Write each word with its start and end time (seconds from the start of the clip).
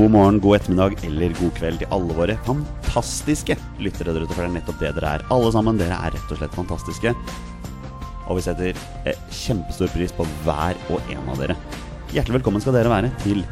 God 0.00 0.10
morgen, 0.10 0.38
god 0.40 0.56
ettermiddag 0.56 1.02
eller 1.04 1.34
god 1.36 1.50
kveld 1.58 1.82
til 1.82 1.90
alle 1.92 2.14
våre 2.16 2.34
fantastiske 2.46 3.52
lyttere 3.84 4.14
der 4.14 4.22
ute. 4.24 4.32
For 4.32 4.40
det 4.40 4.46
er 4.46 4.54
nettopp 4.54 4.78
det 4.80 4.92
dere 4.96 5.10
er. 5.18 5.24
Alle 5.34 5.50
sammen. 5.52 5.76
Dere 5.76 5.98
er 6.06 6.14
rett 6.14 6.32
og 6.32 6.40
slett 6.40 6.56
fantastiske. 6.56 7.12
Og 8.24 8.38
vi 8.38 8.46
setter 8.46 8.80
eh, 9.04 9.20
kjempestor 9.42 9.92
pris 9.92 10.16
på 10.16 10.24
hver 10.46 10.80
og 10.88 11.12
en 11.12 11.28
av 11.28 11.44
dere. 11.44 11.58
Hjertelig 12.14 12.38
velkommen 12.38 12.64
skal 12.64 12.78
dere 12.78 12.94
være 12.94 13.12
til 13.26 13.44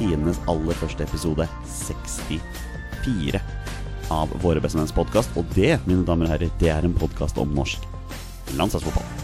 tiendenes 0.00 0.42
aller 0.50 0.82
første 0.82 1.06
episode 1.06 1.46
64 1.70 3.46
av 4.10 4.38
Våre 4.42 4.64
bestemenns 4.64 4.98
podkast. 4.98 5.38
Og 5.38 5.46
det, 5.54 5.76
mine 5.86 6.02
damer 6.08 6.26
og 6.26 6.34
herrer, 6.34 6.56
det 6.58 6.74
er 6.74 6.82
en 6.82 6.98
podkast 6.98 7.38
om 7.38 7.54
norsk 7.54 7.86
landslagsfotball. 8.58 9.21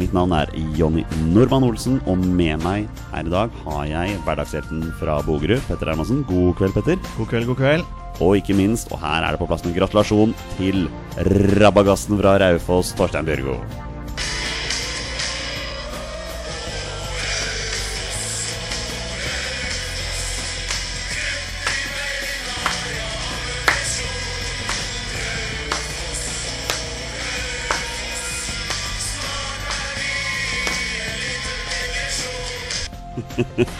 Mitt 0.00 0.14
navn 0.16 0.32
er 0.32 0.48
Jonny 0.78 1.02
Normann 1.34 1.66
Olsen, 1.66 1.98
og 2.08 2.22
med 2.24 2.62
meg 2.64 2.86
her 3.10 3.26
i 3.26 3.32
dag 3.32 3.52
har 3.66 3.82
jeg 3.90 4.14
hverdagshelten 4.24 4.86
fra 4.96 5.18
Bogerud, 5.26 5.60
Petter 5.66 5.92
Hermansen. 5.92 6.22
God 6.30 6.54
kveld, 6.56 6.72
Petter. 6.78 6.96
God 7.18 7.28
kveld, 7.28 7.50
god 7.50 7.60
kveld. 7.60 7.84
Og 8.24 8.40
ikke 8.40 8.56
minst, 8.56 8.88
og 8.94 9.02
her 9.04 9.26
er 9.26 9.36
det 9.36 9.42
på 9.42 9.50
plass 9.50 9.66
en 9.66 9.76
gratulasjon 9.76 10.32
til 10.56 10.88
rabagassen 11.60 12.16
fra 12.20 12.38
Raufoss, 12.40 12.96
Torstein 12.96 13.28
Bjørgo. 13.28 13.60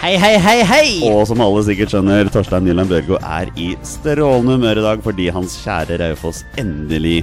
Hei, 0.00 0.14
hei, 0.16 0.34
hei, 0.41 0.58
hei! 0.64 0.89
Og 1.11 1.27
som 1.28 1.41
alle 1.44 1.61
sikkert 1.66 1.92
skjønner, 1.92 2.30
Torstein 2.33 2.64
Nyland 2.64 2.89
Bjørgo 2.89 3.19
er 3.20 3.50
i 3.61 3.72
strålende 3.86 4.56
humør 4.56 4.80
i 4.80 4.84
dag 4.86 5.02
fordi 5.05 5.28
hans 5.34 5.58
kjære 5.61 5.98
Raufoss 6.00 6.42
endelig, 6.61 7.20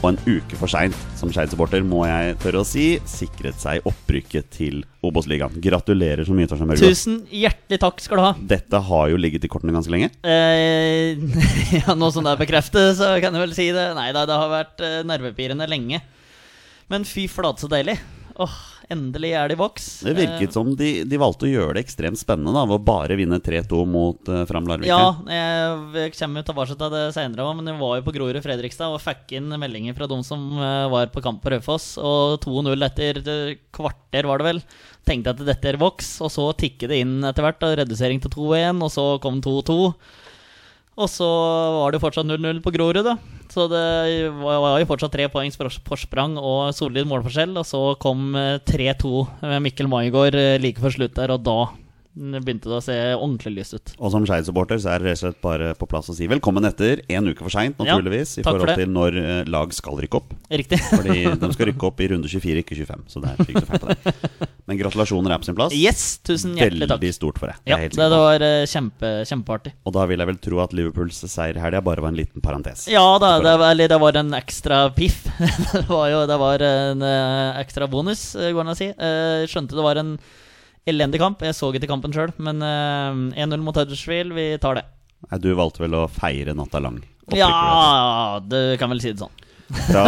og 0.00 0.12
en 0.12 0.18
uke 0.24 0.56
for 0.60 0.70
seint 0.70 0.96
som 1.18 1.32
Skeid-supporter, 1.32 1.84
må 1.84 2.04
jeg 2.06 2.36
tørre 2.42 2.62
å 2.62 2.68
si, 2.68 2.86
sikret 3.08 3.58
seg 3.60 3.84
opprykket 3.88 4.48
til 4.54 4.82
Obos-ligaen. 5.04 5.56
Gratulerer 5.64 6.24
så 6.28 6.36
mye, 6.36 6.48
Torstein 6.48 6.72
Bjørgo. 6.72 6.90
Tusen 6.92 7.20
hjertelig 7.32 7.80
takk 7.82 8.04
skal 8.04 8.20
du 8.20 8.24
ha. 8.28 8.34
Dette 8.56 8.82
har 8.88 9.08
jo 9.12 9.20
ligget 9.20 9.44
i 9.48 9.52
kortene 9.52 9.74
ganske 9.76 9.92
lenge. 9.92 10.12
Eh, 10.24 11.16
ja, 11.80 11.96
Nå 11.96 12.12
som 12.14 12.24
det 12.24 12.36
er 12.36 12.44
bekreftet, 12.44 12.96
så 13.00 13.16
kan 13.24 13.36
jeg 13.36 13.44
vel 13.48 13.56
si 13.56 13.68
det. 13.76 13.88
Nei 13.98 14.12
da, 14.16 14.24
det 14.28 14.40
har 14.40 14.52
vært 14.52 14.84
eh, 14.86 15.00
nervepirrende 15.08 15.68
lenge. 15.68 16.00
Men 16.92 17.08
fy 17.08 17.26
flate, 17.28 17.64
så 17.64 17.72
deilig. 17.72 17.98
Åh, 18.36 18.56
endelig 18.92 19.32
er 19.36 19.50
de 19.50 19.56
i 19.56 19.60
boks. 19.60 19.86
Det 20.06 20.14
virket 20.16 20.54
som 20.56 20.70
de, 20.78 20.90
de 21.08 21.20
valgte 21.20 21.46
å 21.48 21.50
gjøre 21.50 21.76
det 21.76 21.84
ekstremt 21.86 22.20
spennende 22.20 22.54
da, 22.54 22.64
ved 22.68 22.78
å 22.78 22.86
bare 22.86 23.18
vinne 23.18 23.38
3-2 23.42 23.82
mot 23.88 24.30
uh, 24.32 24.42
Fram 24.48 24.68
Larvik. 24.68 24.88
Ja, 24.90 25.16
jeg 25.30 26.12
kommer 26.16 26.46
tilbake 26.46 26.76
til 26.76 26.92
det 26.94 27.04
senere 27.16 27.46
òg, 27.46 27.56
men 27.58 27.72
vi 27.72 27.78
var 27.80 27.98
jo 27.98 28.06
på 28.06 28.14
Grorud 28.16 28.40
Fredrikstad 28.44 28.94
og 28.94 29.02
fikk 29.02 29.36
inn 29.38 29.50
meldinger 29.60 29.96
fra 29.96 30.08
de 30.10 30.18
som 30.26 30.42
eh, 30.58 30.88
var 30.92 31.10
på 31.14 31.22
kamp 31.24 31.42
på 31.42 31.52
Raufoss. 31.54 31.94
Og 32.02 32.36
2-0 32.44 32.86
etter 32.86 33.22
eh, 33.22 33.56
kvarter, 33.74 34.28
var 34.28 34.42
det 34.42 34.48
vel. 34.50 34.62
Tenkte 35.06 35.34
at 35.34 35.42
dette 35.46 35.72
er 35.72 35.80
voks, 35.80 36.16
og 36.24 36.32
så 36.34 36.50
tikket 36.58 36.92
det 36.92 37.00
inn 37.04 37.18
etter 37.26 37.46
hvert. 37.46 37.62
Og 37.66 37.76
redusering 37.82 38.22
til 38.22 38.32
2-1, 38.34 38.84
og 38.86 38.92
så 38.92 39.08
kom 39.22 39.42
2-2. 39.44 39.78
Og 40.96 41.10
så 41.12 41.26
var 41.28 41.92
det 41.92 42.00
fortsatt 42.00 42.24
0-0 42.28 42.62
på 42.64 42.72
Grorud, 42.72 43.04
da. 43.04 43.18
Så 43.52 43.66
det 43.70 43.82
var 44.40 44.78
jo 44.80 44.88
fortsatt 44.88 45.12
tre 45.12 45.26
poengs 45.32 45.58
forsprang 45.60 46.38
og 46.40 46.72
solid 46.76 47.08
målforskjell. 47.08 47.52
Og 47.60 47.66
så 47.68 47.82
kom 48.00 48.32
3-2 48.32 49.12
med 49.44 49.66
Mikkel 49.68 49.90
Maigård 49.92 50.38
like 50.62 50.80
før 50.80 50.96
slutt 50.96 51.16
der, 51.18 51.34
og 51.36 51.44
da 51.44 51.58
begynte 52.16 52.70
det 52.70 52.76
å 52.78 52.82
se 52.84 52.96
ordentlig 53.14 53.52
lyst 53.58 53.76
ut. 53.76 53.92
Og 54.00 54.12
som 54.12 54.24
Skeid-supporter 54.26 54.80
så 54.80 54.94
er 54.94 55.02
det 55.02 55.10
rett 55.10 55.20
og 55.20 55.22
slett 55.26 55.40
bare 55.44 55.72
på 55.76 55.88
plass 55.90 56.08
å 56.12 56.16
si 56.16 56.28
velkommen 56.30 56.64
etter 56.68 57.02
en 57.12 57.28
uke 57.28 57.44
for 57.44 57.52
seint, 57.52 57.76
naturligvis, 57.76 58.38
ja, 58.38 58.42
i 58.42 58.46
forhold 58.46 58.72
til 58.80 58.92
når 58.92 59.18
uh, 59.20 59.40
lag 59.52 59.74
skal 59.76 60.00
rykke 60.00 60.20
opp. 60.20 60.32
Riktig. 60.48 60.80
Fordi 60.94 61.18
de 61.42 61.50
skal 61.52 61.70
rykke 61.70 61.88
opp 61.90 62.00
i 62.00 62.08
runde 62.14 62.30
24, 62.32 62.62
ikke 62.64 62.78
25. 62.78 63.04
Så 63.12 63.22
det 63.22 63.32
er 63.32 63.42
ikke 63.44 63.64
feil 63.68 63.82
på 63.82 63.92
det. 63.92 64.46
Men 64.66 64.80
gratulasjoner 64.80 65.34
er 65.34 65.42
på 65.42 65.48
sin 65.50 65.58
plass. 65.58 65.76
Yes, 65.76 66.06
tusen 66.26 66.56
hjertelig 66.58 66.88
takk 66.88 66.96
Veldig 66.96 67.12
stort 67.14 67.42
for 67.42 67.52
det. 67.52 67.58
Ja, 67.68 67.78
det, 67.82 67.92
det 68.00 68.22
var 68.24 68.46
uh, 68.46 68.62
kjempe, 68.70 69.12
kjempeartig. 69.28 69.74
Og 69.86 69.96
da 69.98 70.08
vil 70.08 70.24
jeg 70.24 70.32
vel 70.32 70.40
tro 70.48 70.62
at 70.64 70.74
Liverpools 70.76 71.20
seier 71.28 71.60
her 71.60 71.76
det 71.76 71.84
bare 71.86 72.02
var 72.02 72.14
en 72.14 72.18
liten 72.18 72.44
parentes. 72.44 72.86
Ja 72.90 73.04
da, 73.22 73.36
det 73.44 73.54
var, 73.60 73.76
det 73.76 74.00
var 74.00 74.22
en 74.22 74.32
ekstra 74.40 74.80
piff. 74.96 75.20
det 75.76 75.84
var 75.90 76.08
jo 76.14 76.24
det 76.30 76.40
var 76.40 76.64
en 76.64 77.04
uh, 77.04 77.60
ekstra 77.60 77.90
bonus, 77.92 78.30
går 78.40 78.56
det 78.56 78.66
an 78.66 78.74
å 78.74 78.80
si. 78.80 78.90
Skjønte 79.52 79.76
det 79.76 79.84
var 79.84 80.00
en 80.00 80.16
elendig 80.88 81.20
kamp. 81.22 81.42
Jeg 81.44 81.56
så 81.58 81.72
ikke 81.74 81.90
kampen 81.90 82.14
sjøl, 82.14 82.32
men 82.42 82.62
uh, 82.62 83.34
1-0 83.34 83.64
mot 83.64 83.76
Huddersfield, 83.76 84.34
vi 84.36 84.52
tar 84.62 84.78
det. 84.80 84.86
Nei, 85.26 85.40
du 85.42 85.50
valgte 85.58 85.82
vel 85.82 85.96
å 85.98 86.06
feire 86.12 86.54
natta 86.56 86.80
lang? 86.82 87.00
Ja, 87.34 88.38
du 88.44 88.76
kan 88.78 88.92
vel 88.92 89.02
si 89.02 89.10
det 89.12 89.24
sånn. 89.24 89.42
Fra, 89.66 90.04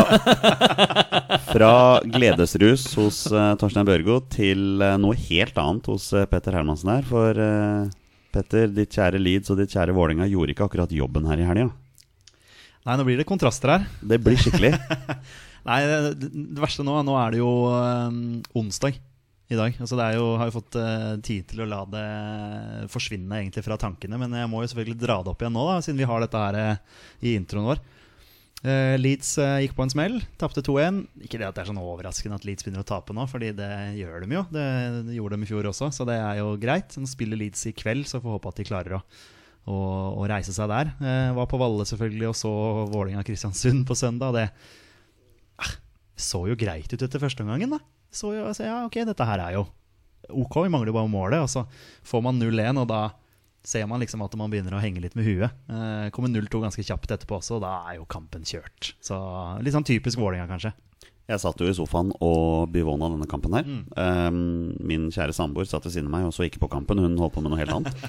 fra 1.53 1.71
gledesrus 2.07 2.85
hos 2.95 3.25
uh, 3.33 3.57
Torstein 3.59 3.89
Børgo 3.89 4.21
til 4.31 4.79
uh, 4.85 4.95
noe 5.03 5.19
helt 5.19 5.59
annet 5.59 5.89
hos 5.91 6.13
uh, 6.15 6.29
Petter 6.31 6.55
Hermansen 6.55 6.93
her. 6.93 7.09
For 7.09 7.43
Petter, 8.35 8.71
ditt 8.71 8.95
kjære 8.95 9.19
Leeds 9.19 9.51
og 9.51 9.59
ditt 9.59 9.75
kjære 9.75 9.97
Vålerenga 9.97 10.29
gjorde 10.31 10.55
ikke 10.55 10.69
akkurat 10.69 10.95
jobben 10.95 11.27
her 11.27 11.43
i 11.43 11.49
helga. 11.49 11.73
Nei, 12.87 12.95
nå 12.95 13.05
blir 13.09 13.19
det 13.19 13.27
kontraster 13.29 13.75
her. 13.75 13.91
Det 13.99 14.21
blir 14.23 14.39
skikkelig. 14.39 14.77
Nei, 15.69 15.83
det, 15.91 16.31
det, 16.31 16.61
verste 16.63 16.87
nå 16.87 17.01
Nå 17.05 17.19
er 17.19 17.35
det 17.35 17.41
jo 17.43 17.51
onsdag 18.57 19.01
i 19.49 19.57
dag. 19.57 19.77
Altså 19.81 19.97
det 19.97 20.09
jo, 20.19 20.25
har 20.37 20.51
jo 20.51 20.57
fått 20.59 20.77
uh, 20.77 21.15
tid 21.25 21.47
til 21.49 21.63
å 21.65 21.69
la 21.69 21.81
det 21.89 22.09
forsvinne 22.93 23.41
egentlig 23.41 23.65
fra 23.65 23.79
tankene. 23.81 24.19
Men 24.21 24.35
jeg 24.37 24.51
må 24.53 24.61
jo 24.63 24.69
selvfølgelig 24.73 25.01
dra 25.01 25.23
det 25.25 25.33
opp 25.33 25.45
igjen 25.45 25.57
nå, 25.57 25.63
da, 25.71 25.79
siden 25.85 26.01
vi 26.01 26.09
har 26.11 26.25
dette 26.25 26.43
her 26.43 26.59
uh, 26.59 27.07
i 27.25 27.33
introen 27.39 27.71
vår. 27.71 27.81
Uh, 28.59 28.99
Leeds 28.99 29.37
gikk 29.63 29.77
på 29.79 29.87
en 29.87 29.95
smell, 29.95 30.19
tapte 30.41 30.65
2-1. 30.67 31.01
Ikke 31.25 31.41
det 31.41 31.49
at 31.49 31.57
det 31.57 31.65
er 31.65 31.71
sånn 31.71 31.81
overraskende 31.81 32.37
at 32.37 32.45
Leeds 32.45 32.67
begynner 32.67 32.85
å 32.85 32.91
tape 32.91 33.17
nå, 33.17 33.25
Fordi 33.31 33.55
det 33.57 33.73
gjør 34.03 34.27
de 34.27 34.37
jo. 34.37 34.45
Det, 34.53 34.69
gjorde 35.17 35.39
de 35.39 35.49
i 35.49 35.51
fjor 35.55 35.73
også, 35.73 35.91
så 35.97 36.09
det 36.09 36.21
er 36.21 36.43
jo 36.43 36.53
greit. 36.61 37.01
Nå 37.01 37.09
spiller 37.09 37.41
Leeds 37.41 37.65
i 37.71 37.77
kveld, 37.79 38.05
så 38.11 38.21
får 38.21 38.37
håpe 38.37 38.53
at 38.53 38.61
de 38.61 38.69
klarer 38.69 38.99
å, 38.99 39.03
å, 39.65 39.79
å 40.21 40.29
reise 40.29 40.53
seg 40.53 40.69
der. 40.69 40.93
var 41.39 41.49
på 41.49 41.61
Valle 41.61 41.89
selvfølgelig 41.89 42.35
og 42.35 42.37
så 42.37 42.53
Vålinga-Kristiansund 42.93 43.89
på 43.89 43.97
søndag. 43.97 44.37
Det 44.37 44.49
ah, 45.65 45.79
så 46.21 46.45
jo 46.51 46.59
greit 46.59 46.93
ut 46.93 47.01
etter 47.01 47.23
første 47.23 47.47
omgangen, 47.47 47.79
da. 47.79 47.87
Så 48.15 48.33
jeg, 48.35 48.45
altså, 48.47 48.65
ja, 48.67 48.81
ok, 48.89 49.03
dette 49.09 49.27
her 49.29 49.43
er 49.45 49.59
jo 49.59 49.67
ok, 50.29 50.61
vi 50.65 50.73
mangler 50.73 50.95
bare 50.95 51.11
målet. 51.11 51.45
Og 51.45 51.51
så 51.53 51.65
får 52.07 52.25
man 52.25 52.41
0-1, 52.41 52.83
og 52.83 52.89
da 52.91 53.03
ser 53.69 53.89
man 53.91 54.01
liksom 54.01 54.23
at 54.25 54.35
man 54.39 54.53
begynner 54.53 54.77
å 54.77 54.83
henge 54.83 55.03
litt 55.05 55.17
med 55.19 55.27
huet. 55.29 55.55
Eh, 55.69 56.09
kommer 56.15 56.33
0-2 56.33 56.63
ganske 56.65 56.85
kjapt 56.85 57.13
etterpå 57.15 57.39
også, 57.41 57.59
og 57.59 57.65
da 57.67 57.79
er 57.91 57.99
jo 57.99 58.09
kampen 58.09 58.47
kjørt. 58.49 58.95
Så 59.05 59.19
litt 59.65 59.77
sånn 59.77 59.89
typisk 59.89 60.21
Vålerenga, 60.21 60.49
kanskje. 60.51 60.75
Jeg 61.29 61.43
satt 61.43 61.61
jo 61.61 61.69
i 61.69 61.77
sofaen 61.77 62.15
og 62.25 62.71
bivåna 62.73 63.11
denne 63.13 63.29
kampen 63.29 63.53
her. 63.53 63.67
Mm. 63.69 63.83
Um, 64.01 64.39
min 64.89 65.11
kjære 65.13 65.35
samboer 65.37 65.69
satt 65.69 65.85
ved 65.85 65.93
siden 65.93 66.09
av 66.09 66.15
meg 66.15 66.29
og 66.31 66.33
så 66.33 66.47
ikke 66.47 66.63
på 66.63 66.71
kampen. 66.73 67.03
Hun 67.05 67.19
holdt 67.21 67.35
på 67.35 67.43
med 67.45 67.53
noe 67.53 67.61
helt 67.61 67.75
annet. 67.75 68.07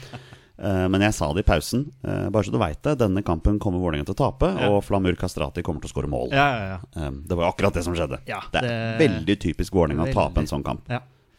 Uh, 0.60 0.86
men 0.92 1.06
jeg 1.08 1.16
sa 1.18 1.30
det 1.36 1.44
i 1.46 1.48
pausen. 1.48 1.86
Uh, 2.06 2.28
bare 2.34 2.48
så 2.48 2.54
du 2.54 2.60
veit 2.62 2.82
det, 2.86 2.98
denne 3.02 3.24
kampen 3.26 3.60
kommer 3.62 3.82
Vålerenga 3.82 4.08
til 4.10 4.18
å 4.18 4.22
tape, 4.22 4.52
ja. 4.56 4.70
og 4.70 4.84
Flamur 4.86 5.18
Kastrati 5.20 5.64
kommer 5.66 5.84
til 5.84 5.92
å 5.92 5.94
skåre 5.96 6.12
mål. 6.12 6.36
Ja, 6.36 6.48
ja, 6.76 6.80
um, 7.08 7.24
det 7.26 7.38
var 7.38 7.48
jo 7.48 7.54
akkurat 7.54 7.80
det 7.80 7.86
som 7.88 7.98
skjedde. 7.98 8.22
det 8.28 8.64
er 8.66 9.00
veldig 9.02 9.40
typisk 9.42 9.76
Vålerenga 9.76 10.10
å 10.10 10.16
tape 10.16 10.44
en 10.44 10.52
sånn 10.52 10.66
kamp. 10.66 10.88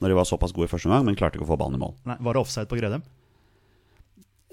Når 0.00 0.12
de 0.12 0.16
var 0.16 0.24
såpass 0.28 0.54
gode 0.56 0.70
i 0.70 0.72
første 0.72 0.88
omgang, 0.88 1.04
men 1.04 1.16
klarte 1.18 1.36
ikke 1.36 1.44
å 1.44 1.52
få 1.52 1.60
ballen 1.60 1.76
i 1.76 1.82
mål. 1.82 1.92
Nei, 2.08 2.16
var 2.24 2.36
det 2.36 2.40
offside 2.40 2.70
på 2.70 2.78
Grødem? 2.80 3.04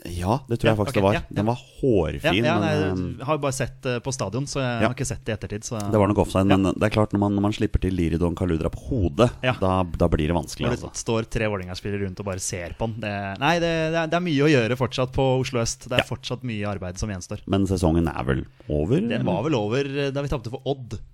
Ja, 0.06 0.38
det 0.48 0.60
tror 0.62 0.70
jeg 0.70 0.78
faktisk 0.78 1.00
okay, 1.00 1.02
det 1.02 1.20
var. 1.20 1.24
Den 1.40 1.48
var 1.50 1.58
hårfin. 1.58 2.46
Ja, 2.46 2.58
nei, 2.62 2.70
jeg 2.76 2.92
um, 2.94 3.06
har 3.26 3.40
bare 3.42 3.56
sett 3.56 3.80
det 3.84 3.96
på 4.06 4.14
stadion, 4.14 4.46
så 4.50 4.62
jeg 4.62 4.86
har 4.86 4.94
ikke 4.94 5.08
sett 5.10 5.24
det 5.26 5.34
i 5.34 5.36
ettertid. 5.36 5.66
Så. 5.68 5.80
Det 5.92 6.00
var 6.00 6.12
nok 6.12 6.22
offside, 6.22 6.46
men 6.52 6.70
det 6.70 6.86
er 6.88 6.94
klart 6.94 7.16
når 7.16 7.24
man, 7.26 7.36
når 7.36 7.48
man 7.48 7.56
slipper 7.58 7.82
til 7.84 7.98
Liridon 7.98 8.38
Kaludra 8.38 8.72
på 8.74 8.84
hodet, 8.92 9.30
da, 9.42 9.74
da, 9.84 10.10
blir 10.14 10.30
det 10.30 10.38
vanskelig. 10.38 10.68
Når 10.68 10.78
det 10.78 10.88
altså. 10.92 11.04
står 11.04 11.30
tre 11.34 11.50
Vålerenga-spillere 11.50 12.06
rundt 12.06 12.22
og 12.24 12.30
bare 12.30 12.44
ser 12.44 12.78
på 12.78 12.92
den. 12.92 13.02
Det, 13.04 13.16
nei, 13.42 13.56
det, 13.64 13.74
det, 13.74 13.98
er, 14.04 14.14
det, 14.14 14.22
er, 14.22 14.26
mye 14.30 14.46
å 14.46 14.54
gjøre 14.54 14.80
fortsatt 14.80 15.14
på 15.18 15.28
Oslo 15.42 15.64
øst. 15.66 15.90
Det 15.90 16.00
er 16.00 16.08
fortsatt 16.08 16.46
mye 16.48 16.70
arbeid 16.70 17.02
som 17.02 17.12
gjenstår. 17.12 17.44
Men 17.50 17.68
sesongen 17.70 18.10
er 18.14 18.30
vel 18.30 18.46
over? 18.70 19.02
Den 19.02 19.28
var 19.28 19.44
vel 19.50 19.58
over 19.58 19.94
da 20.14 20.24
vi 20.24 20.32
tapte 20.32 20.54
for 20.54 20.62
Odd 20.70 21.00
eh, 21.00 21.06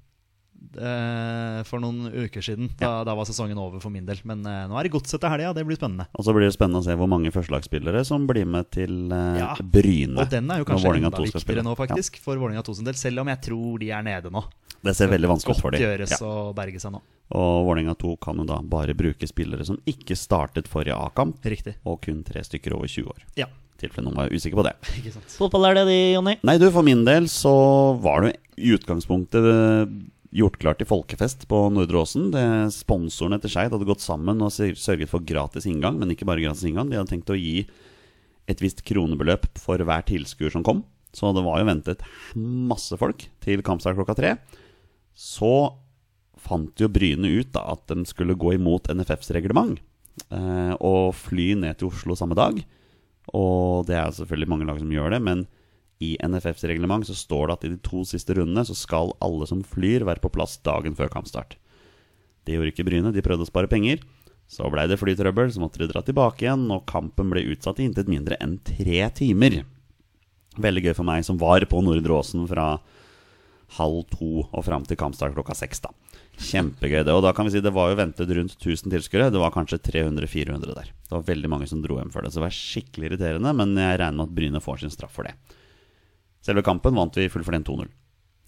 for 0.76 1.84
noen 1.84 2.08
uker 2.12 2.44
siden. 2.44 2.72
Da, 2.80 2.86
ja. 2.86 3.04
da, 3.08 3.16
var 3.18 3.28
sesongen 3.30 3.60
over 3.62 3.82
for 3.84 3.94
min 3.94 4.06
del. 4.08 4.20
Men 4.28 4.44
eh, 4.50 4.64
nå 4.70 4.78
er 4.80 4.88
det 4.88 4.94
godset 4.96 5.22
til 5.22 5.32
helga. 5.32 5.54
Det 5.58 5.66
blir 5.68 5.80
spennende. 5.80 6.08
Og 6.18 6.28
så 6.28 6.36
blir 6.36 6.48
det 6.48 6.56
spennende 6.56 6.84
å 6.84 6.88
se 6.88 6.98
hvor 7.00 7.10
mange 7.12 7.32
førstelagsspillere 7.34 8.04
som 8.08 8.28
blir 8.30 8.48
med 8.50 8.70
til 8.74 9.14
eh, 9.14 9.40
ja. 9.42 9.54
Bryne. 9.62 10.20
Og 10.24 10.30
den 10.34 10.52
er 10.52 10.62
jo 10.64 10.68
kanskje 10.70 10.96
enda 11.00 11.24
viktigere 11.24 11.66
nå, 11.66 11.78
faktisk, 11.80 12.20
ja. 12.20 12.26
for 12.26 12.42
Vålerenga 12.42 12.66
2 12.66 12.78
sin 12.80 12.90
del. 12.90 13.00
Selv 13.00 13.24
om 13.24 13.34
jeg 13.34 13.44
tror 13.50 13.82
de 13.84 13.90
er 13.94 14.06
nede 14.06 14.34
nå. 14.34 14.44
Det 14.84 14.92
ser 14.98 15.12
veldig 15.14 15.30
vanskelig 15.32 15.56
ut 15.56 15.64
for 15.64 15.76
dem. 15.76 15.80
Godt 15.80 15.88
gjøres 15.88 16.24
å 16.28 16.36
berge 16.58 16.82
seg 16.84 16.96
nå. 16.96 17.04
Og 17.40 17.68
Vålerenga 17.70 17.96
2 18.00 18.16
kan 18.24 18.42
jo 18.42 18.48
da 18.50 18.60
bare 18.60 18.96
bruke 18.98 19.28
spillere 19.30 19.66
som 19.68 19.80
ikke 19.90 20.18
startet 20.20 20.68
forrige 20.72 20.98
A-kamp, 21.00 21.40
Riktig 21.48 21.78
og 21.88 22.02
kun 22.04 22.22
tre 22.28 22.44
stykker 22.44 22.76
over 22.76 22.92
20 22.92 23.14
år. 23.14 23.28
Ja 23.40 23.50
tilfelle 23.84 24.08
noen 24.08 24.20
var 24.22 24.32
usikker 24.32 24.60
på 24.60 24.64
det. 24.64 24.74
Fotball 25.40 25.70
er 25.70 25.80
det 25.80 25.86
de, 25.90 26.00
Jonny? 26.14 26.38
Nei, 26.48 26.56
du, 26.62 26.70
For 26.72 26.86
min 26.86 27.04
del 27.08 27.28
så 27.32 27.54
var 28.04 28.24
det 28.24 28.36
i 28.56 28.74
utgangspunktet 28.78 29.44
gjort 30.34 30.58
klart 30.62 30.80
til 30.82 30.90
folkefest 30.90 31.46
på 31.52 31.60
Nordre 31.74 32.02
Åsen. 32.02 32.32
Sponsorene 32.74 33.40
til 33.42 33.54
Skeid 33.54 33.74
hadde 33.74 33.88
gått 33.88 34.04
sammen 34.04 34.42
og 34.44 34.54
sørget 34.54 35.12
for 35.12 35.26
gratis 35.26 35.68
inngang, 35.70 36.00
men 36.02 36.14
ikke 36.14 36.28
bare 36.30 36.44
gratis 36.44 36.66
inngang. 36.68 36.90
De 36.90 36.98
hadde 36.98 37.12
tenkt 37.14 37.32
å 37.34 37.38
gi 37.38 37.68
et 38.50 38.64
visst 38.64 38.84
kronebeløp 38.88 39.48
for 39.62 39.80
hver 39.80 40.04
tilskuer 40.08 40.52
som 40.54 40.66
kom. 40.66 40.84
Så 41.14 41.30
det 41.36 41.46
var 41.46 41.62
jo 41.62 41.70
ventet 41.70 42.04
masse 42.34 42.98
folk 42.98 43.28
til 43.44 43.64
kampstart 43.66 43.98
klokka 44.00 44.18
tre. 44.18 44.36
Så 45.14 45.54
fant 46.44 46.82
jo 46.82 46.90
Bryne 46.92 47.30
ut 47.38 47.54
da 47.54 47.68
at 47.76 47.86
de 47.92 48.04
skulle 48.10 48.38
gå 48.40 48.56
imot 48.58 48.90
NFFs 48.92 49.32
reglement 49.36 49.78
eh, 50.34 50.74
og 50.82 51.14
fly 51.16 51.54
ned 51.60 51.80
til 51.80 51.94
Oslo 51.94 52.18
samme 52.20 52.38
dag. 52.38 52.58
Og 53.38 53.86
det 53.88 53.96
er 54.00 54.16
selvfølgelig 54.18 54.50
mange 54.52 54.68
lag 54.68 54.82
som 54.82 54.92
gjør 54.92 55.16
det, 55.16 55.22
men 55.24 55.46
i 56.04 56.10
NFFs 56.24 56.66
reglement 56.70 57.08
så 57.08 57.16
står 57.18 57.48
det 57.48 57.56
at 57.58 57.68
i 57.68 57.74
de 57.74 57.80
to 57.86 58.04
siste 58.08 58.36
rundene 58.38 58.66
så 58.68 58.76
skal 58.78 59.14
alle 59.24 59.48
som 59.50 59.64
flyr, 59.64 60.06
være 60.08 60.24
på 60.24 60.32
plass 60.34 60.58
dagen 60.66 60.98
før 60.98 61.12
kampstart. 61.14 61.56
Det 62.44 62.58
gjorde 62.58 62.74
ikke 62.74 62.86
Bryne, 62.88 63.14
de 63.16 63.24
prøvde 63.24 63.48
å 63.48 63.52
spare 63.52 63.72
penger. 63.72 64.04
Så 64.52 64.68
blei 64.70 64.86
det 64.92 65.00
flytrøbbel, 65.00 65.54
så 65.54 65.62
måtte 65.64 65.80
de 65.82 65.88
dra 65.90 66.04
tilbake 66.06 66.46
igjen, 66.46 66.68
og 66.74 66.84
kampen 66.90 67.32
ble 67.32 67.46
utsatt 67.54 67.80
i 67.80 67.88
intet 67.88 68.12
mindre 68.12 68.38
enn 68.44 68.58
tre 68.68 69.06
timer. 69.16 69.62
Veldig 70.62 70.84
gøy 70.86 70.96
for 70.98 71.08
meg 71.08 71.24
som 71.26 71.40
var 71.42 71.64
på 71.70 71.82
Nordre 71.82 72.20
Åsen 72.20 72.44
fra 72.50 72.76
halv 73.80 74.04
to 74.12 74.44
og 74.44 74.66
fram 74.68 74.84
til 74.86 75.00
kampstart 75.00 75.34
klokka 75.34 75.56
seks. 75.58 75.82
da. 75.82 75.90
Kjempegøy. 76.38 77.04
det, 77.06 77.14
Og 77.14 77.24
da 77.24 77.32
kan 77.34 77.46
vi 77.46 77.52
si 77.56 77.62
det 77.62 77.74
var 77.74 77.90
jo 77.90 77.98
ventet 77.98 78.30
rundt 78.30 78.54
1000 78.58 78.92
tilskuere. 78.92 79.32
Det 79.32 79.42
var 79.42 79.52
kanskje 79.52 79.80
300-400 79.80 80.76
der. 80.76 80.92
Det 80.92 81.12
var 81.12 81.26
veldig 81.26 81.50
mange 81.50 81.68
som 81.68 81.82
dro 81.82 81.98
hjem 81.98 82.12
før 82.12 82.24
det, 82.24 82.34
så 82.34 82.42
det 82.42 82.48
var 82.48 82.58
skikkelig 82.58 83.10
irriterende. 83.10 83.54
Men 83.54 83.76
jeg 83.78 84.00
regner 84.00 84.18
med 84.18 84.30
at 84.30 84.36
Bryne 84.36 84.62
får 84.62 84.84
sin 84.84 84.94
straff 84.94 85.14
for 85.18 85.24
det. 85.24 85.34
Selve 86.44 86.64
kampen 86.66 86.98
vant 86.98 87.20
vi 87.20 87.30
fullfortjent 87.32 87.70
2-0. 87.70 87.92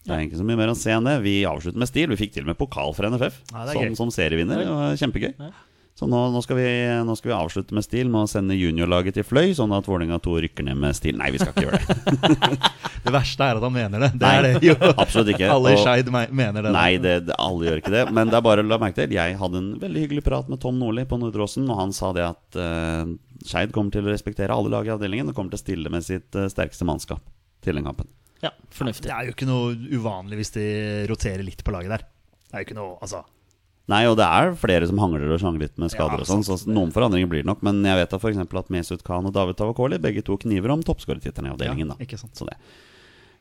Det 0.06 0.14
er 0.14 0.26
ikke 0.28 0.38
så 0.38 0.46
mye 0.46 0.60
mer 0.60 0.70
å 0.70 0.78
se 0.78 0.92
enn 0.94 1.08
det. 1.08 1.16
Vi 1.26 1.40
avslutter 1.50 1.82
med 1.82 1.90
stil. 1.90 2.12
Vi 2.12 2.20
fikk 2.20 2.36
til 2.36 2.46
og 2.46 2.52
med 2.52 2.60
pokal 2.60 2.92
fra 2.94 3.10
NFF 3.10 3.40
Ja, 3.54 3.64
som, 3.72 3.96
som 3.98 4.12
serievinner. 4.14 4.62
Det 4.62 4.68
var 4.70 5.00
kjempegøy. 5.02 5.32
Ja. 5.40 5.54
Så 5.96 6.10
nå, 6.12 6.20
nå, 6.28 6.42
skal 6.44 6.58
vi, 6.60 6.68
nå 7.08 7.14
skal 7.16 7.30
vi 7.30 7.36
avslutte 7.38 7.76
med 7.76 7.86
stil 7.86 8.10
med 8.12 8.26
å 8.26 8.28
sende 8.28 8.58
juniorlaget 8.60 9.16
til 9.16 9.24
Fløy, 9.24 9.54
sånn 9.56 9.72
at 9.72 9.86
Vålerenga 9.88 10.18
2 10.20 10.34
rykker 10.44 10.66
ned 10.68 10.76
med 10.82 10.98
stil. 10.98 11.16
Nei, 11.16 11.30
vi 11.32 11.40
skal 11.40 11.54
ikke 11.54 11.70
gjøre 11.70 11.80
det. 11.80 12.58
Det 13.06 13.14
verste 13.14 13.46
er 13.46 13.60
at 13.60 13.64
han 13.64 13.72
mener 13.72 14.02
det. 14.02 14.10
Det 14.18 14.26
Nei, 14.26 14.34
er 14.36 14.46
det 14.60 14.66
jo. 14.66 14.74
absolutt 14.92 15.30
ikke. 15.32 15.48
Alle 15.54 15.76
i 15.76 15.80
Skeid 15.80 16.10
mener 16.10 16.66
det. 16.66 16.72
Nei, 16.74 16.98
det, 17.00 17.14
det, 17.30 17.36
alle 17.40 17.68
gjør 17.70 17.82
ikke 17.84 17.94
det. 17.94 18.02
Men 18.18 18.32
det 18.34 18.40
er 18.40 18.46
bare 18.48 18.66
å 18.66 18.68
la 18.68 18.80
merke 18.82 18.98
til. 18.98 19.14
Jeg 19.14 19.38
hadde 19.40 19.62
en 19.62 19.70
veldig 19.84 20.04
hyggelig 20.08 20.26
prat 20.26 20.50
med 20.52 20.60
Tom 20.64 20.82
Nordli 20.82 21.06
på 21.08 21.20
Nordre 21.22 21.46
Åsen, 21.46 21.70
og 21.70 21.80
han 21.80 21.94
sa 21.96 22.10
det 22.18 22.26
at 22.26 22.58
uh, 22.58 23.06
Skeid 23.46 23.72
kommer 23.78 23.94
til 23.94 24.10
å 24.10 24.12
respektere 24.12 24.58
alle 24.58 24.74
lag 24.74 24.90
i 24.90 24.94
avdelingen 24.98 25.30
og 25.30 25.38
kommer 25.38 25.54
til 25.54 25.62
å 25.62 25.64
stille 25.64 25.94
med 25.94 26.04
sitt 26.04 26.34
uh, 26.36 26.50
sterkeste 26.52 26.90
mannskap 26.90 27.22
til 27.66 27.78
den 27.80 27.86
kampen. 27.88 28.08
Ja, 28.44 28.52
fornuftig. 28.74 29.08
Det 29.10 29.16
er 29.16 29.30
jo 29.30 29.34
ikke 29.36 29.48
noe 29.50 29.72
uvanlig 29.98 30.38
hvis 30.42 30.54
de 30.58 30.66
roterer 31.10 31.42
litt 31.48 31.64
på 31.66 31.74
laget 31.74 31.96
der. 31.96 32.04
Det 32.46 32.54
er 32.60 32.64
jo 32.64 32.70
ikke 32.70 32.78
noe, 32.78 32.98
altså 33.02 33.24
Nei, 33.86 34.00
og 34.10 34.16
det 34.18 34.26
er 34.26 34.56
flere 34.58 34.88
som 34.90 34.98
hangler 34.98 35.30
og 35.30 35.38
sjangler 35.38 35.68
litt 35.68 35.76
med 35.78 35.92
skader 35.94 36.18
Ja, 36.18 36.26
og 36.26 36.30
sånn, 36.30 36.42
så 36.42 36.56
noen 36.66 36.90
forandringer 36.94 37.30
blir 37.30 37.44
det 37.44 37.50
nok. 37.52 37.60
Men 37.66 37.84
jeg 37.86 38.00
vet 38.00 38.16
da 38.16 38.18
f.eks. 38.18 38.40
at 38.42 38.72
Mesut 38.74 39.04
Khan 39.06 39.28
og 39.30 39.34
David 39.36 39.60
Tavakoli 39.60 40.00
begge 40.02 40.24
to 40.26 40.40
kniver 40.42 40.74
om 40.74 40.82
toppskårertittelen 40.82 41.52
i 41.52 41.54
avdelingen. 41.54 41.92
Ja, 41.94 41.98
ikke 42.08 42.18
sant. 42.18 42.34
Så 42.34 42.48
det. 42.50 42.56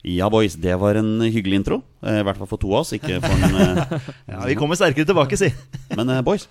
Ja, 0.04 0.28
boys, 0.28 0.58
det 0.60 0.74
var 0.82 0.98
en 1.00 1.14
hyggelig 1.24 1.62
intro. 1.62 1.78
Eh, 2.04 2.18
I 2.20 2.26
hvert 2.28 2.36
fall 2.36 2.50
for 2.50 2.60
to 2.60 2.74
av 2.74 2.82
oss, 2.82 2.92
ikke 2.92 3.22
for 3.24 3.46
en 3.48 3.56
eh, 3.56 3.94
Ja, 4.34 4.42
Vi 4.50 4.58
kommer 4.60 4.76
sterkere 4.76 5.08
tilbake, 5.08 5.38
si. 5.40 5.48
Men 5.96 6.12
eh, 6.12 6.20
boys, 6.26 6.44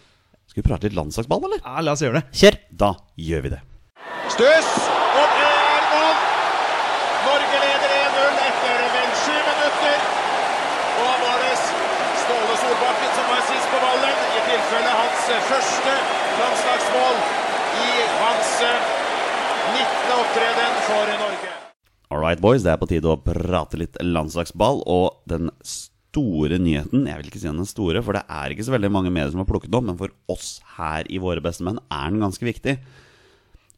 skal 0.49 0.63
vi 0.63 0.65
prate 0.71 0.89
litt 0.89 0.97
landslagsball, 0.97 1.45
eller? 1.51 1.61
Ja, 1.61 1.85
La 1.85 1.93
oss 1.93 2.01
gjøre 2.01 2.23
det. 2.23 2.25
Kjør! 2.41 2.57
Da 2.73 2.95
gjør 3.29 3.45
vi 3.45 3.53
det. 3.53 3.61
Stuss, 4.33 4.73
og 4.89 5.37
det 5.37 5.51
er 5.53 5.85
mål! 5.93 6.17
Norge 7.29 7.61
leder 7.61 7.93
1-0 8.01 8.41
etter 8.49 8.83
vel 8.97 9.13
sju 9.21 9.37
minutter. 9.37 10.01
Og 10.97 11.05
da 11.05 11.15
var 11.27 11.45
det 11.45 11.53
Ståle 12.23 12.55
Solbakken 12.63 13.09
som 13.19 13.25
var 13.29 13.41
sist 13.51 13.69
på 13.69 13.79
ballen. 13.83 14.19
I 14.33 14.43
tilfelle 14.49 14.91
hans 14.97 15.22
første 15.47 15.93
landslagsmål 16.39 17.19
i 17.83 17.89
hans 18.19 18.51
eh, 18.67 18.89
19. 19.73 20.17
opptreden 20.19 20.75
for 20.87 21.13
Norge. 21.21 21.51
All 22.13 22.21
right, 22.21 22.41
boys, 22.41 22.61
det 22.61 22.73
er 22.73 22.81
på 22.81 22.89
tide 22.91 23.09
å 23.09 23.17
prate 23.17 23.79
litt 23.81 23.97
landslagsball. 24.03 24.83
Og 24.85 25.23
den 25.29 25.49
store 25.65 26.59
nyheten 26.61 27.07
Jeg 27.09 27.19
vil 27.19 27.31
ikke 27.31 27.41
si 27.41 27.49
den 27.49 27.65
store, 27.69 28.03
for 28.05 28.13
det 28.13 28.21
er 28.29 28.53
ikke 28.53 28.67
så 28.67 28.75
veldig 28.75 28.91
mange 28.93 29.13
medier 29.13 29.33
som 29.33 29.41
har 29.41 29.49
plukket 29.49 29.73
opp, 29.73 29.87
men 29.87 29.97
for 29.97 30.13
oss 30.29 30.59
her 30.77 31.09
i 31.09 31.21
Våre 31.23 31.41
bestemenn 31.41 31.81
er 31.89 32.13
den 32.13 32.21
ganske 32.21 32.45
viktig. 32.45 32.77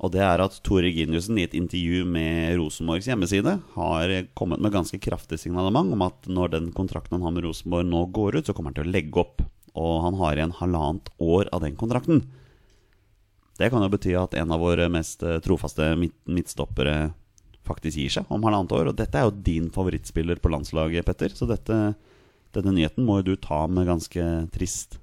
Og 0.03 0.11
det 0.11 0.19
er 0.27 0.43
at 0.43 0.57
Tore 0.67 0.91
Giniussen 0.91 1.37
i 1.39 1.45
et 1.47 1.55
intervju 1.55 2.03
med 2.03 2.57
Rosenborgs 2.59 3.07
hjemmeside 3.07 3.55
har 3.77 4.15
kommet 4.35 4.59
med 4.59 4.73
ganske 4.75 4.99
kraftig 4.99 5.39
signalement 5.39 5.95
om 5.95 6.03
at 6.03 6.27
når 6.27 6.57
den 6.57 6.71
kontrakten 6.75 7.15
han 7.15 7.23
har 7.23 7.35
med 7.37 7.47
Rosenborg 7.47 7.87
nå 7.87 8.03
går 8.11 8.41
ut, 8.41 8.49
så 8.49 8.55
kommer 8.57 8.73
han 8.73 8.81
til 8.81 8.89
å 8.89 8.95
legge 8.97 9.23
opp. 9.23 9.45
Og 9.75 10.01
han 10.05 10.17
har 10.21 10.37
igjen 10.39 10.55
halvannet 10.59 11.11
år 11.21 11.51
av 11.55 11.63
den 11.65 11.77
kontrakten. 11.79 12.23
Det 13.59 13.69
kan 13.71 13.83
jo 13.83 13.91
bety 13.91 14.15
at 14.19 14.35
en 14.35 14.51
av 14.51 14.63
våre 14.63 14.87
mest 14.91 15.23
eh, 15.23 15.39
trofaste 15.43 15.93
midt 15.99 16.15
midtstoppere 16.27 17.13
faktisk 17.65 17.97
gir 17.97 18.13
seg 18.17 18.31
om 18.31 18.43
halvannet 18.45 18.75
år. 18.75 18.91
Og 18.91 18.97
dette 18.99 19.19
er 19.19 19.27
jo 19.27 19.43
din 19.45 19.71
favorittspiller 19.73 20.41
på 20.41 20.51
landslaget, 20.53 21.05
Petter. 21.07 21.33
Så 21.33 21.47
dette, 21.49 21.95
denne 22.55 22.75
nyheten 22.75 23.07
må 23.07 23.19
jo 23.19 23.31
du 23.31 23.35
ta 23.41 23.63
med 23.71 23.87
ganske 23.89 24.25
trist 24.53 24.99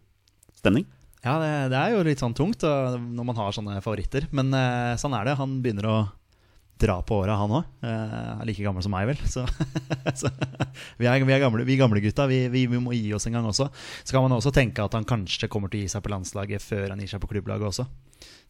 stemning. 0.58 0.86
Ja, 1.22 1.38
det, 1.38 1.50
det 1.72 1.78
er 1.78 1.94
jo 1.94 2.04
litt 2.06 2.22
sånn 2.22 2.34
tungt 2.34 2.64
når 2.66 3.26
man 3.26 3.38
har 3.38 3.54
sånne 3.54 3.80
favoritter. 3.84 4.28
Men 4.36 4.52
eh, 4.56 4.98
sånn 5.00 5.16
er 5.16 5.26
det. 5.26 5.38
Han 5.40 5.60
begynner 5.64 5.88
å 5.88 5.96
dra 6.82 6.98
på 7.06 7.20
åra, 7.22 7.38
han 7.40 7.54
òg. 7.58 7.68
Eh, 7.86 8.16
er 8.34 8.46
like 8.48 8.64
gammel 8.64 8.84
som 8.84 8.92
meg, 8.94 9.08
vel. 9.10 9.20
Så, 9.32 9.44
så 10.18 10.30
vi, 10.98 11.06
er, 11.06 11.22
vi 11.22 11.34
er 11.34 11.42
gamle, 11.42 11.64
vi 11.68 11.78
gamle 11.80 12.02
gutta. 12.04 12.26
Vi, 12.30 12.44
vi, 12.52 12.66
vi 12.70 12.80
må 12.82 12.94
gi 12.96 13.12
oss 13.16 13.28
en 13.30 13.38
gang 13.38 13.46
også. 13.48 13.68
Så 14.02 14.14
kan 14.14 14.24
man 14.26 14.34
også 14.36 14.52
tenke 14.54 14.84
at 14.84 14.96
han 14.98 15.06
kanskje 15.08 15.50
kommer 15.52 15.72
til 15.72 15.82
å 15.82 15.84
gi 15.86 15.92
seg 15.94 16.04
på 16.04 16.12
landslaget 16.12 16.64
før 16.64 16.90
han 16.92 17.02
gir 17.02 17.12
seg 17.14 17.22
på 17.22 17.30
klubblaget 17.30 17.70
også. 17.70 17.86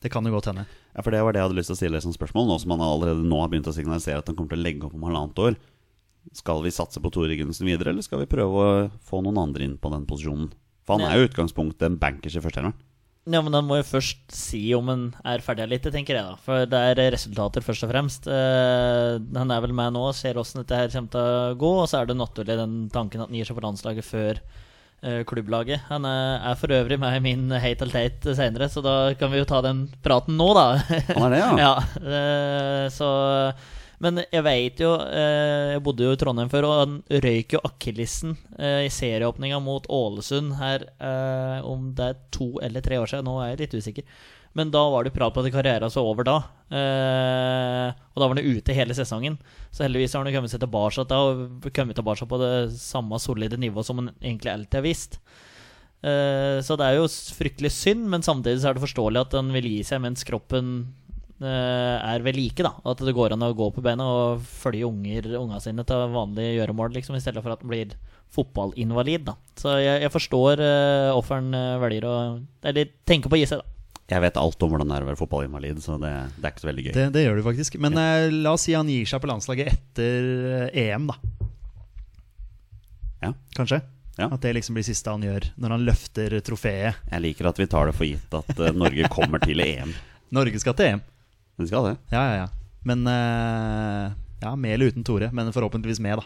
Det 0.02 0.10
kan 0.12 0.26
jo 0.26 0.32
godt 0.34 0.50
hende. 0.50 0.66
Ja, 0.96 1.04
for 1.04 1.14
Det 1.14 1.22
var 1.22 1.34
det 1.34 1.42
jeg 1.42 1.48
hadde 1.48 1.58
lyst 1.60 1.70
til 1.70 1.76
å 1.76 1.80
stille 1.80 2.02
som 2.02 2.14
spørsmål, 2.14 2.48
nå 2.48 2.58
som 2.60 2.74
han 2.74 2.82
allerede 2.84 3.26
nå 3.26 3.38
har 3.40 3.52
begynt 3.52 3.70
å 3.70 3.76
signalisere 3.76 4.22
at 4.22 4.28
han 4.28 4.38
kommer 4.38 4.54
til 4.54 4.60
å 4.62 4.66
legge 4.66 4.88
opp 4.88 4.96
om 4.98 5.06
halvannet 5.06 5.44
år. 5.46 5.60
Skal 6.36 6.62
vi 6.64 6.74
satse 6.74 7.02
på 7.02 7.10
Tore 7.14 7.36
Gundersen 7.38 7.66
videre, 7.66 7.92
eller 7.92 8.04
skal 8.04 8.22
vi 8.22 8.30
prøve 8.30 8.64
å 8.64 8.72
få 9.06 9.22
noen 9.24 9.40
andre 9.42 9.66
inn 9.66 9.78
på 9.80 9.90
den 9.94 10.06
posisjonen? 10.08 10.52
For 10.86 10.98
han 10.98 11.06
er 11.06 11.18
jo 11.18 11.26
i 11.26 11.30
utgangspunktet 11.30 11.86
en 11.86 12.00
bankers 12.02 12.36
i 12.38 12.42
førsteelveren. 12.42 12.74
Ja, 13.22 13.38
men 13.38 13.54
han 13.54 13.68
må 13.68 13.76
jo 13.78 13.84
først 13.86 14.32
si 14.34 14.60
om 14.74 14.88
han 14.90 15.02
er 15.28 15.44
ferdig 15.44 15.68
litt, 15.70 15.84
tenker 15.94 16.16
jeg 16.18 16.26
da. 16.26 16.38
For 16.42 16.66
det 16.66 16.80
er 16.90 17.12
resultater 17.14 17.62
først 17.62 17.86
og 17.86 17.92
fremst. 17.92 18.26
Eh, 18.26 19.20
han 19.36 19.54
er 19.54 19.62
vel 19.62 19.74
med 19.78 19.94
nå 19.94 20.08
og 20.08 20.16
ser 20.18 20.40
åssen 20.40 20.62
dette 20.62 20.80
her 20.80 20.90
kommer 20.90 21.12
til 21.12 21.22
å 21.22 21.54
gå. 21.60 21.70
Og 21.84 21.86
så 21.90 22.00
er 22.00 22.10
det 22.10 22.18
naturlig 22.18 22.58
den 22.58 22.76
tanken 22.90 23.22
at 23.22 23.30
han 23.30 23.38
gir 23.38 23.46
seg 23.46 23.58
på 23.58 23.62
landslaget 23.62 24.08
før 24.08 24.40
eh, 24.42 25.20
klubblaget. 25.28 25.86
Han 25.92 26.08
er, 26.08 26.40
er 26.50 26.58
for 26.58 26.74
øvrig 26.74 26.98
med 26.98 27.20
i 27.20 27.22
min 27.28 27.46
hate 27.54 27.86
eller 27.86 28.10
tate 28.10 28.34
senere, 28.40 28.66
så 28.72 28.82
da 28.82 28.96
kan 29.20 29.30
vi 29.30 29.38
jo 29.38 29.46
ta 29.52 29.62
den 29.68 29.84
praten 30.02 30.34
nå, 30.40 30.50
da. 30.58 30.66
Han 31.12 31.28
er 31.28 31.36
det, 31.36 31.42
ja? 31.44 31.52
ja 31.66 31.72
eh, 32.02 32.88
så 32.90 33.12
Men 34.02 34.18
jeg 34.24 34.42
veit 34.42 34.82
jo 34.82 34.90
eh, 34.98 35.76
Jeg 35.76 35.82
bodde 35.86 36.06
jo 36.06 36.14
i 36.14 36.18
Trondheim 36.18 36.50
før, 36.52 36.66
og 36.68 36.78
han 36.80 36.98
røyk 37.22 37.56
jo 37.56 37.62
akillesen 37.68 38.34
eh, 38.58 38.82
i 38.88 38.92
serieåpninga 38.92 39.60
mot 39.62 39.86
Ålesund 39.86 40.56
her 40.58 40.88
eh, 40.98 41.58
om 41.68 41.92
det 41.96 42.08
er 42.10 42.22
to 42.34 42.50
eller 42.64 42.84
tre 42.84 42.98
år 42.98 43.12
siden. 43.12 43.28
Nå 43.30 43.38
er 43.40 43.52
jeg 43.52 43.62
litt 43.62 43.76
usikker. 43.78 44.24
Men 44.58 44.72
da 44.74 44.82
var 44.92 45.06
det 45.06 45.14
prat 45.14 45.32
på 45.32 45.40
at 45.40 45.52
karrieren 45.54 45.92
så 45.92 46.02
over 46.04 46.26
da. 46.28 46.34
Og 46.68 48.18
da 48.20 48.26
var 48.26 48.34
han 48.34 48.44
ute 48.44 48.74
hele 48.76 48.92
sesongen. 48.92 49.38
Så 49.72 49.86
heldigvis 49.86 50.12
har 50.12 50.26
han 50.26 50.34
kommet 50.34 50.52
seg 50.52 50.60
tilbake 50.60 51.06
da, 51.08 51.20
og 51.30 51.70
kommet 51.72 51.96
tilbake 51.96 52.28
på 52.28 52.40
det 52.42 52.52
samme 52.76 53.16
solide 53.22 53.56
nivået 53.56 53.88
som 53.88 54.02
han 54.02 54.10
egentlig 54.20 54.52
alltid 54.52 54.76
har 54.76 54.84
visst. 54.84 55.16
Eh, 56.02 56.58
så 56.66 56.74
det 56.78 56.86
er 56.86 56.98
jo 56.98 57.06
fryktelig 57.06 57.70
synd, 57.76 58.08
men 58.10 58.24
samtidig 58.26 58.62
så 58.62 58.70
er 58.70 58.76
det 58.76 58.82
forståelig 58.82 59.20
at 59.22 59.36
han 59.38 59.52
vil 59.54 59.68
gi 59.70 59.82
seg 59.86 60.02
mens 60.02 60.26
kroppen 60.26 60.72
er 61.48 62.22
ved 62.24 62.38
like. 62.38 62.62
da 62.64 62.72
At 62.88 63.02
det 63.02 63.14
går 63.16 63.34
an 63.34 63.44
å 63.46 63.52
gå 63.56 63.68
på 63.74 63.84
beina 63.84 64.06
og 64.06 64.46
følge 64.46 64.88
unger, 64.88 65.28
unga 65.40 65.60
sine 65.62 65.84
til 65.88 66.08
vanlige 66.14 66.56
gjøremål, 66.58 66.94
liksom, 66.96 67.18
i 67.18 67.22
stedet 67.24 67.42
for 67.44 67.54
at 67.54 67.62
den 67.64 67.72
blir 67.72 67.94
fotballinvalid. 68.32 69.26
da 69.28 69.36
Så 69.58 69.76
jeg, 69.80 70.02
jeg 70.04 70.12
forstår 70.12 70.62
uh, 70.62 71.12
offeren 71.16 71.52
eh, 71.56 71.78
velger 71.82 72.08
å 72.08 72.16
Eller 72.64 72.90
tenker 73.08 73.32
på 73.32 73.38
å 73.38 73.42
gi 73.42 73.48
seg, 73.50 73.62
da. 73.62 73.68
Jeg 74.12 74.20
vet 74.26 74.36
alt 74.36 74.64
om 74.64 74.72
hvordan 74.72 74.90
det 74.90 74.96
er 74.96 75.04
å 75.04 75.08
være 75.08 75.20
fotballinvalid, 75.20 75.78
så 75.80 75.96
det, 76.00 76.10
det 76.36 76.44
er 76.44 76.52
ikke 76.52 76.64
så 76.64 76.68
veldig 76.68 76.84
gøy. 76.84 76.92
Det, 76.96 77.04
det 77.14 77.22
gjør 77.22 77.38
du 77.38 77.44
faktisk. 77.46 77.78
Men 77.80 77.96
eh, 78.00 78.28
la 78.34 78.52
oss 78.56 78.66
si 78.66 78.74
han 78.76 78.90
gir 78.90 79.08
seg 79.08 79.22
på 79.22 79.30
landslaget 79.30 79.72
etter 79.72 80.28
eh, 80.66 80.90
EM, 80.90 81.08
da. 81.08 81.48
Ja. 83.22 83.32
Kanskje? 83.56 83.78
Ja. 84.18 84.26
At 84.28 84.42
det 84.42 84.52
liksom 84.58 84.76
blir 84.76 84.84
siste 84.84 85.14
han 85.14 85.22
gjør 85.24 85.46
når 85.56 85.76
han 85.76 85.86
løfter 85.86 86.34
trofeet. 86.44 86.98
Jeg 87.08 87.24
liker 87.24 87.48
at 87.48 87.62
vi 87.62 87.68
tar 87.70 87.88
det 87.88 87.96
for 87.96 88.08
gitt 88.08 88.36
at 88.36 88.52
eh, 88.58 88.74
Norge 88.76 89.08
kommer 89.14 89.40
til 89.44 89.62
EM. 89.64 89.94
Norge 90.36 90.60
skal 90.60 90.76
til 90.76 90.90
EM. 90.90 91.04
Vi 91.62 91.70
skal 91.70 91.90
det. 91.90 91.96
Ja, 92.14 92.22
ja, 92.28 92.36
ja. 92.44 92.48
Men 92.88 93.06
eh, 93.06 94.12
Ja, 94.42 94.54
med 94.58 94.74
eller 94.74 94.90
uten 94.90 95.04
Tore, 95.06 95.30
men 95.32 95.52
forhåpentligvis 95.54 96.00
med, 96.02 96.18
da. 96.18 96.24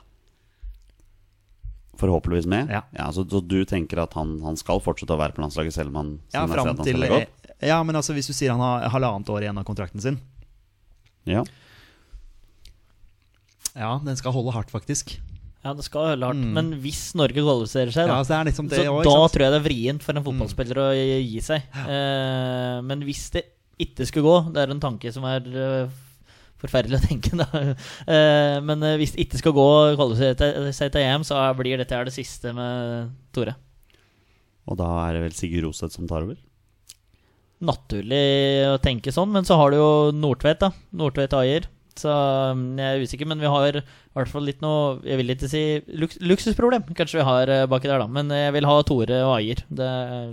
Forhåpentligvis 2.01 2.47
med. 2.49 2.71
Ja. 2.73 3.13
så, 3.13 3.25
så 3.29 3.41
du 3.41 3.65
tenker 3.69 4.01
at 4.03 4.13
han, 4.17 4.39
han 4.45 4.57
skal 4.61 4.81
fortsette 4.85 5.15
å 5.15 5.21
være 5.21 5.37
på 5.37 5.45
landslaget 5.45 5.77
selv 5.77 5.93
om 5.95 6.01
han 6.01 6.11
Ja, 6.33 6.45
fram 6.49 6.53
at 6.53 6.73
han 6.73 6.81
skal 6.81 6.89
til 6.91 7.01
legge 7.01 7.21
opp? 7.23 7.53
Ja, 7.65 7.79
men 7.89 7.97
altså 7.97 8.17
hvis 8.17 8.29
du 8.29 8.35
sier 8.37 8.53
han 8.53 8.61
har 8.61 8.91
halvannet 8.93 9.31
år 9.33 9.47
igjen 9.47 9.61
av 9.61 9.65
kontrakten 9.69 10.03
sin 10.05 10.19
Ja. 11.29 11.45
Ja, 13.77 13.95
den 14.05 14.17
skal 14.17 14.33
holde 14.33 14.53
hardt, 14.57 14.71
faktisk. 14.73 15.17
Ja, 15.65 15.73
det 15.77 15.85
skal 15.85 16.13
holde 16.13 16.29
hardt. 16.31 16.45
Men 16.57 16.71
hvis 16.85 17.11
Norge 17.19 17.43
kvalifiserer 17.43 17.93
seg, 17.93 18.09
da 18.09 18.21
Ja, 18.21 18.25
så 18.25 18.33
det 18.33 18.39
er 18.39 18.49
liksom 18.51 18.69
det 18.71 18.79
så 18.81 18.93
også, 18.93 19.09
da 19.11 19.29
tror 19.35 19.45
jeg 19.45 19.53
det 19.53 19.59
er 19.59 19.67
vrient 19.67 20.05
for 20.07 20.17
en 20.17 20.25
fotballspiller 20.29 20.81
å 20.85 20.87
gi 20.95 21.43
seg. 21.45 21.65
Eh, 21.83 22.77
men 22.87 23.05
hvis 23.09 23.25
det 23.35 23.43
ikke 23.83 24.07
skulle 24.09 24.27
gå, 24.27 24.37
det 24.55 24.63
er 24.63 24.73
en 24.73 24.83
tanke 24.83 25.11
som 25.13 25.27
er 25.29 25.47
eh, 25.53 25.95
forferdelig 26.63 26.99
å 26.99 27.05
tenke, 27.05 27.37
da. 27.37 27.47
Eh, 28.17 28.57
men 28.65 28.83
eh, 28.87 28.97
hvis 29.01 29.15
det 29.15 29.27
ikke 29.27 29.41
skal 29.43 29.57
gå 29.57 29.67
å 29.67 29.95
kvalifisere 29.99 30.73
seg 30.77 30.93
til 30.95 31.05
EM, 31.05 31.25
så 31.27 31.41
blir 31.59 31.81
dette 31.81 31.97
her 31.97 32.09
det 32.09 32.15
siste 32.17 32.53
med 32.57 33.13
Tore. 33.37 33.57
Og 34.67 34.79
da 34.81 34.89
er 35.05 35.17
det 35.17 35.25
vel 35.27 35.37
Sigurd 35.37 35.69
Roseth 35.69 35.95
som 35.95 36.09
tar 36.11 36.27
over? 36.27 36.39
Naturlig 37.67 38.67
å 38.69 38.81
tenke 38.83 39.15
sånn, 39.15 39.33
men 39.33 39.47
så 39.49 39.57
har 39.61 39.73
du 39.73 39.79
jo 39.79 39.91
Nordtvedt, 40.17 40.65
da. 40.65 40.73
Nordtvedt 40.97 41.37
Ajer. 41.39 41.69
Så 42.01 42.13
mm, 42.13 42.67
jeg 42.81 42.87
er 42.99 43.07
usikker, 43.07 43.29
men 43.31 43.43
vi 43.43 43.51
har 43.51 43.79
i 43.81 43.83
hvert 44.17 44.31
fall 44.33 44.47
litt 44.49 44.63
noe 44.65 44.99
Jeg 45.05 45.19
vil 45.21 45.33
ikke 45.35 45.51
si 45.51 45.63
luks 46.01 46.21
luksusproblem, 46.21 46.87
kanskje 46.97 47.21
vi 47.21 47.27
har 47.29 47.53
eh, 47.53 47.65
baki 47.71 47.91
der, 47.91 48.05
da. 48.05 48.09
Men 48.11 48.33
jeg 48.33 48.55
vil 48.57 48.69
ha 48.69 48.77
Tore 48.87 49.21
og 49.27 49.35
Ayer 49.39 49.65
det, 49.69 49.91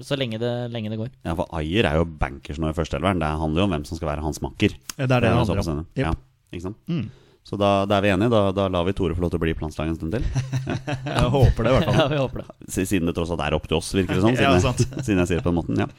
så 0.07 0.19
lenge 0.19 0.39
det, 0.41 0.53
lenge 0.73 0.93
det 0.93 1.01
går. 1.01 1.11
Ja, 1.25 1.35
for 1.39 1.49
Ayer 1.59 1.89
er 1.89 1.99
jo 2.01 2.07
bankers 2.07 2.61
nå 2.61 2.71
i 2.71 2.77
førsteelveren. 2.77 3.23
Det 3.23 3.33
handler 3.43 3.63
jo 3.63 3.67
om 3.69 3.75
hvem 3.77 3.89
som 3.89 3.99
skal 3.99 4.13
være 4.13 4.25
hans 4.25 4.41
makker. 4.43 4.77
Det 4.95 5.03
er 5.07 5.11
det 5.11 5.25
det 5.25 5.35
handler 5.35 5.75
om. 5.77 5.83
Ja, 5.99 6.15
ikke 6.53 6.69
sant? 6.69 6.81
Mm. 6.91 7.11
Så 7.43 7.57
da, 7.59 7.83
da 7.85 7.97
er 7.97 8.05
vi 8.05 8.11
enige. 8.13 8.31
Da, 8.31 8.41
da 8.55 8.69
lar 8.71 8.85
vi 8.87 8.93
Tore 8.95 9.15
få 9.17 9.23
lov 9.25 9.33
til 9.33 9.41
å 9.41 9.43
bli 9.43 9.51
i 9.51 9.59
landslaget 9.59 9.93
en 9.93 9.99
stund 9.99 10.15
til. 10.15 10.27
Jeg 11.17 11.31
håper 11.33 11.67
det, 11.67 11.71
i 11.71 11.75
hvert 11.75 11.87
fall. 11.89 11.97
Ja, 12.03 12.05
vi 12.11 12.19
håper 12.21 12.43
det. 12.43 12.71
Siden 12.71 13.09
det 13.09 13.15
tross 13.17 13.33
alt 13.35 13.43
er 13.43 13.57
opp 13.57 13.67
til 13.67 13.79
oss, 13.79 13.91
virker 13.97 14.15
det 14.15 14.23
som. 14.23 14.35
Sånn, 14.63 14.77
Siden, 14.79 14.95
ja, 14.95 15.03
siden 15.03 15.23
jeg 15.23 15.31
sier 15.31 15.41
det 15.41 15.45
på 15.45 15.51
den 15.51 15.59
måten. 15.59 15.81
Ja. 15.83 15.89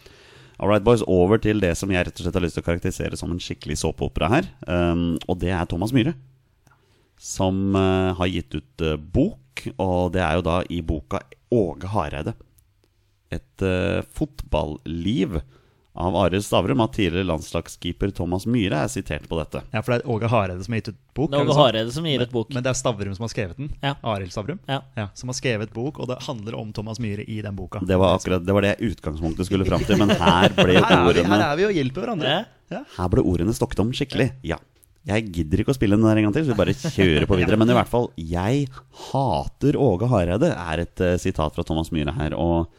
All 0.59 0.71
right, 0.71 0.85
boys. 0.85 1.03
Over 1.11 1.41
til 1.43 1.59
det 1.63 1.73
som 1.79 1.91
jeg 1.91 2.07
rett 2.07 2.21
og 2.21 2.27
slett 2.27 2.37
har 2.39 2.45
lyst 2.45 2.55
til 2.59 2.63
å 2.63 2.69
karakterisere 2.69 3.19
som 3.19 3.33
en 3.35 3.43
skikkelig 3.43 3.81
såpeopera 3.81 4.31
her. 4.31 4.49
Um, 4.69 5.17
og 5.27 5.41
det 5.43 5.51
er 5.51 5.67
Thomas 5.71 5.95
Myhre. 5.95 6.15
Som 7.19 7.75
uh, 7.75 8.15
har 8.15 8.31
gitt 8.31 8.55
ut 8.55 8.85
uh, 8.87 8.95
bok, 8.95 9.65
og 9.75 10.15
det 10.15 10.23
er 10.23 10.39
jo 10.39 10.47
da 10.47 10.61
i 10.71 10.79
boka 10.87 11.25
Åge 11.55 11.91
Hareide. 11.91 12.37
Et 13.35 13.67
uh, 13.67 13.99
fotballiv 14.15 15.41
av 15.95 16.17
Arild 16.17 16.45
Stavrum. 16.45 16.81
At 16.81 16.93
tidligere 16.93 17.27
landslagskeeper 17.29 18.11
Thomas 18.11 18.47
Myhre 18.51 18.83
er 18.85 18.91
sitert 18.93 19.29
på 19.31 19.39
dette. 19.39 19.63
Ja, 19.71 19.83
for 19.83 19.95
det 19.95 20.01
er 20.03 20.11
Åge 20.11 20.31
Hareide 20.33 20.65
som 20.67 20.75
har 20.75 20.83
gitt 20.83 20.91
ut 20.93 20.99
bok. 21.15 21.31
Det 21.31 21.39
er 21.39 21.41
er 21.41 21.47
Åge 21.47 21.55
sånn? 21.55 21.63
Hareide 21.63 21.95
som 21.95 22.09
gir 22.11 22.25
ut 22.25 22.35
bok. 22.35 22.51
Men 22.55 22.67
det 22.67 22.73
er 22.73 22.79
Stavrum 22.79 23.15
som 23.17 23.27
har 23.27 23.33
skrevet 23.33 23.63
den. 23.63 23.71
Ja. 23.85 23.95
Arild 24.15 24.35
Stavrum. 24.35 24.61
Ja. 24.71 24.81
Ja, 24.99 25.09
som 25.15 25.31
har 25.31 25.39
skrevet 25.39 25.73
bok, 25.75 26.03
og 26.03 26.11
det 26.11 26.19
handler 26.27 26.59
om 26.59 26.75
Thomas 26.75 27.01
Myhre 27.03 27.25
i 27.25 27.41
den 27.45 27.57
boka. 27.57 27.83
Det 27.87 27.99
var 28.01 28.19
akkurat 28.19 28.45
det 28.45 28.59
var 28.59 28.67
det 28.67 28.75
jeg 28.75 28.95
utgangspunktet 28.95 29.49
skulle 29.49 29.69
fram 29.69 29.87
til, 29.87 29.99
men 30.03 30.11
her 30.11 30.55
ble 30.57 30.79
her, 30.81 30.85
er 30.85 31.03
vi, 31.07 31.15
ordene 31.15 31.35
her 31.35 31.49
er 31.49 31.59
vi 31.61 31.67
og 31.71 31.81
hjelper 31.81 32.07
hverandre. 32.07 32.37
Ja. 32.73 32.85
Her 32.99 33.11
ble 33.13 33.25
ordene 33.25 33.55
stokket 33.55 33.83
om 33.85 33.93
skikkelig. 33.95 34.33
Ja. 34.47 34.59
Jeg 35.05 35.27
gidder 35.37 35.61
ikke 35.61 35.75
å 35.75 35.77
spille 35.77 35.99
den 35.99 36.07
der 36.07 36.17
en 36.17 36.27
gang 36.27 36.33
til, 36.33 36.47
så 36.47 36.55
vi 36.55 36.61
bare 36.63 36.73
kjører 36.73 37.27
på 37.29 37.37
videre. 37.37 37.59
Men 37.61 37.69
i 37.69 37.77
hvert 37.77 37.91
fall, 37.91 38.09
'Jeg 38.17 38.71
hater 39.11 39.77
Åge 39.77 40.09
Hareide' 40.09 40.49
er 40.49 40.81
et 40.81 41.03
uh, 41.05 41.17
sitat 41.21 41.53
fra 41.53 41.63
Thomas 41.63 41.93
Myhre 41.93 42.15
her. 42.17 42.33
Og 42.33 42.73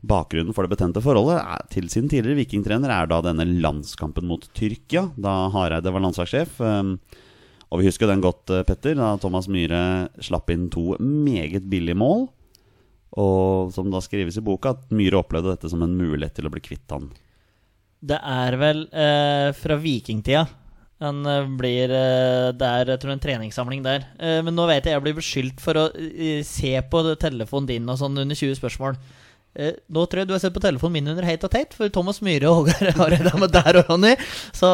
bakgrunnen 0.00 0.54
for 0.56 0.64
det 0.64 0.72
betente 0.72 1.02
forholdet 1.04 1.40
til 1.72 1.90
sin 1.92 2.08
tidligere 2.08 2.40
vikingtrener 2.40 2.92
er 2.94 3.10
da 3.10 3.20
denne 3.24 3.44
landskampen 3.60 4.28
mot 4.28 4.46
Tyrkia, 4.56 5.10
da 5.20 5.50
Hareide 5.52 5.92
var 5.92 6.04
landslagssjef. 6.04 6.56
Um, 6.64 6.94
og 7.70 7.80
vi 7.80 7.86
husker 7.86 8.10
den 8.10 8.22
godt, 8.22 8.50
eh, 8.50 8.64
Petter, 8.66 8.96
da 8.98 9.14
Thomas 9.22 9.46
Myhre 9.46 10.10
slapp 10.18 10.50
inn 10.50 10.68
to 10.70 10.96
meget 10.98 11.68
billige 11.70 11.94
mål. 11.94 12.28
Og 13.18 13.72
som 13.74 13.90
da 13.90 14.00
skrives 14.02 14.38
i 14.38 14.44
boka, 14.44 14.74
at 14.74 14.90
Myhre 14.94 15.22
opplevde 15.22 15.54
dette 15.54 15.70
som 15.70 15.82
en 15.82 15.94
mulighet 15.98 16.34
til 16.34 16.46
å 16.46 16.50
bli 16.50 16.62
kvitt 16.62 16.90
han. 16.90 17.10
Det 18.00 18.18
er 18.18 18.56
vel 18.58 18.86
eh, 18.90 19.50
fra 19.54 19.76
vikingtida. 19.78 20.46
Han 21.00 21.24
eh, 21.26 21.48
blir 21.60 21.92
eh, 21.94 22.50
Det 22.56 22.66
er 22.66 22.92
jeg 22.94 23.02
tror, 23.02 23.12
en 23.14 23.22
treningssamling 23.22 23.82
der. 23.86 24.06
Men 24.18 24.56
nå 24.56 24.66
vet 24.66 24.86
jeg 24.86 24.96
jeg 24.96 25.04
blir 25.04 25.18
beskyldt 25.18 25.62
for 25.62 25.78
å 25.78 25.88
se 26.46 26.74
på 26.90 27.02
telefonen 27.20 27.70
din 27.70 27.88
og 27.88 28.00
sånn 28.00 28.18
under 28.18 28.34
20 28.34 28.58
spørsmål. 28.58 28.98
Eh, 29.58 29.72
nå 29.90 30.04
tror 30.06 30.20
jeg 30.22 30.28
du 30.30 30.32
har 30.36 30.38
sett 30.38 30.54
på 30.54 30.60
telefonen 30.62 30.92
min 30.94 31.08
under 31.10 31.24
Heit 31.26 31.42
og 31.42 31.50
Teit, 31.50 31.72
for 31.74 31.90
Thomas 31.90 32.20
Myhre 32.22 32.46
og 32.52 32.60
Hågar 32.68 32.92
har 33.00 33.10
redda 33.16 33.32
med 33.42 33.50
der 33.50 33.78
og 33.80 33.88
Ronny. 33.90 34.12
Så 34.54 34.68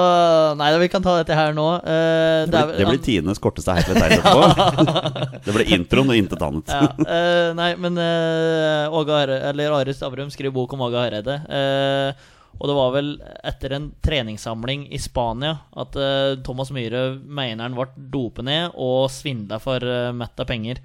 nei, 0.60 0.68
vi 0.82 0.88
kan 0.92 1.00
ta 1.06 1.14
dette 1.16 1.32
her 1.38 1.54
nå. 1.56 1.64
Eh, 1.80 2.42
Det 2.44 2.52
blir, 2.52 2.74
er- 2.74 2.76
det 2.82 2.88
blir 2.90 3.00
tidenes 3.06 3.40
korteste 3.40 3.72
Hate 3.72 3.94
og 3.94 4.00
Tate 4.02 4.18
etterpå. 4.20 5.40
Det 5.46 5.54
ble 5.56 5.64
introen 5.78 6.12
og 6.12 6.18
intet 6.20 6.44
annet. 6.44 6.68
ja, 6.76 6.90
eh, 7.08 7.50
nei, 7.56 7.70
men 7.80 7.96
eh, 7.96 8.92
Åge 9.00 9.16
Hare- 9.16 9.40
eller 9.48 9.78
Are 9.80 9.94
Stavrum 9.96 10.28
skriver 10.34 10.52
bok 10.58 10.76
om 10.76 10.84
Åge 10.90 11.00
Hareide. 11.06 11.38
eh, 11.48 12.26
og 12.56 12.70
det 12.70 12.76
var 12.78 12.92
vel 12.94 13.08
etter 13.44 13.74
en 13.76 13.90
treningssamling 14.04 14.86
i 14.92 14.96
Spania 15.00 15.58
at 15.76 15.96
eh, 16.00 16.36
Thomas 16.44 16.70
Myhre 16.72 17.18
mener 17.20 17.64
han 17.66 17.74
ble 17.76 17.88
dopet 18.12 18.44
ned 18.48 18.76
og 18.80 19.10
svindla 19.12 19.58
for 19.60 19.80
mett 20.16 20.40
av 20.40 20.48
penger. 20.48 20.80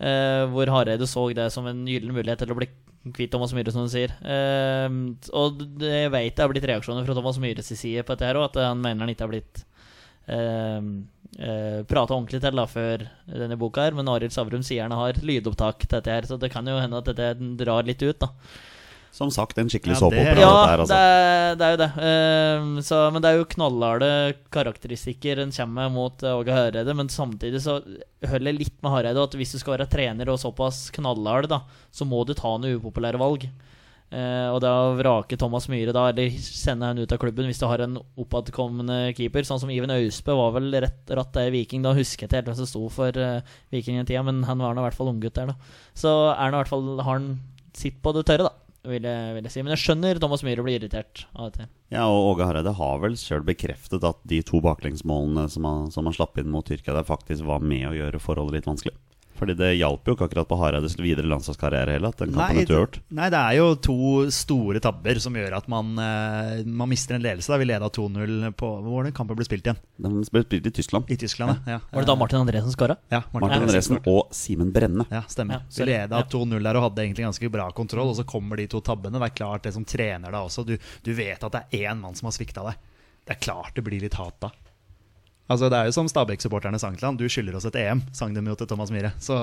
Eh, 0.00 0.44
hvor 0.52 0.68
Hareide 0.72 1.04
så 1.06 1.26
det 1.36 1.50
som 1.52 1.66
en 1.68 1.84
gyllen 1.88 2.12
mulighet 2.16 2.40
til 2.44 2.52
å 2.54 2.56
bli 2.56 2.68
kvitt 3.10 3.32
Thomas 3.34 3.54
Myhre, 3.56 3.72
som 3.74 3.86
du 3.86 3.90
sier. 3.92 4.14
Eh, 4.22 4.88
og 5.34 5.64
jeg 5.82 6.12
vet 6.14 6.36
det 6.36 6.44
har 6.44 6.52
blitt 6.52 6.68
reaksjoner 6.70 7.06
fra 7.06 7.16
Thomas 7.18 7.40
Myhres 7.42 7.72
side 7.74 8.04
på 8.06 8.14
dette 8.14 8.28
her 8.28 8.38
òg, 8.38 8.50
at 8.50 8.60
han 8.68 8.82
mener 8.82 9.04
han 9.04 9.14
ikke 9.14 9.26
har 9.26 9.32
blitt 9.32 9.64
uh, 10.30 10.82
prata 11.88 12.14
ordentlig 12.14 12.42
til 12.44 12.58
da 12.58 12.66
før 12.68 13.06
denne 13.26 13.58
boka 13.58 13.86
her, 13.86 13.96
men 13.96 14.10
Arild 14.12 14.34
Savrum 14.34 14.62
sier 14.66 14.84
han 14.86 14.94
har 14.94 15.18
lydopptak 15.24 15.86
til 15.86 15.96
dette 15.96 16.12
her, 16.14 16.28
så 16.28 16.38
det 16.38 16.52
kan 16.52 16.68
jo 16.68 16.76
hende 16.78 17.00
at 17.00 17.08
dette 17.10 17.54
drar 17.58 17.88
litt 17.88 18.04
ut, 18.04 18.22
da. 18.22 18.30
Som 19.12 19.28
sagt, 19.28 19.58
en 19.60 19.68
skikkelig 19.68 19.92
Ja, 19.92 20.00
såpeopera. 20.00 20.34
det- 20.34 20.40
Ja, 20.40 20.52
dette 20.52 20.70
her, 20.70 20.76
det, 20.76 20.84
altså. 20.86 20.96
er, 20.96 21.56
det 21.60 21.66
er 21.66 21.72
jo 21.74 21.80
det. 21.82 21.88
Uh, 22.00 22.80
så, 22.80 23.00
men 23.12 23.20
det 23.22 23.28
er 23.28 23.36
jo 23.36 23.48
knallharde 23.52 24.08
karakteristikker 24.54 25.42
en 25.42 25.52
kommer 25.52 25.82
med 25.84 25.92
mot 25.92 26.22
eh, 26.24 26.32
Åge 26.38 26.54
Hareide. 26.56 26.94
Men 26.96 27.08
samtidig 27.12 27.60
så 27.60 27.74
holder 28.24 28.48
jeg 28.52 28.58
litt 28.62 28.78
med 28.82 28.90
Hareide 28.94 29.20
at 29.26 29.36
hvis 29.36 29.52
du 29.52 29.58
skal 29.60 29.76
være 29.76 29.90
trener 29.92 30.32
og 30.32 30.40
såpass 30.40 30.86
knallhard, 30.96 31.50
da, 31.52 31.60
så 31.92 32.08
må 32.08 32.24
du 32.24 32.32
ta 32.38 32.54
noen 32.56 32.80
upopulære 32.80 33.20
valg. 33.20 33.44
Uh, 34.12 34.48
og 34.52 34.58
det 34.60 34.68
å 34.68 34.96
vrake 34.98 35.38
Thomas 35.40 35.68
Myhre 35.72 35.92
da, 35.96 36.06
eller 36.12 36.32
sende 36.44 36.84
han 36.84 36.98
ut 37.00 37.12
av 37.12 37.20
klubben 37.20 37.46
hvis 37.48 37.60
du 37.60 37.64
har 37.68 37.80
en 37.80 37.94
oppadkommende 38.20 39.14
keeper, 39.16 39.44
sånn 39.48 39.60
som 39.62 39.70
Iven 39.72 39.92
Austbø 39.94 40.34
var 40.36 40.52
vel 40.56 40.72
rett 40.84 41.12
ratt 41.16 41.32
der 41.36 41.48
i 41.48 41.54
Viking. 41.54 41.84
Da 41.84 41.92
husker 41.96 42.24
jeg 42.26 42.28
ikke 42.32 42.40
helt 42.42 42.50
hvem 42.50 42.58
som 42.64 42.68
sto 42.68 42.88
for 42.92 43.12
uh, 43.20 43.40
Viking 43.72 44.00
i 44.00 44.04
tida, 44.08 44.24
men 44.24 44.42
han 44.48 44.60
var 44.60 44.72
nå 44.76 44.80
i 44.84 44.88
hvert 44.88 44.96
fall 44.98 45.12
unggutt 45.12 45.36
der, 45.36 45.52
da. 45.52 45.56
Så 45.96 46.12
er 46.32 46.42
han 46.44 46.56
i 46.56 46.60
hvert 46.62 46.72
fall 46.72 46.92
har 47.00 47.12
han 47.20 47.30
sitt 47.76 48.02
på 48.04 48.12
det 48.12 48.26
tørre, 48.28 48.48
da. 48.50 48.58
Vil 48.82 49.04
jeg, 49.06 49.34
vil 49.36 49.46
jeg 49.46 49.54
si. 49.54 49.62
Men 49.62 49.76
jeg 49.76 49.82
skjønner 49.84 50.18
Thomas 50.18 50.42
Myhre 50.42 50.64
blir 50.66 50.80
irritert 50.80 51.24
av 51.36 51.52
dette. 51.52 51.68
Ja, 51.94 52.08
og 52.10 52.32
Åge 52.32 52.48
Hareide 52.48 52.72
har 52.74 53.02
vel 53.04 53.14
sjøl 53.20 53.44
bekreftet 53.46 54.02
at 54.08 54.18
de 54.26 54.40
to 54.46 54.58
baklengsmålene 54.64 55.46
som 55.52 55.68
han, 55.68 55.86
som 55.94 56.08
han 56.08 56.16
slapp 56.16 56.40
inn 56.42 56.50
mot 56.50 56.66
Tyrkia, 56.66 56.96
der 56.96 57.06
faktisk 57.06 57.46
var 57.46 57.62
med 57.62 57.86
å 57.90 57.94
gjøre 57.94 58.22
forholdet 58.22 58.58
litt 58.58 58.70
vanskelig. 58.70 58.96
Fordi 59.42 59.56
det 59.58 59.72
hjalp 59.74 60.06
jo 60.06 60.14
ikke 60.14 60.28
akkurat 60.28 60.46
på 60.46 60.56
Hareides 60.60 60.92
videre 61.00 61.26
landslagskarriere 61.26 61.96
heller, 61.96 62.12
at 62.14 62.20
den 62.22 62.30
kampen 62.30 62.60
Nei, 62.62 62.62
er 62.62 62.98
nei, 63.18 63.30
det 63.34 63.40
er 63.40 63.56
jo 63.56 63.64
to 63.82 63.96
store 64.30 64.78
tabber 64.84 65.18
som 65.24 65.34
gjør 65.34 65.56
at 65.58 65.66
man, 65.72 65.88
eh, 65.98 66.60
man 66.62 66.90
mister 66.92 67.16
en 67.16 67.24
ledelse. 67.24 67.50
Da. 67.50 67.58
Vi 67.58 67.66
leda 67.66 67.88
2-0 67.90 68.52
på 68.54 68.70
Hvor 68.84 69.00
var 69.00 69.08
det 69.08 69.14
kampen 69.16 69.40
ble 69.40 69.46
spilt 69.48 69.66
igjen? 69.66 69.80
Den 69.98 70.20
ble 70.20 70.44
spilt 70.44 70.70
i 70.70 70.74
Tyskland. 70.78 71.10
I 71.10 71.18
Tyskland, 71.18 71.66
ja. 71.66 71.80
Var 71.90 72.06
det 72.06 72.10
da 72.12 72.16
Martin 72.20 72.44
Andresen 72.44 72.76
skåra? 72.76 72.96
Ja, 73.10 73.24
Martin 73.32 73.48
Martin 73.48 73.66
Andresen 73.66 74.00
og 74.14 74.30
Simen 74.30 74.70
Brenne. 74.70 75.08
Ja, 75.10 75.24
stemmer. 75.26 75.58
Ja, 75.58 75.66
vi 75.66 75.80
sorry. 75.80 75.90
leda 75.90 76.22
2-0 76.36 76.62
der 76.62 76.78
og 76.78 76.86
hadde 76.86 77.02
egentlig 77.08 77.26
ganske 77.26 77.50
bra 77.58 77.66
kontroll, 77.74 78.14
og 78.14 78.20
så 78.20 78.28
kommer 78.28 78.62
de 78.62 78.70
to 78.70 78.78
tabbene. 78.78 79.18
Det 79.18 79.32
er 79.32 79.38
klart, 79.42 79.66
det 79.66 79.74
som 79.74 79.88
trener 79.88 80.30
deg 80.30 80.38
også, 80.38 80.62
du, 80.70 80.76
du 80.78 81.12
vet 81.18 81.42
at 81.42 81.58
det 81.58 81.66
er 81.66 81.90
én 81.90 82.06
mann 82.06 82.14
som 82.14 82.30
har 82.30 82.38
svikta 82.38 82.62
deg. 82.70 82.78
Det 83.26 83.34
er 83.34 83.42
klart 83.42 83.74
det 83.74 83.82
blir 83.90 84.06
litt 84.06 84.22
hat 84.22 84.38
da. 84.42 84.54
Altså 85.50 85.68
Det 85.68 85.78
er 85.78 85.88
jo 85.88 85.94
som 85.94 86.08
Stabæk-supporterne 86.08 86.78
sang 86.78 86.94
til 86.96 87.06
han 87.06 87.16
'Du 87.16 87.26
skylder 87.28 87.56
oss 87.56 87.66
et 87.66 87.74
EM', 87.76 88.02
sang 88.14 88.34
de 88.34 88.40
jo 88.40 88.54
til 88.54 88.66
Thomas 88.66 88.90
Myhre. 88.90 89.12
Så 89.18 89.34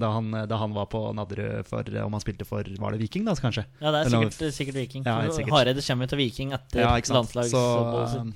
da, 0.00 0.10
han, 0.10 0.30
da 0.48 0.56
han 0.56 0.72
var 0.74 0.86
på 0.86 1.12
Nadderud 1.14 1.66
for 1.66 1.84
Om 2.04 2.12
han 2.12 2.20
spilte 2.20 2.46
for 2.46 2.64
Var 2.64 2.90
det 2.92 3.00
Viking, 3.00 3.24
da, 3.24 3.34
kanskje? 3.34 3.66
Ja, 3.80 3.90
det 3.92 4.00
er 4.00 4.04
Eller- 4.06 4.30
sikkert, 4.30 4.54
sikkert 4.54 4.74
Viking. 4.74 5.04
Ja. 5.04 5.20
Hareide 5.52 5.82
kommer 5.86 6.04
jo 6.04 6.16
til 6.16 6.18
Viking 6.18 6.52
etter 6.52 6.80
Ja. 6.80 7.00
Så 7.00 7.14
landslagsoppholdet 7.14 8.10
sitt. 8.10 8.34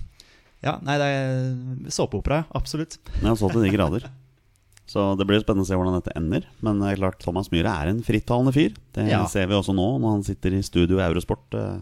Ja, 0.62 0.78
nei, 0.80 0.96
det 0.96 1.06
er 1.06 1.90
såpeopera. 1.90 2.44
Absolutt. 2.54 2.96
Ja, 3.22 3.34
så 3.34 3.50
til 3.52 3.62
de 3.62 3.76
grader. 3.76 4.08
Så 4.94 5.02
det 5.18 5.26
blir 5.26 5.42
spennende 5.42 5.66
å 5.66 5.70
se 5.72 5.74
hvordan 5.74 5.96
dette 5.98 6.12
ender. 6.14 6.44
Men 6.62 6.78
det 6.78 6.92
er 6.92 7.00
klart, 7.02 7.18
Thomas 7.24 7.48
Myhre 7.50 7.72
er 7.82 7.90
en 7.90 8.02
frittalende 8.06 8.52
fyr. 8.54 8.76
Det 8.94 9.08
Ja. 9.10 9.24
ser 9.26 9.48
vi 9.50 9.56
også 9.58 9.74
nå, 9.74 9.88
når 9.98 10.10
han 10.20 10.22
sitter 10.22 10.54
i 10.54 10.62
studio 10.62 11.00
i 11.00 11.02
Eurosport. 11.08 11.50
eh, 11.58 11.80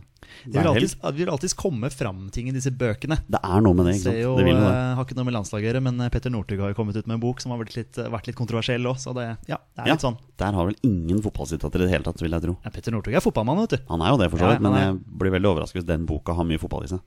Det 0.49 0.55
vil 0.63 0.67
alltid, 0.71 0.95
vil 1.19 1.29
alltid 1.29 1.53
komme 1.61 1.91
fram 1.93 2.31
ting 2.33 2.49
i 2.49 2.53
disse 2.57 2.71
bøkene. 2.73 3.19
Det 3.29 3.41
er 3.45 3.61
noe 3.61 3.75
med 3.77 3.85
det. 3.85 3.95
ikke 3.99 4.03
Ser 4.07 4.13
sant? 4.17 4.23
jo, 4.23 4.37
Det 4.39 4.47
jo 4.49 4.55
det. 4.57 4.71
eh, 4.73 4.95
har 4.97 5.05
ikke 5.05 5.17
noe 5.19 5.25
med 5.29 5.35
landslaget 5.35 5.67
å 5.67 5.69
gjøre, 5.75 5.83
men 5.83 6.01
eh, 6.01 6.09
Petter 6.09 6.31
Northug 6.33 6.59
har 6.63 6.69
jo 6.73 6.75
kommet 6.79 6.97
ut 6.97 7.07
med 7.07 7.15
en 7.19 7.21
bok 7.21 7.41
som 7.43 7.53
har 7.53 7.59
vært 7.61 7.77
litt, 7.77 7.93
vært 8.01 8.27
litt 8.31 8.37
kontroversiell 8.39 8.81
òg, 8.89 8.97
så 8.97 9.13
det, 9.15 9.27
ja, 9.47 9.59
det 9.77 9.83
er 9.85 9.87
Ja, 9.89 9.93
litt 9.93 10.01
sånn. 10.07 10.17
Der 10.39 10.53
har 10.57 10.65
vel 10.65 10.77
ingen 10.83 11.21
fotballsitater 11.21 11.75
i 11.83 11.85
det 11.85 11.91
hele 11.93 12.05
tatt, 12.09 12.23
vil 12.23 12.31
jeg 12.33 12.41
tro. 12.49 12.57
Ja, 12.65 12.71
Petter 12.71 12.93
Northug 12.97 13.13
er 13.13 13.21
fotballmann, 13.21 13.61
vet 13.69 13.77
du. 13.77 13.85
Han 13.91 14.01
er 14.01 14.09
jo 14.09 14.17
det, 14.17 14.31
for 14.31 14.39
så 14.39 14.49
vidt, 14.55 14.61
men 14.65 14.73
jeg 14.73 15.01
blir 15.19 15.31
veldig 15.37 15.53
overrasket 15.53 15.83
hvis 15.83 15.87
den 15.93 16.07
boka 16.07 16.33
har 16.35 16.45
mye 16.49 16.59
fotball 16.59 16.85
i 16.85 16.89
seg. 16.97 17.01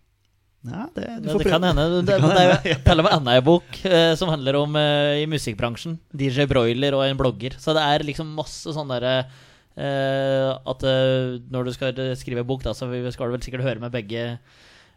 Ja, 0.65 0.86
det, 0.95 1.07
du 1.22 1.29
får 1.29 1.43
det 1.43 1.51
kan 1.53 1.65
hende. 1.67 1.88
Det, 2.07 2.17
kan 2.19 2.31
det 2.34 2.43
er 2.43 2.69
jo 2.74 2.77
til 2.88 3.01
og 3.01 3.07
med 3.07 3.15
enda 3.19 3.38
en 3.38 3.45
bok 3.45 3.79
eh, 3.86 4.12
som 4.17 4.31
handler 4.34 4.57
om 4.60 4.77
eh, 4.81 5.24
i 5.24 5.25
musikkbransjen. 5.29 5.98
DJ 6.10 6.48
Broiler 6.50 6.98
og 6.98 7.05
en 7.05 7.19
blogger. 7.19 7.57
Så 7.62 7.75
det 7.77 7.84
er 7.86 8.05
liksom 8.07 8.34
masse 8.38 8.74
sånn 8.74 8.89
derre 8.89 9.17
eh, 9.22 10.51
At 10.55 10.86
eh, 10.89 11.38
når 11.53 11.69
du 11.69 11.75
skal 11.75 12.05
skrive 12.17 12.45
bok, 12.48 12.65
da, 12.65 12.74
så 12.74 12.89
skal 13.13 13.29
du 13.29 13.38
vel 13.38 13.45
sikkert 13.45 13.67
høre 13.67 13.84
med 13.84 13.93
begge 13.93 14.31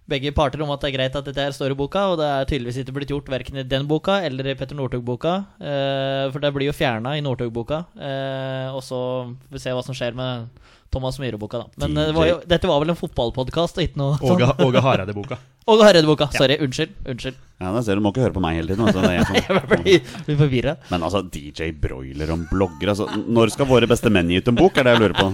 begge 0.08 0.32
parter 0.32 0.62
om 0.64 0.70
at 0.72 0.80
det 0.80 0.88
er 0.88 0.96
greit 0.96 1.16
at 1.18 1.26
dette 1.28 1.42
her 1.44 1.52
står 1.52 1.74
i 1.74 1.76
boka, 1.76 2.06
og 2.08 2.16
det 2.20 2.28
er 2.32 2.48
tydeligvis 2.48 2.80
ikke 2.80 2.94
blitt 2.96 3.10
gjort 3.12 3.28
verken 3.28 3.60
i 3.60 3.66
den 3.68 3.84
boka 3.90 4.18
eller 4.24 4.46
i 4.48 4.56
Petter 4.56 4.78
Northug-boka. 4.78 5.34
Eh, 5.60 6.24
for 6.32 6.40
det 6.40 6.52
blir 6.56 6.70
jo 6.70 6.76
fjerna 6.76 7.12
i 7.18 7.24
Northug-boka. 7.24 7.82
Eh, 8.08 8.72
og 8.72 8.80
så 8.86 9.00
får 9.28 9.58
vi 9.58 9.62
se 9.66 9.76
hva 9.76 9.84
som 9.84 9.96
skjer 9.96 10.16
med 10.16 10.48
Thomas 10.94 11.20
Myhre-boka, 11.20 11.60
da. 11.60 11.84
Men 11.84 12.00
eh, 12.00 12.08
det 12.08 12.16
var 12.16 12.30
jo, 12.30 12.40
dette 12.48 12.70
var 12.70 12.80
vel 12.80 12.94
en 12.94 13.00
fotballpodkast 13.02 13.80
og 13.80 13.84
ikke 13.84 14.00
noe 14.00 14.16
Åge, 14.24 14.48
Åge 14.64 14.84
Hareide-boka. 14.88 15.40
Og 15.68 15.82
Hareideboka. 15.84 16.30
Sorry. 16.32 16.56
Unnskyld. 16.64 16.94
Unnskyld. 17.12 17.36
Ja, 17.60 17.72
da 17.74 17.80
ser 17.82 17.98
du, 17.98 18.00
må 18.04 18.12
ikke 18.14 18.22
høre 18.22 18.32
på 18.36 18.40
meg 18.40 18.54
hele 18.56 18.70
tiden. 18.70 18.86
Altså, 18.86 19.02
det 19.02 19.08
er 19.10 19.16
jeg 19.18 19.26
som, 19.26 19.36
Jeg 19.42 19.64
blir 19.68 20.24
blir 20.28 20.38
forvirra. 20.38 20.74
men 20.92 21.02
altså, 21.04 21.20
DJ 21.34 21.72
Broiler 21.82 22.30
om 22.32 22.44
blogger 22.50 22.92
altså, 22.94 23.08
Når 23.26 23.50
skal 23.52 23.66
våre 23.68 23.88
beste 23.90 24.12
menn 24.14 24.30
gi 24.30 24.38
ut 24.40 24.48
en 24.52 24.58
bok, 24.60 24.78
er 24.78 24.86
det 24.88 24.94
jeg 24.94 25.02
lurer 25.02 25.16
på. 25.18 25.26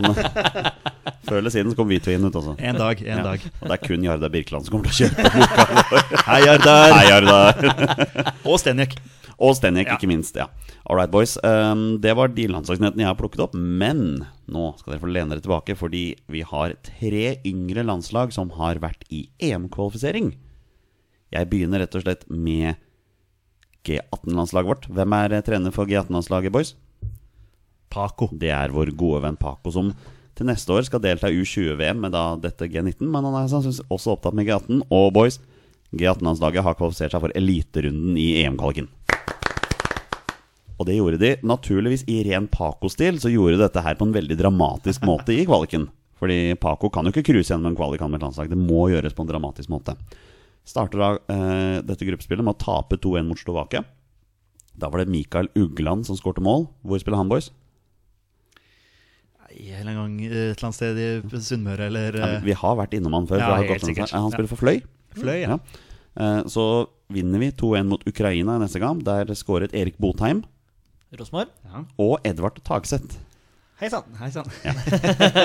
Før 1.29 1.38
eller 1.41 1.53
siden 1.53 1.71
så 1.73 1.79
kommer 1.79 1.95
vi 1.95 2.00
to 2.05 2.12
inn 2.17 2.25
ut, 2.26 2.35
altså. 2.37 2.57
En 2.59 2.81
dag, 2.81 3.00
en 3.05 3.21
Ja. 3.21 3.23
dag. 3.31 3.45
Og 3.61 3.69
det 3.71 3.76
er 3.79 3.85
kun 3.87 4.05
Jarda 4.09 4.29
Birkeland 4.33 4.64
som 4.67 4.75
kommer 4.75 4.88
til 4.91 5.07
å 5.07 5.11
kjøpe 5.11 5.31
boka 5.37 5.67
vår. 5.93 6.23
Hei, 6.31 6.41
Jardar! 6.49 6.95
Hei, 6.99 7.05
Jarda. 7.12 8.35
Og 8.45 8.59
Stenjek. 8.61 8.97
Og 9.38 9.55
Stenjek, 9.59 9.88
Ja. 9.93 9.97
ikke 9.99 10.09
minst. 10.11 10.37
ja 10.41 10.49
All 10.87 10.97
right, 10.99 11.11
boys. 11.11 11.37
Um, 11.45 11.99
det 12.00 12.12
var 12.17 12.29
de 12.29 12.45
landslagsnyhetene 12.53 13.05
jeg 13.05 13.09
har 13.09 13.17
plukket 13.21 13.41
opp. 13.41 13.55
Men 13.57 14.25
nå 14.53 14.64
skal 14.79 14.93
dere 14.95 15.00
få 15.05 15.09
lene 15.12 15.33
dere 15.33 15.45
tilbake, 15.45 15.76
fordi 15.81 16.03
vi 16.29 16.43
har 16.45 16.75
tre 16.85 17.37
yngre 17.49 17.85
landslag 17.88 18.33
som 18.37 18.50
har 18.61 18.81
vært 18.83 19.05
i 19.09 19.26
EM-kvalifisering. 19.41 20.24
Jeg 21.35 21.50
begynner 21.50 21.83
rett 21.83 21.97
og 21.99 22.05
slett 22.05 22.26
med 22.31 22.79
G18-landslaget 23.85 24.71
vårt. 24.71 24.91
Hvem 24.95 25.14
er 25.19 25.35
eh, 25.35 25.45
trener 25.45 25.75
for 25.75 25.91
G18-landslaget, 25.91 26.55
boys? 26.55 26.75
Paco. 27.91 28.29
Det 28.33 28.53
er 28.55 28.75
vår 28.75 28.93
gode 28.99 29.23
venn 29.26 29.38
Paco, 29.38 29.73
som 29.75 29.93
til 30.35 30.49
neste 30.49 30.73
år 30.75 30.87
skal 30.87 31.03
delta 31.03 31.31
i 31.31 31.43
U20-VM 31.43 32.00
med 32.03 32.14
da 32.14 32.25
dette 32.41 32.69
G19. 32.71 33.07
Men 33.07 33.26
han 33.29 33.38
er 33.38 33.50
sannsynligvis 33.50 33.85
også 33.93 34.14
opptatt 34.17 34.38
med 34.38 34.49
G18. 34.49 34.85
Og 34.95 35.11
boys, 35.14 35.41
G18-landslaget 35.95 36.67
har 36.67 36.79
kvalifisert 36.79 37.14
seg 37.14 37.25
for 37.26 37.35
eliterunden 37.38 38.19
i 38.19 38.29
EM-kvaliken. 38.43 38.91
Og 40.75 40.88
det 40.88 40.97
gjorde 40.97 41.21
de 41.23 41.35
naturligvis 41.47 42.03
i 42.11 42.23
ren 42.26 42.49
Paco-stil. 42.50 43.21
Så 43.23 43.31
gjorde 43.31 43.59
de 43.59 43.67
dette 43.67 43.85
her 43.85 43.99
på 43.99 44.09
en 44.09 44.14
veldig 44.14 44.38
dramatisk 44.38 45.07
måte 45.11 45.35
i 45.35 45.47
kvaliken. 45.47 45.87
Fordi 46.19 46.55
Paco 46.62 46.91
kan 46.95 47.07
jo 47.07 47.14
ikke 47.14 47.26
cruise 47.26 47.50
gjennom 47.50 47.73
en 47.73 47.79
kvalik 47.79 48.03
med 48.07 48.21
et 48.21 48.26
landslag. 48.26 48.50
Det 48.50 48.59
må 48.59 48.88
gjøres 48.91 49.14
på 49.14 49.26
en 49.26 49.31
dramatisk 49.31 49.71
måte. 49.71 49.99
Starter 50.64 51.00
da 51.00 51.09
eh, 51.28 51.83
dette 51.85 52.06
gruppespillet 52.09 52.44
med 52.44 52.56
å 52.56 52.61
tape 52.61 52.97
2-1 52.97 53.28
mot 53.28 53.40
Slovakia. 53.40 53.85
Da 54.75 54.88
var 54.90 55.02
det 55.02 55.12
Mikael 55.12 55.50
Ugland 55.54 56.06
som 56.09 56.16
skårte 56.18 56.42
mål. 56.44 56.66
Hvor 56.83 57.02
spiller 57.02 57.21
han, 57.21 57.30
boys? 57.30 57.50
Nei, 59.44 59.68
En 59.76 59.92
gang 59.92 60.14
eh, 60.25 60.33
et 60.54 60.56
eller 60.56 60.71
annet 60.71 60.78
sted 60.78 61.00
i 61.04 61.42
Sunnmøre 61.50 61.90
eller 61.90 62.18
Ja, 62.18 62.30
eh, 62.38 62.47
vi 62.49 62.56
har 62.56 62.78
vært 62.80 62.97
innom 62.97 63.18
han 63.18 63.28
før. 63.28 63.44
Ja, 63.44 63.61
helt 63.61 63.85
sikkert. 63.85 64.16
Han 64.16 64.33
spiller 64.33 64.50
for 64.50 64.62
Fløy. 64.64 64.80
Fløy. 65.14 65.37
Ja. 65.44 65.59
ja. 65.59 66.30
Så 66.50 66.64
vinner 67.12 67.42
vi 67.42 67.52
2-1 67.52 67.88
mot 67.90 68.09
Ukraina 68.09 68.56
neste 68.62 68.80
gang. 68.83 69.04
Der 69.04 69.30
skåret 69.37 69.75
Erik 69.76 70.00
Botheim 70.00 70.42
Rosmar. 71.14 71.52
Ja. 71.68 71.85
og 72.00 72.25
Edvard 72.26 72.59
Tagseth. 72.66 73.21
Hei 73.81 73.88
sann. 73.90 74.07
Hei. 74.21 74.28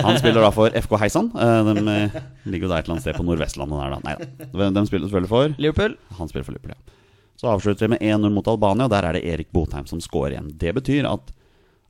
Han 0.05 0.19
spiller 0.21 0.43
da 0.45 0.51
for 0.53 0.69
FK 0.77 0.91
Heisan. 1.01 1.31
Eh, 1.33 1.69
De 1.73 1.93
eh, 1.95 2.17
ligger 2.45 2.67
jo 2.67 2.71
der 2.71 2.83
et 2.83 2.85
eller 2.85 2.95
annet 2.95 3.05
sted 3.07 3.17
på 3.17 3.25
Nordvestlandet 3.25 3.79
der, 3.81 3.95
da. 3.95 3.99
Nei 4.05 4.13
da. 4.19 4.69
De 4.75 4.83
spiller 4.85 5.09
selvfølgelig 5.09 5.31
for 5.31 5.55
Liverpool. 5.57 5.95
Han 6.19 6.29
spiller 6.29 6.45
for 6.45 6.53
Liverpool, 6.53 6.75
ja. 6.77 6.95
Så 7.39 7.47
avslutter 7.49 7.87
vi 7.87 7.95
med 7.95 8.03
1-0 8.05 8.33
mot 8.35 8.47
Albania, 8.51 8.85
og 8.85 8.91
der 8.93 9.07
er 9.09 9.15
det 9.17 9.23
Erik 9.31 9.49
Botheim 9.55 9.87
som 9.89 10.01
scorer 10.03 10.35
igjen. 10.35 10.51
Det 10.61 10.75
betyr 10.77 11.07
at 11.09 11.33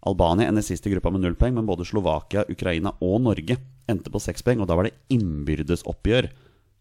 Albania 0.07 0.47
ender 0.47 0.63
sist 0.63 0.85
i 0.87 0.93
gruppa 0.93 1.11
med 1.11 1.25
null 1.25 1.35
poeng, 1.35 1.57
men 1.57 1.67
både 1.67 1.87
Slovakia, 1.89 2.45
Ukraina 2.53 2.93
og 3.03 3.17
Norge 3.25 3.57
endte 3.89 4.13
på 4.13 4.21
seks 4.23 4.45
poeng, 4.45 4.61
og 4.63 4.69
da 4.69 4.77
var 4.79 4.87
det 4.87 4.93
innbyrdes 5.11 5.83
oppgjør 5.89 6.29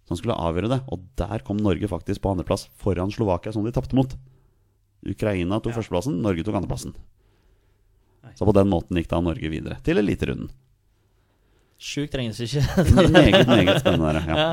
som 0.09 0.21
skulle 0.21 0.37
avgjøre 0.39 0.71
det. 0.71 0.83
Og 0.95 1.03
der 1.19 1.43
kom 1.47 1.59
Norge 1.65 1.89
faktisk 1.91 2.23
på 2.23 2.31
andreplass 2.37 2.69
foran 2.79 3.11
Slovakia, 3.11 3.57
som 3.57 3.67
de 3.67 3.73
tapte 3.75 3.97
mot. 3.99 4.15
Ukraina 5.09 5.59
tok 5.65 5.75
førsteplassen, 5.81 6.21
Norge 6.23 6.45
tok 6.47 6.61
andreplassen. 6.61 6.95
Så 8.37 8.45
på 8.49 8.55
den 8.57 8.69
måten 8.69 8.97
gikk 8.99 9.09
da 9.09 9.21
Norge 9.25 9.49
videre 9.53 9.79
til 9.87 9.99
eliterunden. 10.03 10.51
Sjukt 11.79 12.15
regnestykke. 12.19 12.65
Meget, 13.15 13.47
meget 13.47 13.81
spennende. 13.81 14.13
Der, 14.19 14.27
ja. 14.35 14.47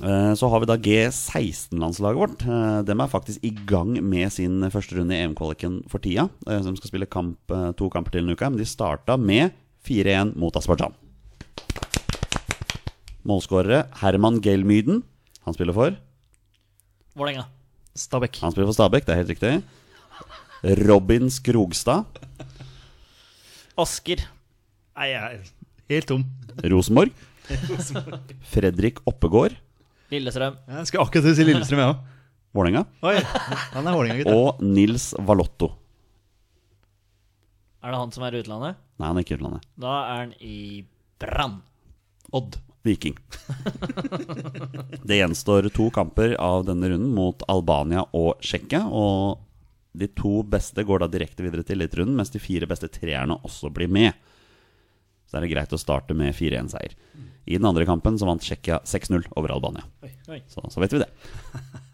Eh, 0.00 0.34
Så 0.38 0.46
har 0.48 0.60
vi 0.62 0.68
da 0.70 0.76
G16-landslaget 0.78 2.16
vårt. 2.20 2.44
Eh, 2.46 2.82
De 2.86 2.94
er 2.94 3.10
faktisk 3.10 3.42
i 3.42 3.50
gang 3.66 3.96
med 4.02 4.30
sin 4.32 4.62
første 4.70 4.94
runde 5.00 5.16
i 5.16 5.24
EM-kvaliken 5.24 5.80
for 5.90 5.98
tida. 5.98 6.28
eh, 6.46 6.60
De 6.62 6.76
skal 6.78 6.88
spille 6.92 7.06
kamp, 7.10 7.38
eh, 7.50 7.72
to 7.74 7.88
kamper 7.90 8.14
til 8.14 8.22
en 8.22 8.30
uke, 8.36 8.46
men 8.50 8.58
de 8.62 8.64
starta 8.64 9.16
med 9.18 9.50
4-1 9.84 10.36
mot 10.38 10.54
Aserbajdsjan. 10.54 10.94
Målskårere 13.26 13.82
Herman 14.00 14.40
Gelmyden. 14.40 15.02
Han 15.44 15.54
spiller 15.56 15.74
for 15.76 15.96
Vålerenga. 17.16 17.44
Stabæk. 17.96 18.38
Han 18.40 18.52
spiller 18.54 18.68
for 18.70 18.76
Stabæk, 18.78 19.04
det 19.06 19.12
er 19.12 19.18
helt 19.24 19.32
riktig. 19.34 19.62
Robin 20.88 21.26
Skrogstad. 21.32 22.04
Asker. 23.78 24.22
Nei, 24.98 25.08
jeg 25.12 25.20
er 25.20 25.50
helt 25.92 26.08
tom. 26.10 26.24
Rosenborg. 26.66 27.12
Fredrik 28.50 29.00
Oppegård. 29.08 29.54
Lillestrøm. 30.10 30.56
Jeg 30.66 30.88
skal 30.90 31.04
akkurat 31.04 31.26
til 31.26 31.32
å 31.32 31.36
si 31.38 31.46
Lillestrøm, 31.46 31.82
jeg 31.82 31.92
òg. 31.92 32.00
Vålerenga. 32.56 32.82
Han 33.76 33.86
er 33.86 33.94
Vålerenga-gutt. 33.94 34.32
Og 34.34 34.64
Nils 34.66 35.12
Valotto. 35.22 35.70
Er 37.80 37.94
det 37.94 38.00
han 38.02 38.10
som 38.12 38.24
er 38.26 38.34
i 38.36 38.40
utlandet? 38.42 38.80
Nei, 39.00 39.06
han 39.06 39.16
er 39.16 39.24
ikke 39.24 39.36
i 39.36 39.38
utlandet. 39.38 39.68
Da 39.80 39.92
er 40.00 40.18
han 40.24 40.34
i 40.42 40.56
Brann. 41.22 41.60
Odd. 42.36 42.58
Viking. 42.82 43.14
Det 45.04 45.18
gjenstår 45.18 45.68
to 45.76 45.90
kamper 45.92 46.32
av 46.40 46.64
denne 46.64 46.88
runden 46.88 47.12
mot 47.12 47.42
Albania 47.52 48.06
og 48.16 48.40
Tsjekkia. 48.40 48.86
Og 48.88 49.36
de 49.92 50.06
to 50.14 50.40
beste 50.46 50.84
går 50.86 51.02
da 51.02 51.10
direkte 51.10 51.44
videre 51.44 51.64
til 51.66 51.80
eliterunden, 51.80 52.16
mens 52.18 52.30
de 52.30 52.42
fire 52.42 52.68
beste 52.70 52.90
treerne 52.92 53.38
også 53.46 53.72
blir 53.74 53.90
med. 53.90 54.14
Så 55.26 55.38
er 55.38 55.44
det 55.44 55.52
greit 55.52 55.72
å 55.74 55.78
starte 55.78 56.14
med 56.16 56.34
4-1-seier. 56.34 56.96
I 57.50 57.58
den 57.58 57.66
andre 57.66 57.86
kampen 57.88 58.18
så 58.18 58.26
vant 58.28 58.42
Tsjekkia 58.42 58.80
6-0 58.86 59.30
over 59.38 59.54
Albania. 59.54 59.86
Oi. 60.04 60.42
Så, 60.50 60.62
så 60.70 60.82
vet 60.82 60.94
vi 60.94 61.02
det. 61.02 61.08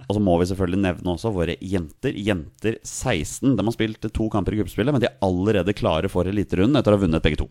Og 0.06 0.16
så 0.16 0.22
må 0.22 0.36
vi 0.38 0.48
selvfølgelig 0.50 0.82
nevne 0.82 1.12
også 1.16 1.32
våre 1.34 1.56
jenter. 1.64 2.16
Jenter 2.16 2.78
16. 2.82 3.56
De 3.56 3.64
har 3.64 3.74
spilt 3.74 4.08
to 4.14 4.28
kamper 4.32 4.54
i 4.54 4.60
gruppespillet, 4.60 4.94
men 4.94 5.02
de 5.02 5.08
er 5.08 5.18
allerede 5.24 5.74
klare 5.76 6.10
for 6.12 6.28
eliterunden 6.28 6.78
etter 6.78 6.94
å 6.94 6.98
ha 6.98 7.04
vunnet 7.06 7.24
begge 7.24 7.40
to. 7.42 7.48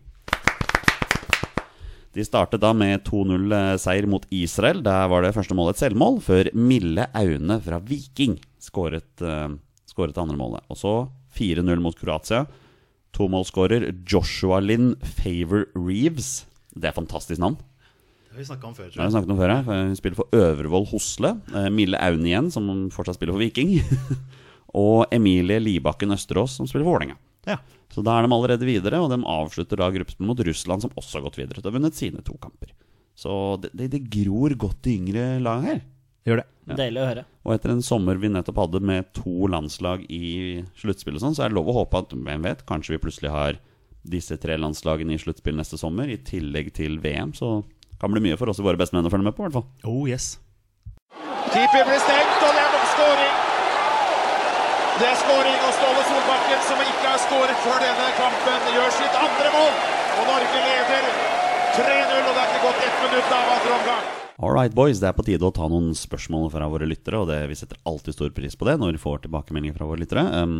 De 2.16 2.24
startet 2.24 2.62
da 2.62 2.70
med 2.72 3.02
2-0-seier 3.04 4.06
mot 4.08 4.24
Israel. 4.32 4.80
Der 4.86 5.10
var 5.12 5.26
det 5.26 5.34
første 5.36 5.56
målet 5.58 5.76
et 5.76 5.82
selvmål, 5.84 6.22
før 6.24 6.48
Mille 6.56 7.10
Aune 7.12 7.58
fra 7.60 7.80
Viking 7.84 8.38
skåret, 8.62 9.10
uh, 9.20 9.52
skåret 9.96 10.16
det 10.16 10.22
andre 10.22 10.36
målet. 10.36 10.64
Og 10.68 10.78
så 10.78 10.94
4-0 11.36 11.80
mot 11.80 11.96
Kroatia. 11.96 12.44
Tomålsskårer 13.16 13.88
Joshua 14.04 14.60
Lynn 14.60 14.92
Favor 15.00 15.64
Reeves. 15.72 16.44
Det 16.76 16.90
er 16.90 16.96
fantastisk 16.96 17.40
navn. 17.40 17.56
Det 17.56 18.36
har 18.36 18.42
vi 18.42 18.48
snakka 18.50 18.68
om 18.68 18.74
før, 18.76 18.90
Det 18.92 19.00
har 19.00 19.08
vi 19.08 19.14
snakket 19.14 19.32
om 19.32 19.38
før. 19.40 19.52
Hun 19.64 19.96
spiller 19.96 20.18
for 20.18 20.36
Øvrevoll 20.36 20.90
Hosle. 20.90 21.30
Eh, 21.54 21.70
Mille 21.72 21.96
Aune 21.96 22.28
igjen, 22.28 22.50
som 22.52 22.68
fortsatt 22.92 23.16
spiller 23.16 23.32
for 23.32 23.40
Viking. 23.40 23.78
og 24.84 25.06
Emilie 25.16 25.62
Libakken 25.62 26.12
Østerås, 26.12 26.58
som 26.58 26.68
spiller 26.68 26.84
for 26.84 26.98
Vålerenga. 26.98 27.16
Ja. 27.48 27.56
Så 27.88 28.04
da 28.04 28.18
er 28.18 28.26
de 28.26 28.34
allerede 28.36 28.68
videre, 28.68 29.00
og 29.00 29.08
de 29.08 29.22
avslutter 29.24 29.80
da 29.80 29.88
gruppen 29.94 30.28
mot 30.28 30.40
Russland, 30.44 30.84
som 30.84 30.92
også 31.00 31.16
har 31.16 31.28
gått 31.30 31.40
videre. 31.40 31.62
De 31.62 31.70
har 31.70 31.78
vunnet 31.78 31.96
sine 31.96 32.20
to 32.26 32.36
kamper. 32.42 32.74
Så 33.16 33.56
det, 33.62 33.72
det, 33.72 33.88
det 33.94 34.04
gror 34.12 34.52
godt 34.60 34.90
i 34.90 34.98
yngre 34.98 35.38
lag 35.40 35.64
her. 35.64 35.80
Gjør 36.26 36.42
det. 36.42 36.46
Ja. 36.66 36.76
Deilig 36.80 36.98
å 36.98 37.06
høre. 37.06 37.22
Og 37.46 37.54
etter 37.54 37.70
en 37.70 37.84
sommer 37.86 38.18
vi 38.18 38.30
nettopp 38.34 38.58
hadde 38.58 38.80
med 38.82 39.12
to 39.14 39.46
landslag 39.52 40.02
i 40.10 40.64
sluttspill 40.80 41.18
og 41.18 41.22
sånn, 41.22 41.36
så 41.38 41.44
er 41.46 41.52
det 41.52 41.58
lov 41.60 41.70
å 41.70 41.76
håpe 41.78 42.02
at 42.02 42.14
hvem 42.16 42.48
vet, 42.48 42.64
kanskje 42.66 42.96
vi 42.96 43.02
plutselig 43.04 43.30
har 43.30 43.60
disse 44.06 44.38
tre 44.42 44.56
landslagene 44.58 45.14
i 45.14 45.20
sluttspill 45.22 45.54
neste 45.58 45.78
sommer, 45.78 46.10
i 46.10 46.18
tillegg 46.18 46.72
til 46.74 46.98
VM. 47.02 47.30
Så 47.38 47.60
kan 48.02 48.10
bli 48.10 48.24
mye 48.26 48.38
for 48.40 48.50
oss 48.50 48.58
i 48.58 48.66
våre 48.66 48.80
beste 48.80 48.98
menn 48.98 49.06
å 49.06 49.12
følge 49.12 49.28
med 49.28 49.38
på, 49.38 49.46
i 49.46 49.48
hvert 49.48 49.60
fall. 49.60 49.68
Oh 49.86 50.02
yes. 50.10 50.36
Keeper 51.54 51.86
blir 51.86 52.02
stengt, 52.02 52.42
og 52.42 52.50
det 52.50 52.62
er 52.64 52.74
nok 52.74 52.90
skåring. 52.96 53.34
Det 54.96 55.08
er 55.12 55.16
skåring, 55.22 55.56
og 55.62 55.72
Ståle 55.78 56.04
Solbakken, 56.10 56.60
som 56.66 56.84
ikke 56.90 57.06
har 57.06 57.22
skåret 57.22 57.64
før 57.64 57.82
denne 57.86 58.12
kampen, 58.18 58.70
gjør 58.74 58.94
sitt 58.98 59.18
andre 59.22 59.54
mål. 59.54 59.74
Og 60.16 60.30
Norge 60.34 60.62
leder 60.66 61.10
3-0, 61.78 62.22
og 62.26 62.30
det 62.32 62.40
er 62.42 62.46
ikke 62.50 62.62
gått 62.66 62.86
ett 62.90 63.02
minutt 63.06 63.36
av 63.38 63.58
andre 63.58 63.76
omgang. 63.80 64.25
All 64.36 64.52
right, 64.52 64.72
boys. 64.76 64.98
Det 65.00 65.08
er 65.08 65.16
på 65.16 65.24
tide 65.24 65.48
å 65.48 65.54
ta 65.54 65.64
noen 65.72 65.94
spørsmål 65.96 66.50
fra 66.52 66.66
våre 66.68 66.88
lyttere, 66.88 67.22
og 67.22 67.30
det, 67.30 67.38
vi 67.48 67.56
setter 67.56 67.78
alltid 67.88 68.18
stor 68.18 68.34
pris 68.36 68.56
på 68.58 68.68
det 68.68 68.74
når 68.82 68.98
vi 68.98 69.00
får 69.00 69.22
tilbakemeldinger 69.24 69.78
fra 69.78 69.88
våre 69.88 70.02
lyttere. 70.02 70.24
Um, 70.36 70.58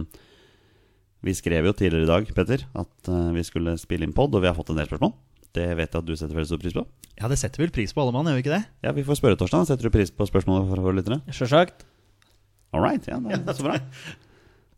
vi 1.27 1.35
skrev 1.37 1.69
jo 1.69 1.75
tidligere 1.77 2.07
i 2.07 2.09
dag, 2.09 2.31
Petter, 2.37 2.65
at 2.73 3.11
uh, 3.13 3.35
vi 3.37 3.45
skulle 3.45 3.77
spille 3.81 4.09
inn 4.09 4.17
pod, 4.17 4.33
og 4.33 4.45
vi 4.45 4.49
har 4.49 4.57
fått 4.57 4.73
en 4.73 4.81
del 4.81 4.89
spørsmål. 4.89 5.13
Det 5.57 5.69
vet 5.77 5.93
jeg 5.93 6.01
at 6.01 6.09
du 6.09 6.15
setter 6.17 6.37
veldig 6.37 6.49
stor 6.49 6.63
pris 6.65 6.77
på. 6.77 6.87
Ja, 7.21 7.29
det 7.33 7.41
setter 7.41 7.65
vel 7.65 7.73
pris 7.75 7.93
på 7.93 8.01
alle 8.01 8.17
mann, 8.17 8.29
gjør 8.29 8.41
vi 8.41 8.47
ikke 8.47 8.57
det? 8.57 8.65
Ja, 8.85 8.97
Vi 8.97 9.05
får 9.05 9.21
spørre, 9.21 9.41
Torstein. 9.41 9.69
Setter 9.69 9.89
du 9.89 9.93
pris 9.93 10.13
på 10.13 10.29
spørsmål 10.29 10.65
fra 10.73 10.85
våre 10.85 10.97
lyttere? 10.97 11.21
Sjølsagt. 11.29 11.85
All 12.73 12.85
right, 12.85 13.05
ja, 13.09 13.21
det 13.21 13.41
er 13.45 13.57
så 13.61 13.69
bra. 13.69 13.77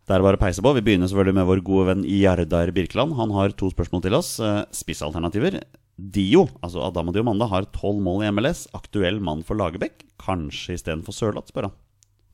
Det 0.08 0.16
er 0.16 0.22
bare 0.24 0.38
å 0.38 0.40
peise 0.40 0.62
på. 0.64 0.70
Vi 0.72 0.80
begynner 0.86 1.10
selvfølgelig 1.10 1.36
med 1.36 1.46
vår 1.50 1.60
gode 1.66 1.86
venn 1.90 2.04
Jardar 2.08 2.70
Birkeland. 2.72 3.12
Han 3.18 3.32
har 3.36 3.52
to 3.60 3.68
spørsmål 3.68 4.00
til 4.06 4.14
oss. 4.16 4.30
Eh, 4.40 4.62
Spissalternativer. 4.72 5.58
Dio, 5.98 6.46
altså 6.64 6.80
Adam 6.86 7.10
og 7.10 7.16
Diomanda, 7.18 7.48
har 7.50 7.66
tolv 7.76 8.00
mål 8.06 8.24
i 8.24 8.30
MLS. 8.32 8.64
Aktuell 8.78 9.20
mann 9.20 9.42
for 9.44 9.58
Lagerbäck. 9.60 10.06
Kanskje 10.22 10.78
istedenfor 10.78 11.12
Sørloth, 11.12 11.52
spør 11.52 11.68
han. 11.68 11.76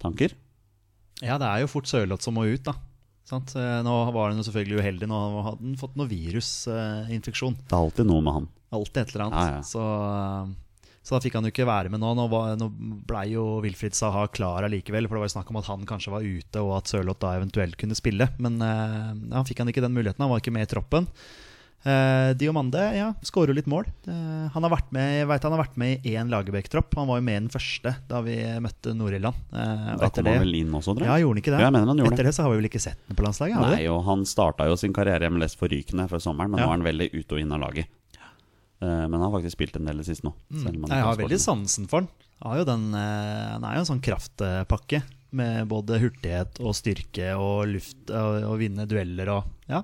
Tanker? 0.05 0.37
Ja, 1.25 1.35
det 1.43 1.49
er 1.51 1.65
jo 1.65 1.73
fort 1.73 1.91
Sørloth 1.91 2.23
som 2.23 2.39
må 2.39 2.47
ut, 2.47 2.63
da. 2.69 2.77
Sant? 3.27 3.57
Eh, 3.59 3.81
Nå 3.83 3.97
var 4.15 4.31
han 4.31 4.39
jo 4.39 4.47
selvfølgelig 4.47 4.79
uheldig. 4.79 5.11
Nå 5.11 5.23
hadde 5.49 5.59
han 5.65 5.79
fått 5.81 5.99
noe 5.99 6.11
virusinfeksjon. 6.15 7.59
Det 7.65 7.75
er 7.75 7.81
alltid 7.81 8.07
noe 8.07 8.23
med 8.23 8.39
han. 8.39 8.49
Alltid 8.79 9.03
et 9.03 9.15
eller 9.17 9.27
annet. 9.27 9.41
Ja, 9.43 9.59
ja. 9.59 9.65
Så 9.67 9.83
eh, 9.83 10.55
Så 11.05 11.13
da 11.13 11.21
fikk 11.21 11.35
han 11.37 11.45
jo 11.45 11.53
ikke 11.53 11.67
være 11.69 11.91
med 11.93 12.01
nå. 12.01 12.15
Nå, 12.17 12.25
var, 12.33 12.55
nå 12.57 12.71
blei 13.05 13.27
jo 13.35 13.61
Wilfried 13.61 13.93
Saha 13.93 14.25
klar 14.33 14.65
allikevel, 14.65 15.05
for 15.07 15.19
det 15.19 15.25
var 15.27 15.29
jo 15.29 15.37
snakk 15.37 15.51
om 15.53 15.59
at 15.61 15.69
han 15.69 15.85
kanskje 15.85 16.15
var 16.15 16.25
ute, 16.25 16.63
og 16.65 16.79
at 16.79 16.89
Sørloth 16.89 17.21
da 17.21 17.35
eventuelt 17.37 17.77
kunne 17.77 17.95
spille. 17.99 18.31
Men 18.41 18.57
eh, 18.65 19.11
ja, 19.29 19.35
han 19.37 19.45
fikk 19.45 19.61
han 19.61 19.69
ikke 19.69 19.85
den 19.85 19.93
muligheten. 19.93 20.25
Han 20.25 20.33
var 20.33 20.41
ikke 20.41 20.55
med 20.57 20.65
i 20.65 20.71
troppen. 20.73 21.11
Eh, 21.85 22.31
Diomande 22.41 22.81
ja, 22.97 23.11
skårer 23.21 23.53
jo 23.53 23.57
litt 23.59 23.67
mål. 23.69 23.85
Eh, 24.09 24.47
han 24.55 24.65
har 24.65 24.73
vært 24.73 24.89
med 24.97 25.19
jeg 25.19 25.27
vet 25.29 25.45
han 25.45 25.53
har 25.53 25.61
vært 25.67 25.75
med 25.83 26.07
i 26.09 26.15
én 26.17 26.31
Lagerbäck-tropp. 26.33 26.97
Han 26.97 27.11
var 27.11 27.21
jo 27.21 27.27
med 27.27 27.37
i 27.37 27.43
den 27.43 27.51
første 27.53 27.93
da 28.09 28.23
vi 28.25 28.39
møtte 28.65 28.95
Nord-Irland. 28.97 29.37
Eh, 29.53 29.91
Da 30.01 30.09
kom 30.09 30.25
han 30.25 30.31
det- 30.33 30.41
vel 30.47 30.55
inn 30.63 30.73
også, 30.73 30.97
tror 30.97 31.05
Ja, 31.05 31.19
gjorde 31.21 31.37
han 31.37 31.43
ikke 31.45 31.53
det? 31.53 31.61
Ja, 31.61 31.67
jeg 31.69 31.73
mener 31.77 31.87
han 31.93 32.01
gjorde 32.01 32.15
Etter 32.17 32.25
det 32.31 32.35
så 32.39 32.43
har 32.47 32.51
vi 32.55 32.63
vel 32.63 32.71
ikke 32.71 32.81
sett 32.81 32.97
den 33.07 33.17
på 33.21 33.27
landslaget? 33.29 33.61
har 33.61 33.69
Nei, 33.69 33.83
det? 33.85 33.91
og 33.93 34.01
han 34.09 34.25
starta 34.25 34.65
jo 34.73 34.77
sin 34.81 34.95
karriere 34.97 35.29
i 35.29 35.29
MLS 35.29 35.55
forrykende 35.61 36.09
før 36.09 36.25
sommeren, 36.25 36.49
men 36.57 36.61
Ja. 36.61 36.65
nå 36.65 36.73
er 36.73 36.77
han 36.81 36.89
veldig 36.89 37.11
ute 37.13 37.33
og 37.37 37.41
inn 37.45 37.53
av 37.53 37.61
laget. 37.61 37.87
Eh, 38.85 39.05
men 39.09 39.17
han 39.19 39.27
har 39.27 39.35
faktisk 39.39 39.57
spilt 39.57 39.81
en 39.81 39.89
del 39.89 40.03
i 40.03 40.07
siste 40.07 40.27
nå. 40.29 40.35
han 40.53 40.87
Jeg 40.87 41.09
har 41.09 41.21
veldig 41.21 41.41
sansen 41.41 41.89
for 41.91 42.05
han. 42.05 42.65
Den, 42.69 42.89
eh, 42.93 43.53
han 43.57 43.65
er 43.65 43.79
jo 43.79 43.85
en 43.85 43.93
sånn 43.95 44.05
kraftpakke 44.05 45.03
med 45.35 45.67
både 45.67 45.99
hurtighet 45.99 46.61
og 46.63 46.77
styrke 46.79 47.33
og 47.35 47.65
luft 47.73 48.11
og, 48.13 48.45
og 48.53 48.59
vinne 48.61 48.87
dueller 48.91 49.33
og 49.35 49.51
Ja. 49.71 49.81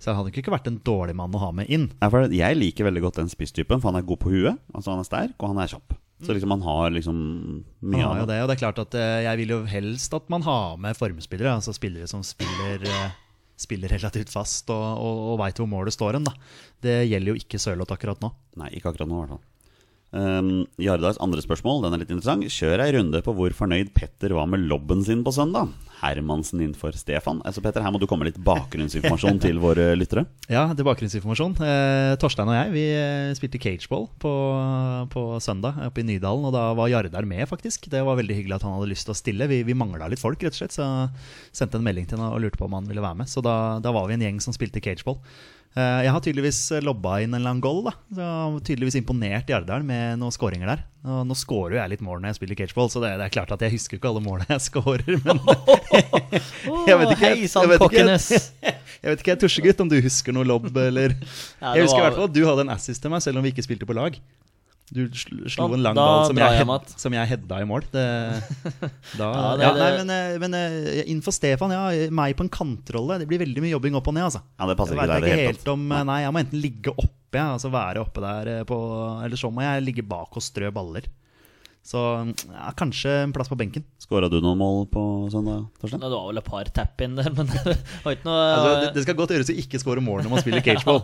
Så 0.00 0.10
han 0.10 0.18
hadde 0.22 0.32
ikke 0.40 0.54
vært 0.54 0.70
en 0.70 0.80
dårlig 0.82 1.14
mann 1.18 1.34
å 1.36 1.42
ha 1.42 1.52
med 1.54 1.68
inn. 1.70 1.90
Jeg 2.00 2.58
liker 2.58 2.88
veldig 2.88 3.04
godt 3.04 3.20
den 3.20 3.30
spisstypen, 3.30 3.82
for 3.82 3.92
han 3.92 4.00
er 4.00 4.06
god 4.08 4.22
på 4.24 4.32
huet. 4.32 4.58
Altså 4.72 4.94
Han 4.94 5.04
er 5.04 5.08
sterk, 5.10 5.36
og 5.38 5.52
han 5.52 5.60
er 5.62 5.70
kjapp. 5.74 5.94
Så 6.24 6.34
liksom 6.34 6.50
han 6.50 6.64
har 6.66 6.90
liksom 6.90 7.16
Han 7.80 7.92
mye 7.92 8.02
har 8.02 8.16
jo 8.16 8.24
av 8.24 8.30
det. 8.30 8.40
og 8.42 8.48
det 8.48 8.56
er 8.56 8.62
klart 8.64 8.80
at 8.82 8.94
eh, 8.98 9.20
jeg 9.28 9.38
vil 9.42 9.52
jo 9.54 9.58
helst 9.70 10.14
at 10.16 10.26
man 10.32 10.42
har 10.42 10.76
med 10.80 10.98
formspillere. 10.98 11.52
Altså 11.60 11.74
spillere 11.76 12.08
som 12.10 12.24
spiller, 12.26 12.82
eh, 12.82 13.10
spiller 13.58 13.90
relativt 13.92 14.32
fast 14.32 14.70
og, 14.70 14.86
og, 15.02 15.22
og 15.34 15.38
veit 15.42 15.58
hvor 15.58 15.70
målet 15.70 15.96
står 15.96 16.18
hen. 16.18 16.28
Det 16.84 17.00
gjelder 17.10 17.34
jo 17.34 17.42
ikke 17.42 17.60
Sørloth 17.62 17.94
akkurat 17.94 18.20
nå. 18.22 18.32
Nei, 18.62 18.72
ikke 18.78 18.92
akkurat 18.92 19.10
nå, 19.10 19.18
i 19.18 19.24
hvert 19.24 19.36
fall. 19.36 19.46
Um, 20.08 20.62
Jardars 20.80 21.18
andre 21.20 21.42
spørsmål 21.44 21.82
den 21.84 21.94
er 21.94 22.00
litt 22.00 22.12
interessant. 22.14 22.46
Kjør 22.48 22.80
ei 22.80 22.92
runde 22.96 23.20
på 23.24 23.34
hvor 23.36 23.52
fornøyd 23.56 23.92
Petter 23.96 24.32
var 24.38 24.48
med 24.48 24.64
lobben 24.70 25.02
sin 25.04 25.24
på 25.26 25.34
søndag. 25.36 25.74
Hermansen 25.98 26.60
innenfor 26.62 26.94
Stefan. 26.98 27.40
Altså 27.46 27.62
Petter, 27.64 27.82
Her 27.82 27.92
må 27.94 28.00
du 28.00 28.06
komme 28.10 28.28
litt 28.28 28.38
bakgrunnsinformasjon 28.44 29.40
til 29.46 29.58
våre 29.62 29.90
lyttere. 29.98 30.24
Ja, 30.50 30.66
til 30.76 30.86
bakgrunnsinformasjon. 30.86 31.56
Eh, 31.64 32.12
Torstein 32.22 32.50
og 32.50 32.56
jeg 32.56 32.72
vi 32.74 32.84
eh, 32.94 33.34
spilte 33.38 33.60
cageball 33.62 34.08
på, 34.22 34.32
på 35.12 35.24
søndag 35.44 35.80
oppe 35.88 36.04
i 36.04 36.06
Nydalen. 36.08 36.48
Og 36.48 36.54
da 36.54 36.68
var 36.78 36.92
Jardar 36.92 37.28
med, 37.28 37.44
faktisk. 37.50 37.90
Det 37.92 38.04
var 38.06 38.18
veldig 38.20 38.38
hyggelig 38.38 38.58
at 38.58 38.66
han 38.66 38.76
hadde 38.76 38.90
lyst 38.92 39.08
til 39.08 39.16
å 39.16 39.18
stille. 39.18 39.50
Vi, 39.50 39.62
vi 39.66 39.78
mangla 39.78 40.10
litt 40.10 40.22
folk, 40.22 40.42
rett 40.44 40.54
og 40.56 40.62
slett. 40.62 40.76
Så 40.76 40.86
jeg 40.86 41.60
sendte 41.62 41.80
en 41.80 41.86
melding 41.86 42.08
til 42.08 42.22
han 42.22 42.32
og 42.32 42.42
lurte 42.44 42.60
på 42.60 42.68
om 42.70 42.78
han 42.78 42.88
ville 42.90 43.04
være 43.04 43.24
med. 43.24 43.30
Så 43.30 43.44
da, 43.44 43.78
da 43.82 43.94
var 43.94 44.10
vi 44.10 44.18
en 44.18 44.26
gjeng 44.28 44.42
som 44.44 44.56
spilte 44.56 44.82
cageball. 44.84 45.18
Eh, 45.76 46.00
jeg 46.06 46.12
har 46.14 46.22
tydeligvis 46.24 46.60
lobba 46.84 47.18
inn 47.22 47.34
en 47.34 47.40
eller 47.40 47.52
annen 47.56 47.64
goal. 47.64 47.82
da 47.86 47.94
Så 48.14 48.28
tydeligvis 48.70 48.98
imponert 49.02 49.50
Jardar 49.50 49.84
med 49.86 50.20
noen 50.22 50.34
skåringer 50.34 50.70
der. 50.76 50.86
Og 51.06 51.20
nå 51.28 51.34
scorer 51.38 51.76
jo 51.76 51.78
jeg 51.78 51.90
litt 51.92 52.02
mål 52.02 52.18
når 52.20 52.32
jeg 52.32 52.38
spiller 52.40 52.58
cageball, 52.58 52.88
så 52.90 53.02
det, 53.04 53.12
det 53.20 53.26
er 53.28 53.34
klart 53.36 53.52
at 53.54 53.62
jeg 53.62 53.76
husker 53.76 54.00
ikke 54.00 54.10
alle 54.10 54.22
målene 54.24 54.50
jeg 54.56 54.64
scorer. 54.68 55.20
Men 55.24 55.38
Jeg 56.88 56.98
vet 56.98 57.14
ikke, 57.14 57.30
jeg 57.30 57.70
vet 57.70 57.84
ikke. 57.86 58.02
jeg 58.08 59.12
vet 59.12 59.22
ikke, 59.22 59.30
jeg 59.30 59.40
tusjegutt, 59.44 59.84
om 59.84 59.92
du 59.92 59.96
husker 60.02 60.34
noe 60.34 60.48
lobb, 60.48 60.68
eller 60.74 61.14
Jeg 61.14 61.86
husker 61.86 62.00
i 62.00 62.04
hvert 62.08 62.18
fall 62.18 62.28
at 62.28 62.34
du 62.34 62.42
hadde 62.48 62.66
en 62.66 62.74
assist 62.74 63.04
til 63.04 63.14
meg, 63.14 63.22
selv 63.24 63.40
om 63.40 63.46
vi 63.46 63.54
ikke 63.54 63.64
spilte 63.66 63.88
på 63.88 63.96
lag. 63.96 64.18
Du 64.94 65.02
slo 65.12 65.44
Da- 65.68 65.74
en 65.74 65.82
lang 65.84 65.94
ball 65.98 66.24
som 66.28 66.38
jeg, 66.40 66.58
jeg 66.58 66.98
som 67.02 67.12
jeg 67.12 67.28
hedda 67.28 67.60
i 67.60 67.66
mål. 67.68 67.84
Det, 67.92 68.04
da, 69.20 69.28
Ja, 69.28 69.50
ja, 69.60 69.72
nei, 69.76 69.90
men, 70.00 70.12
eh, 70.14 70.38
men 70.40 70.56
eh, 70.56 71.02
innenfor 71.04 71.34
Stefan, 71.36 71.74
ja, 71.74 71.82
meg 72.14 72.36
på 72.38 72.46
en 72.46 72.52
kantrolle. 72.52 73.18
Det 73.20 73.28
blir 73.28 73.42
veldig 73.44 73.64
mye 73.64 73.74
jobbing 73.74 73.98
opp 74.00 74.08
og 74.08 74.16
ned. 74.16 74.28
Altså. 74.30 74.42
Ja, 74.58 74.68
Det 74.70 74.78
passer 74.80 74.96
Jeg 74.96 75.04
ikke 75.04 75.20
det 75.20 75.32
ikke 75.34 75.48
helt 75.52 75.72
om 75.74 75.86
eh, 75.92 76.04
Nei, 76.08 76.18
jeg 76.24 76.34
må 76.34 76.42
enten 76.44 76.62
ligge 76.64 76.94
oppe, 76.96 77.36
ja, 77.36 77.46
altså 77.58 77.68
være 77.72 78.00
oppe 78.00 78.24
der 78.24 78.64
på 78.64 78.78
Eller 79.24 79.36
så 79.36 79.50
må 79.52 79.60
jeg 79.66 79.84
ligge 79.84 80.06
bak 80.08 80.32
og 80.38 80.44
strø 80.44 80.70
baller. 80.72 81.04
Så 81.88 82.00
ja, 82.52 82.66
kanskje 82.76 83.12
en 83.22 83.30
plass 83.32 83.48
på 83.48 83.56
benken. 83.56 83.84
Skåra 83.96 84.28
du 84.28 84.42
noen 84.44 84.58
mål 84.60 84.82
på 84.92 85.02
søndag, 85.32 85.62
Torstein? 85.80 86.02
Det 86.02 86.10
var 86.12 86.26
vel 86.26 86.40
et 86.40 86.44
par 86.44 86.68
tap-in 86.76 87.14
der, 87.16 87.30
men 87.32 87.48
det 87.52 87.76
var 88.04 88.16
ikke 88.16 88.28
noe 88.28 88.42
Altså, 88.42 88.74
det, 88.82 88.90
det 88.98 89.04
skal 89.06 89.16
godt 89.16 89.32
gjøres 89.32 89.52
å 89.54 89.56
ikke 89.62 89.80
skåre 89.80 90.02
mål 90.04 90.20
når 90.26 90.34
man 90.34 90.42
spiller 90.44 90.64
cageball. 90.66 91.00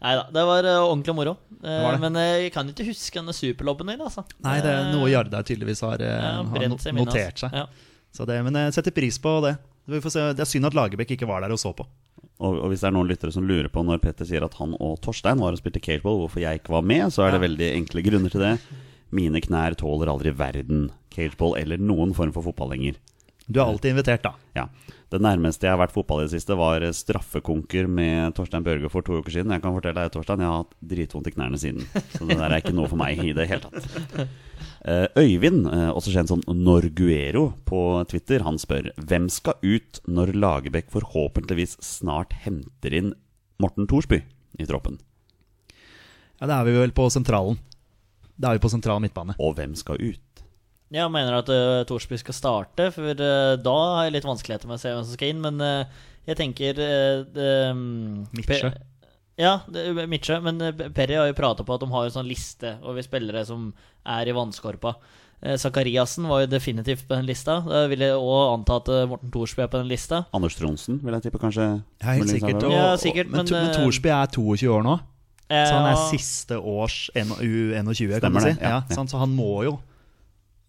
Nei 0.00 0.14
da, 0.16 0.22
det 0.32 0.46
var 0.48 0.70
eh, 0.70 0.78
ordentlig 0.80 1.16
moro. 1.18 1.36
Eh, 1.60 1.82
var. 1.84 2.00
Men 2.00 2.16
eh, 2.22 2.30
jeg 2.46 2.54
kan 2.56 2.72
ikke 2.72 2.88
huske 2.88 3.20
denne 3.20 3.36
superlobben 3.36 3.92
din, 3.92 4.06
altså. 4.08 4.24
Nei, 4.48 4.56
det 4.64 4.72
er 4.72 4.88
noe 4.94 5.12
Jardar 5.12 5.44
tydeligvis 5.44 5.84
har, 5.84 6.00
Ja, 6.00 6.32
har 6.40 6.66
notert 6.72 6.96
altså. 6.96 7.44
seg. 7.44 7.60
Ja. 7.60 7.68
Så 8.16 8.24
det, 8.32 8.40
men 8.48 8.56
jeg 8.56 8.78
setter 8.78 8.96
pris 8.96 9.20
på 9.20 9.36
det. 9.44 9.58
Vi 9.92 10.00
får 10.04 10.16
se. 10.16 10.26
Det 10.40 10.44
er 10.46 10.48
synd 10.48 10.72
at 10.72 10.80
Lagerbäck 10.80 11.18
ikke 11.18 11.28
var 11.28 11.44
der 11.44 11.52
og 11.52 11.60
så 11.60 11.76
på. 11.76 11.84
Og, 12.38 12.52
og 12.54 12.72
hvis 12.72 12.80
det 12.80 12.88
er 12.88 12.96
noen 12.96 13.12
lyttere 13.12 13.34
som 13.34 13.44
lurer 13.44 13.68
på 13.68 13.84
når 13.84 14.00
Petter 14.00 14.24
sier 14.28 14.44
at 14.46 14.56
han 14.56 14.72
og 14.80 14.96
Torstein 15.04 15.40
var 15.44 15.52
og 15.52 15.60
spilte 15.60 15.84
cageball, 15.84 16.22
hvorfor 16.24 16.40
jeg 16.40 16.62
ikke 16.62 16.78
var 16.80 16.86
med, 16.96 17.10
så 17.12 17.26
er 17.26 17.36
det 17.36 17.44
veldig 17.44 17.74
enkle 17.82 18.08
grunner 18.08 18.32
til 18.32 18.46
det. 18.46 18.56
Mine 19.14 19.40
knær 19.40 19.76
tåler 19.80 20.10
aldri 20.12 20.32
verden 20.36 20.88
cageball 21.14 21.56
eller 21.60 21.80
noen 21.80 22.14
form 22.16 22.32
for 22.34 22.44
fotball 22.44 22.74
lenger. 22.74 22.98
Du 23.48 23.62
er 23.62 23.64
alltid 23.64 23.94
invitert, 23.94 24.26
da. 24.26 24.34
Ja. 24.52 24.66
Det 25.08 25.22
nærmeste 25.24 25.64
jeg 25.64 25.72
har 25.72 25.80
vært 25.80 25.94
fotball 25.94 26.20
i 26.20 26.26
det 26.26 26.34
siste, 26.34 26.52
var 26.58 26.84
straffekonker 26.92 27.86
med 27.88 28.34
Torstein 28.36 28.64
Børge 28.66 28.90
for 28.92 29.00
to 29.06 29.22
uker 29.22 29.32
siden. 29.32 29.54
Jeg 29.54 29.62
kan 29.64 29.72
fortelle 29.72 30.02
deg, 30.04 30.12
Torstein, 30.12 30.42
jeg 30.44 30.50
har 30.52 30.58
hatt 30.66 30.74
dritvondt 30.90 31.30
i 31.30 31.32
knærne 31.32 31.60
siden. 31.62 31.86
Så 32.12 32.28
det 32.28 32.36
der 32.36 32.52
er 32.52 32.60
ikke 32.60 32.74
noe 32.76 32.90
for 32.92 33.00
meg 33.00 33.22
i 33.24 33.32
det 33.36 33.48
hele 33.48 33.64
tatt. 33.64 34.26
Eh, 34.84 35.06
Øyvind, 35.18 35.64
eh, 35.72 35.88
også 35.90 36.12
kjent 36.14 36.30
som 36.30 36.42
Norguero 36.52 37.48
på 37.66 37.80
Twitter, 38.12 38.44
han 38.46 38.60
spør 38.60 38.92
hvem 39.00 39.30
skal 39.32 39.56
ut 39.64 39.98
når 40.06 40.34
Lagerbäck 40.36 40.92
forhåpentligvis 40.92 41.78
snart 41.82 42.36
henter 42.44 42.94
inn 43.00 43.14
Morten 43.58 43.88
Thorsby 43.90 44.20
i 44.60 44.68
troppen? 44.68 45.00
Ja, 46.38 46.46
Det 46.46 46.54
er 46.54 46.68
vi 46.68 46.76
vel 46.78 46.94
på 46.94 47.08
sentralen. 47.10 47.58
Det 48.38 48.46
er 48.46 48.58
vi 48.58 48.62
på 48.62 48.70
sentral 48.70 49.02
midtbane. 49.02 49.34
Og 49.42 49.56
hvem 49.58 49.74
skal 49.78 49.98
ut? 49.98 50.44
Jeg 50.94 51.12
mener 51.12 51.40
at 51.42 51.50
uh, 51.52 51.84
Thorsby 51.88 52.16
skal 52.20 52.36
starte, 52.36 52.88
for 52.94 53.12
uh, 53.12 53.54
da 53.60 53.76
har 53.98 54.06
jeg 54.06 54.14
litt 54.16 54.28
vanskeligheter 54.28 54.70
med 54.70 54.78
å 54.78 54.80
se 54.80 54.92
hvem 54.94 55.04
som 55.04 55.18
skal 55.18 55.34
inn. 55.34 55.42
Men 55.44 55.60
uh, 55.60 56.04
jeg 56.28 56.38
tenker 56.38 56.80
uh, 56.80 57.72
um, 57.74 58.24
Midtsjø. 58.38 58.72
Ja, 59.38 59.58
det, 59.70 59.90
Midtsjø. 60.08 60.40
Men 60.46 60.62
Perry 60.96 61.18
har 61.18 61.28
jo 61.28 61.36
prata 61.38 61.66
på 61.66 61.76
at 61.76 61.84
de 61.84 61.90
har 61.92 62.08
en 62.08 62.14
sånn 62.14 62.30
liste 62.30 62.78
over 62.80 63.04
spillere 63.04 63.44
som 63.48 63.72
er 64.08 64.30
i 64.30 64.36
vannskorpa. 64.36 64.96
Zakariassen 65.38 66.24
var 66.26 66.40
jo 66.42 66.48
definitivt 66.50 67.04
på 67.06 67.14
den 67.14 67.28
lista. 67.28 67.60
Da 67.62 67.84
vil 67.86 68.00
jeg 68.02 68.16
òg 68.16 68.56
anta 68.56 68.80
at 68.80 68.88
Morten 69.06 69.30
Thorsby 69.30 69.62
er 69.62 69.68
på 69.70 69.78
den 69.78 69.92
lista. 69.92 70.24
Anders 70.34 70.56
Tronsen, 70.58 70.98
vil 71.04 71.14
jeg 71.14 71.28
tippe, 71.28 71.38
kanskje? 71.38 71.68
Ja, 72.00 72.16
helt 72.16 72.32
sikkert. 72.32 72.58
er 72.58 72.66
Og. 72.66 72.74
Ja, 72.74 72.88
sikkert, 72.98 73.30
men, 73.30 73.44
men, 73.44 73.52
men 73.54 73.68
eh, 73.68 73.76
Thorsby 73.76 74.10
er 74.10 74.32
22 74.34 74.72
år 74.74 74.82
nå, 74.88 74.96
så 75.48 75.72
han 75.78 75.86
er 75.92 76.00
siste 76.10 76.58
års 76.60 77.10
N- 77.16 77.32
U21, 77.40 78.20
kan 78.20 78.32
man 78.32 78.42
si. 78.44 78.56
ja. 78.60 78.82
Så 78.92 79.18
han 79.18 79.30
må 79.34 79.64
jo 79.64 79.78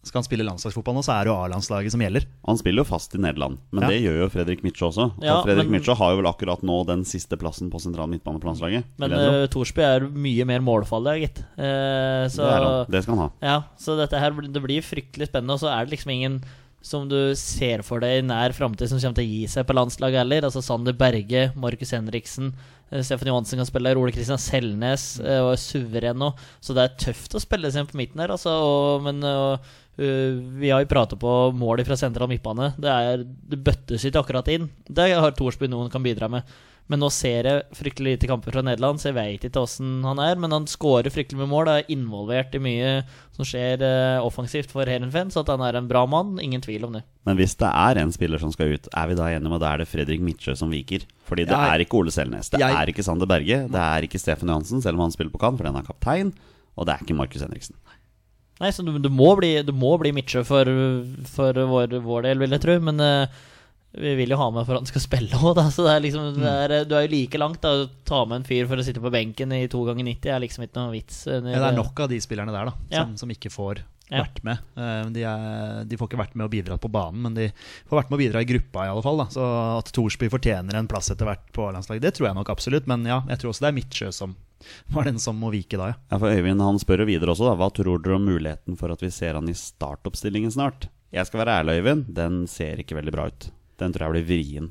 Skal 0.08 0.22
han 0.22 0.24
spille 0.24 0.46
landslagsfotball 0.48 0.96
nå, 0.96 1.02
så 1.04 1.12
er 1.20 1.26
det 1.28 1.32
jo 1.34 1.36
A-landslaget 1.44 1.92
som 1.92 2.00
gjelder. 2.00 2.24
Han 2.48 2.58
spiller 2.58 2.80
jo 2.86 2.88
fast 2.88 3.14
i 3.16 3.20
Nederland, 3.20 3.58
men 3.76 3.84
Ja. 3.84 3.90
det 3.92 3.98
gjør 4.06 4.22
jo 4.22 4.30
Fredrik 4.32 4.62
Mitsjø 4.64 4.88
også. 4.88 5.10
Ja, 5.22 5.34
og 5.36 5.44
Fredrik 5.46 5.68
men- 5.68 5.82
Mitsjø 5.82 5.94
har 6.00 6.14
jo 6.16 6.22
vel 6.22 6.30
akkurat 6.32 6.64
nå 6.64 6.78
den 6.88 7.04
siste 7.04 7.36
plassen 7.38 7.70
på 7.70 7.82
sentral 7.84 8.08
midtbane 8.08 8.40
på 8.40 8.48
landslaget. 8.48 8.86
Men 8.98 9.12
uh, 9.12 9.46
Thorsby 9.52 9.84
er 9.84 10.08
mye 10.08 10.46
mer 10.48 10.62
målfarlig, 10.64 11.18
gitt. 11.28 11.44
Uh, 11.60 12.32
så 12.32 12.48
det, 12.48 12.56
er 12.56 12.86
det 12.96 13.04
skal 13.04 13.16
han 13.18 13.24
ha. 13.26 13.30
Ja, 13.44 13.58
så 13.78 13.98
dette 14.00 14.18
her 14.24 14.32
blir- 14.32 14.48
det 14.56 14.64
blir 14.64 14.82
fryktelig 14.82 15.28
spennende. 15.28 15.52
Og 15.52 15.60
så 15.60 15.68
er 15.68 15.84
det 15.86 15.98
liksom 15.98 16.12
ingen 16.16 16.40
som 16.82 17.10
du 17.12 17.36
ser 17.36 17.82
for 17.84 18.00
deg 18.00 18.24
i 18.24 18.26
nær 18.26 18.54
framtid 18.56 18.88
som 18.88 18.98
kommer 19.04 19.16
til 19.20 19.28
å 19.28 19.32
gi 19.36 19.48
seg 19.52 19.68
på 19.68 19.76
landslaget 19.76 20.16
heller. 20.24 20.48
Altså 20.48 20.64
Sander 20.64 20.94
Berge, 20.96 21.52
Markus 21.60 21.92
Henriksen, 21.92 22.54
eh, 22.56 22.79
Stefan 22.90 23.30
Johansen 23.30 23.62
kan 23.62 23.68
spille 23.70 23.92
der. 23.92 24.00
Ole 24.02 24.14
Kristian 24.16 24.42
Selnes 24.42 25.12
eh, 25.22 25.42
og 25.44 25.54
er 25.54 25.62
suveren 25.62 26.20
nå. 26.22 26.32
Så 26.64 26.76
det 26.78 26.86
er 26.86 26.98
tøft 27.08 27.38
å 27.38 27.44
spille 27.44 27.70
seg 27.70 27.84
inn 27.84 27.92
på 27.92 28.00
midten 28.00 28.24
her, 28.24 28.34
altså. 28.34 28.56
Og, 28.66 29.06
men 29.06 29.22
og, 29.26 29.70
uh, 30.02 30.40
vi 30.62 30.72
har 30.74 30.84
jo 30.84 30.90
pratet 30.90 31.22
på 31.22 31.36
mål 31.60 31.84
fra 31.88 32.00
sentral 32.00 32.32
midtbane. 32.32 32.72
Det, 32.82 32.96
det 33.54 33.62
bøttes 33.66 34.08
ikke 34.10 34.24
akkurat 34.24 34.50
inn. 34.56 34.70
Det 34.88 35.12
har 35.14 35.38
Thorsby 35.38 35.70
noen 35.70 35.92
kan 35.94 36.06
bidra 36.06 36.32
med. 36.32 36.58
Men 36.90 37.04
nå 37.04 37.12
ser 37.14 37.46
jeg 37.46 37.66
fryktelig 37.78 38.16
lite 38.16 38.28
kamper 38.32 38.50
fra 38.56 38.64
Nederland, 38.66 38.98
så 38.98 39.12
jeg 39.12 39.16
vet 39.20 39.44
ikke 39.46 39.62
åssen 39.62 40.00
han 40.08 40.18
er. 40.24 40.40
Men 40.42 40.56
han 40.56 40.64
skårer 40.66 41.12
fryktelig 41.14 41.38
mye 41.38 41.50
mål, 41.52 41.70
er 41.70 41.92
involvert 41.94 42.56
i 42.58 42.62
mye 42.66 42.94
som 43.38 43.46
skjer 43.46 43.84
eh, 43.86 44.18
offensivt 44.26 44.72
for 44.74 44.90
Heerenveen. 44.90 45.30
Så 45.30 45.44
at 45.44 45.52
han 45.54 45.62
er 45.68 45.78
en 45.78 45.88
bra 45.92 46.02
mann, 46.10 46.40
ingen 46.42 46.64
tvil 46.66 46.88
om 46.88 46.98
det. 46.98 47.04
Men 47.30 47.38
hvis 47.38 47.54
det 47.62 47.70
er 47.70 48.02
en 48.02 48.12
spiller 48.16 48.42
som 48.42 48.50
skal 48.56 48.74
ut, 48.74 48.90
er 48.90 49.12
vi 49.12 49.20
da 49.20 49.28
enige 49.30 49.52
om 49.52 49.58
at 49.60 49.62
da 49.62 49.76
er 49.76 49.84
det 49.84 49.90
Fredrik 49.92 50.24
Midtsjø 50.26 50.56
som 50.58 50.74
viker? 50.74 51.06
Fordi 51.30 51.46
det 51.46 51.54
Jeg- 51.54 51.76
er 51.76 51.86
ikke 51.86 52.00
Ole 52.02 52.10
Selnes, 52.16 52.50
det 52.50 52.60
Jeg- 52.60 52.74
er 52.74 52.90
ikke 52.90 53.06
Sander 53.06 53.30
Berge, 53.30 53.60
det 53.70 53.84
er 53.86 54.02
ikke 54.10 54.18
Stefan 54.20 54.50
Johansen, 54.50 54.82
selv 54.82 54.98
om 54.98 55.06
han 55.06 55.12
spiller 55.14 55.30
på 55.32 55.40
Cannes 55.46 55.62
fordi 55.62 55.70
han 55.70 55.78
er 55.84 55.86
kaptein, 55.86 56.34
og 56.76 56.88
det 56.90 56.96
er 56.96 57.06
ikke 57.06 57.16
Markus 57.22 57.42
Henriksen. 57.46 57.76
Nei, 58.60 58.72
så 58.72 58.84
du, 58.84 58.98
du 58.98 59.10
må 59.14 59.38
bli, 59.38 59.62
du 59.64 59.72
må 59.72 59.94
bli 60.02 60.12
Midtsjø 60.12 60.42
for, 60.44 60.66
for 61.30 61.54
vår, 61.54 61.94
vår 62.04 62.24
del, 62.24 62.40
vil 62.42 62.50
jeg 62.58 62.62
tro. 62.66 62.80
Men 62.82 63.00
eh, 63.00 63.28
vi 63.94 64.12
vil 64.20 64.30
jo 64.30 64.38
ha 64.38 64.50
med 64.54 64.66
for 64.68 64.76
at 64.78 64.84
han 64.84 64.90
skal 64.90 65.02
spille 65.02 65.34
òg, 65.40 65.56
da. 65.58 65.64
Så 65.74 65.84
det 65.88 65.94
er 65.96 66.04
liksom, 66.06 66.28
det 66.38 66.50
er, 66.52 66.74
du 66.86 66.94
er 66.96 67.08
jo 67.08 67.14
like 67.16 67.40
langt. 67.42 67.62
da 67.64 67.72
Å 67.74 67.88
ta 68.06 68.24
med 68.30 68.42
en 68.42 68.48
fyr 68.50 68.68
for 68.70 68.78
å 68.78 68.84
sitte 68.86 69.02
på 69.02 69.10
benken 69.14 69.52
i 69.56 69.64
to 69.72 69.82
ganger 69.88 70.06
90 70.06 70.30
er 70.36 70.44
liksom 70.44 70.66
ikke 70.68 70.78
noe 70.84 70.92
vits. 70.94 71.24
eh, 71.28 71.40
Ja, 71.42 71.58
det 71.64 71.70
er 71.72 71.80
nok 71.80 72.00
av 72.06 72.10
de 72.12 72.20
spillerne 72.22 72.54
der 72.54 72.70
da 72.70 72.74
Ja. 72.92 73.04
som, 73.06 73.16
som 73.18 73.30
ikke 73.34 73.50
får 73.50 73.82
vært 74.10 74.40
med. 74.46 74.58
Eh, 74.78 75.10
De, 75.14 75.22
er, 75.26 75.84
de 75.86 75.98
får 75.98 76.08
ikke 76.10 76.18
vært 76.22 76.36
med 76.36 76.46
og 76.48 76.52
bidratt 76.54 76.82
på 76.82 76.90
banen, 76.92 77.22
men 77.22 77.34
de 77.38 77.50
får 77.90 78.00
vært 78.04 78.10
med 78.10 78.18
å 78.20 78.22
bidra 78.24 78.42
i 78.42 78.48
gruppa 78.50 78.86
i 78.86 78.90
alle 78.94 79.04
fall. 79.06 79.18
Da. 79.22 79.26
Så 79.34 79.48
at 79.80 79.92
Thorsby 79.94 80.30
fortjener 80.34 80.78
en 80.80 80.88
plass 80.90 81.10
etter 81.14 81.26
hvert 81.30 81.50
på 81.54 81.68
A-landslaget, 81.70 82.02
det 82.02 82.14
tror 82.18 82.30
jeg 82.30 82.38
nok 82.40 82.50
absolutt. 82.50 82.88
Men 82.90 83.06
ja, 83.06 83.20
jeg 83.30 83.38
tror 83.42 83.54
også 83.54 83.66
det 83.68 83.70
er 83.74 83.78
Midtsjø 83.82 84.12
som 84.14 84.36
var 84.94 85.06
den 85.10 85.18
som 85.22 85.38
må 85.40 85.50
vike 85.54 85.78
da, 85.80 85.92
ja. 85.94 85.98
Ja, 86.12 86.18
for 86.22 86.30
Øyvind 86.34 86.62
han 86.62 86.78
spør 86.82 87.06
jo 87.06 87.10
videre 87.10 87.32
også, 87.34 87.46
da. 87.50 87.58
Hva 87.58 87.70
tror 87.74 88.02
dere 88.06 88.18
om 88.18 88.26
muligheten 88.30 88.78
for 88.78 88.92
at 88.94 89.02
vi 89.06 89.10
ser 89.14 89.38
han 89.38 89.50
i 89.50 89.56
startoppstillingen 89.58 90.52
snart? 90.54 90.90
Jeg 91.14 91.26
skal 91.30 91.42
være 91.42 91.62
ærlig, 91.64 91.78
Øyvind. 91.82 92.10
Den 92.14 92.44
ser 92.50 92.82
ikke 92.82 92.98
veldig 93.00 93.14
bra 93.16 93.30
ut. 93.32 93.48
Den 93.80 93.96
tror 93.96 94.10
jeg 94.10 94.20
blir 94.20 94.28
vrien. 94.30 94.70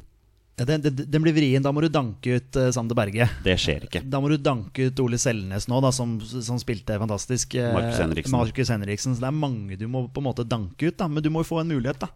ja 0.59 0.67
den, 0.69 0.83
den, 0.85 1.03
den 1.11 1.25
blir 1.25 1.35
vrien. 1.37 1.65
Da 1.65 1.73
må 1.73 1.83
du 1.85 1.89
danke 1.89 2.39
ut 2.39 2.59
uh, 2.59 2.69
Sander 2.75 2.99
Berge. 2.99 3.29
Det 3.45 3.57
skjer 3.61 3.89
ikke. 3.89 4.03
Da 4.05 4.21
må 4.21 4.31
du 4.33 4.37
danke 4.37 4.89
ut 4.89 5.03
Ole 5.05 5.19
Selnes 5.23 5.69
nå, 5.71 5.81
da, 5.85 5.93
som, 5.95 6.19
som 6.21 6.59
spilte 6.61 6.99
fantastisk. 7.01 7.55
eh, 7.55 7.73
Markus 7.75 8.01
Henriksen. 8.03 8.37
Markus 8.37 8.73
Henriksen. 8.75 9.17
Så 9.17 9.25
det 9.25 9.31
er 9.31 9.39
mange 9.39 9.79
du 9.81 9.87
må 9.91 10.07
på 10.13 10.23
en 10.23 10.29
måte 10.31 10.47
danke 10.49 10.91
ut, 10.91 10.99
da. 10.99 11.09
Men 11.09 11.25
du 11.25 11.31
må 11.33 11.45
jo 11.45 11.53
få 11.53 11.63
en 11.63 11.73
mulighet, 11.73 12.03
da. 12.03 12.11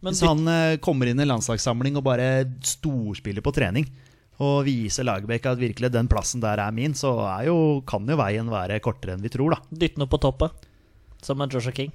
Men 0.00 0.14
Hvis 0.14 0.22
han 0.22 0.44
uh, 0.46 0.76
kommer 0.82 1.10
inn 1.10 1.18
i 1.18 1.26
landslagssamling 1.26 1.96
og 1.98 2.04
bare 2.06 2.44
storspiller 2.62 3.42
på 3.42 3.54
trening, 3.56 3.88
og 4.38 4.60
viser 4.68 5.02
Lagerbäck 5.02 5.48
at 5.50 5.58
virkelig 5.58 5.90
den 5.90 6.06
plassen 6.10 6.42
der 6.42 6.60
er 6.62 6.74
min, 6.74 6.94
så 6.94 7.16
er 7.26 7.48
jo, 7.48 7.56
kan 7.82 8.06
jo 8.06 8.18
veien 8.20 8.50
være 8.52 8.78
kortere 8.84 9.16
enn 9.16 9.24
vi 9.24 9.32
tror, 9.34 9.56
da. 9.56 9.58
Dytte 9.74 9.98
noe 9.98 10.10
på 10.10 10.20
toppet, 10.22 10.68
som 11.26 11.42
en 11.42 11.50
Joshua 11.50 11.74
King. 11.74 11.90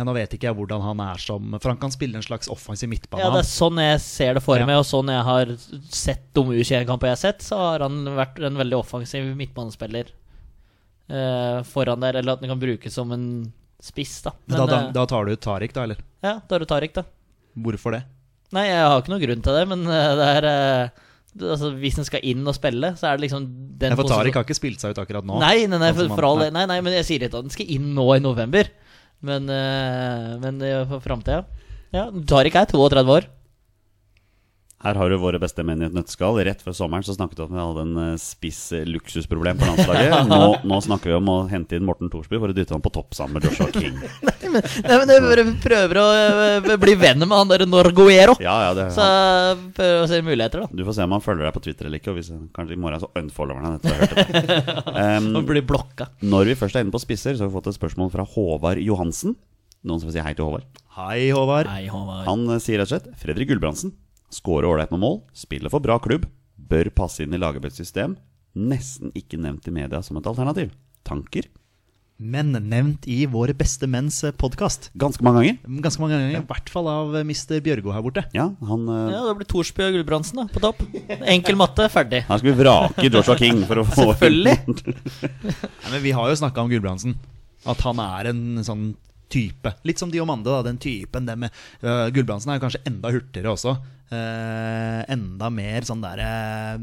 Ja, 0.00 0.04
nå 0.08 0.14
vet 0.16 0.32
ikke 0.32 0.48
jeg 0.48 0.56
hvordan 0.56 0.80
han 0.80 1.00
er 1.04 1.20
som 1.20 1.50
For 1.60 1.68
han 1.68 1.80
kan 1.82 1.92
spille 1.92 2.16
en 2.16 2.24
slags 2.24 2.48
offensiv 2.48 2.88
midtbane. 2.88 3.20
Ja, 3.20 3.28
det 3.34 3.42
er 3.42 3.48
sånn 3.50 3.76
jeg 3.82 3.98
ser 4.00 4.38
det 4.38 4.42
for 4.46 4.56
Ja. 4.56 4.64
meg, 4.64 4.78
og 4.80 4.86
sånn 4.88 5.12
jeg 5.12 5.26
har 5.26 5.50
sett 5.92 6.22
de 6.32 6.40
U21-kamper 6.40 7.10
jeg 7.10 7.18
har 7.18 7.20
sett, 7.20 7.44
så 7.44 7.58
har 7.60 7.84
han 7.84 7.98
vært 8.16 8.40
en 8.48 8.56
veldig 8.56 8.78
offensiv 8.80 9.28
midtbanespiller 9.36 10.08
eh, 11.10 11.60
foran 11.68 12.00
der, 12.00 12.16
eller 12.22 12.32
at 12.38 12.40
han 12.46 12.54
kan 12.54 12.62
brukes 12.62 12.96
som 12.96 13.12
en 13.12 13.26
spiss, 13.80 14.22
da. 14.24 14.32
Men 14.48 14.62
da, 14.62 14.66
da, 14.66 14.80
eh, 14.86 14.90
da 14.96 15.04
tar 15.10 15.28
du 15.28 15.34
ut 15.36 15.44
Tariq, 15.44 15.76
da, 15.76 15.84
eller? 15.88 16.00
ja, 16.24 16.34
da 16.40 16.48
tar 16.48 16.64
du 16.64 16.68
Tariq, 16.70 16.96
da. 16.96 17.04
Hvorfor 17.60 17.96
det? 17.96 18.02
Nei, 18.56 18.66
jeg 18.66 18.82
har 18.82 18.98
ikke 19.02 19.12
noen 19.12 19.24
grunn 19.26 19.42
til 19.46 19.56
det, 19.60 19.64
men 19.70 19.84
eh, 19.86 20.10
det 20.18 20.28
er 20.38 20.46
eh, 20.50 21.00
altså, 21.52 21.70
Hvis 21.78 21.98
en 22.00 22.06
skal 22.08 22.24
inn 22.26 22.46
og 22.48 22.56
spille, 22.56 22.94
så 22.98 23.10
er 23.10 23.18
det 23.18 23.28
liksom 23.28 23.46
den 23.80 23.94
Ja, 23.94 23.98
for 24.00 24.10
Tariq 24.10 24.38
har 24.38 24.46
ikke 24.48 24.58
spilt 24.58 24.82
seg 24.82 24.94
ut 24.94 25.02
akkurat 25.02 25.26
nå. 25.26 25.38
Nei, 25.42 25.66
nei, 25.70 25.78
nei, 25.82 25.92
for, 25.96 26.08
for 26.14 26.26
all 26.30 26.40
det. 26.46 26.50
Nei, 26.56 26.64
nei, 26.70 26.80
men 26.84 26.96
jeg 26.98 27.06
sier 27.08 27.26
ikke 27.26 27.36
at 27.36 27.50
den 27.50 27.54
skal 27.54 27.70
inn 27.76 27.92
nå 27.96 28.06
i 28.16 28.22
november. 28.24 28.70
Men, 29.20 29.48
eh, 29.52 30.38
men 30.40 30.62
eh, 30.64 30.84
for 30.88 31.02
framtida 31.04 31.44
Ja, 31.92 32.08
Tariq 32.10 32.56
er 32.56 32.70
32 32.70 33.16
år. 33.18 33.28
Her 34.80 34.96
har 34.96 35.10
du 35.12 35.16
våre 35.20 35.36
beste 35.36 35.60
menn 35.66 35.82
i 35.82 35.84
et 35.90 35.92
nøtteskall. 35.92 36.38
Rett 36.46 36.62
før 36.64 36.72
sommeren 36.72 37.04
så 37.04 37.12
snakket 37.12 37.36
vi 37.36 37.44
om 37.44 37.50
at 37.50 37.56
vi 37.58 37.64
hadde 37.66 37.82
en 37.84 37.98
eh, 38.00 38.20
spiss 38.20 38.60
luksusproblem 38.88 39.58
på 39.60 39.66
landslaget. 39.68 40.14
Nå, 40.30 40.38
nå 40.64 40.78
snakker 40.86 41.12
vi 41.12 41.16
om 41.18 41.28
å 41.28 41.34
hente 41.50 41.76
inn 41.76 41.84
Morten 41.84 42.08
Thorsby 42.08 42.38
for 42.40 42.48
å 42.48 42.56
dytte 42.56 42.72
ham 42.72 42.80
på 42.80 42.92
topp 42.94 43.12
sammen 43.18 43.36
med 43.36 43.44
Joshua 43.50 43.68
King. 43.74 43.98
Nei, 44.50 44.96
men 44.96 45.12
jeg 45.12 45.24
bare 45.26 45.44
prøver 45.66 46.00
å 46.00 46.06
eh, 46.16 46.70
bli 46.80 46.94
venn 47.02 47.20
med 47.26 47.36
han 47.36 47.52
der 47.52 47.66
Norguero. 47.68 48.38
Ja, 48.40 48.56
ja, 48.70 48.72
det 48.78 48.88
Så 48.96 49.04
jeg 49.04 49.60
prøver 49.76 50.00
å 50.06 50.08
se 50.14 50.22
muligheter, 50.30 50.64
da. 50.64 50.72
Du 50.80 50.84
får 50.88 50.96
se 50.96 51.06
om 51.10 51.16
han 51.18 51.26
følger 51.28 51.50
deg 51.50 51.54
på 51.58 51.64
Twitter 51.68 51.90
eller 51.90 52.00
ikke. 52.00 52.14
Og 52.14 52.20
hvis, 52.22 52.32
kanskje 52.56 52.78
i 52.78 52.80
morgen 52.80 53.04
så 53.04 53.12
unfollower 53.20 53.68
han 53.68 53.76
etter 53.76 53.92
å 53.92 54.00
ha 54.00 54.02
hørt 54.08 54.16
det. 54.16 54.58
Um, 55.00 55.30
Og 55.38 55.46
blir 55.48 55.62
blokka. 55.64 56.08
når 56.24 56.50
vi 56.50 56.56
først 56.58 56.76
er 56.76 56.84
inne 56.84 56.92
på 56.94 57.00
spisser, 57.02 57.36
så 57.36 57.44
har 57.44 57.50
vi 57.52 57.56
fått 57.60 57.68
et 57.70 57.76
spørsmål 57.76 58.10
fra 58.12 58.24
Håvard 58.32 58.80
Johansen. 58.82 59.36
Noen 59.86 60.00
som 60.00 60.08
vil 60.08 60.16
si 60.18 60.24
hei 60.24 60.32
til 60.36 60.48
Håvard? 60.48 60.66
Hei, 60.96 61.30
Håvard. 61.36 61.68
Hei, 61.72 61.86
Håvard. 61.92 62.24
Han 62.26 62.60
sier 62.60 62.80
rett 62.80 62.88
og 62.90 62.96
slett 62.96 63.08
Fredrik 63.20 63.48
Gulbrandsen. 63.52 63.92
Skårer 64.30 64.68
ålreit 64.70 64.92
med 64.94 65.02
mål, 65.02 65.20
spiller 65.34 65.72
for 65.72 65.82
bra 65.82 65.98
klubb, 66.02 66.28
bør 66.70 66.90
passe 66.94 67.24
inn 67.24 67.34
i 67.34 67.40
Lagerbäcks 67.40 67.80
system. 67.80 68.14
Nesten 68.54 69.10
ikke 69.18 69.38
nevnt 69.40 69.66
i 69.66 69.74
media 69.74 70.02
som 70.06 70.18
et 70.20 70.26
alternativ. 70.30 70.70
Tanker? 71.06 71.48
Men 72.20 72.52
nevnt 72.52 73.06
i 73.08 73.22
Våre 73.32 73.54
beste 73.56 73.88
menns 73.88 74.18
podkast. 74.36 74.90
Ganske 75.00 75.24
mange 75.24 75.40
ganger. 75.40 75.80
Ganske 75.86 76.02
mange 76.02 76.18
ganger. 76.18 76.42
I 76.42 76.48
hvert 76.50 76.68
fall 76.68 76.90
av 76.92 77.14
eh, 77.16 77.24
Mr. 77.24 77.62
Bjørgo 77.64 77.94
her 77.94 78.04
borte. 78.04 78.26
Ja, 78.36 78.50
han 78.68 78.84
Uh... 78.90 79.08
Ja, 79.08 79.22
Da 79.24 79.32
blir 79.38 79.48
Thorsby 79.48 79.86
og 79.86 79.96
Gulbrandsen 79.96 80.42
da, 80.42 80.44
på 80.52 80.60
topp. 80.62 80.82
Enkel 81.24 81.56
matte, 81.58 81.88
ferdig. 81.92 82.26
Her 82.28 82.42
skal 82.42 82.50
vi 82.50 82.56
vrake 82.60 83.08
Joshua 83.08 83.38
King 83.40 83.62
for 83.64 83.80
å 83.80 83.86
få 83.88 84.10
Selvfølgelig. 84.12 84.58
Nei, 85.24 85.92
men 85.94 86.02
vi 86.04 86.12
har 86.18 86.28
jo 86.28 86.36
snakka 86.42 86.66
om 86.66 86.68
Gulbrandsen. 86.70 87.16
At 87.68 87.80
han 87.88 88.04
er 88.04 88.30
en 88.34 88.44
sånn 88.68 88.90
type. 89.30 89.72
Litt 89.88 90.02
som 90.02 90.10
Diomande, 90.12 90.50
da. 90.50 90.64
Den 90.66 90.80
typen. 90.82 91.26
Det 91.28 91.36
med, 91.38 91.54
uh, 91.84 92.08
Gulbrandsen 92.14 92.52
er 92.52 92.58
jo 92.60 92.64
kanskje 92.66 92.82
enda 92.90 93.12
hurtigere 93.14 93.54
også. 93.54 93.76
Uh, 94.10 95.00
enda 95.06 95.46
mer 95.54 95.84
sånn 95.86 96.00
der 96.02 96.18
uh, 96.18 96.74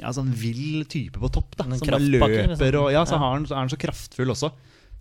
Ja, 0.00 0.10
sånn 0.16 0.32
vill 0.34 0.82
type 0.90 1.20
på 1.22 1.30
topp, 1.30 1.54
da. 1.54 1.68
Som 1.70 1.86
bare 1.86 2.02
liksom. 2.02 2.56
løper 2.58 2.78
og 2.80 2.90
Ja, 2.90 3.04
så 3.06 3.14
Ja. 3.14 3.22
har 3.22 3.36
han, 3.36 3.46
så 3.46 3.54
er 3.54 3.62
han 3.62 3.70
så 3.70 3.78
kraftfull 3.78 4.34
også. 4.34 4.50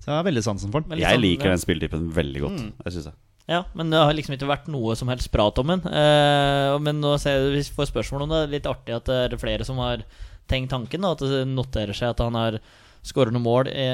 Så 0.01 0.09
jeg 0.09 0.15
har 0.17 0.25
veldig 0.25 0.43
sansen 0.45 0.71
for. 0.73 0.85
Men 0.87 1.01
Jeg 1.01 1.13
sånn, 1.17 1.25
liker 1.25 1.49
den 1.51 1.61
spilletypen 1.61 2.07
veldig 2.13 2.41
godt. 2.41 2.61
Mm. 2.61 2.71
Det 2.85 2.93
synes 2.93 3.09
jeg. 3.11 3.17
Ja, 3.49 3.63
men 3.75 3.89
det 3.91 3.99
har 3.99 4.13
liksom 4.13 4.35
ikke 4.37 4.49
vært 4.49 4.69
noe 4.71 4.95
som 4.95 5.09
helst 5.11 5.31
prat 5.33 5.57
om 5.61 5.67
den. 5.73 5.81
Eh, 5.89 6.77
men 6.79 7.01
nå 7.03 7.15
ser 7.19 7.37
jeg, 7.37 7.51
vi 7.57 7.63
får 7.75 7.89
spørsmål 7.89 8.23
om 8.25 8.33
det. 8.33 8.41
Litt 8.53 8.69
artig 8.69 8.95
at 8.95 9.09
det 9.09 9.33
er 9.33 9.41
flere 9.41 9.65
som 9.67 9.81
har 9.81 10.05
tenkt 10.49 10.71
tanken. 10.71 11.01
Da, 11.01 11.11
at 11.17 11.25
det 11.25 11.41
noterer 11.49 11.97
seg 11.97 12.13
at 12.13 12.23
han 12.23 12.37
har 12.37 12.59
skåret 13.05 13.33
noen 13.33 13.45
mål 13.45 13.69
i, 13.71 13.89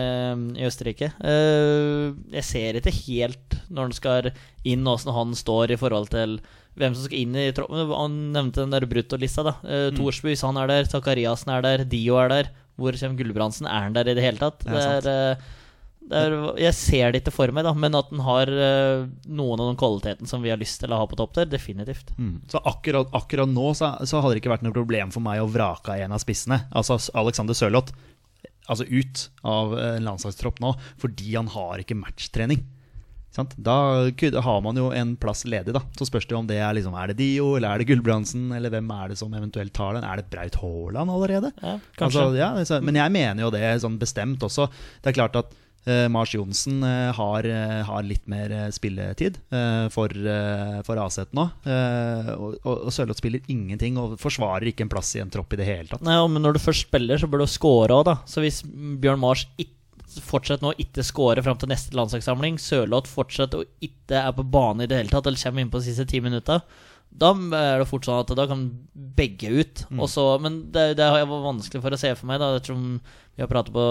i 0.59 0.67
Østerrike. 0.67 1.11
Eh, 1.23 2.13
jeg 2.35 2.47
ser 2.47 2.79
ikke 2.79 2.95
helt 3.05 3.57
når 3.67 3.89
han 3.89 3.95
skal 3.95 4.31
inn, 4.67 4.87
åssen 4.87 5.15
han 5.15 5.35
står 5.37 5.73
i 5.75 5.79
forhold 5.79 6.11
til 6.13 6.39
hvem 6.77 6.95
som 6.95 7.07
skal 7.07 7.21
inn 7.21 7.37
i 7.39 7.49
troppen. 7.55 7.93
Han 7.93 8.17
nevnte 8.35 8.63
den 8.63 8.75
der 8.75 8.87
bruttolista. 8.89 9.45
da 9.47 9.57
eh, 9.65 9.89
Thorsby, 9.95 10.33
hvis 10.33 10.45
han 10.45 10.59
er 10.61 10.71
der. 10.71 10.89
Zakariassen 10.91 11.53
er 11.55 11.65
der. 11.65 11.85
Dio 11.89 12.19
er 12.21 12.33
der. 12.33 12.51
Hvor 12.77 12.97
kommer 12.99 13.17
Gulbrandsen? 13.17 13.69
Er 13.69 13.87
han 13.87 13.95
der 13.95 14.11
i 14.11 14.17
det 14.17 14.25
hele 14.25 14.41
tatt? 14.41 14.65
Det 14.67 14.83
er, 14.83 15.07
eh, 15.09 15.47
det 16.07 16.19
er, 16.23 16.35
jeg 16.61 16.75
ser 16.77 17.11
det 17.11 17.23
ikke 17.23 17.33
for 17.35 17.51
meg, 17.51 17.65
da 17.67 17.73
men 17.75 17.97
at 17.97 18.11
den 18.13 18.21
har 18.23 18.47
eh, 18.47 19.07
noen 19.27 19.59
av 19.59 19.71
den 19.71 19.79
kvaliteten 19.79 20.29
som 20.29 20.45
vi 20.45 20.53
har 20.53 20.61
lyst 20.61 20.79
til 20.83 20.93
å 20.93 21.01
ha 21.01 21.07
på 21.09 21.17
topp 21.19 21.33
der, 21.39 21.49
definitivt. 21.51 22.13
Mm. 22.15 22.45
Så 22.51 22.61
akkurat, 22.61 23.09
akkurat 23.17 23.49
nå 23.51 23.71
så, 23.75 23.95
så 24.07 24.21
hadde 24.21 24.37
det 24.37 24.43
ikke 24.43 24.53
vært 24.53 24.67
noe 24.67 24.77
problem 24.77 25.11
for 25.15 25.25
meg 25.25 25.41
å 25.41 25.49
vrake 25.51 25.97
en 26.03 26.15
av 26.15 26.21
spissene. 26.23 26.61
Altså 26.71 26.99
Alexander 27.17 27.57
Sørloth. 27.57 27.95
Altså 28.67 28.87
ut 28.87 29.27
av 29.47 29.77
en 29.79 30.07
landslagstropp 30.07 30.59
nå 30.63 30.73
fordi 30.99 31.35
han 31.35 31.51
har 31.53 31.83
ikke 31.83 31.97
matchtrening. 31.99 32.65
Sant? 33.37 33.53
Da 33.61 34.09
har 34.41 34.61
man 34.65 34.79
jo 34.79 34.87
en 34.95 35.11
plass 35.19 35.43
ledig, 35.45 35.75
da. 35.75 35.83
Så 35.99 36.07
spørs 36.09 36.25
det 36.25 36.37
om 36.37 36.47
det 36.49 36.57
er 36.63 36.73
liksom 36.73 36.95
Er 36.97 37.11
det 37.11 37.19
Dio, 37.19 37.51
eller 37.57 37.69
er 37.69 37.83
det 37.83 37.89
Gulbrandsen, 37.91 38.47
eller 38.55 38.73
hvem 38.73 38.89
er 38.95 39.11
det 39.11 39.19
som 39.19 39.33
eventuelt 39.37 39.75
tar 39.77 39.93
den? 39.97 40.07
Er 40.07 40.21
det 40.21 40.29
Braut 40.31 40.57
Haaland 40.63 41.13
allerede? 41.13 41.51
Ja. 41.61 41.75
Altså, 42.01 42.31
ja, 42.37 42.49
men 42.81 42.97
jeg 42.97 43.13
mener 43.13 43.45
jo 43.45 43.53
det 43.53 43.63
sånn 43.83 43.99
bestemt 44.01 44.41
også. 44.47 44.69
Det 45.03 45.11
er 45.11 45.19
klart 45.19 45.37
at 45.37 45.53
eh, 45.53 45.66
Mars 46.11 46.33
Johnsen 46.35 46.81
eh, 46.83 47.13
har, 47.15 47.47
eh, 47.47 47.79
har 47.87 48.03
litt 48.03 48.25
mer 48.27 48.51
eh, 48.51 48.67
spilletid 48.75 49.39
eh, 49.53 49.87
for, 49.93 50.11
eh, 50.11 50.81
for 50.87 50.99
Aset 51.03 51.31
nå. 51.37 51.47
Eh, 51.63 52.31
og 52.35 52.57
og, 52.67 52.89
Sørloth 52.93 53.21
spiller 53.21 53.43
ingenting 53.51 53.99
og 54.01 54.17
forsvarer 54.21 54.71
ikke 54.71 54.87
en 54.87 54.91
plass 54.91 55.13
i 55.15 55.23
en 55.23 55.31
tropp 55.31 55.55
i 55.55 55.61
det 55.61 55.69
hele 55.69 55.91
tatt. 55.91 56.03
Nei, 56.05 56.17
Men 56.33 56.43
når 56.43 56.57
du 56.57 56.63
først 56.63 56.87
spiller, 56.89 57.21
så 57.21 57.29
bør 57.31 57.45
du 57.45 57.51
score 57.51 57.95
òg, 57.95 58.05
da. 58.09 58.17
Så 58.27 58.43
hvis 58.43 58.61
Bjørn 58.65 59.21
Mars 59.23 59.45
ikke 59.55 59.75
fortsetter 60.23 60.63
nå 60.63 60.73
å 60.73 60.81
ikke 60.81 61.05
score 61.05 61.43
fram 61.45 61.57
til 61.59 61.71
neste 61.71 61.95
landslagssamling, 61.97 62.59
Sørloth 62.61 63.11
fortsetter 63.11 63.63
å 63.63 63.67
ikke 63.83 64.21
er 64.23 64.35
på 64.35 64.45
bane 64.47 64.85
i 64.85 64.89
det 64.89 65.01
hele 65.01 65.11
tatt, 65.13 65.27
eller 65.27 65.39
kommer 65.41 65.63
inn 65.63 65.73
på 65.73 65.81
de 65.81 65.89
siste 65.89 66.07
ti 66.09 66.21
minutta, 66.23 66.61
da 67.17 67.31
er 67.55 67.81
det 67.81 67.87
fort 67.89 68.05
sånn 68.05 68.19
at 68.21 68.33
da 68.37 68.45
kan 68.49 68.65
begge 69.17 69.49
ut. 69.61 69.85
Mm. 69.89 70.01
Også, 70.05 70.25
men 70.43 70.59
det, 70.73 70.89
det 70.99 71.07
har 71.07 71.21
jeg 71.21 71.29
vanskelig 71.31 71.81
for 71.83 71.95
å 71.95 71.99
se 71.99 72.11
for 72.17 72.29
meg, 72.29 72.41
da, 72.41 72.51
ettersom 72.59 72.99
vi 73.37 73.43
har 73.43 73.49
pratet 73.51 73.69
på 73.69 73.81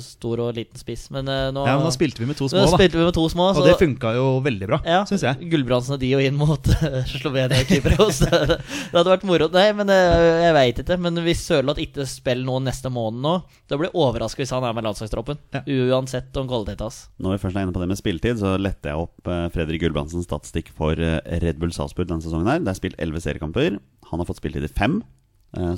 stor 0.00 0.40
og 0.40 0.54
liten 0.56 0.80
spiss. 0.80 1.10
Men 1.12 1.28
eh, 1.28 1.50
nå, 1.52 1.60
Ja, 1.68 1.74
men 1.76 1.84
Da 1.84 1.90
spilte 1.92 2.22
vi 2.22 2.28
med 2.30 2.38
to 2.38 2.46
små, 2.48 2.62
da. 2.64 2.70
spilte 2.72 2.96
vi 2.96 3.04
med 3.04 3.12
to 3.12 3.24
små. 3.28 3.50
Og 3.52 3.66
det 3.66 3.74
funka 3.76 4.14
jo 4.16 4.24
veldig 4.44 4.68
bra, 4.70 4.78
ja, 4.88 5.02
syns 5.08 5.26
jeg. 5.26 5.48
Gulbrandsen 5.52 5.98
og 5.98 6.00
Dio 6.00 6.22
inn 6.24 6.38
mot 6.40 6.70
Slovenia-keepere. 7.12 7.98
også. 8.00 8.30
Det, 8.54 8.56
det 8.58 8.96
hadde 8.96 9.10
vært 9.12 9.26
moro. 9.28 9.48
Nei, 9.52 9.66
men 9.76 9.90
eh, 9.92 10.44
jeg 10.46 10.54
veit 10.56 10.80
ikke. 10.80 10.96
Men 11.04 11.20
hvis 11.26 11.42
Sørloth 11.44 11.82
ikke 11.82 12.06
spiller 12.08 12.46
noe 12.48 12.62
neste 12.64 12.88
måned 12.92 13.20
nå, 13.24 13.34
da 13.68 13.76
blir 13.80 13.90
jeg 13.90 13.98
overraska 14.06 14.40
hvis 14.42 14.52
han 14.54 14.64
er 14.68 14.76
med 14.76 14.86
landslagstroppen. 14.88 15.40
Ja. 15.54 15.62
Uansett 15.94 16.36
om 16.40 16.48
kvaliteten 16.50 16.86
hans. 16.88 17.02
Når 17.20 17.36
vi 17.36 17.42
først 17.44 17.58
er 17.60 17.66
inne 17.66 17.74
på 17.76 17.82
det 17.84 17.90
med 17.92 18.00
spilletid, 18.00 18.40
så 18.40 18.54
lette 18.60 18.88
jeg 18.92 19.04
opp 19.04 19.28
eh, 19.30 19.44
Fredrik 19.54 19.84
Gulbrandsens 19.84 20.24
statistikk 20.28 20.72
for 20.76 20.96
eh, 20.96 21.18
Red 21.44 21.60
Bull 21.60 21.74
Salzburg 21.76 22.08
denne 22.08 22.24
sesongen. 22.24 22.48
her 22.48 22.64
Det 22.64 22.72
er 22.72 22.80
spilt 22.80 22.96
elleve 23.04 23.20
seriekamper. 23.24 23.76
Han 24.10 24.22
har 24.24 24.28
fått 24.32 24.40
spilletid 24.40 24.70
i 24.70 24.72
fem. 24.80 25.02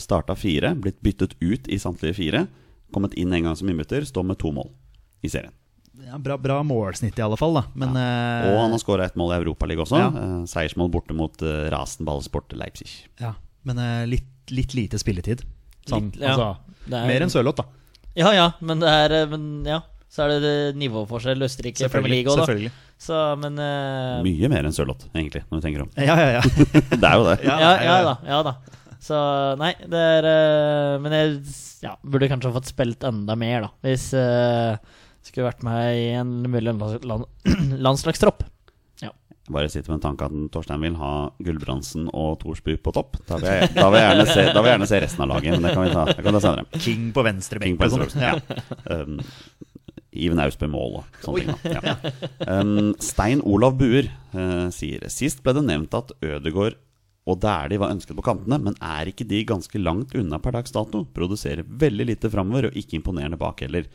Starta 0.00 0.32
fire, 0.38 0.70
blitt 0.80 1.02
byttet 1.04 1.34
ut 1.44 1.66
i 1.68 1.76
samtlige 1.82 2.16
fire. 2.16 2.46
Kommet 2.96 3.14
inn 3.20 3.32
en 3.36 3.50
gang 3.50 3.56
som 3.60 3.68
innbytter, 3.68 4.06
står 4.08 4.24
med 4.32 4.40
to 4.40 4.50
mål 4.56 4.70
i 5.26 5.28
serien. 5.28 5.52
Ja, 6.06 6.18
bra, 6.20 6.36
bra 6.40 6.58
målsnitt 6.64 7.16
i 7.18 7.24
alle 7.24 7.36
fall, 7.40 7.54
da. 7.56 7.62
Men 7.76 7.96
ja. 7.96 8.50
Og 8.50 8.58
han 8.60 8.72
har 8.74 8.80
skåra 8.80 9.06
ett 9.08 9.16
mål 9.16 9.32
i 9.34 9.38
Europaligaen 9.40 9.84
også. 9.84 10.00
Ja. 10.00 10.08
Eh, 10.12 10.38
seiersmål 10.48 10.90
borte 10.92 11.16
mot 11.16 11.40
uh, 11.44 11.66
Rasenballsport 11.72 12.52
Leipzig. 12.56 12.88
ja, 13.20 13.34
men 13.66 13.80
eh, 13.82 14.04
litt, 14.08 14.28
litt 14.54 14.76
lite 14.76 15.00
spilletid. 15.00 15.42
Sånn, 15.86 16.10
Litt, 16.12 16.20
ja. 16.22 16.32
altså, 16.34 16.78
Det 16.86 16.98
er- 16.98 17.10
mer 17.10 17.24
enn 17.26 17.32
Sørloth, 17.32 17.62
da. 17.62 17.66
Ja, 18.16 18.32
ja, 18.32 18.46
men 18.64 18.80
det 18.80 18.88
er 18.88 19.12
eh, 19.22 19.26
Men 19.28 19.64
ja. 19.68 19.82
Så 20.16 20.22
er 20.24 20.40
det, 20.40 20.52
nivåforskjell 20.78 21.42
Østerrike 21.44 21.88
Premier 21.92 22.14
League 22.14 22.32
òg, 22.32 22.46
da. 22.46 22.70
Så, 22.96 23.16
men 23.42 23.58
uh, 23.60 24.22
Mye 24.24 24.48
mer 24.48 24.64
enn 24.64 24.72
Sørloth, 24.72 25.10
egentlig, 25.12 25.42
når 25.50 25.58
vi 25.58 25.64
tenker 25.66 25.82
om. 25.84 25.90
Ja, 25.98 26.14
ja, 26.16 26.28
ja. 26.38 26.42
Det 27.02 27.04
er 27.10 27.16
jo 27.18 27.26
det. 27.26 27.34
Ja, 27.44 27.56
ja, 27.58 27.58
ja, 27.60 27.74
ja 27.82 27.96
ja. 27.98 28.02
da. 28.06 28.14
Ja 28.30 28.38
da. 28.46 28.54
Så 29.06 29.16
nei, 29.60 29.72
det 29.86 30.00
er 30.18 30.26
eh, 30.26 30.96
Men 30.98 31.14
jeg 31.14 31.34
ja, 31.84 31.92
burde 32.02 32.28
kanskje 32.32 32.50
ha 32.50 32.56
fått 32.56 32.72
spilt 32.72 33.06
enda 33.06 33.36
mer, 33.38 33.68
da. 33.68 33.70
Hvis 33.86 34.08
uh, 34.18 34.74
skulle 35.22 35.46
vært 35.46 35.62
med 35.66 36.00
i 36.00 36.06
en 36.18 36.32
mulig 36.48 36.66
land, 36.66 37.06
land, 37.06 37.26
landslagstropp. 37.86 38.42
Bare 39.48 39.68
sitter 39.70 39.92
med 39.92 40.00
en 40.00 40.06
tanke 40.08 40.26
at 40.26 40.52
Torstein 40.54 40.82
vil 40.82 40.96
ha 40.98 41.12
Gulbrandsen 41.46 42.08
og 42.10 42.40
Thorsby 42.40 42.74
på 42.82 42.92
topp. 42.94 43.20
Da 43.28 43.38
vil 43.38 43.46
jeg, 43.46 43.68
da 43.76 43.86
vil 43.92 44.00
jeg, 44.00 44.08
gjerne, 44.08 44.26
se, 44.32 44.46
da 44.50 44.62
vil 44.62 44.70
jeg 44.70 44.74
gjerne 44.74 44.88
se 44.90 45.00
resten 45.04 45.22
av 45.22 45.30
laget, 45.30 45.54
men 45.54 45.66
det 45.68 45.74
kan 45.76 45.84
vi 45.84 45.92
ta, 45.92 46.04
det 46.10 46.16
kan 46.16 46.26
vi 46.26 46.34
ta 46.34 46.42
senere. 46.42 46.80
King 46.82 47.04
på 47.14 47.24
venstre 47.26 47.62
King 47.62 47.76
benk. 47.76 47.84
på 47.84 47.86
og 47.86 47.94
sånn. 47.94 48.04
venstre 48.06 48.26
Ja. 48.26 49.04
Um, 49.04 49.20
Iven 50.16 50.40
Austbø 50.40 50.66
mål 50.72 50.98
og 50.98 51.20
sånne 51.22 51.44
ting. 51.44 51.52
Da. 51.62 51.92
Ja. 51.92 52.56
Um, 52.56 52.90
Stein 53.04 53.44
Olav 53.46 53.76
Buer 53.78 54.08
uh, 54.34 54.66
sier 54.74 55.04
Sist 55.12 55.44
ble 55.44 55.54
det 55.58 55.66
nevnt 55.68 55.94
at 55.94 56.10
Ødegård 56.24 56.78
og 57.26 57.40
der 57.42 57.68
de 57.72 57.78
var 57.82 57.90
ønsket 57.90 58.14
på 58.16 58.22
kantene, 58.22 58.58
men 58.62 58.76
er 58.80 59.08
ikke 59.10 59.26
de 59.26 59.40
ganske 59.48 59.80
langt 59.82 60.14
unna 60.14 60.38
per 60.38 60.52
dags 60.54 60.70
dato? 60.74 61.04
Produserer 61.16 61.64
veldig 61.66 62.06
lite 62.12 62.30
framover 62.30 62.68
og 62.70 62.76
ikke 62.78 63.00
imponerende 63.00 63.38
bak 63.40 63.60
heller. 63.66 63.88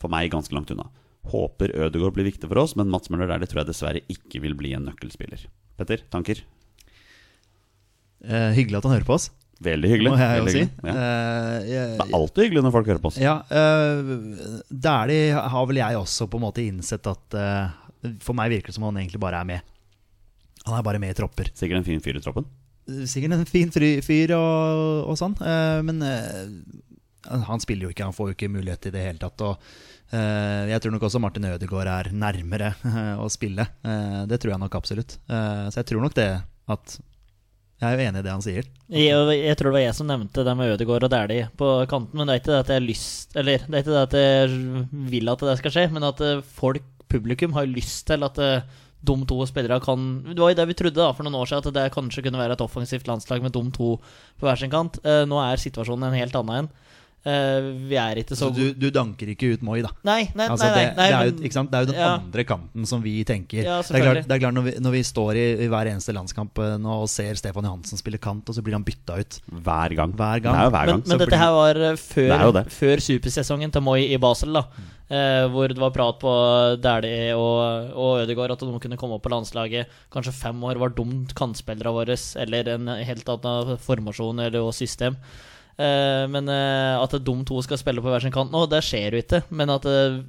For 0.00 0.08
meg 0.08 0.30
ganske 0.32 0.54
langt 0.56 0.70
unna. 0.72 0.86
Håper 1.28 1.74
Ødegård 1.76 2.14
blir 2.16 2.24
viktig 2.24 2.48
for 2.48 2.56
oss, 2.62 2.72
men 2.80 2.88
Mats 2.88 3.10
Møller 3.12 3.28
Dæhlie 3.28 3.50
tror 3.50 3.60
jeg 3.60 3.68
dessverre 3.68 4.00
ikke 4.08 4.40
vil 4.40 4.54
bli 4.56 4.72
en 4.72 4.86
nøkkelspiller. 4.88 5.42
Petter, 5.76 6.00
tanker? 6.10 6.40
Eh, 8.24 8.50
hyggelig 8.56 8.80
at 8.80 8.84
han 8.88 8.94
hører 8.96 9.06
på 9.08 9.14
oss, 9.16 9.30
Veldig 9.60 9.90
hyggelig. 9.92 10.10
må 10.12 10.16
jeg 10.20 10.40
jo 10.40 10.52
si. 10.54 10.62
Ja. 10.88 10.92
Uh, 10.96 11.56
jeg- 11.68 11.98
Det 12.00 12.06
er 12.06 12.14
alltid 12.16 12.44
hyggelig 12.46 12.62
når 12.64 12.72
folk 12.72 12.86
hører 12.88 13.02
på 13.04 13.10
oss. 13.12 13.18
Ja, 13.20 13.34
uh, 13.44 14.62
Dæhlie 14.72 15.36
har 15.36 15.66
vel 15.68 15.76
jeg 15.82 15.96
også 16.00 16.28
på 16.32 16.40
en 16.40 16.44
måte 16.46 16.64
innsett 16.64 17.04
at 17.06 17.36
uh, 17.36 17.68
For 18.24 18.32
meg 18.32 18.48
virker 18.54 18.72
det 18.72 18.74
som 18.78 18.84
han 18.88 18.96
egentlig 18.96 19.20
bare 19.20 19.36
er 19.40 19.44
med. 19.44 19.60
Han 20.64 20.78
er 20.78 20.82
bare 20.82 20.98
med 20.98 21.10
i 21.12 21.18
tropper. 21.20 21.50
Sikkert 21.52 21.76
en 21.82 21.84
fin 21.84 22.00
fyr 22.00 22.16
i 22.16 22.20
troppen. 22.24 22.46
Sikkert 23.08 23.36
en 23.36 23.48
fin 23.48 23.70
fyr 23.72 24.34
og, 24.36 25.10
og 25.10 25.18
sånn, 25.18 25.36
eh, 25.44 25.80
men 25.86 26.00
eh, 26.06 27.36
han 27.46 27.62
spiller 27.62 27.88
jo 27.88 27.92
ikke, 27.94 28.08
han 28.08 28.16
får 28.16 28.30
jo 28.30 28.36
ikke 28.36 28.52
mulighet 28.52 28.88
i 28.88 28.94
det 28.94 29.04
hele 29.04 29.22
tatt. 29.22 29.44
Og 29.46 30.16
eh, 30.16 30.70
jeg 30.72 30.82
tror 30.82 30.96
nok 30.96 31.06
også 31.08 31.20
Martin 31.22 31.48
Ødegaard 31.50 31.92
er 31.92 32.10
nærmere 32.16 32.72
å 33.20 33.28
spille. 33.32 33.68
Det 34.30 34.40
tror 34.40 34.54
jeg 34.54 34.62
nok 34.64 34.80
absolutt. 34.80 35.18
Så 35.28 35.76
jeg 35.76 35.88
tror 35.90 36.04
nok 36.06 36.16
det 36.18 36.32
at 36.70 36.98
Jeg 37.80 37.88
er 37.88 37.96
jo 37.96 38.08
enig 38.08 38.20
i 38.20 38.24
det 38.24 38.32
han 38.32 38.44
sier. 38.44 38.66
Jeg, 38.92 39.36
jeg 39.40 39.56
tror 39.56 39.70
det 39.70 39.76
var 39.78 39.84
jeg 39.86 39.96
som 39.96 40.08
nevnte 40.10 40.44
det 40.44 40.54
med 40.56 40.74
Ødegaard 40.74 41.06
og 41.06 41.12
Dæhlie 41.12 41.48
på 41.60 41.70
kanten. 41.90 42.18
Men 42.18 42.28
det 42.28 42.34
er 42.34 42.42
ikke 42.42 42.52
det 42.52 42.60
at 42.60 42.72
jeg 42.72 42.80
har 42.80 42.88
lyst 42.88 43.36
Eller 43.40 43.64
det 43.64 43.72
er 43.72 43.84
ikke 43.84 43.94
det 43.94 44.02
at 44.02 44.18
jeg 44.20 44.84
vil 45.14 45.32
at 45.32 45.46
det 45.48 45.58
skal 45.60 45.76
skje, 45.76 45.86
men 45.94 46.08
at 46.10 46.22
folk, 46.56 46.88
publikum, 47.10 47.56
har 47.56 47.68
lyst 47.68 48.06
til 48.10 48.26
at 48.26 48.40
de 49.00 49.16
to 49.26 49.38
spillerne 49.48 49.80
kan 49.80 50.06
Det 50.28 50.38
var 50.38 50.52
jo 50.52 50.58
det 50.58 50.66
vi 50.68 50.76
trodde 50.76 51.00
da 51.00 51.12
for 51.16 51.24
noen 51.24 51.38
år 51.40 51.48
siden, 51.48 51.64
at 51.70 51.76
det 51.76 51.92
kanskje 51.94 52.24
kunne 52.26 52.40
være 52.40 52.56
et 52.58 52.64
offensivt 52.64 53.08
landslag 53.08 53.42
med 53.42 53.54
de 53.56 53.62
to 53.72 53.94
på 53.96 54.46
hver 54.46 54.60
sin 54.60 54.72
kant. 54.72 55.00
Eh, 55.04 55.24
Nå 55.28 55.40
er 55.40 55.60
situasjonen 55.60 56.10
en 56.10 56.20
helt 56.20 56.36
annen 56.36 56.56
igjen. 56.56 56.70
Eh, 57.20 57.66
Vi 57.90 57.96
er 58.00 58.16
ikke 58.22 58.32
så 58.38 58.46
du, 58.48 58.70
du 58.72 58.86
danker 58.88 59.28
ikke 59.28 59.50
ut 59.52 59.60
Moi, 59.66 59.82
da? 59.84 59.90
Nei, 60.08 60.22
nei, 60.32 60.46
Altså, 60.48 60.70
nei. 60.70 60.72
nei, 60.72 60.84
det, 60.86 60.96
nei 60.96 61.08
det, 61.10 61.16
er 61.18 61.26
jo, 61.26 61.32
men- 61.34 61.44
ikke 61.44 61.56
sant? 61.58 61.70
det 61.70 61.76
er 61.76 61.84
jo 61.84 61.88
den 61.90 61.98
ja. 62.00 62.06
andre 62.16 62.44
kanten 62.48 62.86
som 62.88 63.02
vi 63.04 63.12
tenker. 63.28 63.60
Ja, 63.66 63.74
det, 63.84 63.92
er 63.98 64.04
klart, 64.06 64.20
det 64.30 64.36
er 64.38 64.40
klart 64.46 64.56
når 64.56 64.64
vi, 64.64 64.72
når 64.80 64.94
vi 64.96 65.02
står 65.04 65.36
i, 65.36 65.44
i 65.66 65.68
hver 65.68 65.90
eneste 65.92 66.14
landskamp 66.16 66.62
eh, 66.64 66.78
nå 66.80 66.94
og 67.02 67.10
ser 67.12 67.36
Stefan 67.36 67.68
Johansen 67.68 68.00
spille 68.00 68.16
kant, 68.22 68.48
og 68.48 68.56
så 68.56 68.64
blir 68.64 68.78
han 68.78 68.86
bytta 68.88 69.18
ut. 69.20 69.36
Hver 69.52 69.96
gang. 69.98 70.14
Hver 70.16 70.40
gang. 70.46 70.56
Det 70.56 70.64
er 70.64 70.72
hver 70.72 70.86
Men, 70.86 70.94
gang. 70.94 71.02
men 71.04 71.12
men 71.12 71.22
dette 71.26 71.42
her 71.42 71.52
var 71.58 71.76
eh, 71.76 71.90
Det 71.92 72.00
før, 72.06 72.46
det. 72.56 72.64
før 72.78 73.04
supersesongen 73.10 73.70
til 73.76 73.84
Moi 73.84 73.98
i 74.08 74.16
Basel, 74.22 74.56
da. 74.56 74.64
Eh, 75.10 75.44
hvor 75.50 75.68
det 75.68 75.76
var 75.82 75.90
prat 75.90 76.20
på 76.22 76.32
Dæhlie 76.80 77.34
og, 77.36 77.92
og 77.98 78.20
Ødegaard 78.24 78.52
at 78.56 78.60
de 78.64 78.80
kunne 78.80 78.96
komme 78.96 79.16
opp 79.18 79.24
på 79.26 79.32
landslaget. 79.34 79.92
Kanskje 80.14 80.32
fem 80.40 80.64
år 80.64 80.78
var 80.80 80.94
dumt 80.96 81.34
kantspillere 81.36 81.92
våre, 81.92 82.16
eller 82.40 82.72
en 82.78 82.88
helt 83.04 83.28
annen 83.28 83.76
formasjon 83.82 84.40
eller 84.46 84.70
system. 84.72 85.20
Eh, 85.80 86.26
men 86.28 86.48
eh, 86.52 87.00
at 87.00 87.14
de 87.24 87.34
to 87.48 87.60
skal 87.64 87.80
spille 87.80 88.02
på 88.04 88.12
hver 88.12 88.20
sin 88.24 88.34
kant 88.34 88.52
nå, 88.52 88.66
det 88.68 88.82
skjer 88.84 89.16
jo 89.16 89.22
ikke. 89.24 89.42
Men 89.56 89.72
at 89.72 89.88
eh, 89.88 90.20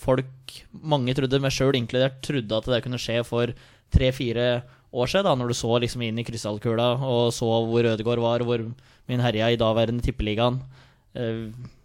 folk, 0.00 0.56
mange 0.80 1.16
trodde, 1.18 1.42
meg 1.44 1.54
sjøl 1.54 1.76
inkludert, 1.76 2.20
trodde 2.24 2.60
at 2.60 2.70
det 2.72 2.82
kunne 2.86 3.00
skje 3.02 3.20
for 3.28 3.52
tre-fire 3.94 4.48
år 4.88 5.10
siden, 5.10 5.26
da 5.28 5.36
når 5.36 5.52
du 5.52 5.58
så 5.58 5.74
liksom 5.82 6.04
inn 6.06 6.20
i 6.20 6.24
krystallkula 6.24 6.94
og 7.04 7.28
så 7.36 7.46
hvor 7.68 7.84
Ødegaard 7.90 8.22
var, 8.24 8.44
hvor 8.44 8.64
min 9.08 9.24
herja 9.24 9.50
i 9.52 9.60
daværende 9.60 10.04
tippeligaen. 10.04 10.62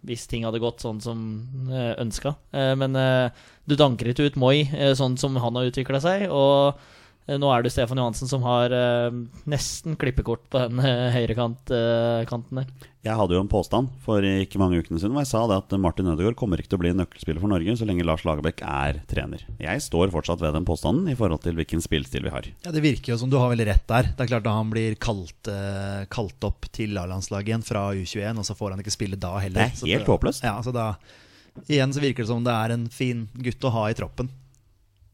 hvis 0.04 0.26
ting 0.28 0.44
hadde 0.44 0.60
gått 0.60 0.80
sånn 0.84 1.00
som 1.00 1.18
ønska. 1.98 2.34
men 2.76 2.96
du 3.64 3.74
danker 3.74 4.08
ikke 4.12 4.28
ut 4.28 4.36
Moi 4.36 4.68
sånn 4.94 5.16
som 5.18 5.36
han 5.36 5.56
har 5.56 5.68
utvikla 5.68 6.00
seg. 6.00 6.28
Og 6.30 6.76
nå 7.24 7.48
er 7.48 7.62
det 7.64 7.70
Stefan 7.72 7.96
Johansen 8.00 8.28
som 8.28 8.42
har 8.44 8.72
eh, 8.74 9.14
nesten 9.48 9.94
klippekort 10.00 10.42
på 10.52 10.60
den 10.66 10.82
høyrekanten 10.84 12.60
der. 12.60 12.66
Jeg 13.04 13.16
hadde 13.16 13.36
jo 13.36 13.40
en 13.42 13.50
påstand 13.52 13.88
for 14.04 14.24
ikke 14.24 14.60
mange 14.60 14.78
ukene 14.80 15.00
siden 15.00 15.12
hvor 15.12 15.24
jeg 15.24 15.30
sa 15.32 15.42
det 15.48 15.56
at 15.60 15.72
Martin 15.80 16.08
Ødegaard 16.08 16.36
kommer 16.40 16.60
ikke 16.60 16.70
til 16.72 16.78
å 16.78 16.82
bli 16.84 16.92
nøkkelspiller 16.96 17.42
for 17.42 17.52
Norge 17.52 17.76
så 17.76 17.88
lenge 17.88 18.04
Lars 18.04 18.24
Lagerbäck 18.24 18.62
er 18.64 19.02
trener. 19.10 19.42
Jeg 19.60 19.82
står 19.84 20.12
fortsatt 20.12 20.44
ved 20.44 20.56
den 20.56 20.68
påstanden 20.68 21.08
i 21.12 21.16
forhold 21.18 21.42
til 21.44 21.56
hvilken 21.58 21.84
spillstil 21.84 22.24
vi 22.28 22.32
har. 22.32 22.48
Ja, 22.64 22.72
Det 22.72 22.84
virker 22.84 23.12
jo 23.12 23.18
som 23.20 23.32
du 23.32 23.36
har 23.40 23.52
veldig 23.52 23.68
rett 23.72 23.88
der. 23.88 24.12
Det 24.12 24.24
er 24.24 24.32
klart 24.32 24.48
Da 24.48 24.56
han 24.56 24.72
blir 24.72 24.96
kalt, 25.00 25.48
eh, 25.52 26.04
kalt 26.12 26.48
opp 26.48 26.68
til 26.72 26.96
A-landslaget 27.00 27.52
igjen 27.52 27.64
fra 27.66 27.90
U21, 27.92 28.40
og 28.40 28.48
så 28.48 28.56
får 28.56 28.76
han 28.76 28.84
ikke 28.84 28.96
spille 28.96 29.20
da 29.20 29.36
heller. 29.40 29.72
Det 29.72 29.88
er 29.88 29.98
helt 29.98 30.12
håpløst. 30.12 30.44
Ja, 30.44 30.56
så 30.64 30.72
da 30.76 30.94
Igjen 31.70 31.92
så 31.94 32.00
virker 32.02 32.24
det 32.24 32.26
som 32.32 32.42
det 32.42 32.50
er 32.50 32.72
en 32.74 32.88
fin 32.90 33.28
gutt 33.38 33.62
å 33.62 33.70
ha 33.70 33.84
i 33.86 33.94
troppen. 33.94 34.26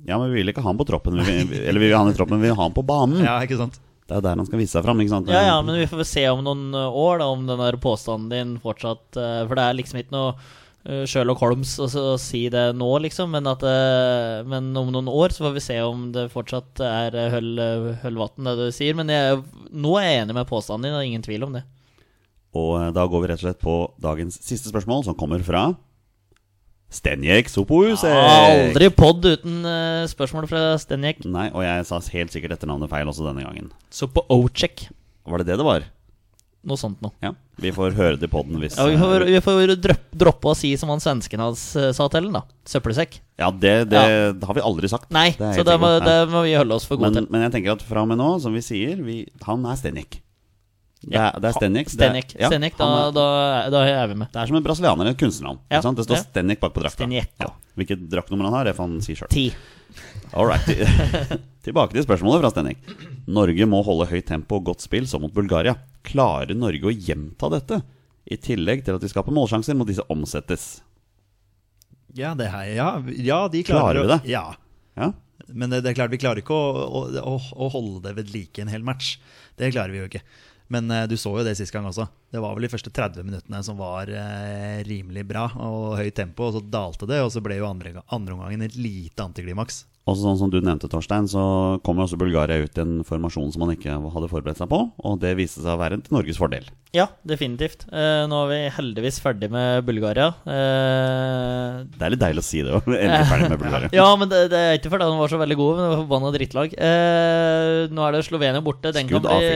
Ja, 0.09 0.17
men 0.17 0.31
vi 0.31 0.41
vil 0.41 0.53
ikke 0.53 0.63
ha 0.65 0.71
han 0.71 0.81
på 0.81 0.87
troppen. 0.89 1.19
Vi 1.21 1.37
vil, 1.45 1.61
eller 1.61 1.83
vi 1.83 1.89
vil 1.89 1.97
ha 1.97 2.05
han 2.05 2.13
i 2.13 2.17
troppen, 2.17 2.39
men 2.39 2.47
vi 2.47 2.51
vil 2.53 2.59
ha 2.59 2.67
han 2.69 2.77
på 2.77 2.87
banen. 2.87 3.23
Ja, 3.27 3.37
ikke 3.45 3.59
sant? 3.61 3.81
Det 4.07 4.17
er 4.17 4.23
jo 4.23 4.27
der 4.27 4.41
han 4.41 4.49
skal 4.49 4.59
vise 4.59 4.75
seg 4.75 4.87
fram. 4.87 5.03
ikke 5.03 5.13
sant? 5.13 5.29
Ja, 5.31 5.43
ja, 5.53 5.59
men 5.63 5.77
vi 5.79 5.91
får 5.91 6.07
se 6.09 6.25
om 6.33 6.41
noen 6.47 6.71
uh, 6.75 6.89
år, 6.89 7.21
da, 7.23 7.29
om 7.31 7.45
den 7.47 7.61
der 7.63 7.79
påstanden 7.83 8.33
din 8.33 8.57
fortsatt 8.63 9.21
uh, 9.21 9.45
For 9.47 9.55
det 9.55 9.67
er 9.67 9.77
liksom 9.79 10.01
ikke 10.01 10.17
noe 10.17 10.33
uh, 10.35 11.05
Sherlock 11.07 11.45
Holmes 11.45 11.77
å 11.85 12.17
si 12.19 12.47
det 12.51 12.65
nå, 12.75 12.89
liksom, 13.07 13.31
men, 13.37 13.47
at, 13.47 13.63
men 14.51 14.73
om 14.81 14.91
noen 14.91 15.11
år 15.13 15.37
så 15.37 15.47
får 15.47 15.55
vi 15.59 15.63
se 15.63 15.77
om 15.87 16.09
det 16.17 16.31
fortsatt 16.33 16.83
er 16.83 17.21
høll, 17.37 17.53
uh, 17.61 18.25
det 18.41 18.57
du 18.59 18.67
sier. 18.75 18.99
Men 18.99 19.13
jeg, 19.15 19.45
nå 19.71 19.95
er 20.01 20.09
jeg 20.09 20.25
enig 20.25 20.41
med 20.41 20.51
påstanden 20.51 20.89
din, 20.89 20.97
det 20.97 21.05
er 21.05 21.13
ingen 21.13 21.29
tvil 21.29 21.47
om 21.47 21.61
det. 21.61 21.67
Og 22.59 22.73
eh, 22.81 22.91
da 22.95 23.07
går 23.07 23.23
vi 23.23 23.31
rett 23.31 23.43
og 23.43 23.47
slett 23.47 23.63
på 23.63 23.77
dagens 24.03 24.41
siste 24.43 24.73
spørsmål, 24.73 25.05
som 25.07 25.19
kommer 25.19 25.43
fra 25.47 25.71
Stenjek 26.91 27.49
Sopose. 27.51 28.11
Aldri 28.11 28.91
pod 28.91 29.23
uten 29.23 29.63
uh, 29.63 30.09
spørsmål 30.11 30.49
fra 30.51 30.65
Stenjek. 30.83 31.23
Nei, 31.31 31.47
og 31.55 31.63
jeg 31.63 31.87
sa 31.87 32.01
helt 32.17 32.35
sikkert 32.35 32.57
etternavnet 32.59 32.91
feil 32.91 33.11
også 33.11 33.29
denne 33.29 33.47
gangen. 33.47 33.71
Så 33.95 34.11
på. 34.11 34.27
Var 34.27 35.43
det 35.43 35.53
det 35.53 35.59
det 35.61 35.67
var? 35.67 35.87
Noe 36.67 36.77
sånt 36.77 36.99
noe. 37.01 37.15
Ja. 37.25 37.31
Vi 37.61 37.71
får 37.73 37.95
høre 37.97 38.19
det 38.21 38.27
i 38.29 38.33
poden 38.33 38.59
hvis 38.61 38.75
Ja, 38.77 38.85
vi 38.89 38.97
får, 39.01 39.23
vi 39.29 39.39
får 39.45 39.73
dropp, 39.81 40.03
droppe 40.23 40.51
å 40.51 40.57
si 40.57 40.75
som 40.81 40.91
han 40.93 41.01
svensken 41.01 41.41
hans 41.41 41.63
uh, 41.79 41.89
sa 41.97 42.09
til 42.13 42.27
den, 42.27 42.35
da. 42.37 42.43
Søppelsekk. 42.69 43.21
Ja, 43.41 43.49
det, 43.55 43.75
det, 43.93 44.03
det 44.37 44.49
har 44.49 44.59
vi 44.59 44.65
aldri 44.65 44.91
sagt. 44.93 45.09
Nei, 45.15 45.31
Det 45.39 45.55
så 45.57 45.65
det 45.65 45.79
må, 45.81 45.95
det 46.05 46.19
må 46.33 46.43
vi 46.45 46.57
holde 46.59 46.77
oss 46.77 46.89
for 46.89 47.01
gode 47.01 47.15
Men, 47.15 47.23
til. 47.23 47.31
men 47.33 47.47
jeg 47.47 47.55
tenker 47.57 47.79
at 47.79 47.87
fra 47.87 48.05
og 48.05 48.11
med 48.11 48.21
nå, 48.21 48.35
som 48.45 48.57
vi 48.57 48.65
sier, 48.65 49.01
vi, 49.07 49.23
han 49.47 49.65
er 49.65 49.81
Stenjek. 49.81 50.21
Det, 51.01 51.13
Ja. 51.15 51.31
er- 51.31 51.41
det 51.41 51.49
er 51.49 51.61
det 51.61 51.77
er- 51.81 51.85
Stenjek, 51.89 52.35
ja, 52.39 52.49
da, 52.51 52.57
er- 53.09 53.13
da, 53.13 53.71
da 53.71 53.81
er 53.89 54.07
vi 54.09 54.15
med. 54.21 54.29
Det 54.33 54.37
er 54.43 54.47
som 54.47 54.57
en 54.57 54.63
brasilianer 54.63 55.07
i 55.07 55.11
et 55.11 55.17
kunstnernavn. 55.19 55.59
Ja, 55.71 55.79
ikke 55.79 55.83
sant? 55.83 55.97
Det 55.97 56.05
står 56.07 56.17
ja. 56.17 56.23
Stenjek 56.29 56.61
bak 56.61 56.75
på 56.75 56.83
drakta. 56.83 57.09
Ja. 57.41 57.47
Hvilket 57.77 58.09
draktnummer 58.11 58.45
han 58.45 58.53
har, 58.53 58.65
det 58.65 58.77
får 58.77 58.85
han 58.89 59.01
si 59.01 59.15
sjøl. 59.15 59.29
Ti. 59.33 59.47
Tilbake 61.65 61.93
til 61.93 62.05
spørsmålet 62.05 62.41
fra 62.45 62.51
Stenek 62.53 62.77
Norge 63.27 63.67
må 63.67 63.83
holde 63.85 64.07
høyt 64.11 64.27
tempo 64.29 64.57
og 64.61 64.65
godt 64.71 64.81
spill 64.85 65.07
som 65.07 65.23
mot 65.25 65.33
Bulgaria. 65.35 65.75
Klarer 66.07 66.55
Norge 66.57 66.87
å 66.89 66.93
gjenta 66.95 67.51
dette? 67.51 67.83
I 68.31 68.37
tillegg 68.37 68.85
til 68.85 68.95
at 68.95 69.01
de 69.03 69.09
skaper 69.11 69.33
målsjanser, 69.35 69.75
må 69.77 69.85
disse 69.89 70.05
omsettes. 70.13 70.81
Ja, 72.15 72.35
det 72.35 72.49
her, 72.51 72.65
ja, 72.75 72.89
ja 73.17 73.41
de 73.49 73.63
Klarer 73.67 73.95
klarer, 73.95 74.03
vi 74.03 74.09
det? 74.09 74.21
å- 74.21 74.29
Ja. 74.31 74.55
Ja, 74.97 75.13
Men 75.53 75.71
det, 75.71 75.83
det 75.83 75.91
er 75.91 75.95
klart, 75.95 76.11
vi 76.13 76.19
klarer 76.19 76.39
ikke 76.43 76.55
å, 76.55 76.87
å, 76.87 77.01
å, 77.27 77.35
å 77.57 77.71
holde 77.73 78.03
det 78.05 78.15
ved 78.17 78.31
like 78.35 78.59
en 78.63 78.69
hel 78.69 78.83
match. 78.83 79.17
Det 79.59 79.73
klarer 79.75 79.91
vi 79.91 79.99
jo 79.99 80.09
ikke. 80.09 80.23
Men 80.71 80.91
eh, 80.95 81.07
du 81.11 81.17
så 81.19 81.33
jo 81.35 81.45
det 81.47 81.57
sist 81.59 81.75
gang 81.75 81.89
også. 81.91 82.07
Det 82.31 82.39
var 82.43 82.55
vel 82.55 82.63
de 82.69 82.71
første 82.71 82.93
30 82.95 83.25
minuttene 83.27 83.61
som 83.67 83.79
var 83.81 84.07
eh, 84.15 84.81
rimelig 84.87 85.25
bra 85.27 85.49
og 85.59 85.97
høyt 85.99 86.15
tempo, 86.15 86.47
og 86.51 86.59
så 86.59 86.63
dalte 86.63 87.09
det, 87.11 87.19
og 87.25 87.33
så 87.35 87.43
ble 87.43 87.59
jo 87.59 87.67
andre, 87.67 87.97
andre 88.15 88.37
omgangen 88.39 88.63
et 88.69 88.77
lite 88.79 89.25
antiklimaks. 89.27 89.85
Også 90.09 90.25
sånn 90.25 90.39
som 90.41 90.51
du 90.51 90.57
nevnte, 90.65 90.89
Torstein, 90.91 91.27
så 91.29 91.43
kom 91.87 91.99
jo 92.01 92.07
også 92.07 92.17
Bulgaria 92.19 92.63
ut 92.65 92.79
i 92.79 92.83
en 92.83 93.03
formasjon 93.07 93.51
som 93.53 93.61
man 93.63 93.75
ikke 93.75 93.93
hadde 94.01 94.31
forberedt 94.33 94.59
seg 94.59 94.71
på, 94.73 94.79
og 94.97 95.19
det 95.23 95.35
viste 95.39 95.61
seg 95.61 95.75
å 95.75 95.79
være 95.83 95.99
til 96.07 96.17
Norges 96.17 96.39
fordel. 96.41 96.65
Ja, 96.97 97.05
definitivt. 97.29 97.85
Eh, 97.93 98.25
nå 98.27 98.39
er 98.47 98.49
vi 98.51 98.57
heldigvis 98.79 99.21
ferdig 99.23 99.51
med 99.53 99.85
Bulgaria. 99.87 100.31
Eh, 100.51 101.85
Det 101.95 102.03
er 102.07 102.15
litt 102.17 102.23
deilig 102.25 102.43
å 102.43 102.47
si 102.49 102.63
det, 102.65 102.73
og 102.75 102.89
endelig 102.89 103.29
ferdig 103.31 103.51
med 103.53 103.61
Bulgaria. 103.65 103.91
ja, 103.95 104.07
men 104.19 104.33
det, 104.33 104.41
det 104.51 104.63
er 104.71 104.79
ikke 104.81 104.91
fordi 104.97 105.07
de 105.13 105.21
var 105.21 105.31
så 105.35 105.39
veldig 105.45 105.59
gode, 105.61 105.77
men 105.77 105.85
det 105.85 105.93
var 105.93 106.03
forbanna 106.03 106.33
drittlag. 106.35 106.75
Eh, 106.91 107.77
nå 107.95 108.07
er 108.09 108.17
det 108.17 108.25
Slovenia 108.27 108.65
borte. 108.67 108.95
Den 108.97 109.11
kan 109.13 109.23
bli, 109.23 109.53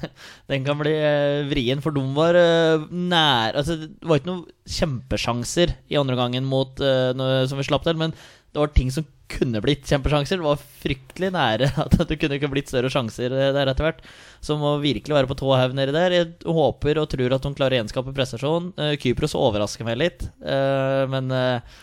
den 0.52 0.68
kan 0.68 0.78
bli 0.84 0.94
eh, 0.94 1.40
vrien, 1.50 1.82
for 1.82 1.96
de 1.96 2.04
var 2.16 2.38
uh, 2.38 2.86
nær 2.90 3.56
Altså, 3.60 3.76
det 3.84 4.08
var 4.08 4.20
ikke 4.20 4.32
noen 4.32 4.46
kjempesjanser 4.76 5.76
i 5.92 5.98
andre 6.00 6.16
gangen 6.18 6.48
mot, 6.48 6.80
uh, 6.82 7.12
noe 7.16 7.44
som 7.50 7.60
vi 7.60 7.68
slapp 7.68 7.86
til, 7.86 7.98
men 8.00 8.14
det 8.16 8.62
var 8.62 8.72
ting 8.72 8.88
som 8.92 9.04
kunne 9.28 9.60
blitt 9.60 9.84
kjempesjanser. 9.84 10.38
Det 10.40 10.46
var 10.46 10.60
fryktelig 10.82 11.30
nære 11.34 11.68
at 11.84 11.96
det 12.08 12.18
kunne 12.20 12.38
ikke 12.38 12.50
blitt 12.52 12.70
større 12.70 12.90
sjanser 12.92 13.34
eh, 13.34 13.50
der 13.52 13.68
etter 13.68 13.88
hvert. 13.88 14.00
Så 14.44 14.56
må 14.60 14.76
virkelig 14.82 15.16
være 15.16 15.30
på 15.30 15.36
tå 15.38 15.50
hev 15.58 15.74
nedi 15.76 15.94
der. 15.94 16.14
Jeg 16.14 16.54
håper 16.56 17.02
og 17.02 17.10
tror 17.12 17.36
at 17.36 17.44
de 17.44 17.52
klarer 17.58 17.76
å 17.76 17.82
gjenskape 17.82 18.14
prestasjonen. 18.16 18.72
Uh, 18.78 18.94
Kypros 19.02 19.36
overrasker 19.38 19.88
meg 19.88 19.98
litt, 20.00 20.28
uh, 20.46 21.04
men 21.12 21.28
eh, 21.34 21.76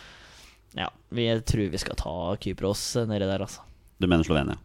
ja, 0.74 0.90
vi 1.14 1.28
tror 1.46 1.70
vi 1.70 1.78
skal 1.78 1.98
ta 2.00 2.14
Kypros 2.42 2.96
eh, 2.98 3.08
nedi 3.10 3.28
der, 3.28 3.44
altså. 3.46 3.62
Du 4.02 4.08
mener 4.10 4.26
Slovenia? 4.26 4.58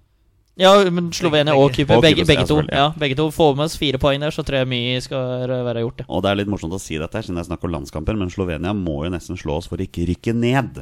Ja, 0.59 0.73
men 0.91 1.07
Slovenia 1.15 1.53
og 1.55 1.71
Kypros. 1.71 2.01
Begge, 2.03 2.25
begge, 2.27 2.43
to. 2.47 2.57
Ja, 2.67 2.81
ja. 2.81 2.87
begge 2.99 3.15
to 3.15 3.29
får 3.31 3.53
med 3.55 3.69
oss 3.69 3.77
fire 3.79 3.99
poeng 4.01 4.19
der, 4.19 4.33
så 4.35 4.43
tror 4.43 4.59
jeg 4.59 4.67
mye 4.67 4.97
skal 4.99 5.47
være 5.47 5.85
gjort. 5.85 6.03
Ja. 6.03 6.07
Og 6.11 6.23
det 6.25 6.33
er 6.33 6.39
litt 6.41 6.51
morsomt 6.51 6.75
å 6.75 6.81
si 6.83 6.97
dette, 6.99 7.15
her, 7.15 7.23
siden 7.23 7.39
det 7.39 7.45
er 7.45 7.49
snakk 7.53 7.63
om 7.63 7.71
landskamper, 7.77 8.17
men 8.19 8.31
Slovenia 8.33 8.73
må 8.75 8.97
jo 9.05 9.13
nesten 9.13 9.39
slå 9.39 9.55
oss 9.61 9.69
for 9.71 9.79
å 9.79 9.85
ikke 9.87 10.03
rykke 10.09 10.35
ned 10.35 10.81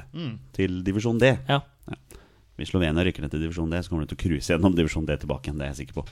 til 0.57 0.79
divisjon 0.87 1.21
D. 1.21 1.35
Ja. 1.45 1.61
Hvis 2.57 2.73
Slovenia 2.73 3.05
rykker 3.05 3.21
ned 3.21 3.35
til 3.35 3.43
divisjon 3.45 3.69
D, 3.69 3.77
så 3.85 3.93
kommer 3.93 4.07
de 4.07 4.15
til 4.15 4.17
å 4.17 4.23
cruise 4.25 4.49
gjennom 4.49 4.73
divisjon 4.73 5.05
D 5.05 5.13
tilbake 5.21 5.51
igjen. 5.51 5.61
Det 5.61 5.67
er 5.67 5.75
jeg 5.75 5.83
sikker 5.83 6.01
på. 6.01 6.07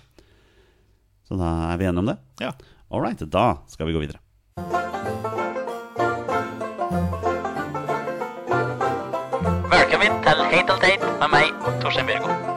Så 1.25 1.41
da 1.41 1.49
er 1.71 1.81
vi 1.81 1.89
enige 1.89 2.05
om 2.05 2.11
det? 2.13 2.19
Ja. 2.45 2.53
All 2.93 3.01
right, 3.01 3.17
da 3.17 3.47
skal 3.65 3.89
vi 3.89 3.97
gå 3.97 4.05
videre. 4.05 4.21
Velkommen 9.73 10.21
til 10.21 10.45
Hate 10.53 10.77
og 10.77 10.85
teit 10.85 11.09
med 11.17 11.33
meg, 11.33 11.65
Torstein 11.81 12.13
Bjørgo. 12.13 12.54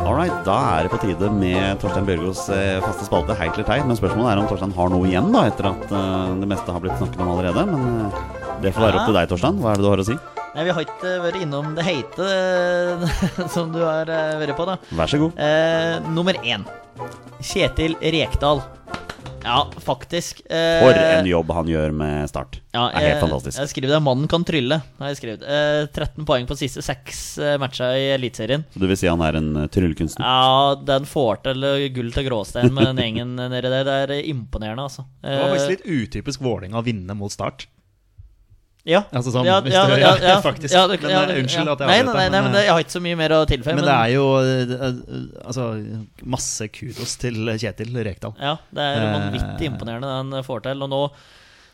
All 0.00 0.16
right, 0.16 0.32
da 0.46 0.56
er 0.78 0.86
det 0.86 0.90
på 0.94 0.98
tide 1.02 1.28
med 1.34 1.78
Torstein 1.82 2.06
Bjørgos 2.08 2.46
eh, 2.54 2.78
faste 2.82 3.04
spalte 3.06 3.34
Heit 3.38 3.52
eller 3.54 3.66
teit. 3.68 3.84
Men 3.86 3.98
spørsmålet 3.98 4.32
er 4.32 4.40
om 4.42 4.48
Torstein 4.50 4.72
har 4.74 4.90
noe 4.92 5.06
igjen 5.06 5.28
da 5.34 5.44
etter 5.50 5.68
at 5.70 5.84
eh, 5.92 6.32
det 6.40 6.48
meste 6.50 6.72
har 6.74 6.82
blitt 6.82 6.96
snakket 6.98 7.20
om 7.20 7.30
allerede. 7.34 7.64
Men 7.68 7.84
eh, 8.06 8.20
det 8.64 8.72
får 8.74 8.86
være 8.86 9.00
opp 9.02 9.10
til 9.10 9.18
deg, 9.18 9.30
Torstein. 9.30 9.60
Hva 9.60 9.74
er 9.74 9.80
det 9.80 9.84
du 9.86 9.90
har 9.92 10.02
å 10.02 10.08
si? 10.08 10.16
Nei, 10.56 10.64
Vi 10.66 10.74
har 10.74 10.86
ikke 10.88 11.12
vært 11.26 11.38
innom 11.44 11.70
det 11.76 11.86
heite 11.86 12.30
som 13.54 13.70
du 13.76 13.80
har 13.84 14.08
vært 14.40 14.56
på, 14.58 14.66
da. 14.72 14.78
Vær 14.98 15.12
så 15.12 15.20
god. 15.22 15.38
Eh, 15.46 16.10
nummer 16.16 16.40
én. 16.42 16.64
Kjetil 17.44 17.94
Rekdal. 18.00 18.64
Ja, 19.44 19.70
faktisk. 19.80 20.42
Eh, 20.50 20.82
For 20.84 20.92
en 21.00 21.26
jobb 21.28 21.50
han 21.56 21.68
gjør 21.70 21.94
med 21.96 22.28
Start. 22.30 22.58
Ja, 22.74 22.88
det 22.90 22.96
er 22.96 23.00
helt 23.00 23.14
jeg- 23.14 23.22
fantastisk. 23.24 23.58
Jeg 23.58 23.68
skriver 23.72 23.88
det 23.94 24.00
'Mannen 24.02 24.28
kan 24.28 24.44
trylle'. 24.44 24.82
Har 24.98 25.08
jeg 25.08 25.16
skrevet. 25.16 25.42
Eh, 25.42 25.86
13 25.86 26.24
poeng 26.26 26.46
på 26.46 26.54
de 26.58 26.68
siste 26.68 26.82
seks 26.82 27.38
eh, 27.38 27.56
matcha 27.58 27.88
i 27.96 28.10
Eliteserien. 28.18 28.64
Så 28.72 28.78
du 28.80 28.86
vil 28.86 28.96
si 28.96 29.06
han 29.08 29.20
er 29.22 29.36
en 29.36 29.56
uh, 29.56 29.66
tryllekunstner? 29.66 30.24
Ja, 30.24 30.74
den 30.76 31.04
får 31.08 31.42
til 31.42 31.64
eh, 31.64 31.88
gull 31.88 32.12
til 32.12 32.28
gråstein 32.28 32.72
med 32.72 32.84
den 32.84 32.96
gjengen 32.96 33.36
nedi 33.36 33.62
der. 33.62 33.84
Det 34.06 34.18
er 34.20 34.28
imponerende, 34.28 34.82
altså. 34.86 35.04
Det 35.22 35.38
var 35.40 35.56
faktisk 35.56 35.70
Eh, 35.70 35.76
litt 35.76 35.86
utypisk 36.14 36.40
Vålerenga 36.40 36.78
å 36.78 36.84
vinne 36.84 37.16
mot 37.16 37.30
Start. 37.32 37.66
Ja. 38.88 39.02
Altså 39.12 39.32
sånn, 39.34 39.44
ja, 39.44 39.58
hvis 39.60 39.74
ja, 39.74 39.82
ja, 39.92 40.12
ja, 40.24 40.36
faktisk. 40.48 40.72
ja, 40.72 40.86
det- 40.88 41.00
Men, 41.02 41.10
ja, 41.10 41.22
eh, 41.28 41.40
unnskyld 41.42 41.68
at 41.68 41.82
jeg 41.84 41.88
nei, 41.90 41.98
avbrøt 42.00 42.14
nei, 42.14 42.22
deg, 42.24 42.30
nei, 42.32 42.40
men, 42.40 42.44
men 42.44 42.52
det, 42.56 42.62
Jeg 42.64 42.72
har 42.72 42.80
ikke 42.86 42.94
så 42.96 43.02
mye 43.04 43.16
mer 43.20 43.34
å 43.36 43.40
tilføye. 43.50 43.74
Men 43.76 43.84
det 43.84 43.96
er 43.96 44.12
jo 44.14 44.24
eh, 44.40 44.72
eh, 44.88 45.18
altså, 45.44 45.66
masse 46.36 46.68
kudos 46.72 47.16
til 47.20 47.52
Kjetil 47.60 48.00
Rekdal. 48.08 48.32
Ja, 48.40 48.56
det 48.72 48.86
er 48.86 49.02
Eh, 49.04 49.12
vanvittig 49.18 49.68
imponerende 49.68 50.08
det 50.08 50.16
han 50.40 50.46
får 50.48 50.62
til. 50.70 50.82
Og 50.86 50.90
nå 50.94 51.02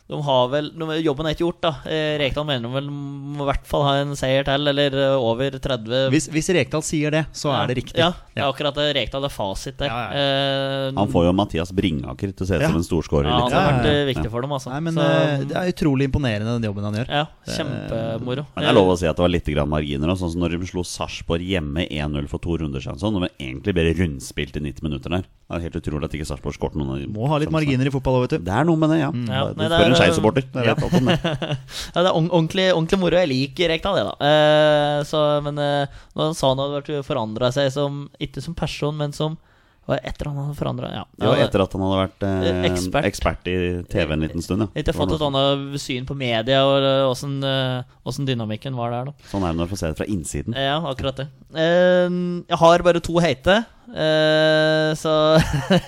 de 0.08 0.22
har 0.22 0.48
vel, 0.52 0.70
de, 0.70 0.86
Jobben 1.02 1.26
er 1.26 1.34
ikke 1.34 1.42
gjort, 1.46 1.60
da. 1.64 1.70
Eh, 1.90 2.16
Rekdal 2.20 2.46
mener 2.46 2.68
de 2.68 2.74
vel 2.76 2.86
må 2.90 3.42
i 3.42 3.48
hvert 3.48 3.66
fall 3.66 3.82
ha 3.82 3.94
en 4.04 4.12
seier 4.14 4.44
til, 4.46 4.68
eller 4.70 4.94
eh, 4.94 5.16
over 5.18 5.50
30 5.50 6.10
Hvis, 6.14 6.28
hvis 6.30 6.50
Rekdal 6.54 6.84
sier 6.86 7.10
det, 7.10 7.24
så 7.34 7.50
er 7.50 7.66
det 7.72 7.76
riktig. 7.80 7.98
Ja, 7.98 8.12
det 8.34 8.42
er 8.44 8.46
akkurat 8.46 8.74
det. 8.78 8.94
Rekdal 8.94 9.24
er 9.26 9.34
fasit 9.34 9.76
der. 9.78 9.90
Ja, 9.90 10.04
Eh, 10.16 10.92
Han 10.96 11.08
får 11.10 11.24
jo 11.26 11.32
Mathias 11.34 11.72
Bringaker 11.74 12.30
til 12.32 12.44
å 12.44 12.46
se 12.46 12.54
ut 12.54 12.60
Ja. 12.62 12.68
som 12.68 12.76
en 12.78 12.86
storskårer. 12.86 13.26
ja, 13.26 13.34
han 13.34 13.42
litt. 13.50 13.52
har 13.58 13.66
vært 13.72 13.84
ja, 13.84 13.90
eh, 13.90 13.98
ja. 13.98 14.06
viktig 14.14 14.30
for 14.30 14.40
dem, 14.46 14.50
altså. 14.52 14.70
Nei, 14.70 14.80
men 14.80 14.94
Så, 14.94 15.48
Det 15.48 15.56
er 15.56 15.72
utrolig 15.72 16.06
imponerende, 16.08 16.54
den 16.60 16.68
jobben 16.70 16.84
han 16.84 16.94
gjør. 16.94 17.08
ja, 17.10 17.26
kjempemoro. 17.46 18.46
Men 18.54 18.62
det 18.64 18.70
er 18.70 18.76
lov 18.76 18.88
å 18.94 18.96
si 18.98 19.06
at 19.08 19.16
det 19.16 19.24
var 19.26 19.32
litt 19.32 19.44
grann 19.52 19.68
marginer. 19.68 20.14
Sånn 20.16 20.32
som 20.32 20.40
når 20.40 20.54
de 20.60 20.66
slo 20.70 20.82
Sarpsborg 20.86 21.42
hjemme 21.46 21.86
1-0 21.90 22.28
for 22.30 22.38
to 22.38 22.56
runder 22.62 22.80
siden. 22.80 22.98
Sånn, 23.02 23.14
de 23.16 23.20
var 23.26 23.30
egentlig 23.40 23.74
bare 23.76 23.94
rundspilt 23.98 24.56
i 24.56 24.60
90 24.60 24.82
minutter 24.86 25.10
der. 25.10 25.26
Det 25.26 25.56
er 25.58 25.66
helt 25.66 25.78
utrolig 25.82 26.04
at 26.08 26.16
ikke 26.18 26.26
Sarpsborg 26.30 26.56
skåret 26.58 26.74
noen 26.78 26.90
av 26.94 26.98
de 27.02 27.06
Må 27.06 27.28
ha 27.28 27.38
litt 27.38 27.50
marginer 27.54 27.86
i 27.86 27.90
fotball 27.94 28.18
òg, 28.20 28.28
vet 28.28 28.38
du. 28.38 28.44
Det 28.46 28.54
er 28.54 28.64
noe 28.64 28.76
med 28.76 28.90
det, 28.90 28.98
ja. 29.02 29.10
Ja, 29.10 29.44
du 29.52 29.60
nei, 29.60 29.68
det 29.68 29.78
er- 29.78 29.95
en 29.96 30.02
Skeid-supporter. 30.04 30.46
Alt 30.62 30.86
om 30.86 31.10
det. 31.10 31.16
Ja, 31.94 32.02
det 32.02 32.06
er 32.06 32.12
ordentlig, 32.14 32.68
ordentlig 32.74 33.00
moro. 33.00 33.18
Jeg 33.22 33.32
liker 33.32 33.72
Rekdal, 33.72 33.98
det, 33.98 34.06
da. 34.12 34.30
Eh, 34.30 35.00
så, 35.08 35.24
men 35.44 35.58
eh, 35.62 35.98
når 36.14 36.30
han 36.30 36.38
sa 36.38 36.52
han 36.52 36.62
hadde 36.62 37.02
forandra 37.06 37.50
seg 37.54 37.72
som 37.74 38.06
Ikke 38.22 38.44
som 38.44 38.56
person, 38.58 38.96
men 38.98 39.14
som 39.16 39.38
var 39.86 40.00
etter 40.02 40.26
han 40.26 40.38
hadde 40.40 40.56
forandra 40.58 40.88
ja. 40.90 41.02
Det 41.14 41.32
etter 41.44 41.62
at 41.62 41.74
han 41.76 41.84
hadde 41.86 41.98
vært 42.00 42.24
eh, 42.26 42.64
Ekspert. 42.66 43.06
ekspert. 43.06 43.46
i 43.50 43.56
TV 43.86 44.14
en 44.16 44.24
liten 44.24 44.42
stund. 44.42 44.66
Ja. 44.66 44.82
Ikke 44.82 44.94
fått 44.96 45.14
et 45.14 45.22
annet 45.22 45.76
syn 45.82 46.08
på 46.08 46.16
media 46.18 46.64
og 46.66 46.82
eh, 46.82 47.06
åssen 47.06 47.38
uh, 47.44 48.26
dynamikken 48.26 48.74
var 48.78 48.90
der, 48.94 49.12
da. 49.12 49.28
Sånn 49.30 49.46
er 49.46 49.54
det 49.54 49.60
når 49.60 49.70
du 49.70 49.74
får 49.74 49.82
se 49.82 49.92
det 49.92 50.00
fra 50.00 50.08
innsiden. 50.10 50.58
Ja, 50.58 50.80
akkurat 50.90 51.22
det. 51.22 51.28
Uh, 51.54 52.42
jeg 52.42 52.60
har 52.64 52.86
bare 52.88 53.02
to 53.04 53.14
heite, 53.22 53.60
eh, 53.94 54.65
så 54.94 55.12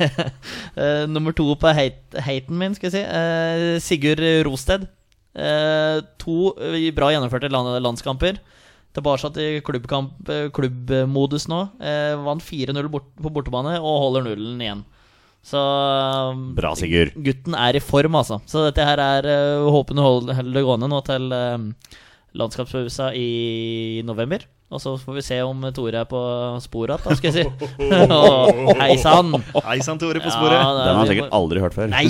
eh, 0.82 1.05
Nummer 1.07 1.36
to 1.36 1.46
på 1.61 1.72
hate, 1.74 2.22
heiten 2.26 2.59
min, 2.59 2.74
skal 2.74 2.90
jeg 2.90 2.96
si. 2.96 3.05
eh, 3.05 3.78
Sigurd 3.84 4.24
Rosted. 4.49 4.88
Eh, 5.38 6.01
to 6.18 6.55
bra 6.96 7.12
gjennomførte 7.14 7.51
land, 7.53 7.76
landskamper. 7.84 8.40
Tilbake 8.96 9.30
i 9.38 9.61
klubbkamp, 9.62 10.28
eh, 10.32 10.49
klubbmodus 10.55 11.46
nå. 11.51 11.61
Eh, 11.78 12.14
vant 12.24 12.42
4-0 12.42 12.88
bort, 12.90 13.11
på 13.20 13.30
bortebane 13.30 13.76
og 13.78 14.01
holder 14.07 14.30
nullen 14.30 14.62
igjen. 14.64 14.86
Så 15.44 15.61
Bra, 16.57 16.74
Sigurd. 16.76 17.14
Gutten 17.24 17.55
er 17.57 17.78
i 17.78 17.84
form, 17.84 18.18
altså. 18.18 18.40
Så 18.49 18.66
dette 18.66 18.84
her 18.84 19.01
er 19.01 19.28
uh, 19.28 19.68
å 19.68 19.72
holder 19.72 20.42
det 20.42 20.64
gående 20.66 20.90
nå 20.90 20.99
til 21.07 21.30
uh, 21.32 21.57
landskapspausa 22.36 23.12
i 23.16 24.03
november. 24.05 24.44
Og 24.69 24.83
så 24.85 24.91
får 25.01 25.14
vi 25.16 25.23
se 25.25 25.37
om 25.49 25.62
Tore 25.73 26.03
er 26.03 26.09
på 26.11 26.19
sporet 26.61 27.01
igjen, 27.01 27.16
skal 27.16 27.31
jeg 27.33 27.47
si. 27.49 27.69
Å, 28.19 28.75
Hei 28.77 28.99
sann! 29.01 29.31
Hei 29.64 29.79
sann, 29.81 29.97
Tore, 30.03 30.21
på 30.21 30.29
sporet. 30.29 30.59
er- 30.61 30.81
Den 30.85 30.99
har 30.99 31.07
jeg 31.09 31.14
sikkert 31.14 31.37
aldri 31.39 31.62
hørt 31.64 31.77
før. 31.79 31.89
Nei! 31.89 32.05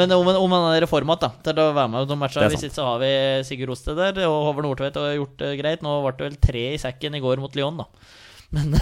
Men 0.00 0.14
om, 0.16 0.30
om 0.32 0.54
han 0.56 0.68
er 0.78 0.86
i 0.86 0.88
form 0.88 1.12
da, 1.20 1.28
til 1.44 1.60
å 1.60 1.66
være 1.76 1.92
med 1.92 2.08
på 2.08 2.16
matcha. 2.22 2.46
Hvis 2.48 2.64
ikke 2.70 2.78
så 2.78 2.86
har 2.88 3.02
vi 3.04 3.10
Sigurd 3.44 3.74
Oste 3.76 3.92
der, 3.98 4.16
og 4.24 4.38
Håvard 4.48 4.64
Nordtvedt 4.64 4.96
har 4.96 5.12
gjort 5.18 5.36
det 5.44 5.50
greit. 5.60 5.84
Nå 5.84 5.98
ble 6.06 6.14
det 6.16 6.28
vel 6.30 6.38
tre 6.48 6.64
i 6.72 6.80
sekken 6.80 7.18
i 7.20 7.22
går 7.26 7.44
mot 7.44 7.52
Lyon, 7.60 7.76
da. 7.84 7.86
Men 8.56 8.72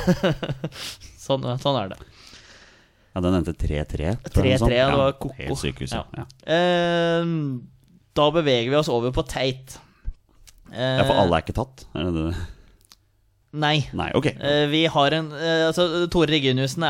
sånn, 1.26 1.42
sånn 1.59 1.80
er 1.82 1.90
det. 1.96 2.00
Ja, 3.16 3.20
Den 3.26 3.40
endte 3.42 3.53
3-3. 3.59 3.82
tror 3.90 4.07
jeg, 4.07 4.22
3-3, 4.30 4.57
sånn. 4.62 4.76
ja, 4.78 4.86
det 4.94 5.03
var 5.03 5.18
koko. 5.18 5.34
Helt 5.42 5.59
sykehus, 5.61 5.98
ja. 5.98 6.07
Ja. 6.14 6.22
Ja. 6.22 6.55
Eh, 6.55 7.34
da 8.16 8.30
beveger 8.38 8.70
vi 8.70 8.78
oss 8.78 8.88
over 8.94 9.11
på 9.12 9.26
teit. 9.26 9.74
Eh, 10.70 11.00
ja, 11.03 11.05
for 11.11 11.18
alle 11.18 11.34
er 11.40 11.44
ikke 11.44 11.59
tatt? 11.59 11.82
Er 11.98 12.07
det 12.09 12.14
det? 12.30 12.32
Nei. 13.53 13.82
Nei, 13.92 14.09
okay. 14.16 14.32
uh, 14.40 14.66
vi 14.72 14.86
har 14.88 15.12
en 15.12 15.26
uh, 15.34 15.66
altså, 15.68 16.07
Tore 16.12 16.30
Reginiussen 16.32 16.86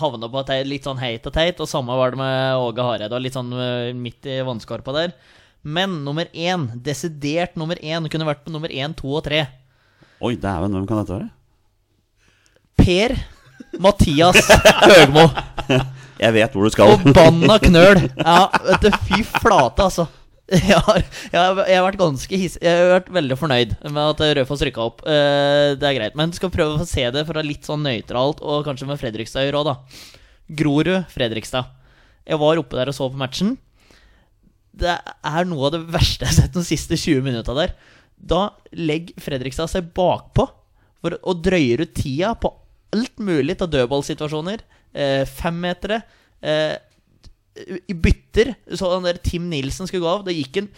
havna 0.00 0.30
på 0.32 0.42
teit, 0.48 0.66
litt 0.66 0.86
sånn 0.88 0.98
heit 0.98 1.26
og 1.28 1.34
teit, 1.36 1.60
og 1.62 1.70
samme 1.70 1.94
var 1.94 2.10
det 2.10 2.18
med 2.18 2.58
Åge 2.58 2.86
Hareide. 2.86 3.20
Litt 3.22 3.38
sånn 3.38 3.52
uh, 3.54 3.92
midt 3.94 4.26
i 4.26 4.40
vannskorpa 4.46 4.94
der. 4.96 5.14
Men 5.62 6.00
nummer 6.02 6.26
én, 6.32 6.66
desidert 6.82 7.54
nummer 7.60 7.78
én, 7.78 8.08
kunne 8.10 8.26
vært 8.26 8.42
på 8.42 8.50
nummer 8.50 8.72
én, 8.74 8.96
to 8.98 9.12
og 9.12 9.22
tre. 9.28 9.44
Oi, 10.18 10.34
dæven, 10.40 10.74
hvem 10.74 10.88
kan 10.88 11.02
dette 11.02 11.14
være? 11.14 11.30
Per 12.80 13.14
Mathias 13.78 14.50
Høgmo. 14.82 15.28
Jeg 16.20 16.34
vet 16.36 16.56
hvor 16.56 16.66
du 16.66 16.74
skal. 16.74 16.96
Forbanna 17.00 17.56
knøl! 17.62 18.02
Ja, 18.18 18.40
vet 18.66 18.82
du, 18.84 18.96
fy 19.06 19.22
flate, 19.24 19.86
altså. 19.86 20.10
Jeg 20.70 20.80
har, 20.82 21.04
jeg, 21.30 21.38
har, 21.38 21.84
vært 21.84 21.98
ganske 22.00 22.38
hiss, 22.40 22.56
Jeg 22.58 22.74
har 22.74 22.88
vært 22.96 23.10
veldig 23.14 23.36
fornøyd 23.38 23.74
med 23.86 24.00
at 24.02 24.22
Raufoss 24.34 24.64
rykka 24.66 24.82
opp. 24.82 25.04
Eh, 25.06 25.76
det 25.78 25.86
er 25.86 25.94
greit. 25.94 26.16
Men 26.18 26.32
skal 26.34 26.50
prøve 26.50 26.80
å 26.82 26.88
se 26.88 27.04
det 27.14 27.22
fra 27.28 27.44
litt 27.46 27.68
sånn 27.68 27.84
nøytralt, 27.86 28.42
og 28.42 28.64
kanskje 28.66 28.88
med 28.88 28.98
Fredrikstad 28.98 29.46
i 29.46 29.52
råd, 29.54 29.70
da. 29.70 30.16
Grorud, 30.58 30.90
Fredrikstad. 31.12 31.70
Jeg 32.26 32.40
var 32.42 32.58
oppe 32.58 32.80
der 32.80 32.90
og 32.90 32.96
så 32.96 33.06
på 33.12 33.20
matchen. 33.20 33.54
Det 34.80 34.96
er 34.98 35.46
noe 35.46 35.68
av 35.68 35.76
det 35.76 35.84
verste 35.92 36.26
jeg 36.26 36.32
har 36.32 36.38
sett 36.40 36.58
de 36.58 36.66
siste 36.66 36.98
20 36.98 37.22
minutta 37.26 37.54
der. 37.54 37.76
Da 38.18 38.48
legger 38.74 39.22
Fredrikstad 39.22 39.70
seg 39.70 39.92
bakpå 39.94 40.48
for 41.00 41.16
å 41.22 41.36
drøyer 41.38 41.86
ut 41.86 41.94
tida 41.96 42.34
på 42.38 42.50
alt 42.94 43.22
mulig 43.22 43.54
av 43.62 43.70
dødballsituasjoner. 43.70 44.66
Eh, 44.92 45.22
femmetere. 45.30 46.02
Eh, 46.42 46.74
i 47.88 47.94
bytter 47.94 48.54
så 48.76 48.92
den 48.94 49.08
der 49.08 49.20
Tim 49.22 49.48
Nilsen 49.50 49.88
skulle 49.88 50.04
gå 50.04 50.12
av. 50.12 50.24
Da 50.26 50.34
gikk 50.34 50.60
han 50.60 50.70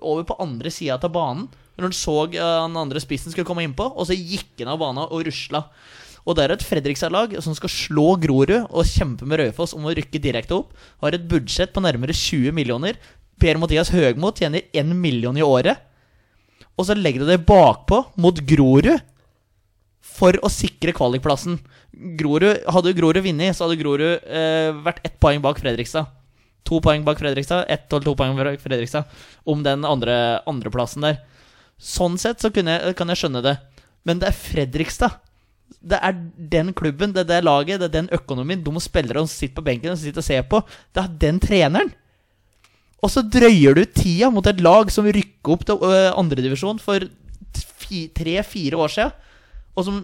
over 0.00 0.26
på 0.28 0.38
andre 0.42 0.72
sida 0.74 0.98
av 0.98 1.12
banen. 1.14 1.46
Når 1.76 1.88
han 1.88 1.96
så 1.96 2.16
den 2.32 2.40
han 2.40 2.80
andre 2.80 3.02
spissen 3.02 3.32
skulle 3.32 3.48
komme 3.48 3.66
innpå, 3.66 3.84
og 3.92 4.08
så 4.08 4.16
gikk 4.16 4.62
han 4.62 4.72
av 4.72 4.80
banen 4.80 5.04
og 5.04 5.26
rusla. 5.28 5.66
Og 6.26 6.34
det 6.34 6.44
er 6.44 6.56
et 6.56 6.64
Fredrikstad-lag 6.66 7.36
som 7.44 7.54
skal 7.54 7.70
slå 7.70 8.06
Grorud 8.18 8.56
og 8.66 8.88
kjempe 8.88 9.28
med 9.28 9.38
Raufoss 9.42 9.76
om 9.76 9.86
å 9.86 9.94
rykke 9.94 10.22
direkte 10.22 10.56
opp. 10.56 10.72
Har 11.04 11.14
et 11.14 11.26
budsjett 11.30 11.74
på 11.74 11.82
nærmere 11.84 12.16
20 12.16 12.56
millioner. 12.56 12.98
Per-Mathias 13.38 13.92
Høgmo 13.94 14.32
tjener 14.34 14.66
1 14.74 14.90
million 14.96 15.36
i 15.38 15.44
året. 15.46 15.78
Og 16.76 16.88
så 16.88 16.96
legger 16.98 17.22
du 17.22 17.30
det 17.30 17.44
bakpå 17.46 18.02
mot 18.20 18.40
Grorud 18.48 18.90
for 20.16 20.36
å 20.42 20.50
sikre 20.50 20.94
kvalikplassen. 20.96 21.60
Grorud, 22.18 22.64
hadde 22.72 22.94
Grorud 22.96 23.22
vunnet, 23.24 23.54
så 23.56 23.66
hadde 23.66 23.78
Grorud 23.80 24.26
eh, 24.26 24.72
vært 24.84 25.04
ett 25.06 25.20
poeng 25.22 25.40
bak 25.44 25.60
Fredrikstad. 25.62 26.10
To 26.66 26.80
poeng 26.82 27.04
bak 27.06 27.20
Fredrikstad, 27.22 27.66
ett 27.70 27.86
eller 27.92 28.04
to 28.04 28.14
poeng 28.18 28.36
bak 28.38 28.60
Fredrikstad. 28.62 29.06
Om 29.46 29.62
den 29.66 29.84
andre 29.86 30.40
andreplassen 30.46 31.06
der. 31.06 31.20
Sånn 31.78 32.16
sett 32.18 32.40
så 32.40 32.50
jeg, 32.50 32.94
kan 32.96 33.12
jeg 33.12 33.20
skjønne 33.20 33.42
det. 33.44 33.56
Men 34.06 34.18
det 34.22 34.30
er 34.30 34.38
Fredrikstad. 34.38 35.20
Det 35.86 35.98
er 36.02 36.14
den 36.54 36.72
klubben, 36.74 37.12
det 37.14 37.24
er 37.24 37.30
det 37.30 37.44
laget, 37.44 37.80
det 37.80 37.88
er 37.90 37.94
den 38.00 38.10
økonomien. 38.14 38.62
De 38.64 38.80
spillere 38.82 39.22
som 39.22 39.30
sitter 39.30 39.58
på 39.58 39.66
benken 39.66 39.92
og 39.92 39.98
sitter 39.98 40.22
og 40.22 40.26
ser 40.26 40.42
på. 40.50 40.62
Det 40.94 41.02
er 41.02 41.14
den 41.26 41.40
treneren. 41.42 41.92
Og 43.04 43.12
så 43.12 43.22
drøyer 43.22 43.76
du 43.76 43.84
tida 43.84 44.30
mot 44.32 44.46
et 44.48 44.62
lag 44.64 44.90
som 44.90 45.06
rykker 45.06 45.52
opp 45.52 45.66
til 45.68 45.82
øh, 45.84 46.10
andredivisjon 46.16 46.80
for 46.82 47.04
fi- 47.82 48.08
tre-fire 48.14 48.78
år 48.80 48.94
siden. 48.94 49.12
Og 49.76 49.84
som 49.84 49.98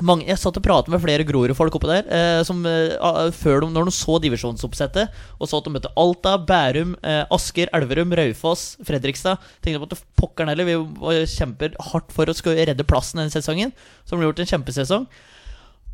mange, 0.00 0.24
Jeg 0.26 0.40
satt 0.40 0.56
og 0.56 0.64
pratet 0.64 0.88
med 0.88 1.02
flere 1.02 1.24
Grorud-folk 1.28 1.74
oppe 1.76 1.90
der. 1.90 2.06
Eh, 2.08 2.42
som 2.48 2.64
eh, 2.66 2.94
før 3.36 3.60
de, 3.60 3.72
Når 3.74 3.90
de 3.90 3.94
så 3.96 4.16
divisjonsoppsettet 4.24 5.18
og 5.38 5.50
så 5.50 5.60
at 5.60 5.66
de 5.68 5.74
møtte 5.74 5.92
Alta, 6.00 6.38
Bærum, 6.38 6.94
eh, 7.04 7.24
Asker, 7.30 7.68
Elverum, 7.76 8.14
Raufoss, 8.16 8.78
Fredrikstad 8.86 9.42
Tenkte 9.60 9.82
på 9.82 9.90
at 9.90 10.06
pokkeren 10.16 10.52
heller, 10.52 10.64
vi 10.64 11.26
kjemper 11.28 11.76
hardt 11.92 12.14
for 12.14 12.30
å 12.30 12.36
skulle 12.36 12.64
redde 12.64 12.88
plassen 12.88 13.20
denne 13.20 13.34
sesongen. 13.34 13.74
Som 14.08 14.18
ble 14.18 14.30
gjort 14.30 14.40
en 14.42 14.52
kjempesesong. 14.54 15.06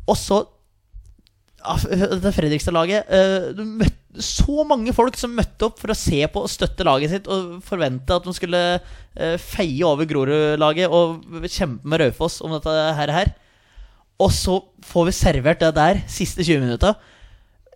Og 0.09 0.17
så 0.17 0.45
ja, 1.59 1.75
Fredrikstad-laget 2.31 3.09
eh, 3.11 3.63
møtte 3.65 4.23
Så 4.23 4.63
mange 4.67 4.93
folk 4.95 5.17
som 5.19 5.35
møtte 5.35 5.67
opp 5.67 5.81
for 5.81 5.91
å 5.91 5.97
se 5.97 6.21
på 6.31 6.43
og 6.45 6.51
støtte 6.51 6.85
laget 6.87 7.11
sitt 7.11 7.27
og 7.29 7.59
forvente 7.67 8.15
at 8.15 8.25
de 8.25 8.33
skulle 8.35 8.61
eh, 8.79 9.35
feie 9.43 9.83
over 9.85 10.07
Grorud-laget 10.09 10.89
og 10.89 11.45
kjempe 11.45 11.87
med 11.87 12.01
Raufoss 12.01 12.39
om 12.45 12.55
dette 12.55 12.73
her. 12.97 13.13
her. 13.13 13.35
Og 14.19 14.31
så 14.35 14.57
får 14.83 15.05
vi 15.09 15.15
servert 15.15 15.61
det 15.63 15.71
der 15.77 16.01
siste 16.11 16.43
20 16.43 16.65
minutta. 16.65 16.95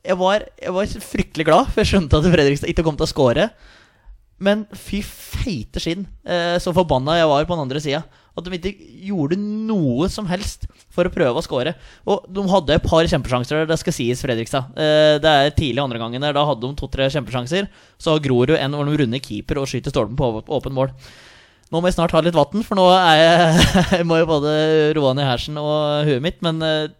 Jeg 0.03 0.17
var, 0.19 0.43
jeg 0.59 0.73
var 0.75 0.97
fryktelig 1.05 1.45
glad, 1.47 1.69
for 1.71 1.79
jeg 1.79 1.93
skjønte 1.93 2.19
at 2.19 2.25
Fredrikstad 2.33 2.71
ikke 2.73 2.83
kom 2.83 2.97
til 2.99 3.07
å 3.07 3.13
score. 3.13 3.45
Men 4.43 4.65
fy 4.75 4.99
feite 5.05 5.79
skinn, 5.79 6.03
eh, 6.27 6.57
så 6.59 6.73
forbanna 6.75 7.15
jeg 7.21 7.29
var 7.31 7.45
på 7.47 7.55
den 7.55 7.63
andre 7.63 7.79
sida. 7.79 8.01
At 8.35 8.43
de 8.49 8.57
ikke 8.57 8.73
gjorde 9.07 9.37
noe 9.39 10.07
som 10.11 10.25
helst 10.27 10.65
for 10.91 11.05
å 11.07 11.11
prøve 11.13 11.37
å 11.39 11.43
score. 11.45 11.75
Og 12.09 12.25
de 12.33 12.43
hadde 12.49 12.75
et 12.75 12.83
par 12.83 13.05
kjempesjanser, 13.07 13.63
det 13.69 13.77
skal 13.79 13.95
sies, 13.95 14.23
Fredrikstad. 14.25 14.73
Eh, 14.75 15.15
det 15.23 15.31
er 15.31 15.53
tidlig 15.55 15.79
andre 15.85 16.01
gangen 16.01 16.25
der, 16.25 16.33
da 16.35 16.43
hadde 16.49 16.65
de 16.65 16.75
to-tre 16.81 17.07
kjempesjanser. 17.13 17.69
Så 18.01 18.11
har 18.17 18.25
Grorud 18.25 18.57
en 18.57 18.75
hvor 18.75 18.89
de 18.89 18.97
runder 19.05 19.23
keeper 19.23 19.61
og 19.61 19.69
skyter 19.71 19.93
stolpen 19.93 20.17
på 20.19 20.33
åp- 20.41 20.51
åpen 20.59 20.75
mål. 20.75 20.91
Nå 21.73 21.79
må 21.81 21.89
jeg 21.89 21.95
snart 21.95 22.13
ha 22.13 22.21
litt 22.21 22.35
vann, 22.37 22.61
for 22.61 22.77
nå 22.77 22.83
er 22.93 23.15
jeg, 23.17 23.69
jeg 23.97 24.05
må 24.05 24.19
jo 24.21 24.29
både 24.29 24.51
roe 24.93 25.15
ned 25.17 25.25
hersen 25.25 25.57
og 25.57 26.05
huet 26.05 26.21
mitt. 26.21 26.37
Men 26.45 26.61
eh, 26.61 26.91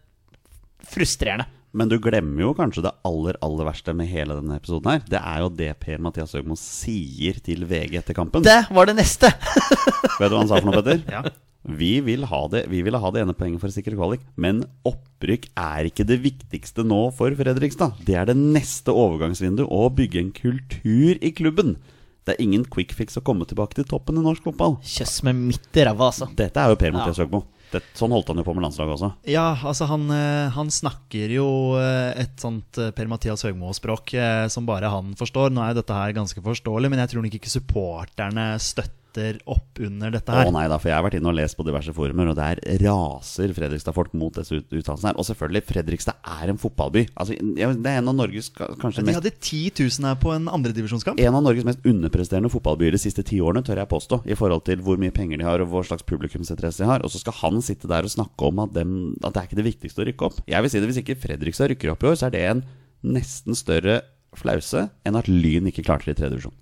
frustrerende. 0.90 1.46
Men 1.74 1.90
du 1.90 1.96
glemmer 2.02 2.44
jo 2.44 2.52
kanskje 2.58 2.84
det 2.86 2.92
aller 3.06 3.38
aller 3.42 3.66
verste 3.66 3.96
med 3.98 4.10
hele 4.10 4.36
denne 4.38 4.60
episoden. 4.60 4.92
her 4.92 5.06
Det 5.10 5.22
er 5.22 5.40
jo 5.42 5.48
det 5.58 5.72
Per-Mathias 5.82 6.36
Høgmo 6.38 6.58
sier 6.58 7.40
til 7.42 7.66
VG 7.70 7.98
etter 8.02 8.18
kampen. 8.18 8.46
Det 8.46 8.60
var 8.74 8.90
det 8.90 8.98
neste! 9.00 9.32
Vet 10.20 10.30
du 10.30 10.36
hva 10.36 10.44
han 10.44 10.52
sa 10.52 10.60
for 10.60 10.70
noe, 10.70 10.82
Petter? 10.82 11.02
Ja. 11.10 11.24
Vi 11.64 11.94
vil 12.04 12.26
ha 12.28 12.42
det 12.52 12.66
Vi 12.68 12.82
ville 12.84 13.00
ha 13.00 13.10
det 13.16 13.22
ene 13.24 13.34
poenget 13.38 13.62
for 13.64 13.72
å 13.72 13.74
sikre 13.74 13.96
kvalik, 13.96 14.22
men 14.36 14.66
opprykk 14.86 15.48
er 15.58 15.88
ikke 15.90 16.06
det 16.06 16.20
viktigste 16.26 16.86
nå 16.86 17.08
for 17.16 17.34
Fredrikstad. 17.40 18.04
Det 18.06 18.18
er 18.20 18.30
det 18.30 18.38
neste 18.38 18.94
overgangsvindu 18.94 19.66
å 19.66 19.88
bygge 19.96 20.22
en 20.22 20.34
kultur 20.36 21.18
i 21.24 21.34
klubben. 21.34 21.78
Det 22.24 22.36
er 22.36 22.44
ingen 22.44 22.64
quick 22.72 22.94
fix 22.96 23.20
å 23.20 23.24
komme 23.26 23.48
tilbake 23.50 23.76
til 23.76 23.88
toppen 23.90 24.20
i 24.20 24.24
norsk 24.24 24.46
fotball. 24.48 24.78
Kjøss 24.88 25.20
med 25.28 25.42
midt 25.52 25.80
i 25.80 25.84
ræva, 25.84 26.08
altså. 26.12 26.30
Dette 26.40 26.62
er 26.62 26.72
jo 26.72 26.80
Per-Mathias 26.80 27.20
Høgmo. 27.20 27.44
Det, 27.74 27.82
sånn 27.98 28.14
holdt 28.14 28.30
han 28.30 28.38
jo 28.38 28.46
på 28.46 28.54
med 28.54 28.68
landslaget 28.68 28.94
også. 28.96 29.10
Ja, 29.34 29.48
altså 29.66 29.88
han, 29.90 30.06
eh, 30.14 30.54
han 30.54 30.70
snakker 30.72 31.32
jo 31.34 31.48
eh, 31.82 32.14
et 32.22 32.36
sånt 32.42 32.78
eh, 32.78 32.92
Per-Mathias 32.94 33.44
Høgmo-språk 33.48 34.14
som 34.54 34.68
bare 34.70 34.92
han 34.94 35.16
forstår. 35.20 35.52
Nå 35.52 35.64
er 35.64 35.74
jo 35.74 35.82
dette 35.82 35.98
her 35.98 36.14
ganske 36.16 36.44
forståelig, 36.46 36.92
men 36.94 37.02
jeg 37.02 37.14
tror 37.14 37.26
nok 37.26 37.40
ikke 37.40 37.56
supporterne 37.56 38.52
støtter 38.62 39.02
opp 39.46 39.80
under 39.84 40.12
dette 40.14 40.32
her. 40.34 40.48
Å 40.50 40.54
nei 40.56 40.64
da, 40.72 40.78
for 40.82 40.90
jeg 40.90 40.96
har 40.98 41.04
vært 41.06 41.18
inne 41.20 41.30
og 41.30 41.36
lest 41.38 41.58
på 41.60 41.66
diverse 41.68 41.94
forumer, 41.94 42.32
og 42.32 42.36
der 42.40 42.60
raser 42.82 43.54
Fredrikstad-folk 43.54 44.14
mot 44.18 44.34
disse 44.36 44.56
ut- 44.58 44.72
uttalelsene 44.74 45.12
her. 45.12 45.20
Og 45.22 45.28
selvfølgelig, 45.28 45.64
Fredrikstad 45.70 46.16
er 46.42 46.50
en 46.54 46.58
fotballby. 46.62 47.06
Altså, 47.16 47.38
det 47.38 47.64
er 47.92 48.00
en 48.02 48.10
av 48.12 48.16
Norges 48.18 48.50
kanskje 48.54 49.04
mest 49.04 49.12
De 49.12 49.18
hadde 49.20 49.34
10 49.40 49.72
000 49.80 50.08
her 50.10 50.16
på 50.24 50.34
en 50.36 50.48
andredivisjonskamp. 50.48 51.20
en 51.20 51.36
av 51.40 51.44
Norges 51.46 51.66
mest 51.68 51.86
underpresterende 51.86 52.50
fotballbyer 52.54 52.92
de 52.98 53.02
siste 53.04 53.24
ti 53.28 53.40
årene, 53.44 53.64
tør 53.64 53.82
jeg 53.84 53.92
påstå, 53.94 54.22
i 54.26 54.36
forhold 54.40 54.66
til 54.66 54.82
hvor 54.86 54.98
mye 55.02 55.12
penger 55.16 55.38
de 55.38 55.48
har 55.48 55.62
og 55.62 55.70
hva 55.74 55.84
slags 55.86 56.04
publikumsinteresse 56.10 56.84
de 56.84 56.90
har. 56.90 57.04
Og 57.04 57.12
så 57.14 57.20
skal 57.24 57.34
han 57.44 57.62
sitte 57.62 57.88
der 57.92 58.04
og 58.08 58.14
snakke 58.14 58.50
om 58.50 58.60
at, 58.66 58.74
dem, 58.74 59.16
at 59.24 59.34
det 59.34 59.42
er 59.44 59.48
ikke 59.52 59.62
det 59.62 59.70
viktigste 59.72 60.02
å 60.04 60.08
rykke 60.10 60.30
opp. 60.32 60.42
Jeg 60.48 60.62
vil 60.66 60.70
si 60.74 60.80
det, 60.80 60.90
Hvis 60.94 61.02
ikke 61.04 61.20
Fredrikstad 61.22 61.70
rykker 61.74 61.92
opp 61.94 62.04
i 62.04 62.08
år, 62.12 62.16
så 62.20 62.28
er 62.28 62.36
det 62.38 62.44
en 62.50 62.64
nesten 63.04 63.56
større 63.58 64.02
flause 64.34 64.88
enn 65.06 65.16
at 65.20 65.28
Lyn 65.30 65.68
ikke 65.70 65.84
klarte 65.86 66.08
det 66.10 66.16
i 66.16 66.22
tredje 66.24 66.34
divisjon. 66.38 66.56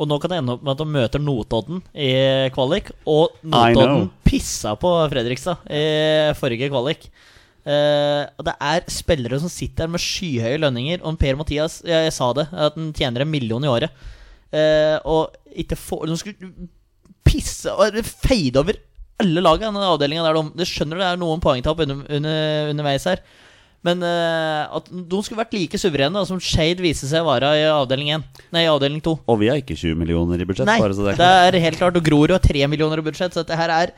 Og 0.00 0.08
nå 0.08 0.16
kan 0.20 0.32
det 0.32 0.38
ende 0.40 0.54
opp 0.56 0.62
med 0.64 0.72
at 0.72 0.80
de 0.80 0.94
møter 0.94 1.22
Notodden 1.22 1.82
i 1.92 2.12
kvalik, 2.54 2.88
og 3.04 3.34
Notodden 3.44 4.08
pissa 4.24 4.72
på 4.80 4.94
Fredrikstad 5.12 5.66
i 5.68 6.32
forrige 6.38 6.70
kvalik. 6.72 7.10
Uh, 7.60 8.24
det 8.40 8.54
er 8.56 8.86
spillere 8.88 9.36
som 9.42 9.52
sitter 9.52 9.90
med 9.90 10.00
skyhøye 10.00 10.60
lønninger. 10.62 11.02
Og 11.04 11.18
Per-Mathias, 11.20 11.82
jeg, 11.84 12.08
jeg 12.08 12.16
sa 12.16 12.30
det, 12.36 12.46
at 12.48 12.78
han 12.78 12.92
tjener 12.96 13.26
en 13.26 13.32
million 13.32 13.66
i 13.66 13.70
året. 13.70 13.92
Uh, 14.50 14.96
og 15.06 15.36
ikke 15.62 15.76
få 15.78 16.00
De 16.10 16.16
skulle 16.18 16.54
pisse 17.26 17.70
og 17.70 18.00
feide 18.02 18.58
over 18.58 18.78
alle 19.20 19.42
lagene 19.44 19.68
i 19.68 19.68
denne 19.68 19.92
avdelinga 19.92 20.24
der. 20.24 20.40
De, 20.40 20.58
Det 20.62 20.68
skjønner 20.70 21.02
det 21.02 21.06
er 21.10 21.20
noen 21.20 21.44
poengtap 21.44 21.84
under, 21.84 22.02
under, 22.08 22.72
underveis 22.72 23.06
her. 23.10 23.22
Men 23.86 24.02
uh, 24.04 24.68
at 24.76 24.88
de 24.92 25.18
skulle 25.24 25.40
vært 25.40 25.54
like 25.56 25.78
suverene 25.80 26.22
som 26.28 26.40
Shade 26.42 26.84
viste 26.84 27.08
seg 27.08 27.24
å 27.24 27.30
være 27.30 27.54
i 27.56 27.66
avdeling 27.72 28.12
1. 28.18 28.24
Nei, 28.52 28.66
i 28.66 28.70
avdeling 28.70 29.00
2. 29.04 29.14
Og 29.24 29.38
vi 29.40 29.48
har 29.48 29.60
ikke 29.62 29.78
20 29.78 29.96
millioner 29.96 30.42
i 30.42 30.46
budsjett. 30.48 30.68
Nei, 30.68 30.80
det 30.84 31.16
det 31.16 31.28
er 31.30 31.60
helt 31.64 31.80
klart. 31.80 31.96
Og 31.96 32.04
Grorud 32.04 32.34
har 32.36 32.44
3 32.44 32.68
millioner 32.68 33.00
i 33.00 33.06
budsjett, 33.06 33.32
så 33.32 33.44
dette 33.44 33.56
her 33.56 33.72
er 33.72 33.94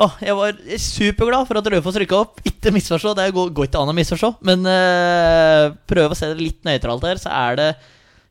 Åh, 0.00 0.14
Jeg 0.24 0.34
var 0.38 0.56
superglad 0.80 1.44
for 1.46 1.60
at 1.60 1.66
Raufoss 1.74 1.98
rykka 2.00 2.16
opp. 2.24 2.40
Ikke 2.48 2.72
misforstå, 2.72 3.12
det 3.18 3.28
går, 3.36 3.50
går 3.52 3.68
ikke 3.68 3.82
an 3.82 3.92
å 3.92 3.96
misforstå. 3.96 4.32
Men 4.48 4.64
uh, 4.64 5.74
prøv 5.90 6.14
å 6.14 6.18
se 6.18 6.30
det 6.32 6.40
litt 6.40 6.62
nøytralt 6.66 7.04
her, 7.06 7.20
så 7.20 7.32
er 7.36 7.60
det 7.60 7.68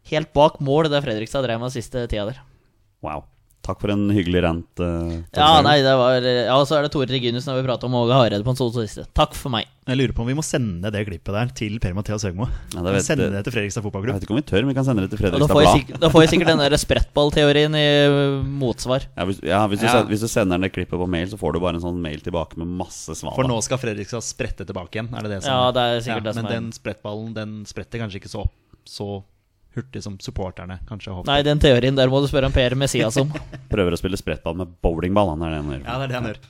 helt 0.09 0.33
bak 0.33 0.57
mål 0.65 0.89
det 0.89 1.03
Fredrikstad 1.05 1.45
drev 1.45 1.61
med 1.61 1.75
siste 1.75 2.07
tida 2.09 2.25
der. 2.31 2.41
Wow. 3.05 3.27
Takk 3.61 3.81
for 3.83 3.91
en 3.93 4.07
hyggelig 4.09 4.41
rant. 4.41 4.81
Uh, 4.81 5.21
Ja, 5.37 5.61
nei, 5.61 5.77
det 5.85 5.91
var 5.99 6.23
Ja, 6.25 6.55
så 6.65 6.79
er 6.79 6.87
det 6.87 6.91
Tore 6.95 7.05
Reginussen 7.11 7.51
når 7.53 7.61
vi 7.61 7.67
prater 7.67 7.85
om 7.85 7.97
Åge 7.99 8.15
Hareide 8.17 8.41
på 8.45 8.55
en 8.55 8.57
sånn. 8.57 9.05
Takk 9.13 9.35
for 9.37 9.53
meg. 9.53 9.67
Jeg 9.85 9.97
lurer 9.97 10.13
på 10.17 10.21
om 10.23 10.29
vi 10.29 10.35
må 10.37 10.43
sende 10.45 10.89
det 10.93 11.01
klippet 11.07 11.33
der 11.33 11.51
til 11.57 11.77
Per-Mathias 11.81 12.25
Høgmo. 12.25 12.45
Ja, 12.73 12.81
det 12.85 13.01
sende 13.05 13.29
det 13.33 13.41
til 13.45 13.53
Fredrikstad 13.53 13.85
Jeg 13.85 14.13
vet 14.13 14.25
ikke 14.25 14.33
om 14.35 14.39
vi 14.39 14.43
tør, 14.45 14.61
men 14.65 14.71
vi 14.71 14.77
kan 14.77 14.85
sende 14.87 15.05
det 15.05 15.11
til 15.13 15.21
Fredrikstad 15.21 15.53
får 15.53 15.65
Blad. 15.65 15.99
da 16.01 16.09
får 16.13 16.23
vi 16.23 16.29
sikkert 16.33 16.51
den 16.51 16.61
der 16.63 16.77
sprettballteorien 16.81 17.77
i 17.77 17.85
uh, 18.09 18.43
motsvar. 18.61 19.05
Ja, 19.17 19.25
hvis, 19.29 19.41
ja, 19.45 19.61
hvis, 19.67 19.81
du, 19.81 19.87
Ja. 19.89 20.03
hvis 20.09 20.21
du 20.25 20.29
sender 20.31 20.61
det 20.61 20.71
klippet 20.73 20.97
på 21.01 21.09
mail, 21.09 21.27
så 21.29 21.37
får 21.41 21.53
du 21.57 21.59
bare 21.65 21.77
en 21.77 21.85
sånn 21.85 22.01
mail 22.01 22.21
tilbake 22.21 22.57
med 22.61 22.69
masse 22.81 23.13
svar. 23.17 23.33
For 23.37 23.49
nå 23.49 23.57
skal 23.65 23.81
Fredrikstad 23.81 24.25
sprette 24.25 24.65
tilbake 24.69 24.97
igjen. 24.97 25.09
Er 25.13 25.25
det 25.25 25.35
det 25.37 25.43
som 25.45 25.53
Ja, 25.53 25.71
det 25.75 25.81
er 25.85 26.05
sikkert 26.05 26.29
det 26.29 26.35
som 26.37 26.43
Men 26.45 26.51
er- 26.51 26.55
den 26.59 26.71
sprettballen 26.77 27.33
den 27.33 27.65
spretter 27.65 28.01
kanskje 28.05 28.21
ikke 28.21 28.33
så, 28.33 28.45
så 28.85 29.23
hurtig 29.75 30.03
som 30.03 30.17
supporterne 30.19 30.79
kanskje 30.87 31.13
håper. 31.15 31.29
Nei, 31.31 31.41
den 31.47 31.61
teorien 31.63 31.95
der 31.95 32.11
må 32.11 32.21
du 32.21 32.27
spørre 32.31 32.49
om 32.51 32.55
Per 32.55 32.75
Messias 32.79 33.17
om. 33.21 33.31
Prøver 33.73 33.95
å 33.95 33.99
spille 33.99 34.19
sprettball 34.19 34.57
med 34.59 34.73
bowlingball. 34.83 35.35
Han 35.35 35.45
er 35.47 35.55
det 35.55 35.61
han 35.61 35.71
gjør. 35.75 35.85
Ja, 35.85 35.99
det 35.99 36.03
er 36.03 36.11
det 36.11 36.19
han 36.19 36.33
gjør. 36.33 36.41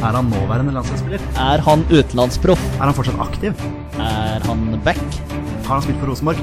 Er 0.00 0.16
han 0.16 0.24
nåværende 0.32 0.72
landslagsspiller? 0.72 1.20
Er 1.36 1.60
han 1.60 1.82
utenlandsproff? 1.92 2.62
Er 2.80 2.88
han 2.88 2.94
fortsatt 2.96 3.20
aktiv? 3.20 3.52
Er 4.00 4.40
han 4.46 4.80
back? 4.84 5.02
Har 5.66 5.74
han 5.74 5.82
spilt 5.82 6.00
for 6.00 6.08
Rosenborg? 6.08 6.40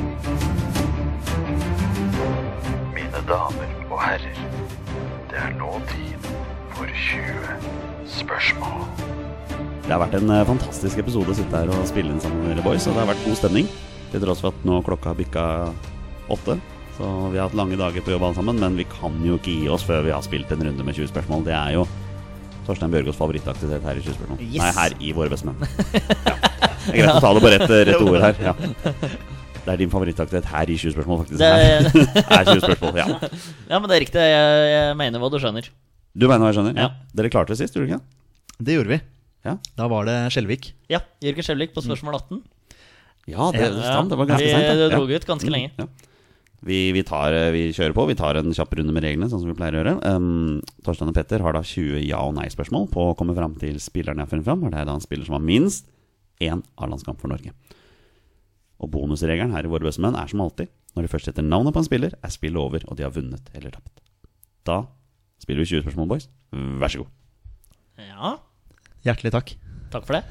Mine 2.94 3.24
damer 3.32 3.74
og 3.90 3.98
herrer, 4.04 4.38
det 5.32 5.42
er 5.42 5.58
nå 5.58 5.74
tid 5.90 6.30
for 6.78 6.86
20 6.86 8.08
spørsmål. 8.20 9.07
Det 9.88 9.96
har 9.96 10.02
vært 10.02 10.18
en 10.20 10.32
eh, 10.36 10.42
fantastisk 10.44 11.00
episode 11.00 11.32
å 11.32 11.36
sitte 11.38 11.60
her 11.62 11.70
og 11.72 11.86
spille 11.88 12.12
inn 12.12 12.20
sammen 12.20 12.42
med 12.44 12.58
dere 12.58 12.64
boys. 12.66 12.84
Og 12.90 12.96
det 12.98 13.00
har 13.00 13.08
vært 13.08 13.22
god 13.24 13.38
stemning. 13.40 13.70
Til 14.12 14.20
tross 14.20 14.42
for 14.44 14.52
at 14.52 14.66
nå 14.68 14.82
klokka 14.84 15.14
har 15.14 15.16
bikka 15.16 15.44
åtte. 16.36 16.58
Så 16.98 17.12
vi 17.32 17.40
har 17.40 17.48
hatt 17.48 17.56
lange 17.56 17.78
dager 17.80 18.04
på 18.04 18.12
jobb 18.12 18.26
alle 18.28 18.36
sammen, 18.36 18.60
men 18.60 18.76
vi 18.76 18.84
kan 18.92 19.16
jo 19.24 19.38
ikke 19.40 19.54
gi 19.54 19.70
oss 19.72 19.86
før 19.88 20.04
vi 20.04 20.12
har 20.12 20.26
spilt 20.26 20.52
en 20.52 20.66
runde 20.68 20.84
med 20.84 20.98
20 20.98 21.08
spørsmål. 21.14 21.46
Det 21.48 21.56
er 21.56 21.78
jo 21.78 21.86
Torstein 22.68 22.92
Bjørgaas 22.92 23.16
favorittaktivitet 23.22 23.88
her 23.88 24.02
i 24.02 24.04
20 24.04 24.18
spørsmål. 24.18 24.44
Yes. 24.44 24.60
Nei, 24.60 24.74
her 24.82 24.98
i 25.00 25.16
Våre 25.16 25.32
bestemenn. 25.32 25.64
Ja. 26.88 26.94
Det 26.94 27.02
er 27.02 27.04
greit 27.04 27.18
å 27.18 27.24
ta 27.24 27.32
det 27.36 27.42
på 27.44 27.50
rett, 27.52 27.72
rett 27.90 28.04
ord 28.04 28.22
her. 28.24 28.38
Ja. 28.40 28.54
Det 29.66 29.74
er 29.74 29.80
din 29.82 29.90
favorittaktivitet 29.92 30.48
her 30.52 30.70
i 30.72 30.78
20 30.80 30.94
spørsmål, 30.96 31.26
faktisk. 31.26 31.42
Det 31.42 31.50
Her 31.52 31.66
er, 31.68 32.38
er 32.38 32.52
20 32.54 32.62
spørsmål, 32.64 33.00
ja. 33.02 33.08
ja, 33.74 33.80
men 33.80 33.88
det 33.92 33.98
er 33.98 34.04
riktig. 34.06 34.24
Jeg, 34.32 34.70
jeg 34.72 34.96
mener 35.02 35.24
hva 35.24 35.32
du 35.34 35.36
skjønner. 35.44 35.68
Du 36.16 36.28
mener 36.30 36.46
hva 36.46 36.54
jeg 36.54 36.60
skjønner? 36.62 36.80
Ja. 36.80 36.88
Dere 37.20 37.32
klarte 37.34 37.52
det 37.56 37.60
sist, 37.60 37.76
gjorde 37.76 37.92
dere 37.92 38.00
ikke? 38.00 38.64
Det 38.64 38.78
gjorde 38.80 38.94
vi. 38.96 39.00
Ja. 39.48 39.56
Da 39.80 39.88
var 39.92 40.08
det 40.10 40.18
Skjelvik. 40.36 40.72
Ja, 40.92 41.00
Jørgen 41.24 41.46
Skjelvik 41.48 41.74
på 41.76 41.84
spørsmål 41.86 42.20
18. 42.20 42.44
Ja, 43.28 43.50
det, 43.52 43.64
det, 43.76 43.84
Ja, 43.84 44.02
det 44.08 44.18
var 44.20 44.30
ganske 44.30 44.46
vi 44.48 44.78
Det 44.80 44.92
dro 44.94 45.08
Ja. 45.08 45.16
ut 45.18 45.26
ganske 45.28 45.52
lenge. 45.52 45.72
Ja. 45.80 45.88
Vi, 46.68 46.92
vi, 46.92 47.04
tar, 47.06 47.32
eh, 47.38 47.52
vi 47.54 47.62
kjører 47.72 47.94
på. 47.94 48.08
Vi 48.10 48.16
tar 48.18 48.40
en 48.40 48.52
kjapp 48.56 48.72
runde 48.80 48.92
med 48.96 49.04
reglene, 49.06 49.30
sånn 49.30 49.44
som 49.44 49.50
vi 49.52 49.56
pleier 49.56 49.76
å 49.78 49.82
gjøre. 49.84 49.94
Um, 50.10 50.62
Torstein 50.84 51.12
og 51.12 51.16
Petter 51.16 51.44
har 51.46 51.54
da 51.54 51.62
20 51.62 52.02
ja- 52.08 52.24
og 52.26 52.34
nei-spørsmål 52.36 52.90
på 52.92 53.04
å 53.12 53.16
komme 53.20 53.36
fram 53.38 53.54
til 53.62 53.78
spilleren 53.84 54.18
jeg 54.18 54.26
har 54.26 54.32
funnet 54.32 54.48
fram. 54.48 54.64
Og 54.66 54.74
det 54.74 54.82
er 54.82 54.90
da 54.90 54.96
en 54.98 55.04
spiller 55.06 55.28
som 55.30 55.38
har 55.38 55.46
minst 55.46 55.86
én 56.42 56.64
A-landskamp 56.82 57.22
for 57.22 57.30
Norge. 57.30 57.54
Og 58.82 58.90
bonusregelen 58.94 59.54
her 59.54 59.66
i 59.66 59.72
Våre 59.72 59.86
bestemenn 59.86 60.18
er 60.18 60.28
som 60.30 60.42
alltid 60.42 60.70
når 60.98 61.06
de 61.06 61.12
først 61.14 61.30
setter 61.30 61.46
navnet 61.46 61.76
på 61.76 61.82
en 61.84 61.86
spiller, 61.86 62.14
er 62.26 62.34
spillet 62.34 62.58
over, 62.58 62.82
og 62.90 62.98
de 62.98 63.06
har 63.06 63.14
vunnet 63.14 63.52
eller 63.54 63.70
tapt. 63.70 64.02
Da 64.66 64.80
spiller 65.38 65.62
vi 65.62 65.70
20 65.78 65.86
spørsmål, 65.86 66.10
boys. 66.10 66.26
Vær 66.82 66.90
så 66.90 67.04
god. 67.04 67.12
Ja, 68.02 68.32
Hjertelig 69.08 69.32
takk. 69.34 69.56
takk 69.94 70.08
for 70.08 70.20
det. 70.20 70.26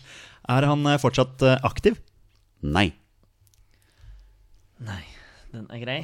Er 0.50 0.66
han 0.66 0.86
eh, 0.88 0.98
fortsatt 0.98 1.42
eh, 1.46 1.58
aktiv? 1.66 1.98
Nei. 2.64 2.88
Nei, 4.82 5.02
den 5.52 5.66
er 5.70 5.82
grei. 5.82 6.00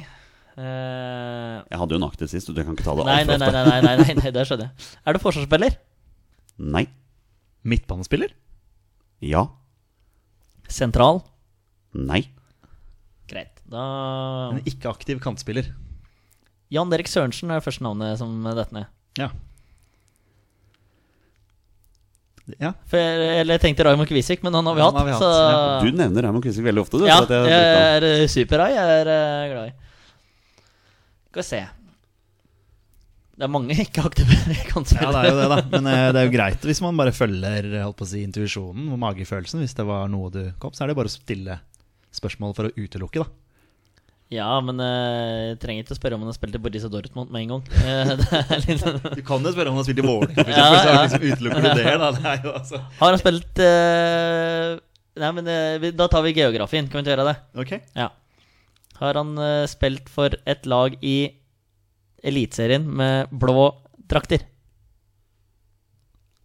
Uh, 0.57 1.61
Jeg 1.69 1.77
hadde 1.81 1.93
jo 1.93 1.99
en 1.99 2.05
det 2.17 2.29
sist, 2.31 2.49
og 2.49 2.57
du 2.57 2.63
kan 2.63 2.73
ikke 2.73 2.85
ta 2.85 2.95
det 2.97 3.05
nei, 3.05 3.17
altfor 3.21 3.41
nei, 3.41 3.49
nei, 3.53 3.63
nei, 3.67 3.81
nei, 3.85 3.95
nei, 4.01 4.15
nei, 4.17 4.31
det 4.33 4.45
skjønner 4.49 4.69
jeg. 4.69 4.87
Er 5.05 5.17
du 5.17 5.21
forsvarsspiller? 5.21 5.75
Nei. 6.57 6.85
Midtbanespiller? 7.67 8.33
Ja. 9.21 9.43
Sentral? 10.71 11.21
Nei. 11.93 12.23
Greit. 13.29 13.61
Da 13.69 13.83
En 14.53 14.63
ikke 14.69 14.89
aktiv 14.89 15.21
kantspiller. 15.23 15.69
Jan 16.73 16.89
Derek 16.91 17.09
Sørensen 17.11 17.51
er 17.53 17.63
første 17.63 17.85
navnet 17.85 18.17
som 18.19 18.33
detter 18.47 18.79
ned. 18.79 18.89
Ja. 19.19 19.29
Ja, 22.55 22.71
For 22.87 22.97
eller 22.99 23.57
jeg 23.57 23.63
tenkte 23.65 23.83
Raymond 23.83 24.07
Kvisvik, 24.07 24.43
men 24.45 24.55
han 24.55 24.67
har 24.69 24.75
vi 24.77 24.83
hatt. 24.85 24.95
Har 24.95 25.07
vi 25.07 25.15
hatt, 25.15 25.23
så 25.23 25.31
ja. 25.35 25.63
Du 25.83 25.89
nevner 25.91 26.27
Raymond 26.29 26.45
Kvisvik 26.45 26.69
veldig 26.69 26.83
ofte. 26.85 27.01
Du, 27.01 27.07
Ja, 27.09 27.17
jeg, 27.27 27.49
jeg 27.51 27.97
er 27.97 28.05
eh, 28.07 28.27
super-rai. 28.31 28.69
Jeg 28.75 29.01
er 29.01 29.11
eh, 29.11 29.49
glad 29.51 29.71
i. 29.73 29.73
Skal 31.27 31.41
vi 31.41 31.47
se. 31.49 31.59
Det 33.37 33.45
er 33.45 33.51
mange 33.53 33.75
ikke-aktive 33.83 34.33
ja, 34.33 35.09
det 35.13 35.19
er 35.19 35.27
jo 35.27 35.35
det, 35.37 35.49
da. 35.51 35.57
Men 35.75 35.89
eh, 35.91 36.05
det 36.15 36.21
er 36.21 36.25
jo 36.25 36.33
greit 36.33 36.63
hvis 36.65 36.79
man 36.81 36.97
bare 36.97 37.13
følger 37.13 37.67
holdt 37.83 37.99
på 37.99 38.07
å 38.07 38.09
si, 38.09 38.23
intuisjonen 38.25 38.87
og 38.95 39.01
magefølelsen. 39.03 39.61
Hvis 39.61 39.75
det 39.77 39.85
var 39.85 40.07
noe 40.09 40.31
du 40.33 40.41
kom, 40.61 40.73
så 40.73 40.85
er 40.85 40.91
det 40.91 40.97
bare 40.97 41.11
å 41.11 41.13
stille 41.13 41.59
spørsmål 42.15 42.55
for 42.57 42.69
å 42.69 42.73
utelukke, 42.73 43.21
da. 43.21 43.46
Ja, 44.33 44.49
men 44.59 44.75
eh, 44.83 45.53
jeg 45.53 45.59
trenger 45.61 45.85
ikke 45.85 45.95
å 45.95 45.97
spørre 46.01 46.17
om 46.17 46.23
han 46.25 46.27
har 46.33 46.35
spilt 46.35 46.55
i 46.57 46.59
Borussia 46.59 46.89
Dortmund 46.91 47.29
med 47.31 47.45
en 47.45 47.51
gang. 47.53 47.61
Eh, 47.79 48.09
det 48.19 48.41
er 48.57 48.63
litt 48.65 48.81
sånn- 48.81 48.97
Du 49.15 49.21
kan 49.23 49.45
jo 49.47 49.53
spørre 49.55 49.71
om 49.71 49.77
han 49.77 49.79
har 49.79 49.87
spilt 49.87 50.01
i 50.01 50.07
Vålerenga, 50.07 50.43
for 50.43 50.51
Ja, 50.51 50.65
eksempel, 50.67 50.91
ja. 50.91 51.03
liksom 51.05 51.23
utelukker 51.31 51.63
du 51.63 51.69
det. 51.79 51.93
Da. 52.01 52.09
Det 52.17 52.51
altså 52.51 52.81
Har 52.99 53.13
han 53.15 53.21
spilt 53.21 53.61
uh... 53.63 54.73
Nei, 55.17 55.29
men 55.39 55.47
uh, 55.49 55.87
da 55.97 56.09
tar 56.11 56.25
vi 56.27 56.35
geografien. 56.37 56.89
Kan 56.91 56.99
vi 56.99 57.05
ikke 57.07 57.15
gjøre 57.15 57.29
det? 57.31 57.37
Ok. 57.63 57.71
Ja. 57.97 58.09
Har 58.99 59.17
han 59.21 59.31
uh, 59.39 59.63
spilt 59.71 60.11
for 60.13 60.35
et 60.45 60.67
lag 60.69 60.99
i 61.01 61.15
Eliteserien 62.27 62.83
med 62.99 63.31
blå 63.31 63.69
drakter? 64.11 64.43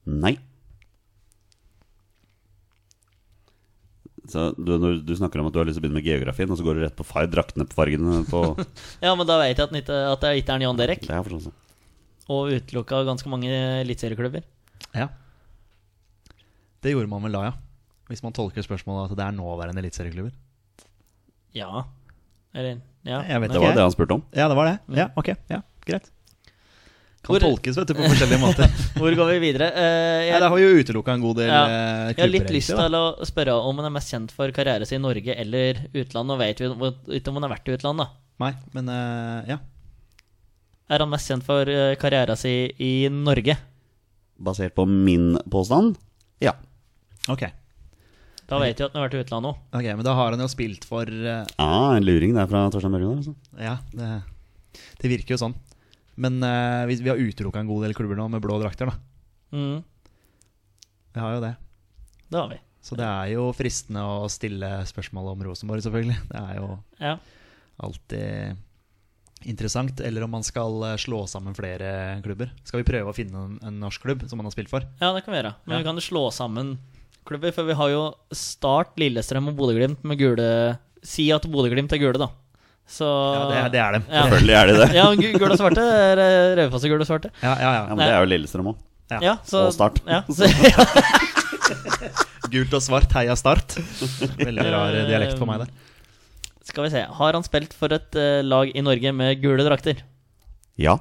Nei. 0.07 0.37
Så 4.33 4.47
du, 4.57 4.73
når 4.81 5.01
du 5.07 5.13
snakker 5.19 5.43
om 5.43 5.49
at 5.51 5.55
du 5.55 5.61
har 5.61 5.69
lyst 5.69 5.77
til 5.79 5.83
å 5.83 5.87
begynne 5.87 6.01
med 6.01 6.07
geografien, 6.09 6.51
og 6.53 6.59
så 6.59 6.65
går 6.67 6.79
du 6.79 6.85
rett 6.87 6.97
på 6.99 7.07
far, 7.07 7.27
draktene 7.31 7.67
på 7.69 7.77
fargene 7.77 8.23
på 8.31 8.43
Ja, 9.05 9.13
men 9.19 9.29
da 9.29 9.37
vet 9.43 9.59
jeg 9.61 9.67
at, 9.69 9.75
ikke, 9.83 9.99
at 10.13 10.25
det 10.25 10.33
ikke 10.41 10.57
er 10.57 10.65
Jan 10.67 10.81
Derek. 10.81 11.05
Det 11.05 11.13
er 11.17 11.27
forståelse. 11.27 11.53
Og 12.33 12.55
utelukka 12.57 13.03
ganske 13.09 13.29
mange 13.33 13.51
eliteserieklubber. 13.83 14.47
Ja. 14.97 15.09
Det 16.83 16.95
gjorde 16.95 17.11
man 17.13 17.23
vel 17.27 17.37
da, 17.37 17.43
ja. 17.51 17.53
Hvis 18.11 18.23
man 18.25 18.35
tolker 18.37 18.65
spørsmålet 18.65 19.13
at 19.13 19.19
det 19.21 19.27
er 19.27 19.37
nåværende 19.37 19.83
eliteserieklubber. 19.85 20.33
Ja. 21.57 21.85
Eller 22.55 22.81
Ja. 23.03 23.23
Jeg 23.27 23.41
vet 23.43 23.53
Det 23.53 23.61
var 23.61 23.75
det 23.75 23.83
han 23.83 23.95
spurte 23.95 24.15
om. 24.15 24.25
Ja, 24.33 24.49
det 24.49 24.57
var 24.57 24.69
det. 24.69 24.77
Ja, 24.97 25.09
ok. 25.19 25.33
Ja, 25.51 25.63
greit. 25.87 26.11
Kan 27.23 27.37
Hvor- 27.37 27.45
tolkes 27.45 27.77
vet 27.79 27.87
du, 27.87 27.95
på 27.95 28.03
forskjellige 28.11 28.41
måter. 28.43 28.67
Hvor 28.99 29.15
går 29.15 29.29
vi 29.37 29.39
videre? 29.45 29.69
Uh, 29.77 30.23
jeg, 30.27 30.33
Nei, 30.35 30.39
det 30.43 30.49
har 30.51 30.59
jo 30.59 30.71
utelukka 30.83 31.15
en 31.15 31.23
god 31.23 31.37
del 31.39 31.53
Ja. 31.53 31.61
klubber. 31.63 32.17
jeg 32.17 32.25
har 32.25 32.33
litt 32.33 32.51
lyst 32.57 32.73
til 32.75 32.97
å 32.99 33.03
spørre 33.31 33.55
om 33.63 33.79
han 33.79 33.87
er 33.87 33.95
mest 33.95 34.11
kjent 34.11 34.35
for 34.35 34.51
karriere 34.57 34.89
sin 34.91 34.99
i 34.99 35.05
Norge 35.07 35.37
eller 35.39 35.85
utlandet. 35.95 36.27
Nå 36.33 36.39
vet 36.41 36.63
vi 36.65 36.67
ikke 37.21 37.31
om 37.31 37.39
han 37.39 37.47
har 37.47 37.55
vært 37.55 37.71
i 37.71 37.77
utlandet. 37.79 38.19
Nei, 38.43 38.51
men 38.75 38.91
uh, 38.91 39.47
ja. 39.47 39.61
Er 40.91 41.05
han 41.05 41.13
mest 41.15 41.31
kjent 41.31 41.47
for 41.47 41.69
eh, 41.71 41.95
karrieren 41.97 42.37
sin 42.37 42.75
i 42.83 43.07
Norge? 43.09 43.55
Basert 44.43 44.75
på 44.75 44.85
min 44.91 45.37
påstand? 45.49 45.95
Ja. 46.43 46.57
Ok. 47.31 47.47
Da 48.51 48.59
vet 48.61 48.77
vi 48.81 48.85
at 48.85 48.91
han 48.93 48.99
har 48.99 49.07
vært 49.07 49.15
i 49.17 49.23
utlandet 49.23 49.55
òg. 49.55 49.61
Ok, 49.79 49.87
Men 49.95 50.05
da 50.05 50.13
har 50.19 50.35
han 50.35 50.43
jo 50.43 50.49
spilt 50.51 50.85
for 50.85 51.07
uh... 51.07 51.47
Ah, 51.63 51.95
en 51.97 52.05
luring 52.05 52.35
der 52.37 52.51
fra 52.51 52.67
Torstein 52.75 52.93
Børgen. 52.93 53.23
Altså. 53.23 53.37
Ja, 53.63 53.79
det, 53.95 54.11
det 55.01 55.13
virker 55.15 55.37
jo 55.39 55.41
sånn. 55.47 55.55
Men 56.17 56.43
uh, 56.45 56.85
vi, 56.91 56.97
vi 57.01 57.09
har 57.09 57.17
utelukka 57.21 57.61
en 57.63 57.71
god 57.71 57.85
del 57.87 57.95
klubber 57.97 58.19
nå 58.19 58.27
med 58.31 58.43
blå 58.45 58.59
drakter, 58.61 58.91
da. 58.91 58.97
Mm, 59.57 59.83
Vi 61.15 61.21
har 61.21 61.35
jo 61.35 61.41
det. 61.45 61.55
det 62.33 62.39
har 62.41 62.49
vi. 62.53 62.59
Så 62.83 62.97
det 62.99 63.05
er 63.07 63.31
jo 63.35 63.47
fristende 63.55 64.03
å 64.03 64.27
stille 64.33 64.69
spørsmål 64.89 65.31
om 65.33 65.43
Rosenborg, 65.47 65.83
selvfølgelig. 65.85 66.19
Det 66.29 66.41
er 66.41 66.57
jo 66.59 66.69
Ja. 67.01 67.17
alltid 67.81 68.57
interessant. 69.47 70.01
Eller 70.01 70.23
om 70.25 70.31
man 70.31 70.43
skal 70.47 70.83
eh, 70.89 70.97
slå 70.99 71.25
sammen 71.31 71.55
flere 71.55 72.21
klubber. 72.25 72.51
Skal 72.65 72.83
vi 72.83 72.89
prøve 72.91 73.11
å 73.13 73.15
finne 73.17 73.39
en, 73.45 73.59
en 73.63 73.79
norsk 73.83 74.03
klubb 74.03 74.25
som 74.29 74.39
man 74.41 74.47
har 74.47 74.55
spilt 74.55 74.71
for? 74.73 74.83
ja, 75.01 75.13
det 75.15 75.23
kan 75.25 75.33
vi 75.35 75.41
gjøre. 75.41 75.55
Men 75.67 75.77
Ja. 75.77 75.79
vi 75.83 75.89
kan 75.91 75.97
slå 76.03 76.25
sammen 76.33 76.77
klubber, 77.25 77.53
for 77.55 77.65
vi 77.65 77.75
har 77.79 77.89
jo 77.91 78.03
Start, 78.35 78.97
Lillestrøm 78.99 79.49
og 79.53 79.57
Bodø-Glimt 79.57 80.03
med 80.05 80.19
gule 80.19 80.79
Si 81.03 81.31
at 81.35 81.43
Bodø-Glimt 81.51 81.93
er 81.93 81.99
gule, 82.03 82.19
da. 82.19 82.29
Så 82.93 83.07
Ja, 83.09 83.45
det, 83.49 83.57
er- 83.57 83.69
det 83.73 83.81
er 83.81 83.93
dem. 83.97 84.03
Ja. 84.13 84.23
Selvfølgelig 84.27 84.57
er 84.61 84.67
de 84.69 84.73
det. 84.79 84.89
Ja, 85.01 85.05
gul 85.17 85.39
gule 85.41 85.55
og 85.55 85.59
svarte. 85.63 85.81
er, 85.81 86.21
eh, 86.21 86.57
Raufoss 86.61 86.85
og 86.85 86.91
gule 86.93 87.01
og 87.07 87.09
svarte. 87.09 87.31
Ja, 87.43 87.55
ja, 87.57 87.63
Ja, 87.63 87.71
ja. 87.79 87.87
men 87.95 87.99
det 88.05 88.11
er 88.13 88.21
jo 88.21 88.29
Lillestrøm 88.35 88.69
òg. 88.75 88.83
Ja. 89.13 89.19
Ja, 89.25 89.35
så, 89.45 89.67
Og 89.69 89.73
Start. 89.77 89.99
Ja, 90.09 90.21
så. 90.37 90.49
Gult 92.53 92.75
og 92.77 92.83
svart, 92.85 93.13
heia 93.17 93.35
Start. 93.39 93.77
Veldig 94.41 94.67
rar 94.75 94.93
eh, 94.93 95.07
dialekt 95.09 95.39
på 95.41 95.47
meg 95.49 95.63
der. 95.65 95.71
Skal 96.69 96.85
vi 96.87 96.91
se. 96.93 97.03
Har 97.17 97.33
han 97.37 97.45
spilt 97.47 97.73
for 97.75 97.93
et 97.97 98.13
uh, 98.19 98.41
lag 98.45 98.71
i 98.77 98.83
Norge 98.85 99.13
med 99.17 99.41
gule 99.43 99.65
drakter? 99.67 100.03
Ja. 100.81 100.99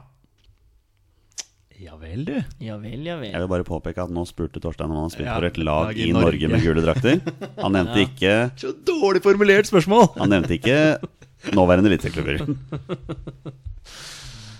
Ja 1.81 1.95
vel, 1.97 2.23
du. 2.27 2.35
Ja 2.61 2.75
vel, 2.77 3.01
ja 3.07 3.15
vel. 3.19 3.31
Jeg 3.33 3.41
vil 3.43 3.49
bare 3.51 3.65
påpeke 3.67 4.03
at 4.03 4.11
nå 4.13 4.23
spurte 4.29 4.61
Torstein 4.61 4.89
om 4.91 4.97
han 4.99 5.07
har 5.07 5.13
spilt 5.13 5.27
Ja, 5.29 5.35
for 5.39 5.47
et 5.49 5.57
lag 5.61 5.89
lag 5.91 5.97
i 5.97 6.09
i 6.09 6.13
Norge 6.13 6.39
Norge. 6.39 6.47
med 6.53 6.65
gule 6.65 6.83
drakter. 6.85 7.21
Han 7.59 7.73
nevnte 7.77 7.99
Ja. 7.99 8.07
ikke 8.07 8.33
Så 8.61 8.73
dårlig 8.87 9.21
formulert 9.25 9.65
spørsmål! 9.69 10.05
Han 10.19 10.29
nevnte 10.33 10.57
ikke 10.59 10.77
nåværende 11.55 11.89
eliteserieklubber. 11.89 12.35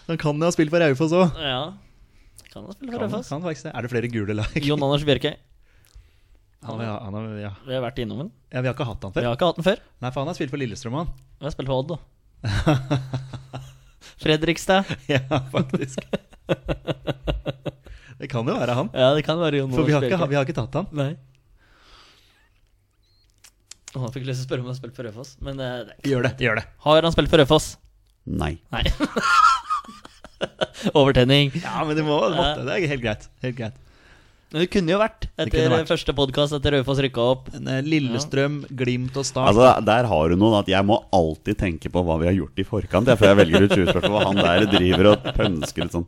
Han 0.07 0.17
kan 0.23 0.36
jo 0.41 0.47
ha 0.47 0.51
spilt 0.55 0.73
for 0.73 0.82
Raufoss 0.84 1.13
òg. 1.13 1.38
Ja. 1.41 1.61
Kan 2.51 2.65
han 2.67 2.73
spille 2.75 2.91
for 2.95 3.05
Raufoss? 3.05 3.32
Er 3.69 3.82
det 3.86 3.91
flere 3.93 4.09
gule 4.11 4.34
lag? 4.41 4.57
Jon 4.65 4.82
Anders 4.84 5.05
Bjørkøy. 5.07 5.36
Han, 6.65 6.77
har- 6.82 7.01
han, 7.05 7.13
har- 7.17 7.38
ja. 7.41 7.51
Vi 7.65 7.73
har 7.73 7.82
vært 7.86 7.99
innom 8.03 8.17
den. 8.25 8.32
ja, 8.53 8.61
Vi 8.61 8.67
har 8.69 8.75
ikke 8.75 8.86
hatt 8.86 9.01
han 9.07 9.13
før. 9.15 9.21
Vi 9.23 9.27
har 9.29 9.38
ikke 9.38 9.47
hatt 9.49 9.61
den 9.61 9.65
før. 9.69 9.79
Nei, 10.03 10.11
for 10.11 10.19
han 10.21 10.29
har 10.29 10.38
spilt 10.38 10.51
for 10.53 10.61
Lillestrøm, 10.61 10.97
han. 10.99 11.07
Vi 11.39 11.47
har 11.47 11.53
spilt 11.55 11.69
for 11.71 11.77
Odd, 11.82 11.89
da. 11.95 11.97
Fredrikstad. 14.21 14.84
Ja, 15.09 15.19
faktisk. 15.51 15.99
det 18.21 18.27
kan 18.29 18.45
jo 18.45 18.53
være 18.57 18.75
han. 18.77 18.89
Ja, 18.93 19.13
det 19.17 19.23
kan 19.25 19.39
være 19.41 19.57
Jon 19.63 19.73
For 19.73 19.86
vi 19.88 19.93
har 19.95 20.01
Anders 20.03 20.13
ikke, 20.21 20.29
vi 20.29 20.38
har 20.38 20.45
ikke 20.45 20.57
tatt 20.59 20.77
han. 20.77 20.88
Nei. 20.93 21.11
Å, 23.92 24.06
jeg 24.08 24.14
fikk 24.16 24.28
lyst 24.30 24.39
til 24.39 24.46
å 24.46 24.50
spørre 24.50 24.64
om 24.64 24.70
han 24.70 24.76
har 24.76 24.80
spilt 24.80 24.96
for 24.96 25.08
Rødfoss, 25.10 25.34
men 25.44 25.60
eh, 25.60 25.82
det 25.89 26.12
Gjør 26.14 26.28
det. 26.30 26.34
gjør 26.39 26.62
det 26.62 26.66
Har 26.86 27.04
han 27.08 27.16
spilt 27.16 27.32
for 27.34 27.42
Rødfoss? 27.44 27.74
Nei. 28.32 28.54
Nei. 28.72 28.86
Overtenning. 30.98 31.52
Ja, 31.62 31.84
men 31.86 31.96
det 31.98 32.04
må, 32.08 32.18
det 32.32 32.38
måtte, 32.39 32.66
det 32.68 32.76
er 32.78 32.92
helt 32.96 33.04
greit. 33.04 33.28
Helt 33.44 33.58
greit. 33.58 33.78
Men 34.52 34.66
det 34.66 34.68
kunne 34.74 34.92
jo 34.92 34.98
vært 35.00 35.26
etter 35.39 35.70
vært. 35.72 35.88
første 35.88 36.12
podkast 36.16 36.56
etter 36.58 36.74
Raufoss 36.76 37.00
rykka 37.06 37.24
opp. 37.24 37.46
Eh, 37.56 37.78
Lillestrøm, 37.88 38.58
Glimt 38.76 39.16
og 39.20 39.24
Start 39.28 39.54
Altså, 39.54 39.68
Der 39.88 40.10
har 40.12 40.34
du 40.34 40.36
noen 40.42 40.58
at 40.60 40.72
jeg 40.72 40.88
må 40.89 40.98
alltid 41.16 41.60
tenke 41.62 41.92
på 41.94 42.04
hva 42.04 42.18
vi 42.20 42.28
har 42.28 42.36
gjort 42.36 42.60
i 42.60 42.66
forkant. 42.68 43.08
Jeg, 43.12 43.20
før 43.22 43.32
jeg 43.32 43.39
velger 43.39 43.68
ut 43.68 43.76
20-spørsmål. 43.78 44.18
Hva 44.18 44.26
han 44.28 44.42
der 44.42 44.66
driver 44.74 45.12
og 45.14 45.30
pønsker 45.38 45.86
litt 45.86 45.96
sånn. 45.96 46.08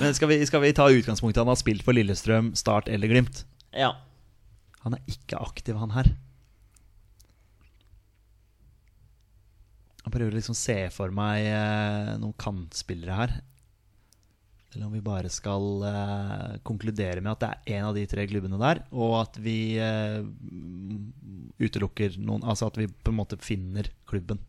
Men 0.00 0.16
skal 0.18 0.32
vi, 0.32 0.40
skal 0.50 0.64
vi 0.66 0.72
ta 0.80 0.88
utgangspunktet 0.90 1.44
han 1.44 1.52
har 1.52 1.60
spilt 1.62 1.86
for 1.86 1.94
Lillestrøm, 1.94 2.50
Start 2.58 2.90
eller 2.90 3.12
Glimt? 3.12 3.44
Ja. 3.76 3.92
Han 4.82 4.98
er 4.98 5.04
ikke 5.14 5.38
aktiv, 5.38 5.78
han 5.78 5.94
her. 5.94 6.10
Jeg 10.10 10.16
prøver 10.16 10.34
liksom 10.34 10.56
se 10.58 10.74
for 10.90 11.12
meg 11.14 11.44
eh, 11.46 12.16
noen 12.18 12.34
kantspillere 12.34 13.14
her. 13.14 13.34
Eller 14.74 14.88
om 14.88 14.94
vi 14.96 15.02
bare 15.06 15.30
skal 15.30 15.84
eh, 15.86 16.56
konkludere 16.66 17.22
med 17.22 17.30
at 17.30 17.44
det 17.44 17.50
er 17.50 17.78
en 17.78 17.86
av 17.92 17.94
de 17.94 18.02
tre 18.10 18.24
klubbene 18.26 18.58
der, 18.58 18.80
og 18.90 19.14
at 19.20 19.38
vi 19.38 19.78
eh, 19.78 20.18
utelukker 21.62 22.18
noen 22.18 22.42
Altså 22.42 22.72
at 22.72 22.80
vi 22.82 22.88
på 22.90 23.14
en 23.14 23.20
måte 23.20 23.38
finner 23.38 23.92
klubben. 24.10 24.42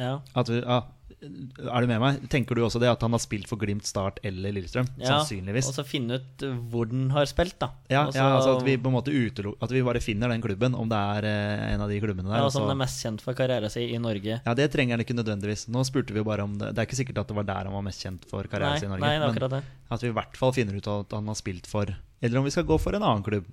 Ja. 0.00 0.14
At 0.32 0.48
vi, 0.48 0.62
ja, 0.64 0.80
er 1.18 1.82
du 1.82 1.88
med 1.90 1.98
meg? 2.02 2.18
Tenker 2.30 2.54
du 2.54 2.62
også 2.62 2.80
det 2.82 2.88
at 2.90 3.02
han 3.02 3.14
har 3.14 3.20
spilt 3.22 3.48
for 3.50 3.58
Glimt, 3.60 3.86
Start 3.88 4.20
eller 4.26 4.52
Lillestrøm? 4.54 4.86
ja. 5.00 5.18
Sannsynligvis. 5.18 5.68
Og 5.70 5.76
så 5.76 5.84
finne 5.86 6.18
ut 6.20 6.44
hvor 6.70 6.88
den 6.90 7.08
har 7.14 7.26
spilt, 7.30 7.56
da. 7.58 7.72
Ja, 7.90 8.04
også, 8.06 8.20
ja 8.20 8.28
altså 8.36 8.54
at 8.56 8.64
vi 8.66 8.76
på 8.78 8.90
en 8.90 8.96
måte 8.96 9.14
uteluk 9.14 9.58
At 9.64 9.72
vi 9.74 9.82
bare 9.82 10.02
finner 10.04 10.30
den 10.30 10.44
klubben, 10.44 10.76
om 10.78 10.90
det 10.90 11.00
er 11.18 11.28
eh, 11.28 11.66
en 11.74 11.84
av 11.84 11.90
de 11.90 11.98
klubbene 12.02 12.30
der. 12.30 12.44
ja, 12.44 12.50
som 12.54 12.68
er 12.70 12.78
mest 12.78 13.02
kjent 13.02 13.24
for 13.24 13.38
karrieren 13.38 13.72
sin 13.72 13.90
i 13.90 14.00
Norge. 14.02 14.40
ja, 14.44 14.56
det 14.62 14.70
trenger 14.74 14.96
han 14.96 15.04
ikke 15.06 15.16
nødvendigvis. 15.18 15.66
Nå 15.74 15.84
spurte 15.88 16.14
vi 16.14 16.22
jo 16.22 16.28
bare 16.28 16.46
om 16.46 16.58
det 16.58 16.72
Det 16.74 16.84
er 16.84 16.90
ikke 16.90 17.00
sikkert 17.02 17.22
at 17.24 17.32
det 17.32 17.38
var 17.40 17.48
der 17.48 17.70
han 17.70 17.74
var 17.74 17.86
mest 17.88 18.04
kjent 18.04 18.28
for 18.30 18.46
karrieren 18.50 18.78
sin 18.78 18.90
i 18.90 18.94
Norge. 18.94 19.06
nei, 19.06 19.16
det 19.18 19.24
er 19.24 19.32
akkurat 19.32 19.56
det. 19.58 19.62
at 19.90 20.04
vi 20.04 20.12
i 20.12 20.18
hvert 20.20 20.36
fall 20.36 20.54
finner 20.54 20.78
ut 20.78 20.92
at 20.94 21.16
han 21.18 21.32
har 21.32 21.38
spilt 21.38 21.66
for 21.66 21.90
Eller 22.22 22.38
om 22.38 22.46
vi 22.46 22.54
skal 22.54 22.66
gå 22.68 22.78
for 22.78 22.94
en 22.94 23.02
annen 23.02 23.26
klubb. 23.26 23.48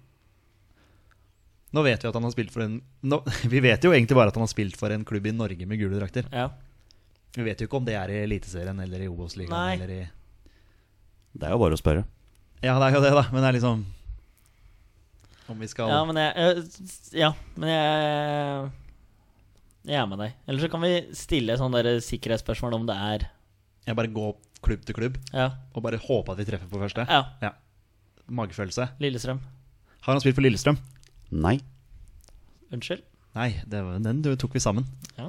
Nå 1.76 1.84
vet 1.84 2.04
vi 2.04 2.08
at 2.08 2.16
han 2.16 2.24
har 2.24 2.32
spilt 2.32 2.54
for 2.54 2.64
en 2.64 2.78
nå, 3.04 3.20
Vi 3.54 3.60
vet 3.64 3.84
jo 3.84 3.92
egentlig 3.92 4.16
bare 4.16 4.32
at 4.32 4.38
han 4.38 4.46
har 4.46 4.52
spilt 4.52 4.78
for 4.80 4.94
en 4.94 5.04
klubb 5.08 5.28
i 5.28 5.34
Norge 5.36 5.68
med 5.68 5.82
gule 5.82 6.00
drakter. 6.00 6.30
Ja. 6.32 6.50
Vi 7.36 7.44
vet 7.44 7.60
jo 7.62 7.68
ikke 7.68 7.80
om 7.82 7.88
det 7.88 7.96
er 8.00 8.12
i 8.14 8.22
Eliteserien 8.24 8.80
eller 8.80 9.04
i. 9.04 9.10
Obos-ligaen 9.12 9.76
eller 9.76 9.92
i 9.92 10.02
Det 11.36 11.48
er 11.48 11.52
jo 11.56 11.60
bare 11.60 11.76
å 11.76 11.80
spørre. 11.82 12.06
Ja, 12.64 12.78
det 12.80 12.88
er 12.88 12.96
jo 12.96 13.04
det, 13.04 13.12
da. 13.18 13.26
Men 13.34 13.44
det 13.44 13.50
er 13.50 13.58
liksom 13.60 13.84
Om 15.52 15.60
vi 15.62 15.68
skal 15.70 15.92
ja, 15.92 16.00
men 16.08 16.18
jeg 16.18 16.64
Ja, 17.20 17.34
men 17.60 17.70
jeg 17.70 18.72
Jeg 19.92 20.00
er 20.02 20.08
med 20.10 20.24
deg. 20.24 20.38
Eller 20.48 20.64
så 20.64 20.72
kan 20.72 20.82
vi 20.86 20.94
stille 21.14 21.58
sånn 21.60 21.76
sikkerhetsspørsmål 22.08 22.80
om 22.80 22.88
det 22.90 22.96
er 22.96 23.28
Jeg 23.86 24.00
bare 24.00 24.14
går 24.16 24.34
klubb 24.66 24.88
til 24.88 24.98
klubb 24.98 25.20
Ja. 25.36 25.52
og 25.76 25.84
bare 25.86 26.00
håper 26.02 26.34
at 26.34 26.40
vi 26.42 26.48
treffer 26.50 26.72
på 26.72 26.82
første. 26.82 27.06
ja. 27.10 27.24
ja. 27.44 27.52
Magefølelse. 28.26 28.88
Lillestrøm. 28.98 29.38
Har 30.02 30.16
han 30.16 30.22
spilt 30.24 30.34
for 30.34 30.42
Lillestrøm? 30.42 30.80
Nei. 31.30 31.60
Unnskyld? 32.74 33.04
Nei, 33.36 33.52
det 33.70 33.84
var, 33.86 34.00
den 34.02 34.24
tok 34.40 34.56
vi 34.56 34.62
sammen. 34.64 34.88
Ja. 35.18 35.25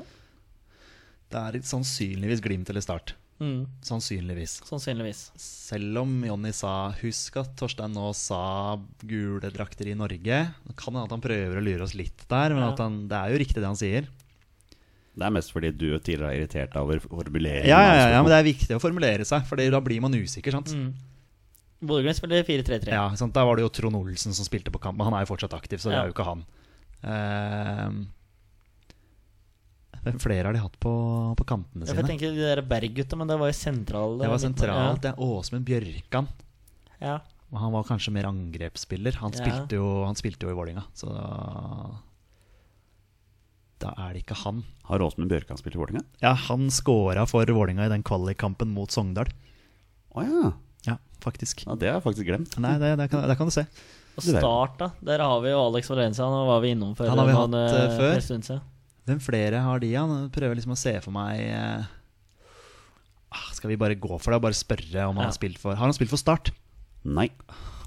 Det 1.33 1.39
er 1.43 1.61
sannsynligvis 1.67 2.41
Glimt 2.45 2.69
eller 2.71 2.81
Start. 2.85 3.15
Mm. 3.41 3.67
Sannsynligvis. 3.85 4.61
Sannsynligvis. 4.65 5.19
Selv 5.37 5.99
om 6.01 6.13
Jonny 6.25 6.53
sa 6.57 6.91
Husk 7.03 7.37
at 7.37 7.51
Torstein 7.61 7.93
nå 7.93 8.15
sa 8.17 8.77
gule 9.05 9.51
drakter 9.53 9.91
i 9.91 9.97
Norge. 9.99 10.39
Det 10.65 10.77
kan 10.79 10.95
hende 10.95 11.05
at 11.05 11.13
han 11.13 11.21
prøver 11.25 11.59
å 11.59 11.65
lure 11.67 11.85
oss 11.85 11.93
litt 11.99 12.25
der, 12.31 12.55
men 12.55 12.63
Ja. 12.65 12.71
at 12.73 12.79
han, 12.81 13.09
det 13.09 13.17
er 13.19 13.35
jo 13.35 13.39
riktig 13.43 13.61
det 13.61 13.67
han 13.69 13.77
sier. 13.77 14.09
Det 15.17 15.25
er 15.25 15.31
mest 15.33 15.53
fordi 15.53 15.71
du 15.77 15.99
tidligere 15.99 16.33
er 16.33 16.41
irritert 16.45 16.77
over 16.77 16.99
formuleringen. 17.01 17.69
Ja, 17.69 17.81
ja, 17.81 17.95
ja, 17.97 18.09
ja, 18.15 18.23
men 18.23 18.31
det 18.33 18.39
er 18.41 18.49
viktig 18.53 18.77
å 18.77 18.81
formulere 18.81 19.25
seg, 19.25 19.45
for 19.49 19.57
da 19.57 19.81
blir 19.81 20.01
man 20.01 20.13
usikker. 20.17 20.53
sant? 20.53 20.73
Mm. 20.73 20.95
Bodø-Glimt 21.83 22.17
spiller 22.17 22.43
4-3-3. 22.45 22.89
Ja, 22.89 23.09
sant? 23.17 23.35
Der 23.37 23.45
var 23.45 23.57
det 23.57 23.63
jo 23.65 23.69
Trond 23.69 23.97
Olsen 23.97 24.33
som 24.33 24.45
spilte 24.49 24.73
på 24.73 24.81
kamp, 24.81 24.97
men 24.97 25.07
han 25.11 25.15
er 25.15 25.27
jo 25.27 25.35
fortsatt 25.35 25.53
aktiv, 25.57 25.77
så 25.81 25.91
det 25.91 25.97
Ja. 25.97 26.03
er 26.05 26.07
jo 26.09 26.15
ikke 26.17 26.25
han. 26.25 26.45
Ehm, 27.05 28.07
Hvem 28.07 28.16
flere 30.23 30.45
har 30.47 30.53
de 30.57 30.61
hatt 30.63 30.77
på, 30.81 30.91
på 31.37 31.45
kantene 31.47 31.85
Jeg 31.87 31.95
tenker 31.97 32.03
sine? 32.07 32.09
tenke 32.13 32.31
de 32.37 32.43
der 32.47 32.63
Berg-gutta, 32.63 33.17
men 33.19 33.27
det 33.29 33.39
var 33.39 33.49
jo 33.51 33.57
sentralt. 33.59 34.21
Det 34.23 34.29
var 34.31 34.39
sentralt. 34.39 35.01
Det 35.03 35.11
er 35.13 35.19
Åsmund 35.27 35.65
Bjørkan. 35.67 36.29
Ja. 37.01 37.19
Og 37.53 37.59
han 37.63 37.73
var 37.73 37.85
kanskje 37.85 38.13
mer 38.13 38.25
angrepsspiller. 38.31 39.15
Han 39.23 39.33
Ja. 39.33 39.39
spilte 39.45 39.77
jo, 39.79 40.05
han 40.05 40.15
spilte 40.19 40.47
jo 40.47 40.51
i 40.51 40.57
Vålinga 40.59 40.85
så 40.95 41.07
da, 41.13 42.01
da 43.83 43.93
er 44.07 44.15
det 44.17 44.23
ikke 44.25 44.39
han. 44.45 44.63
Har 44.89 45.03
Åsmund 45.05 45.29
Bjørkan 45.31 45.59
spilt 45.61 45.77
i 45.77 45.81
Vålinga? 45.81 46.03
Ja, 46.23 46.33
han 46.47 46.71
scora 46.73 47.27
for 47.29 47.45
Vålinga 47.47 47.87
i 47.87 47.93
den 47.93 48.03
kvalikkampen 48.07 48.73
mot 48.73 48.91
Sogndal. 48.95 49.29
Å 50.17 50.25
ja. 50.25 50.53
Ja, 50.87 50.97
faktisk. 51.21 51.67
ja. 51.67 51.75
Det 51.77 51.91
har 51.91 51.99
jeg 52.01 52.07
faktisk 52.07 52.27
glemt. 52.29 52.57
Nei, 52.63 52.77
det, 52.81 52.95
det, 52.97 53.11
kan, 53.13 53.27
det 53.29 53.37
kan 53.37 53.51
du 53.51 53.55
se. 53.55 53.67
Og 54.17 54.25
Start, 54.25 54.79
da. 54.81 54.91
Der 55.05 55.21
har 55.21 55.41
vi 55.45 55.51
jo 55.53 55.59
Alex 55.67 55.91
Valencia. 55.93 56.25
Han 56.25 56.47
var 56.49 56.63
vi 56.65 56.71
innom 56.73 56.95
før. 56.97 57.11
Han 57.13 57.19
har 57.21 57.27
vi 57.29 57.35
hatt, 57.37 57.57
eh, 57.61 57.83
eh, 57.85 57.99
før. 58.01 58.63
Hvem 59.07 59.21
flere 59.23 59.61
har 59.63 59.79
de? 59.83 59.93
Han 59.95 60.31
prøver 60.35 60.59
liksom 60.59 60.75
å 60.75 60.79
se 60.81 60.93
for 61.05 61.15
meg 61.15 61.39
eh, 61.47 61.85
ah, 63.31 63.45
Skal 63.55 63.71
vi 63.71 63.79
bare 63.79 63.95
gå 63.95 64.17
for 64.19 64.33
det 64.35 64.41
og 64.41 64.47
bare 64.49 64.59
spørre 64.59 65.05
om 65.07 65.15
han 65.21 65.27
Ja. 65.29 65.31
har 65.31 65.37
spilt 65.37 65.61
for 65.63 65.77
Har 65.79 65.87
han 65.87 65.95
spilt 65.95 66.11
for 66.11 66.19
Start? 66.21 66.51
Nei. 67.07 67.29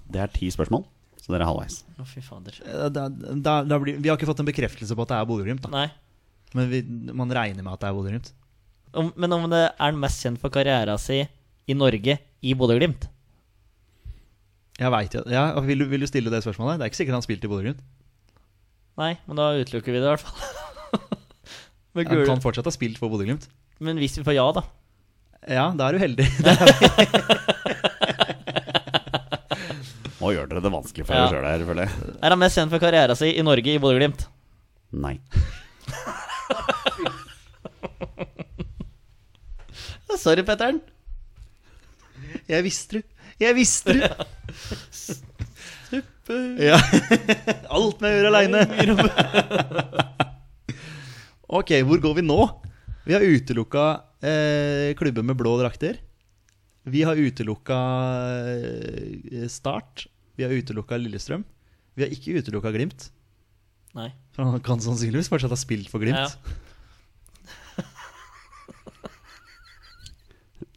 Det 0.09 0.22
er 0.24 0.32
ti 0.32 0.47
spørsmål, 0.49 0.86
så 1.20 1.34
dere 1.36 1.43
er 1.43 1.49
halvveis. 1.51 1.82
Å, 1.99 2.05
fy 2.07 2.22
fader. 2.24 2.55
Eh, 2.65 2.88
Da, 2.95 3.03
da, 3.11 3.57
da 3.67 3.78
blir, 3.84 3.99
vi 3.99 4.07
har 4.09 4.15
ikke 4.17 4.30
fått 4.32 4.39
en 4.41 4.47
bekreftelse 4.47 4.95
på 4.95 5.03
at 5.03 5.11
det 5.11 5.17
er 5.20 5.28
Bodø-Glimt. 5.30 5.61
da. 5.67 5.70
Nei. 5.76 5.89
Men 6.55 6.70
vi, 6.72 6.80
man 7.13 7.30
regner 7.36 7.61
med 7.61 7.74
at 7.76 7.84
det 7.84 7.89
er 7.91 7.97
Bodø-Glimt. 7.99 8.32
Men 9.20 9.36
om 9.36 9.43
det 9.51 9.59
er 9.67 9.76
han 9.84 9.99
mest 10.01 10.24
kjent 10.24 10.39
for 10.41 10.49
karriera 10.49 10.95
si 10.97 11.20
i 11.70 11.76
Norge 11.78 12.15
i 12.41 12.55
Bodø-Glimt? 12.57 13.05
Jeg 14.80 14.89
vet 14.95 15.13
jo, 15.20 15.22
ja, 15.30 15.43
vil, 15.67 15.84
du, 15.84 15.86
vil 15.91 15.99
du 16.01 16.07
stille 16.09 16.32
det 16.32 16.39
spørsmålet? 16.41 16.80
Det 16.80 16.88
er 16.88 16.89
ikke 16.93 17.01
sikkert 17.03 17.20
han 17.20 17.28
spilte 17.28 17.45
i 17.45 17.51
Bodø-Glimt. 17.51 17.84
Nei, 18.97 19.11
men 19.28 19.38
da 19.38 19.51
utelukker 19.59 19.91
vi 19.93 19.99
det 19.99 20.07
i 20.07 20.13
hvert 20.15 20.24
fall. 20.26 20.39
men, 21.97 22.05
Han 22.07 22.25
kan 22.27 22.41
fortsatt 22.43 22.65
ha 22.69 22.73
spilt 22.73 22.97
for 23.01 23.09
Bodø-Glimt. 23.11 23.45
men 23.79 23.97
hvis 23.97 24.17
vi 24.19 24.23
får 24.27 24.35
ja, 24.37 24.47
da. 24.55 24.61
Ja, 25.49 25.65
da 25.75 25.87
er 25.87 25.91
du 25.95 25.99
heldig. 26.03 26.25
Nå 30.19 30.27
gjør 30.35 30.47
dere 30.51 30.61
det 30.65 30.71
vanskelig 30.73 31.05
for 31.07 31.13
Ja. 31.15 31.19
dere 31.25 31.31
sjøl 31.39 31.47
her, 31.47 31.61
føler 31.69 31.83
jeg. 31.87 31.91
Er 32.19 32.29
han 32.35 32.41
mest 32.41 32.57
kjent 32.59 32.71
for 32.73 32.79
karriera 32.83 33.13
si 33.15 33.29
i 33.39 33.43
Norge 33.45 33.69
i 33.71 33.79
Bodø-Glimt? 33.79 34.21
Nei. 34.91 35.15
Sorry, 40.19 40.43
Petter'n. 40.43 40.81
Jeg 42.49 42.63
visste 42.65 42.93
det. 42.99 43.05
Jeg 43.39 43.55
visste 43.55 43.93
det. 43.95 44.09
Ja. 46.59 46.75
Alt 47.75 48.01
med 48.03 48.09
å 48.09 48.13
gjøre 48.17 48.29
aleine. 48.33 48.59
Ok, 51.50 51.72
hvor 51.88 52.00
går 52.04 52.14
vi 52.20 52.24
nå? 52.26 52.39
Vi 53.08 53.16
har 53.16 53.26
utelukka 53.26 53.86
eh, 54.22 54.93
klubber 55.00 55.26
med 55.26 55.38
blå 55.39 55.56
drakter. 55.60 55.97
Vi 56.89 57.02
har 57.06 57.16
utelukka 57.20 57.78
eh, 58.54 59.47
Start. 59.52 60.08
Vi 60.38 60.45
har 60.45 60.54
utelukka 60.56 60.97
Lillestrøm. 61.02 61.43
Vi 61.97 62.06
har 62.06 62.12
ikke 62.14 62.38
utelukka 62.39 62.72
Glimt. 62.76 63.10
Nei. 63.97 64.12
For 64.36 64.45
han 64.45 64.62
kan 64.64 64.80
sannsynligvis 64.84 65.30
fortsatt 65.32 65.52
ha 65.54 65.60
spilt 65.60 65.89
for 65.91 66.00
Glimt. 66.04 66.18
Ja. 66.18 66.30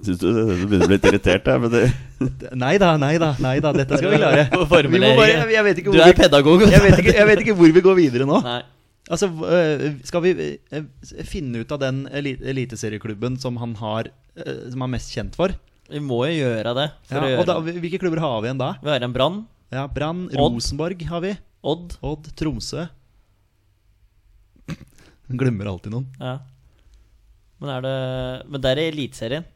Syns 0.03 0.19
du 0.19 0.27
du 0.35 0.67
begynner 0.67 0.87
å 0.87 0.89
bli 0.91 0.97
litt 0.97 1.07
irritert? 1.13 1.47
her, 1.47 1.59
men 1.63 1.71
det, 1.71 1.83
Nei 2.65 2.75
da, 2.83 2.97
nei 2.99 3.15
da, 3.23 3.35
nei 3.43 3.61
da, 3.63 3.71
dette 3.77 3.99
skal 4.01 4.11
vi 4.11 4.19
klare. 4.19 4.49
Vi 4.91 4.99
må 4.99 5.11
bare, 5.21 5.47
jeg, 5.53 5.65
vet 5.69 5.77
ikke 5.83 5.95
Du 5.95 6.01
er 6.03 6.17
pedagog. 6.17 6.65
jeg, 6.67 6.81
vet 6.83 6.99
ikke, 6.99 7.15
jeg 7.21 7.27
vet 7.29 7.43
ikke 7.45 7.55
hvor 7.61 7.71
vi 7.77 7.83
går 7.85 7.95
videre 8.01 8.27
nå. 8.27 8.41
Nei. 8.43 8.63
Altså, 9.11 9.27
øh, 9.27 9.87
Skal 10.07 10.23
vi 10.23 10.33
øh, 10.71 10.85
finne 11.27 11.65
ut 11.65 11.73
av 11.75 11.81
den 11.83 12.05
eliteserieklubben 12.13 13.39
som 13.43 13.57
han 13.59 13.75
har 13.81 14.13
øh, 14.37 14.71
Som 14.71 14.85
han 14.85 14.91
er 14.91 14.95
mest 14.95 15.11
kjent 15.15 15.39
for? 15.39 15.55
Vi 15.91 16.01
må 16.01 16.23
jo 16.31 16.37
gjøre 16.39 16.75
det. 16.79 16.87
Ja, 17.11 17.23
gjøre 17.27 17.47
da. 17.49 17.59
Hvilke 17.67 17.99
klubber 18.01 18.23
har 18.23 18.39
vi 18.41 18.49
igjen 18.49 18.61
da? 18.63 18.71
Vi 18.81 18.89
har 18.93 19.03
en 19.05 19.13
Brann, 19.13 19.43
Ja, 19.73 19.87
Brann, 19.89 20.27
Rosenborg 20.37 21.03
har 21.09 21.21
vi. 21.25 21.33
Odd. 21.65 21.97
Odd, 22.05 22.31
Tromsø. 22.39 22.87
Glemmer 25.41 25.69
alltid 25.73 25.93
noen. 25.95 26.07
Ja. 26.21 26.39
Men 27.63 27.73
er 27.77 27.85
det 27.85 27.97
Men 28.49 28.63
det 28.63 28.73
er 28.73 28.83
Eliteserien. 28.87 29.49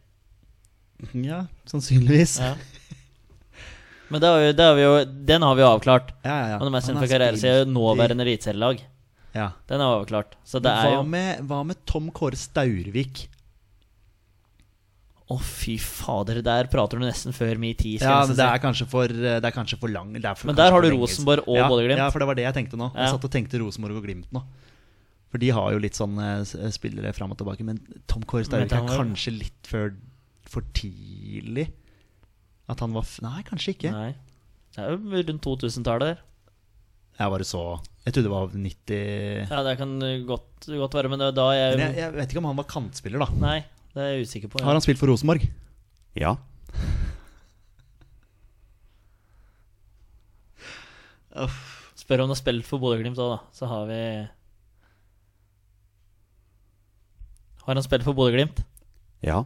Ja, 1.30 1.44
sannsynligvis. 1.68 2.38
Ja. 2.40 2.54
Men 4.08 4.22
det 4.22 4.28
har 4.30 4.38
vi, 4.40 4.52
det 4.56 4.66
har 4.66 4.76
vi 4.78 4.84
jo, 4.84 4.92
den 5.28 5.42
har 5.42 5.56
vi 5.58 5.64
jo 5.64 5.70
avklart. 5.74 6.12
Ja, 6.24 6.34
ja, 6.34 6.50
ja. 6.52 6.58
Han 6.60 6.68
er 6.68 6.74
mest 6.76 6.88
kjent 6.90 7.00
for 7.02 7.10
karrieren 7.10 7.40
sin 7.40 7.72
nåværende 7.74 8.24
eliteserielag. 8.26 8.84
Ja. 9.36 9.50
Den 9.68 9.82
er 9.82 9.98
overklart. 9.98 10.36
Så 10.48 10.60
det 10.64 10.72
er 10.72 10.88
hva, 10.88 10.98
jo 10.98 11.08
med, 11.12 11.42
hva 11.48 11.62
med 11.68 11.80
Tom 11.88 12.08
Kåre 12.14 12.38
Staurvik? 12.40 13.26
Å, 15.26 15.36
fy 15.42 15.74
fader, 15.82 16.38
der 16.46 16.68
prater 16.70 17.00
du 17.00 17.02
nesten 17.02 17.34
før 17.34 17.58
min 17.58 17.74
tid. 17.74 17.98
Ja, 18.04 18.20
men 18.28 18.38
det 18.38 18.44
er 18.46 18.60
kanskje 18.62 18.86
for, 18.88 19.10
øh, 19.10 19.38
det 19.42 19.48
er 19.48 19.54
kanskje 19.54 19.78
for 19.80 19.90
lang 19.90 20.12
det 20.14 20.22
er 20.22 20.38
for, 20.38 20.46
Men 20.52 20.58
der 20.58 20.70
har 20.70 20.84
du 20.84 20.92
Rosenborg 20.94 21.48
og 21.50 21.58
ja, 21.58 21.66
Bodø-Glimt. 21.66 21.98
Ja, 21.98 22.06
for 22.14 22.22
det 22.22 22.28
var 22.30 22.38
det 22.38 22.44
jeg 22.46 22.56
tenkte 22.60 22.78
nå. 22.78 22.92
Jeg 22.94 23.10
satt 23.16 23.26
og 23.26 23.32
tenkte 23.34 23.58
Rosenborg 23.62 23.98
og 23.98 24.06
Glimt 24.06 24.30
nå. 24.34 24.44
For 25.34 25.42
de 25.42 25.50
har 25.50 25.72
jo 25.74 25.80
litt 25.82 25.98
sånn 25.98 26.14
eh, 26.22 26.70
spillere 26.72 27.10
fram 27.16 27.34
og 27.34 27.40
tilbake. 27.40 27.66
Men 27.66 27.82
Tom 28.06 28.22
Kåre 28.22 28.46
Staurvik 28.46 28.76
er 28.78 28.86
kanskje 28.86 29.34
litt 29.34 29.68
for, 29.68 29.98
for 30.46 30.70
tidlig? 30.78 31.66
At 32.70 32.82
han 32.82 32.94
var 32.94 33.10
Nei, 33.26 33.42
kanskje 33.50 33.74
ikke. 33.74 33.92
Nei. 33.94 34.12
Det 34.76 34.84
er 34.84 34.94
jo 34.94 35.26
rundt 35.26 35.42
2000-tallet 35.42 36.12
der. 36.12 36.22
Jeg 37.16 37.32
bare 37.32 37.46
så 37.48 37.60
Jeg 38.04 38.12
trodde 38.12 38.26
det 38.26 38.32
var 38.32 38.50
90 38.52 39.50
Ja, 39.50 39.62
det 39.64 39.76
kan 39.80 39.94
godt, 40.28 40.66
godt 40.68 40.94
være, 40.98 41.08
men 41.12 41.22
det 41.22 41.30
var 41.30 41.36
da 41.38 41.46
jeg, 41.56 41.70
Men 41.78 41.84
jeg, 41.86 41.96
jeg 42.02 42.12
vet 42.18 42.34
ikke 42.34 42.42
om 42.42 42.50
han 42.50 42.60
var 42.60 42.68
kantspiller, 42.70 43.24
da. 43.24 43.28
Nei, 43.40 43.56
det 43.94 44.02
er 44.04 44.12
jeg 44.12 44.26
usikker 44.28 44.52
på. 44.52 44.60
Har 44.62 44.76
han 44.76 44.84
spilt 44.84 45.00
for 45.00 45.08
Rosenborg? 45.12 45.46
ja. 46.16 46.36
Spør 51.96 52.22
om 52.22 52.28
han 52.28 52.32
har 52.32 52.38
spilt 52.40 52.64
for 52.68 52.80
Bodø-Glimt 52.80 53.18
òg, 53.20 53.34
da. 53.34 53.38
Så 53.52 53.68
har 53.68 53.84
vi 53.90 54.00
Har 57.66 57.74
han 57.74 57.82
spilt 57.84 58.06
for 58.06 58.14
Bodø-Glimt? 58.16 58.62
Ja. 59.26 59.42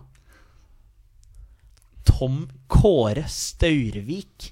Tom 2.05 2.45
Kåre 2.71 3.25
Staurvik. 3.33 4.51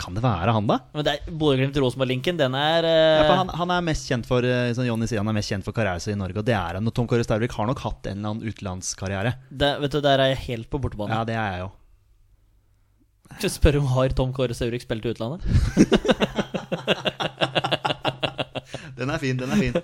Kan 0.00 0.16
det 0.16 0.22
være 0.24 0.52
han, 0.56 0.66
da? 0.68 0.78
Men 0.94 1.06
det 1.06 1.12
er 1.14 1.20
Bodø-Glimt-Rosenborg-linken, 1.30 2.38
den 2.40 2.56
er 2.58 2.86
Ja, 2.88 3.22
eh, 3.22 3.30
han, 3.30 3.52
han 3.60 3.72
er 3.76 3.84
mest 3.86 4.08
kjent 4.10 4.26
for 4.28 4.46
eh, 4.46 4.72
Som 4.76 4.86
Jonny 4.88 5.06
sier, 5.10 5.20
han 5.22 5.30
er 5.30 5.36
mest 5.36 5.52
kjent 5.52 5.66
for 5.66 5.76
karrieren 5.76 6.02
sin 6.02 6.16
i 6.16 6.20
Norge, 6.20 6.40
og 6.42 6.46
det 6.48 6.56
er 6.58 6.78
han. 6.78 6.90
Og 6.90 6.94
Tom 6.96 7.08
Kåre 7.10 7.24
Staurvik 7.26 7.54
har 7.56 7.68
nok 7.70 7.80
hatt 7.84 8.10
en 8.10 8.18
eller 8.18 8.34
annen 8.34 8.44
utenlandskarriere. 8.50 9.32
det, 9.50 9.72
Vet 9.84 9.96
du, 9.96 10.00
Der 10.04 10.18
er 10.18 10.28
jeg 10.34 10.42
helt 10.48 10.68
på 10.72 10.80
bortebane. 10.82 11.14
Ja, 11.14 11.24
det 11.28 11.38
er 11.38 11.48
jeg 11.54 11.66
jo. 11.66 11.70
Spør 13.50 13.80
om 13.80 13.86
har 13.94 14.14
Tom 14.14 14.32
Kåre 14.36 14.54
Staurvik 14.56 14.84
spilt 14.84 15.06
i 15.06 15.14
utlandet? 15.14 15.42
Den 18.94 19.10
er 19.10 19.18
fin, 19.18 19.36
den 19.36 19.50
er 19.50 19.58
fin. 19.58 19.74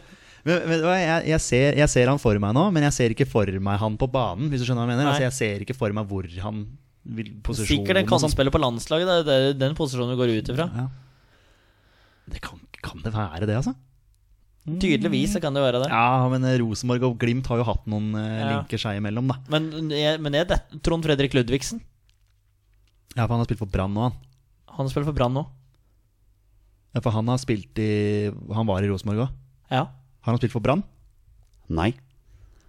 Men, 0.46 0.62
men, 0.64 0.84
jeg, 0.96 1.24
jeg, 1.28 1.40
ser, 1.44 1.74
jeg 1.76 1.92
ser 1.92 2.08
han 2.08 2.20
for 2.20 2.38
meg 2.40 2.54
nå, 2.56 2.62
men 2.72 2.86
jeg 2.88 2.96
ser 2.96 3.14
ikke 3.14 3.26
for 3.28 3.50
meg 3.61 3.80
han 3.82 3.98
på 4.00 4.08
banen. 4.11 4.48
Hvis 4.48 4.62
du 4.62 4.68
skjønner 4.68 4.86
hva 4.86 4.94
jeg 4.94 4.94
mener 4.94 5.11
altså, 5.11 5.26
Jeg 5.26 5.36
ser 5.36 5.64
ikke 5.66 5.76
for 5.76 5.96
meg 5.96 6.08
hvor 6.08 6.28
han 6.44 6.62
Sikkert 7.07 7.96
en 7.96 8.05
og 8.05 8.11
sånn. 8.11 8.28
kantspiller 8.28 8.53
på 8.55 8.61
landslaget. 8.61 9.24
Det 9.26 9.36
er 9.36 9.55
den 9.59 9.74
posisjonen 9.78 10.12
vi 10.14 10.18
går 10.20 10.32
ut 10.38 10.51
ifra. 10.53 10.66
Ja. 10.76 10.88
Det 12.30 12.40
kan, 12.44 12.61
kan 12.84 13.01
det 13.03 13.12
være 13.14 13.46
det, 13.48 13.57
altså? 13.57 13.74
Tydeligvis 14.68 15.32
så 15.34 15.40
kan 15.42 15.55
det 15.57 15.62
være 15.64 15.80
det. 15.82 15.88
Ja, 15.90 16.28
men 16.30 16.44
eh, 16.44 16.59
Rosenborg 16.61 17.03
og 17.09 17.14
Glimt 17.18 17.48
har 17.51 17.59
jo 17.62 17.64
hatt 17.66 17.86
noen 17.90 18.12
eh, 18.14 18.34
Ja. 18.42 18.51
linker 18.53 18.78
seg 18.78 18.98
imellom, 19.01 19.30
da. 19.32 19.38
Men, 19.51 19.70
jeg, 19.90 20.20
men 20.20 20.36
er 20.36 20.44
det, 20.46 20.61
Trond 20.84 21.03
Fredrik 21.03 21.32
Ludvigsen 21.34 21.80
Ja, 23.16 23.24
for 23.24 23.32
han 23.34 23.40
har 23.40 23.48
spilt 23.48 23.62
for 23.64 23.72
Brann 23.72 23.96
nå, 23.96 24.05
han. 24.11 24.20
Han 24.76 24.92
spiller 24.92 25.09
for 25.09 25.16
Brann 25.16 25.34
nå. 25.34 25.46
Ja, 26.94 27.01
for 27.03 27.11
han 27.16 27.26
har 27.32 27.38
spilt 27.40 27.78
i 27.82 28.30
Han 28.55 28.66
var 28.68 28.82
i 28.84 28.88
Rosenborg 28.90 29.24
òg. 29.24 29.34
Ja. 29.72 29.84
Har 29.88 30.32
han 30.34 30.38
spilt 30.42 30.53
for 30.55 30.62
Brann? 30.62 30.84
Nei. 31.70 31.92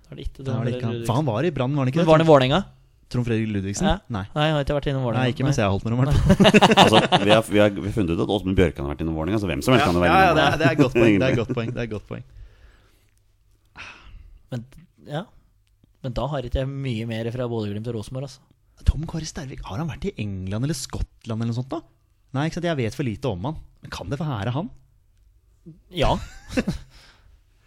Det 0.07 0.15
det 0.17 0.25
ikke 0.29 0.43
Da 0.47 0.57
var 0.57 0.65
det 0.65 0.77
ikke 0.79 0.87
han. 0.89 1.03
For 1.05 1.19
han 1.19 1.27
var 1.27 1.43
i 1.45 1.51
Brann, 1.53 1.75
var 1.75 1.83
han 1.85 1.91
ikke 1.91 2.01
Men 2.01 2.05
det? 2.07 2.09
var 2.11 2.17
han 2.19 2.25
i 2.25 2.29
Vålerenga? 2.31 2.61
Trond 3.11 3.27
Fredrik 3.27 3.49
Ludvigsen? 3.51 3.87
Ja. 3.87 3.97
Nei. 4.11 4.23
Nei, 4.35 4.45
jeg 4.47 4.55
har 4.55 4.65
ikke 4.65 4.77
vært 4.77 4.89
innom 4.91 5.03
Vålerenga. 5.05 5.23
Nei, 5.27 5.33
ikke 5.35 5.47
mens 5.47 5.59
jeg 5.59 5.67
har 5.67 5.73
holdt 5.73 5.87
med 5.87 5.93
fall. 5.99 6.21
Altså, 6.83 7.01
vi, 7.01 7.33
har, 7.33 7.43
vi, 7.49 7.59
har, 7.59 7.73
vi 7.75 7.87
har 7.89 7.95
funnet 7.97 8.13
ut 8.15 8.23
at 8.23 8.33
Åsmund 8.37 8.59
Bjørkan 8.59 8.87
har 8.87 8.93
vært 8.93 9.03
innom 9.03 9.17
Vålerenga, 9.19 9.41
så 9.43 9.49
hvem 9.51 9.63
som 9.65 9.75
helst 9.75 9.87
kan 9.89 9.99
jo 9.99 10.03
være 10.03 10.11
Ja, 10.13 10.21
ja, 10.21 10.31
innom 10.31 10.39
det, 10.39 10.45
er, 10.45 10.61
det 10.61 10.67
er 10.69 10.77
et 10.77 10.81
godt 10.81 10.95
poeng. 10.95 11.17
Det 11.19 11.27
er 11.27 11.35
et 11.35 11.41
godt 11.41 11.53
poeng. 11.57 11.73
Det 11.75 11.81
er 11.81 11.89
et 11.89 11.93
godt 11.95 12.07
poeng. 12.07 12.23
Men, 14.51 14.65
ja. 15.11 15.23
Men 16.01 16.15
da 16.17 16.27
har 16.31 16.47
ikke 16.47 16.63
jeg 16.63 16.71
mye 16.71 17.07
mer 17.09 17.29
fra 17.35 17.47
Bodø-Glimt 17.51 17.89
og 17.91 17.99
Rosenborg, 17.99 18.29
altså. 18.29 18.47
Tom 18.87 19.03
Kåre 19.05 19.27
Stervik, 19.29 19.61
har 19.67 19.77
han 19.77 19.89
vært 19.91 20.07
i 20.09 20.15
England 20.23 20.65
eller 20.65 20.77
Skottland 20.77 21.37
eller 21.43 21.51
noe 21.51 21.59
sånt? 21.59 21.69
da? 21.69 21.83
Nei, 22.33 22.47
ikke 22.47 22.57
sant, 22.57 22.69
jeg 22.71 22.79
vet 22.79 22.95
for 22.97 23.05
lite 23.05 23.29
om 23.29 23.49
han. 23.49 23.59
Men 23.83 23.93
kan 23.93 24.09
det 24.09 24.17
være 24.21 24.55
han? 24.55 24.71
Ja. 25.93 26.15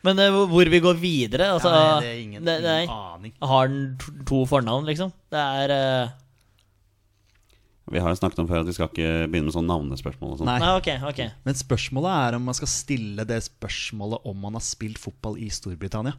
Men 0.04 0.20
uh, 0.20 0.42
hvor 0.50 0.68
vi 0.68 0.80
går 0.84 0.98
videre, 1.00 1.48
altså 1.54 1.70
Nei, 1.72 2.00
det 2.04 2.10
er 2.10 2.18
ingen, 2.20 2.44
det- 2.44 2.58
ingen 2.60 2.92
aning. 2.92 3.32
Har 3.40 3.70
den 3.72 4.24
to, 4.28 4.42
fornavn, 4.50 4.84
liksom? 4.90 5.14
Det 5.32 5.40
er 5.40 5.72
uh... 5.72 6.12
Vi 7.92 8.00
har 8.00 8.12
jo 8.12 8.16
snakket 8.16 8.38
om 8.40 8.46
før 8.48 8.62
at 8.62 8.68
vi 8.68 8.72
skal 8.76 8.88
ikke 8.88 9.08
begynne 9.28 9.50
med 9.50 9.54
sånne 9.56 9.68
navnespørsmål 9.68 10.30
og 10.32 10.38
sånn. 10.40 10.48
Nei. 10.48 10.56
Nei, 10.62 10.70
okay, 10.78 10.96
okay. 11.04 11.32
Men 11.44 11.56
spørsmålet 11.58 12.14
er 12.16 12.36
om 12.38 12.46
man 12.48 12.56
skal 12.56 12.70
stille 12.72 13.26
det 13.28 13.42
spørsmålet 13.44 14.24
om 14.30 14.38
man 14.40 14.56
har 14.56 14.64
spilt 14.64 15.00
fotball 15.00 15.36
i 15.36 15.50
Storbritannia. 15.52 16.14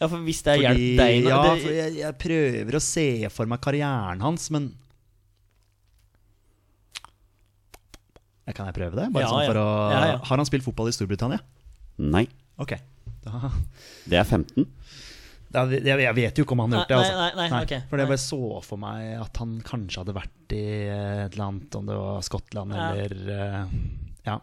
Ja, 0.00 0.06
for 0.08 0.22
hvis 0.24 0.40
det 0.46 0.54
har 0.54 0.62
hjulpet 0.70 1.00
deg 1.02 1.24
nå 1.26 1.28
ja, 1.32 1.40
det, 1.44 1.56
for 1.64 1.74
jeg, 1.76 1.96
jeg 1.98 2.18
prøver 2.22 2.78
å 2.78 2.82
se 2.84 3.08
for 3.34 3.50
meg 3.50 3.60
karrieren 3.66 4.22
hans, 4.24 4.46
men 4.54 4.70
Kan 8.50 8.66
jeg 8.66 8.74
prøve 8.74 8.96
det? 8.98 9.04
Bare 9.14 9.22
Ja, 9.22 9.30
sånn 9.30 9.44
ja. 9.46 9.52
å 9.62 9.66
Ja, 9.92 9.98
ja. 10.14 10.14
Har 10.26 10.40
han 10.40 10.48
spilt 10.48 10.64
fotball 10.66 10.88
i 10.90 10.94
Storbritannia? 10.96 11.38
Nei. 12.00 12.24
Ok. 12.60 12.74
Da, 13.24 13.50
Det 14.08 14.16
er 14.20 14.24
15. 14.24 14.66
da, 15.52 15.64
jeg, 15.74 15.98
jeg 16.04 16.14
vet 16.16 16.38
jo 16.40 16.44
ikke 16.46 16.54
om 16.56 16.62
han 16.64 16.72
har 16.76 16.82
gjort 16.84 16.92
det. 16.92 16.98
Altså. 17.00 17.16
nei, 17.18 17.30
nei, 17.36 17.48
nei, 17.52 17.62
okay. 17.66 17.80
For 17.90 18.00
jeg 18.00 18.08
bare 18.12 18.22
så 18.22 18.40
for 18.64 18.80
meg 18.80 19.10
at 19.20 19.40
han 19.42 19.56
kanskje 19.66 20.04
hadde 20.04 20.14
vært 20.16 20.54
i 20.56 20.62
et 20.88 21.34
eller 21.34 21.46
annet, 21.48 21.74
om 21.80 21.90
det 21.90 21.98
var 21.98 22.22
Skottland 22.26 22.76
Ja. 22.76 22.86
eller 22.94 23.34
eh, 23.34 23.74
Ja. 24.28 24.38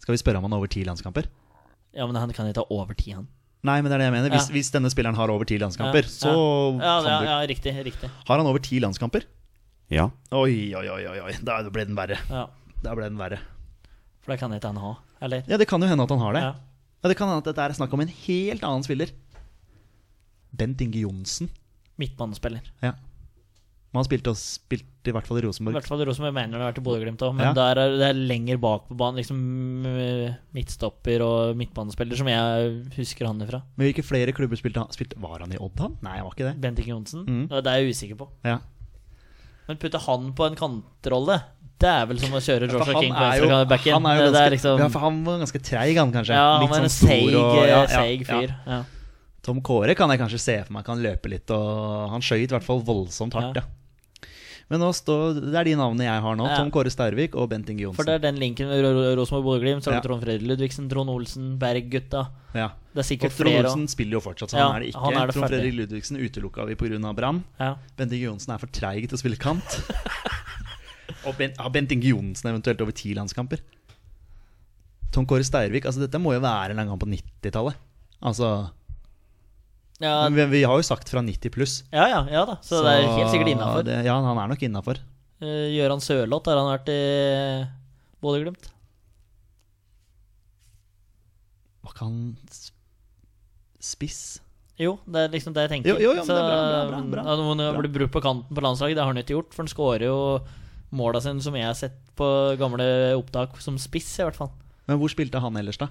Skal 0.00 0.14
vi 0.16 0.20
spørre 0.22 0.40
om 0.40 0.46
han 0.48 0.54
har 0.56 0.62
over 0.62 0.70
ti 0.72 0.84
landskamper? 0.86 1.26
Ja, 1.92 2.06
men 2.06 2.16
han 2.16 2.30
kan 2.32 2.46
ikke 2.48 2.62
ha 2.62 2.70
over 2.72 2.94
ti, 2.96 3.10
han. 3.12 3.26
Nei, 3.66 3.74
men 3.82 3.90
det 3.90 3.96
er 3.98 4.00
det 4.00 4.06
jeg 4.08 4.14
mener. 4.14 4.30
Hvis, 4.32 4.46
Ja. 4.48 4.54
hvis 4.54 4.70
denne 4.72 4.88
spilleren 4.92 5.16
har 5.18 5.28
over 5.28 5.44
ti 5.44 5.58
landskamper, 5.60 6.06
Ja, 6.06 6.08
så 6.08 6.30
kan 6.78 6.80
ja, 6.80 7.18
du 7.20 7.26
ja, 7.28 7.38
riktig. 7.50 7.74
riktig 7.84 8.08
Har 8.28 8.38
han 8.40 8.46
over 8.48 8.62
ti 8.64 8.78
landskamper? 8.80 9.26
Ja. 9.90 10.06
Oi, 10.32 10.72
oi, 10.78 10.86
oi, 10.88 11.18
oi. 11.26 11.32
Da 11.44 11.58
ble 11.68 11.84
den 11.84 11.96
verre. 11.98 12.16
Ja, 12.30 12.46
Da 12.80 12.94
ble 12.96 13.10
den 13.10 13.18
verre. 13.20 13.40
For 14.22 14.32
det 14.32 14.38
kan 14.40 14.52
ikke 14.56 14.70
han 14.70 14.76
ha, 14.80 14.94
eller? 15.20 15.42
Ja, 15.50 15.58
det 15.60 15.66
kan 15.68 15.82
jo 15.82 15.88
hende 15.90 16.04
at 16.06 16.14
han 16.14 16.22
har 16.22 16.32
det. 16.38 16.44
Ja. 17.00 17.08
Det 17.08 17.16
kan 17.16 17.28
hende 17.30 17.40
at 17.42 17.48
dette 17.50 17.64
er 17.64 17.76
snakk 17.78 17.92
om 17.96 18.00
en 18.04 18.12
helt 18.26 18.64
annen 18.66 18.84
spiller. 18.84 19.12
Bent 20.52 20.80
Inge 20.84 21.00
Johnsen. 21.04 21.48
Midtbanespiller. 22.00 22.64
Ja. 22.82 22.94
Men 23.90 23.98
han 23.98 24.06
spilte, 24.06 24.30
spilte 24.38 25.10
i 25.10 25.14
hvert 25.16 25.26
fall 25.26 25.40
i 25.40 25.42
Rosenborg. 25.42 25.74
I 25.74 25.78
hvert 25.80 25.88
fall 25.90 26.02
i 26.02 26.06
Rosenborg 26.06 26.34
mener 26.36 26.54
det 26.54 26.62
har 26.62 26.70
vært 26.70 26.78
i 26.78 26.84
Bodø-Glimt 26.86 27.22
òg, 27.26 27.32
men 27.34 27.48
Ja. 27.48 27.52
der 27.56 27.78
er 27.82 27.96
det 27.98 28.06
er 28.06 28.14
lenger 28.14 28.60
bak 28.62 28.84
på 28.88 28.94
banen. 28.96 29.18
Liksom 29.18 29.40
eh, 29.90 30.34
midtstopper 30.54 31.24
og 31.26 31.56
midtbanespiller, 31.58 32.16
som 32.16 32.28
jeg 32.30 32.84
husker 32.96 33.26
han 33.26 33.42
ifra. 33.42 33.62
Men 33.76 33.88
hvilke 33.88 34.04
flere 34.06 34.32
klubber 34.36 34.56
spilte 34.60 34.78
han? 34.84 34.92
Spilte, 34.94 35.18
var 35.18 35.40
han 35.42 35.52
i 35.52 35.58
Odd, 35.58 35.74
han? 35.82 35.96
Nei, 36.06 36.18
han 36.20 36.28
var 36.28 36.36
ikke 36.36 36.52
det. 36.52 36.60
Bent 36.62 36.78
Inge 36.84 36.92
Johnsen. 36.94 37.24
Mm. 37.26 37.48
Det 37.50 37.66
er 37.66 37.80
jeg 37.82 37.90
usikker 37.96 38.20
på. 38.22 38.28
Ja. 38.46 38.60
Men 39.66 39.76
putte 39.82 39.98
han 40.06 40.32
på 40.38 40.46
en 40.46 40.56
kantrolle, 40.58 41.40
det 41.80 41.88
er 41.90 42.06
vel 42.10 42.18
som 42.20 42.36
å 42.36 42.40
kjøre 42.44 42.68
For 42.70 42.78
Joshua 42.78 43.00
King 43.00 43.14
på 43.16 43.24
venstrebacken. 43.24 43.92
han 43.96 44.06
er 44.10 44.16
jo 44.20 44.24
det 44.26 44.32
ganske, 44.34 44.52
liksom 44.56 44.78
ja, 44.84 44.88
for 44.92 45.00
han 45.06 45.18
var 45.24 45.38
ganske 45.42 45.60
treig, 45.64 45.96
han 45.96 46.12
kanskje. 46.12 46.36
Ja, 46.36 46.46
han 46.52 46.60
Litt 46.66 46.70
var 46.70 46.78
en 46.84 46.88
sånn 46.90 47.08
seig, 47.08 47.34
og- 47.40 47.56
ja, 47.56 47.66
ja, 47.72 47.82
seig 47.86 48.24
fyr. 48.28 48.54
Ja. 48.66 48.82
Tom 49.42 49.60
Kåre 49.64 49.94
kan 49.96 50.10
jeg 50.12 50.20
kanskje 50.20 50.38
se 50.38 50.62
for 50.66 50.72
meg 50.76 50.84
kan 50.84 51.00
løpe 51.00 51.28
litt, 51.32 51.50
og 51.50 52.10
han 52.12 52.20
skøyt 52.20 52.50
i 52.50 52.54
hvert 52.54 52.62
fall 52.66 52.82
voldsomt 52.84 53.32
hardt. 53.32 53.62
Men 54.70 54.78
nå 54.84 54.92
står, 54.94 55.40
det 55.50 55.56
er 55.58 55.64
de 55.66 55.72
navnene 55.74 56.04
jeg 56.06 56.22
har 56.22 56.36
nå. 56.38 56.44
Tom 56.54 56.68
Kåre 56.70 56.92
Stervik 56.94 57.34
og 57.34 57.48
Bent 57.50 57.66
Inge 57.72 57.88
For 57.90 58.04
Johnsen. 58.04 58.06
det 58.06 58.14
er 58.14 58.18
den 58.30 58.36
linken 58.38 58.68
med 58.70 58.84
Ro- 58.84 58.92
Ro- 58.94 59.16
Rosenborg 59.18 59.42
Bodø-Glimt. 59.58 59.82
Så. 59.82 59.96
Trond 60.04 60.22
Fredrik 60.22 60.46
Ludvigsen, 60.46 60.88
Trond 60.88 61.10
Olsen, 61.10 61.58
Berg-gutta. 61.58 62.28
Ja. 62.54 62.68
Det 62.94 62.94
er 62.94 63.02
Og 63.02 63.04
sikkert 63.08 63.34
Trond 63.34 63.48
flere 63.50 63.64
Olsen 63.66 63.88
spiller 63.90 64.12
jo 64.12 64.20
fortsatt, 64.20 64.50
så 64.52 64.58
han 64.62 64.76
er 64.76 64.84
det 64.84 64.92
ikke. 64.94 65.10
er 65.10 65.26
det 65.26 65.34
Trond. 65.34 65.48
Fredrik 65.50 65.74
Ludvigsen 65.74 66.16
utelukka 66.22 66.66
vi 66.68 66.76
pga. 66.76 67.12
Brann. 67.16 67.42
Ja. 67.58 67.74
Bent 67.96 68.12
Inge 68.12 68.28
Johnsen 68.30 68.54
er 68.54 68.58
for 68.58 68.68
treig 68.68 69.08
til 69.08 69.16
å 69.16 69.18
spille 69.18 69.36
kant. 69.42 69.80
og 71.26 71.36
Bent, 71.38 71.56
har 71.60 71.70
Bent 71.74 71.92
Inge 71.94 72.10
Johnsen 72.12 72.50
eventuelt 72.52 72.80
over 72.84 72.92
ti 72.96 73.12
landskamper? 73.16 73.60
Tom 75.10 75.26
Kåre 75.26 75.42
Steirvik, 75.46 75.86
altså 75.88 76.04
dette 76.04 76.20
må 76.22 76.34
jo 76.36 76.42
være 76.44 76.74
en 76.76 76.84
gang 76.86 76.98
på 77.00 77.08
90-tallet. 77.10 77.74
Altså 78.22 78.50
Ja, 80.00 80.28
Men 80.28 80.36
vi, 80.38 80.44
vi 80.58 80.62
har 80.64 80.76
jo 80.78 80.86
sagt 80.86 81.08
fra 81.12 81.20
90 81.24 81.50
pluss. 81.52 81.78
ja, 81.92 82.06
ja, 82.08 82.20
ja 82.30 82.44
da. 82.48 82.58
Så, 82.64 82.82
det 82.86 82.92
er 83.00 83.08
helt 83.18 83.32
sikkert 83.34 83.50
innafor. 83.54 83.90
Ja, 84.06 84.14
han 84.22 84.38
er 84.38 84.52
nok 84.54 84.62
innafor. 84.62 85.00
Gøran 85.40 86.00
Sørloth, 86.04 86.48
har 86.52 86.60
han 86.60 86.70
vært 86.74 86.88
i 86.92 87.00
Bodø-Glimt? 88.20 88.70
Var 91.84 91.94
ikke 91.94 92.06
han 92.06 92.20
spiss? 93.80 94.20
Jo, 94.80 94.94
det 95.08 95.26
er 95.26 95.32
liksom 95.34 95.52
det 95.56 95.66
jeg 95.66 95.72
tenker. 95.74 95.90
Jo, 95.92 95.96
jo, 96.00 96.12
jo, 96.16 96.24
så, 96.24 96.32
det 96.36 96.40
er 96.40 96.48
bra, 96.48 96.60
bra, 96.60 96.80
bra, 96.88 97.00
bra. 97.12 97.24
ja, 97.26 97.36
når 97.40 97.60
Bra. 97.74 97.80
blir 97.82 97.92
brukt 97.98 98.14
på 98.14 98.22
kanten 98.24 98.56
på 98.56 98.64
landslaget, 98.64 98.96
det 98.96 99.02
har 99.04 99.10
han 99.12 99.20
ikke 99.20 99.34
gjort. 99.36 99.52
For 99.52 99.64
han 99.64 99.72
skårer 99.72 100.06
jo 100.08 100.16
måla 100.92 101.20
sine, 101.22 101.40
som 101.44 101.54
jeg 101.54 101.64
har 101.68 101.74
sett 101.78 101.98
på 102.18 102.26
gamle 102.60 102.86
opptak, 103.16 103.56
som 103.62 103.76
spiss, 103.78 104.10
i 104.18 104.24
hvert 104.26 104.36
fall. 104.38 104.50
Men 104.88 104.98
hvor 104.98 105.08
spilte 105.12 105.40
han 105.40 105.56
ellers, 105.60 105.78
da? 105.78 105.88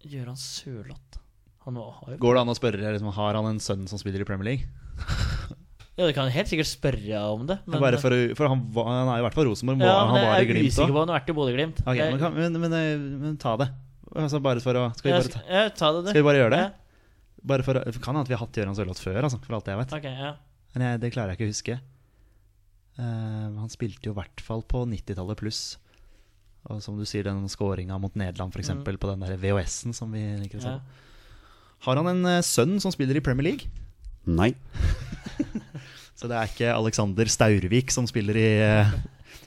Gøran 0.00 0.36
Sørloth 0.40 1.18
Han 1.66 1.74
var- 1.76 2.16
Går 2.18 2.34
det 2.34 2.40
an 2.40 2.48
å 2.48 2.56
spørre 2.56 2.92
liksom, 2.94 3.12
Har 3.12 3.34
han 3.36 3.44
en 3.50 3.58
sønn 3.60 3.86
som 3.88 3.98
spiller 4.00 4.22
i 4.22 4.24
Premier 4.24 4.44
League? 4.44 4.64
Ja, 6.00 6.06
du 6.08 6.14
kan 6.16 6.30
helt 6.32 6.48
sikkert 6.48 6.64
spørre 6.70 7.18
om 7.28 7.42
det. 7.44 7.58
Men, 7.68 7.76
Bare 7.82 7.98
for, 8.00 8.08
for 8.34 8.48
han, 8.48 8.62
var, 8.72 8.86
han 8.88 9.08
er 9.12 9.18
i 9.20 9.24
hvert 9.26 9.34
fall 9.36 9.44
Rosenborg. 9.50 9.82
ja, 9.84 9.96
han 10.08 10.14
var 10.14 10.22
i 10.22 10.38
jeg 10.38 10.46
er 10.46 10.48
Glimt 10.54 10.70
usikker 10.70 10.86
òg. 10.86 10.94
på 10.94 10.96
om 10.96 11.02
han 11.02 11.10
har 11.12 11.18
vært 11.20 11.28
i 11.28 11.34
Bodø-Glimt. 11.36 11.82
Jeg- 11.84 12.14
men, 12.14 12.34
men, 12.38 12.60
men, 12.62 12.72
eh, 12.78 13.02
men 13.20 13.36
ta 13.36 13.52
det. 13.60 13.66
Altså, 14.16 14.40
bare 14.40 14.60
for 14.64 14.72
å 14.80 14.96
Skal 14.96 15.10
vi 15.10 15.18
bare 15.18 15.28
ta, 15.34 15.40
ja, 15.50 15.68
ta 15.68 15.90
det, 16.00 16.08
skal 16.14 16.22
vi 16.22 16.24
bare 16.30 16.40
gjøre 16.40 16.50
det? 16.54 16.62
Ja, 16.62 16.70
bare 17.52 17.62
for, 17.66 17.74
Kan 18.00 18.14
hende 18.16 18.22
at 18.24 18.28
vi 18.32 18.34
har 18.38 18.40
hatt 18.46 18.56
Gøran 18.56 18.78
Sørloth 18.78 19.02
før, 19.04 19.20
altså, 19.28 19.42
for 19.44 19.58
alt 19.58 19.68
jeg 19.68 19.76
vet. 19.82 19.92
Okay, 19.98 20.14
ja. 20.24 20.32
Men 20.72 20.86
jeg, 20.88 21.00
det 21.04 21.12
klarer 21.12 21.34
jeg 21.34 21.36
ikke 21.36 21.50
å 21.50 21.52
huske. 21.52 21.80
Eh, 23.00 23.46
han 23.56 23.70
spilte 23.72 24.10
jo 24.10 24.12
i 24.12 24.18
hvert 24.20 24.42
fall 24.44 24.60
på 24.68 24.82
90-tallet 24.90 25.38
pluss. 25.40 25.62
Og 26.68 26.82
som 26.84 26.98
du 27.00 27.06
sier, 27.08 27.24
den 27.24 27.46
skåringa 27.48 27.96
mot 28.00 28.12
Nederland, 28.20 28.52
f.eks., 28.52 28.68
Mm. 28.74 28.82
på 28.84 29.08
den 29.08 29.20
der 29.24 29.36
VHS-en 29.40 29.94
som 29.96 30.12
vi 30.12 30.20
liker 30.42 30.58
å 30.60 30.62
se. 30.66 30.74
ja. 30.76 30.80
Har 31.86 31.96
han 31.96 32.06
en 32.12 32.26
eh, 32.28 32.42
sønn 32.44 32.76
som 32.82 32.92
spiller 32.92 33.16
i 33.16 33.20
Premier 33.24 33.46
League? 33.48 33.70
Nei. 34.28 34.50
Så 36.20 36.28
det 36.28 36.36
er 36.36 36.50
ikke 36.50 36.74
Alexander 36.76 37.24
Staurvik 37.32 37.88
som 37.90 38.04
spiller 38.06 38.36
i 38.36 38.48
uh, 38.60 38.90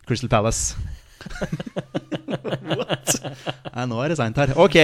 Crystal 0.10 0.26
Palace. 0.32 0.74
What? 2.74 3.14
Nei, 3.76 3.86
nå 3.92 4.00
er 4.04 4.10
det 4.14 4.18
seint 4.18 4.40
her. 4.42 4.56
Ok, 4.58 4.76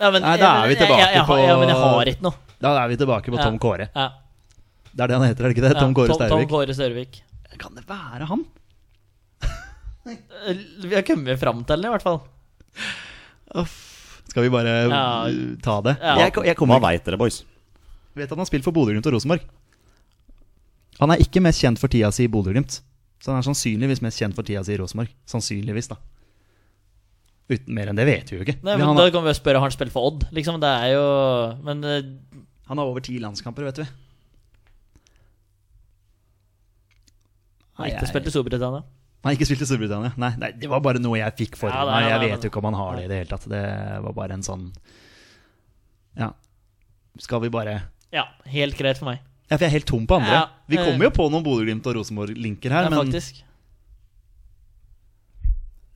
Ja, 0.00 0.08
men, 0.14 0.22
Nei, 0.22 0.36
da 0.40 0.62
er 0.62 0.68
vi 0.70 0.74
jeg- 0.74 0.78
jeg- 0.78 0.86
tilbake 0.86 1.08
jeg, 1.12 1.26
på- 1.26 1.36
Ja, 1.44 1.56
men 1.58 1.68
jeg 1.68 1.76
har 1.76 2.04
ikke 2.06 2.22
noe. 2.22 2.34
da 2.60 2.84
er 2.84 2.88
vi 2.88 2.96
tilbake 2.96 3.26
på 3.34 3.42
Tom 3.42 3.58
Kåre. 3.58 3.88
Ja. 3.94 4.06
Det 4.94 5.00
er 5.02 5.06
det 5.08 5.16
han 5.18 5.26
heter, 5.28 5.44
er 5.44 5.48
det 5.48 5.56
ikke 5.56 5.68
det? 5.68 5.76
Tom 5.78 5.92
Kåre 5.94 6.06
Tom, 6.08 6.16
Tom 6.18 6.28
Staurvik. 6.28 6.48
Kåre. 6.48 7.22
Kan 7.58 7.74
det 7.74 7.84
være 7.88 8.26
han? 8.30 8.44
Eh, 10.06 10.56
Vi 10.88 10.94
har 10.94 11.02
kommet 11.06 11.40
fram 11.40 11.64
til 11.64 11.82
det, 11.82 11.88
i 11.90 11.94
hvert 11.94 12.04
fall. 12.06 12.20
Uff. 13.60 13.78
Skal 14.30 14.46
vi 14.46 14.50
bare 14.52 14.74
Ja. 14.86 15.04
uh, 15.26 15.56
ta 15.62 15.80
det? 15.82 15.96
Ja. 15.98 16.14
Jeg, 16.22 16.34
jeg 16.46 16.56
kommer 16.56 16.78
Hva 16.78 16.90
veit 16.92 17.04
dere, 17.04 17.18
boys? 17.18 17.40
vet 18.14 18.26
at 18.28 18.34
han 18.34 18.42
har 18.42 18.46
spilt 18.48 18.66
for 18.66 18.74
Bodø-Glimt 18.74 19.06
og 19.06 19.14
Rosenborg. 19.16 19.42
Han 21.00 21.10
er 21.14 21.22
ikke 21.22 21.40
mest 21.42 21.62
kjent 21.62 21.80
for 21.80 21.88
tida 21.90 22.10
si 22.12 22.26
i 22.26 22.30
Bodø-Glimt. 22.30 22.80
Så 23.20 23.30
han 23.32 23.38
er 23.40 23.46
sannsynligvis 23.46 24.02
mest 24.04 24.20
kjent 24.20 24.36
for 24.36 24.46
tida 24.46 24.62
si 24.66 24.74
i 24.74 24.78
Rosenborg. 24.80 25.10
Sannsynligvis, 25.30 25.88
da. 25.92 25.96
Uten 27.50 27.74
mer 27.74 27.90
enn 27.90 27.98
det 27.98 28.06
vet 28.06 28.30
vi 28.30 28.38
jo 28.38 28.44
ikke. 28.44 28.58
Nei, 28.62 28.76
Men 28.76 28.78
men 28.78 28.86
han, 28.90 28.98
Da 28.98 29.06
har, 29.08 29.14
kan 29.14 29.24
vi 29.26 29.32
jo 29.32 29.38
spørre 29.40 29.58
har 29.62 29.66
han 29.66 29.74
spilt 29.74 29.92
for 29.94 30.10
Odd. 30.10 30.28
Liksom, 30.36 30.60
det 30.62 30.70
er 30.70 30.92
jo 30.94 31.06
Men 31.66 31.82
eh, 31.84 32.02
han 32.70 32.78
har 32.78 32.86
over 32.86 33.02
ti 33.02 33.16
landskamper, 33.22 33.66
vet 33.66 33.80
vi. 33.82 33.86
Har 37.80 37.92
ikke 37.94 38.10
spilt 38.10 38.28
i 38.28 38.34
Storbritannia. 38.34 38.82
Nei, 39.20 39.32
ikke 39.36 39.48
spilt 39.48 39.64
i 39.64 39.68
Storbritannia. 39.68 40.12
Nei, 40.20 40.30
nei, 40.40 40.50
det 40.56 40.68
var 40.72 40.82
bare 40.84 41.00
noe 41.02 41.18
jeg 41.20 41.36
fikk 41.42 41.58
for 41.60 41.72
Ja, 41.72 41.82
meg. 41.88 42.06
Jeg 42.08 42.22
vet 42.24 42.46
jo 42.46 42.52
ikke 42.52 42.62
om 42.62 42.68
han 42.70 42.78
har 42.78 42.96
det 42.96 43.04
i 43.04 43.10
det 43.10 43.18
hele 43.22 43.32
tatt. 43.32 43.48
Det 43.52 43.64
var 44.06 44.16
bare 44.16 44.38
en 44.38 44.46
sånn 44.46 44.70
Ja. 46.18 46.30
Skal 47.20 47.42
vi 47.44 47.52
bare 47.52 47.82
Ja, 48.14 48.26
helt 48.48 48.78
greit 48.78 48.98
for 49.00 49.10
meg. 49.10 49.20
Ja, 49.50 49.56
for 49.56 49.64
jeg 49.66 49.72
er 49.72 49.76
helt 49.80 49.90
tom 49.90 50.06
på 50.06 50.16
andre. 50.20 50.30
Ja, 50.30 50.42
vi 50.70 50.78
eh, 50.78 50.86
kommer 50.86 51.08
jo 51.08 51.12
på 51.14 51.26
noen 51.30 51.42
Bodø-Glimt 51.42 51.86
og 51.90 51.96
Rosenborg-linker 51.98 52.70
her, 52.70 52.86
Ja, 52.86 52.90
men 52.92 53.02
faktisk. 53.02 53.42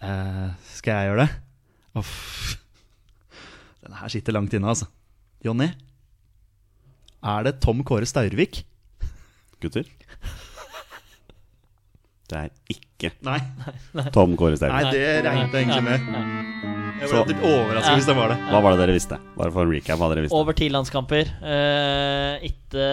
Uh, 0.02 0.50
Skal 0.74 0.98
jeg 0.98 1.08
gjøre 1.12 1.24
det? 1.24 1.30
Uff. 2.02 2.58
Denne 3.84 4.00
her 4.00 4.10
sitter 4.12 4.34
langt 4.34 4.52
inne, 4.56 4.68
altså. 4.72 4.88
Jonny? 5.44 5.70
Er 7.24 7.46
det 7.46 7.60
Tom 7.64 7.80
Kåre 7.86 8.08
Staurvik? 8.08 8.64
Gutter? 9.62 9.86
Det 12.30 12.38
er 12.40 12.50
ikke 12.72 13.10
Nei. 13.26 13.38
Tom 14.14 14.32
Kåre 14.40 14.56
Nei, 14.56 14.84
det 14.94 15.08
regnet 15.26 15.52
jeg 15.52 15.66
egentlig 15.66 15.84
med. 15.84 16.54
Jeg 17.02 17.10
ble 17.10 17.22
litt 17.34 17.42
overrasket 17.44 17.98
hvis 17.98 18.06
det 18.08 18.14
var 18.16 18.30
det. 18.32 18.36
Hva 18.48 18.60
var 18.64 18.72
det 18.74 18.80
dere 18.80 18.94
visste? 18.96 19.18
Bare 19.36 19.52
for 19.52 19.66
en 19.66 19.72
recap 19.74 20.00
hva 20.00 20.08
dere 20.12 20.24
visste. 20.24 20.38
Over 20.38 20.56
ti 20.56 20.70
landskamper. 20.72 21.32
Eh, 21.52 22.46
ikke 22.48 22.84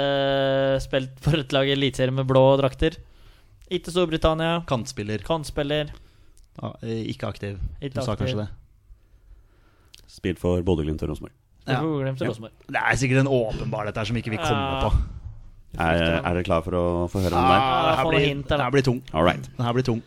spilt 0.84 1.21
for 1.23 1.39
et 1.39 1.55
lag 1.55 1.69
i 1.69 1.75
eliteserien 1.77 2.17
med 2.17 2.27
blå 2.27 2.43
drakter. 2.59 2.97
Ikke 3.71 3.93
Storbritannia. 3.93 4.65
Kantspiller. 4.67 5.23
Kantspiller. 5.23 5.93
Ja, 6.59 6.73
eh, 6.84 7.05
ikke 7.13 7.29
aktiv. 7.32 7.61
Ikke 7.79 8.01
du 8.01 8.03
sa 8.03 8.17
kanskje 8.19 8.41
det. 8.43 8.49
Spilt 10.11 10.41
for 10.41 10.59
Bodø-Glimt 10.65 10.99
og 11.05 11.13
Rosenborg. 11.13 11.38
Ja. 11.69 11.79
Det 11.79 12.82
er 12.82 12.97
sikkert 12.99 13.21
en 13.21 13.32
åpenbar 13.32 13.88
dette 13.88 14.01
her 14.01 14.09
som 14.09 14.17
ikke 14.17 14.34
vi 14.34 14.41
kommer 14.41 14.82
Ja. 14.82 14.89
på. 14.89 15.20
Er, 15.80 16.01
er 16.19 16.34
dere 16.36 16.43
klare 16.43 16.63
for 16.65 16.76
å 16.76 16.86
få 17.11 17.22
høre 17.24 17.38
om 17.38 17.45
det? 17.47 17.59
Ah, 17.59 17.84
det 17.88 17.97
her 18.01 18.09
blir, 18.11 18.43
det 18.49 18.59
her 18.59 18.72
blir 18.76 18.84
tung. 18.88 18.97
All 19.13 19.24
right. 19.24 19.45
Den 19.57 19.65
her 19.65 19.74
blir 19.78 19.86
tung. 19.88 20.01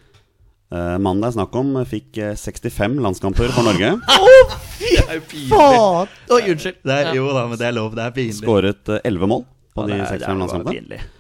Uh, 0.75 0.97
mannen 0.99 1.21
det 1.23 1.29
er 1.31 1.35
snakk 1.37 1.55
om, 1.61 1.73
fikk 1.87 2.19
eh, 2.19 2.33
65 2.37 2.97
landskamper 3.05 3.53
for 3.55 3.63
Norge. 3.69 3.93
Faen! 5.51 6.09
Oi, 6.35 6.41
unnskyld. 6.51 6.81
Det 6.85 6.95
er, 6.95 7.11
jo 7.17 7.29
da, 7.33 7.45
men 7.51 7.61
det 7.61 7.69
er 7.69 7.77
lov. 7.77 7.95
Det 7.97 8.05
er 8.05 8.15
pinlig. 8.17 8.39
Skåret 8.41 8.91
eh, 8.97 9.05
11 9.09 9.31
mål 9.31 9.45
på 9.75 9.85
Ja, 9.85 9.87
de 9.87 9.93
det 9.93 10.01
er- 10.01 10.19
det 10.19 10.29
er 10.29 10.33
65 10.35 10.43
landskampene. 10.45 11.03
Uh, 11.05 11.11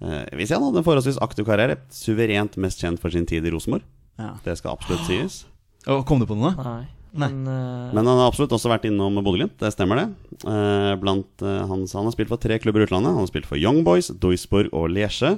Eh, 0.00 0.30
vi 0.32 0.46
ser 0.48 0.56
han 0.56 0.62
hadde 0.64 0.78
en 0.80 0.84
forholdsvis 0.86 1.18
aktiv 1.20 1.44
karriere. 1.44 1.74
Suverent 1.92 2.54
mest 2.56 2.80
kjent 2.80 2.96
for 3.02 3.12
sin 3.12 3.26
tid 3.28 3.44
i 3.44 3.50
Rosenborg. 3.52 3.82
Ja. 4.16 4.30
Det 4.46 4.54
skal 4.56 4.72
absolutt 4.72 5.04
sies. 5.04 5.42
Oh, 5.86 6.00
kom 6.08 6.22
du 6.22 6.24
på 6.24 6.38
noe? 6.40 6.54
Nei. 6.56 6.86
Nei. 7.12 7.28
Men, 7.30 7.46
uh... 7.48 7.90
Men 7.94 8.06
han 8.06 8.20
har 8.20 8.28
absolutt 8.28 8.52
også 8.54 8.70
vært 8.70 8.86
innom 8.88 9.18
Bodø-Glimt, 9.18 9.56
det 9.60 9.72
stemmer 9.74 9.98
det. 9.98 10.06
Eh, 10.46 10.92
blant 11.02 11.42
uh, 11.44 11.66
hans, 11.68 11.94
Han 11.96 12.06
har 12.06 12.14
spilt 12.14 12.30
for 12.30 12.40
tre 12.40 12.58
klubber 12.62 12.84
i 12.84 12.86
utlandet. 12.86 13.12
Han 13.12 13.24
har 13.24 13.30
spilt 13.30 13.48
for 13.50 13.60
Young 13.60 13.82
Boys, 13.86 14.12
Duisburg 14.22 14.70
og 14.70 14.90
Liège. 14.94 15.34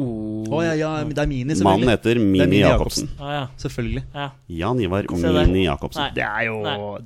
Oh. 0.00 0.54
oh 0.56 0.62
ja, 0.64 0.72
ja, 0.78 0.90
det 1.04 1.18
er 1.18 1.28
Mini, 1.30 1.44
Mannen 1.44 1.56
selvfølgelig. 1.60 1.90
heter 1.94 2.10
er 2.16 2.22
Mini 2.24 2.46
Mini 2.46 2.62
Jacobsen. 2.64 3.10
Ah, 3.20 3.32
ja. 3.36 3.44
Selvfølgelig. 3.60 4.02
ja. 4.14 4.28
Jan 4.62 4.80
Ivar. 4.80 5.04
Mini 5.12 5.66
Jacobsen. 5.66 6.10
Det 6.16 6.24
er 6.24 6.48
jo 6.48 6.56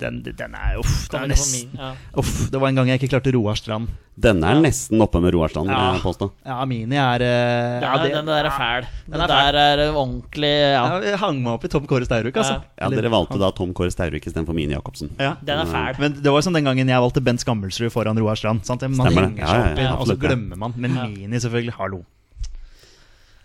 den, 0.01 0.23
den 0.25 0.55
er 0.55 0.79
Uff, 0.81 1.09
det 1.11 1.21
er 1.21 1.27
nesten. 1.35 1.75
Ja. 1.79 1.93
Uff, 2.17 2.49
det 2.51 2.61
var 2.63 2.69
en 2.73 2.81
gang 2.81 2.89
jeg 2.95 3.03
ikke 3.03 3.13
klarte 3.17 3.35
Roar 3.37 3.59
Strand. 3.61 3.89
Denne 4.15 4.47
er 4.47 4.61
nesten 4.63 5.01
oppe 5.03 5.19
med 5.19 5.35
Roar 5.35 5.51
Strand, 5.51 5.67
vil 5.67 5.75
Ja. 5.75 5.93
jeg 5.97 6.03
påstå. 6.05 6.29
Ja, 6.47 6.61
Mini 6.71 6.95
er 7.03 7.23
eh, 7.27 7.81
Den, 7.81 7.87
ja, 7.89 7.95
det, 8.05 8.13
den 8.15 8.29
der 8.31 8.47
er 8.47 8.55
fæl. 8.55 8.85
Den 9.09 9.13
Den 9.17 9.25
er 9.25 9.33
fæl. 9.33 9.53
der 9.59 9.59
er 9.89 9.97
ordentlig 9.99 10.53
Ja. 10.55 10.85
Jeg 11.03 11.19
hang 11.19 11.41
meg 11.43 11.53
opp 11.57 11.65
i 11.67 11.69
Tom 11.73 11.87
Kåre 11.91 12.07
Staurvik, 12.07 12.37
altså. 12.39 12.61
Ja, 12.79 12.89
Dere 12.95 13.11
valgte 13.11 13.41
da 13.43 13.51
Tom 13.51 13.75
Kåre 13.75 13.91
Staurvik 13.91 14.27
istedenfor 14.31 14.55
Mini 14.55 14.73
Jacobsen. 14.77 15.11
Ja. 15.19 15.33
Den 15.43 15.59
er 15.65 15.67
fæl. 15.67 15.99
Men 15.99 16.15
det 16.23 16.31
var 16.33 16.47
som 16.47 16.55
den 16.55 16.63
gangen 16.71 16.89
jeg 16.95 17.01
valgte 17.03 17.21
Bent 17.27 17.43
Skammelsrud 17.43 17.91
foran 17.91 18.19
Roar 18.23 18.39
Strand. 18.39 18.63
Sant? 18.65 18.83
Man 18.87 18.95
Stemmer 18.95 19.27
det. 19.27 19.31
henger 19.35 19.43
Ja, 19.43 19.51
seg 19.51 19.59
ja, 19.59 19.73
opp 19.73 19.79
i, 19.79 19.83
ja, 19.89 19.95
og 19.99 20.07
så 20.07 20.17
glemmer 20.21 20.57
man. 20.63 20.75
Men 20.79 20.95
Mini, 20.95 21.41
selvfølgelig. 21.43 21.75
Hallo. 21.81 22.05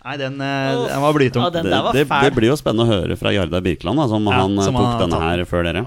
Nei, 0.00 0.16
den, 0.16 0.40
eh, 0.40 0.86
den 0.88 1.02
var 1.02 1.12
blytung. 1.12 1.42
Ja, 1.44 1.50
Det, 1.50 1.62
det, 1.62 2.06
det 2.08 2.30
blir 2.36 2.48
jo 2.48 2.56
spennende 2.56 2.86
å 2.86 2.90
høre 2.90 3.16
fra 3.20 3.32
Jardar 3.36 3.60
Birkeland, 3.60 4.00
da, 4.00 4.06
som 4.08 4.24
Ja, 4.30 4.38
han 4.40 4.56
eh, 4.56 4.64
som 4.64 4.74
tok 4.78 4.86
han 4.94 5.02
denne 5.04 5.18
tatt. 5.20 5.28
her 5.28 5.44
før 5.44 5.66
dere. 5.68 5.82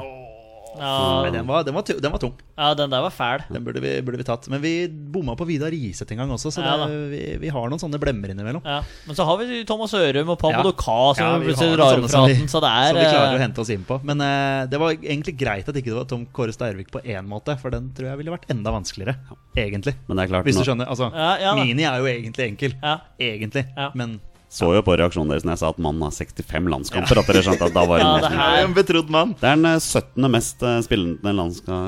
Ja, 0.80 1.22
Men 1.24 1.34
den 1.36 1.48
var, 1.48 1.64
den, 1.64 1.76
var, 1.76 1.84
den 1.86 2.12
var 2.12 2.20
tung. 2.22 2.34
ja, 2.58 2.74
den 2.74 2.90
der 2.90 3.02
var 3.06 3.14
fæl. 3.14 3.44
Den 3.50 3.64
burde 3.66 3.82
vi, 3.84 3.92
burde 4.02 4.18
vi 4.18 4.26
tatt. 4.28 4.48
Men 4.50 4.62
vi 4.64 4.88
bomma 4.88 5.36
på 5.38 5.46
Vidar 5.46 5.72
Riseth 5.74 6.12
en 6.14 6.24
gang 6.24 6.32
også, 6.34 6.52
så 6.56 6.64
Ja, 6.66 6.76
det, 6.86 6.98
vi, 7.12 7.22
vi 7.44 7.52
har 7.54 7.70
noen 7.70 7.82
sånne 7.82 8.00
blemmer 8.02 8.34
innimellom. 8.34 8.64
Ja. 8.66 8.80
Men 9.08 9.16
så 9.18 9.26
har 9.28 9.38
vi 9.42 9.62
Thomas 9.70 9.94
Ørum 9.94 10.34
og 10.34 10.38
Ja. 10.44 10.58
Pavel 10.58 10.74
Ka 10.80 10.98
som 11.14 11.24
Ja, 11.26 11.38
vi 11.38 11.52
plutselig 11.52 11.78
drar 11.78 12.02
opp 12.02 12.10
hatten, 12.12 12.50
så 12.52 12.62
det 12.64 12.72
er 12.74 12.90
Som 12.90 13.00
vi 13.02 13.06
klarer 13.08 13.34
å 13.34 13.40
eh, 13.40 13.44
hente 13.46 13.62
oss 13.66 13.74
inn 13.76 13.86
på. 13.88 14.00
Men 14.04 14.22
uh, 14.26 14.66
det 14.72 14.82
var 14.82 14.92
egentlig 14.98 15.38
greit 15.40 15.70
at 15.70 15.76
ikke 15.80 15.92
det 15.94 16.00
var 16.02 16.10
Tom 16.10 16.26
Kåre 16.34 16.54
Steirvik 16.56 16.92
på 16.94 17.04
én 17.06 17.26
måte, 17.30 17.56
for 17.62 17.74
den 17.74 17.92
tror 17.96 18.12
jeg 18.12 18.22
ville 18.24 18.34
vært 18.36 18.50
enda 18.54 18.74
vanskeligere. 18.76 19.18
Egentlig. 19.56 19.96
Men 20.08 20.18
det 20.18 20.26
er 20.26 20.34
klart, 20.34 20.46
Hvis 20.50 20.58
du 20.60 20.66
skjønner. 20.66 20.90
Altså, 20.90 21.12
Ja, 21.14 21.32
ja. 21.40 21.56
Mini 21.56 21.86
er 21.86 22.00
jo 22.02 22.10
egentlig 22.10 22.50
enkel. 22.54 22.78
Ja. 22.82 22.98
Egentlig. 23.22 23.68
Ja. 23.78 23.92
Men 23.94 24.20
så 24.54 24.68
jo 24.76 24.82
på 24.86 24.94
reaksjonen 25.00 25.32
deres 25.34 25.44
når 25.48 25.56
jeg 25.56 25.62
sa 25.64 25.70
at 25.74 25.80
mannen 25.82 26.04
har 26.06 26.14
65 26.14 26.68
landskamper, 26.70 27.20
at 27.24 27.30
dere 27.32 27.42
skjønte 27.48 27.66
at 27.72 27.74
da 27.74 27.84
var 27.90 27.98
det 27.98 28.06
Ja, 28.06 28.12
det 28.22 28.32
her- 28.38 28.66
en 28.68 28.76
betrodd 28.78 29.10
mann. 29.16 29.32
Det 29.40 29.50
er 29.50 29.56
den 29.58 29.66
eh, 29.72 29.80
17. 29.82 30.30
mest 30.36 30.62
eh, 30.70 30.76
spillende 30.86 31.34
landska... 31.40 31.80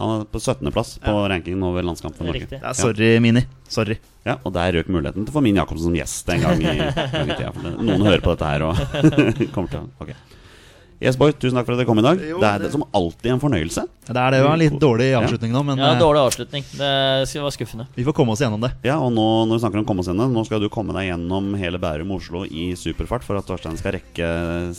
Han 0.00 0.14
er 0.14 0.24
på 0.32 0.40
17. 0.40 0.72
plass 0.72 0.94
på 1.04 1.12
rankingen 1.28 1.62
over 1.68 1.84
landskamp 1.84 2.16
for 2.16 2.24
Norge. 2.30 2.48
Det 2.48 2.62
er 2.62 2.78
sorry, 2.78 3.10
Mini. 3.20 3.44
Sorry. 3.68 3.98
Ja, 4.24 4.38
og 4.44 4.52
der 4.56 4.72
røk 4.78 4.88
muligheten 4.92 5.24
til 5.28 5.32
å 5.32 5.36
få 5.36 5.42
Min 5.44 5.56
Jacobsen 5.60 5.90
som 5.90 5.94
gjest 6.00 6.28
en 6.32 6.42
gang 6.44 6.64
i, 6.64 6.74
gang 6.80 7.30
i 7.30 7.36
tida. 7.36 7.52
Noen 7.76 8.04
hører 8.08 8.24
på 8.24 8.32
dette 8.34 8.48
her 8.48 8.64
og 8.70 8.80
kommer 9.54 9.68
til 9.72 9.84
å 9.84 9.86
Ok. 10.04 10.16
Yes, 11.00 11.16
boy, 11.16 11.32
tusen 11.32 11.56
takk 11.56 11.64
for 11.64 11.72
at 11.72 11.78
dere 11.80 11.86
kom 11.88 11.98
i 11.98 12.02
dag. 12.04 12.18
Jo, 12.20 12.38
det 12.40 12.44
er 12.48 12.58
det- 12.58 12.66
det 12.68 12.72
som 12.72 12.84
alltid 12.92 13.32
en 13.32 13.40
fornøyelse. 13.40 13.86
Det 14.10 14.16
er 14.16 14.30
det 14.32 14.40
jo 14.42 14.48
en 14.52 14.58
litt 14.58 14.74
dårlig 14.80 15.14
avslutning 15.16 15.50
nå, 15.52 15.64
men 15.64 15.78
Ja, 15.78 15.92
eh, 15.94 15.98
dårlig 15.98 16.20
avslutning. 16.28 16.64
Det 16.76 17.40
var 17.40 17.50
skuffende. 17.50 17.86
vi 17.94 18.04
får 18.04 18.12
komme 18.12 18.32
oss 18.32 18.40
gjennom 18.40 18.60
det. 18.60 18.72
Ja, 18.84 18.98
og 18.98 19.10
nå 19.12 19.46
når 19.48 19.54
vi 19.56 19.60
snakker 19.64 19.78
om 19.78 19.84
komme 19.86 20.00
oss 20.00 20.08
gjennom, 20.08 20.30
nå 20.34 20.44
skal 20.44 20.60
du 20.60 20.68
komme 20.68 20.92
deg 20.92 21.08
gjennom 21.08 21.56
hele 21.56 21.78
Bærum 21.78 22.10
og 22.10 22.20
Oslo 22.20 22.42
i 22.44 22.74
superfart 22.76 23.22
for 23.22 23.36
at 23.38 23.46
Torstein 23.46 23.78
skal 23.78 23.92
rekke 23.92 24.74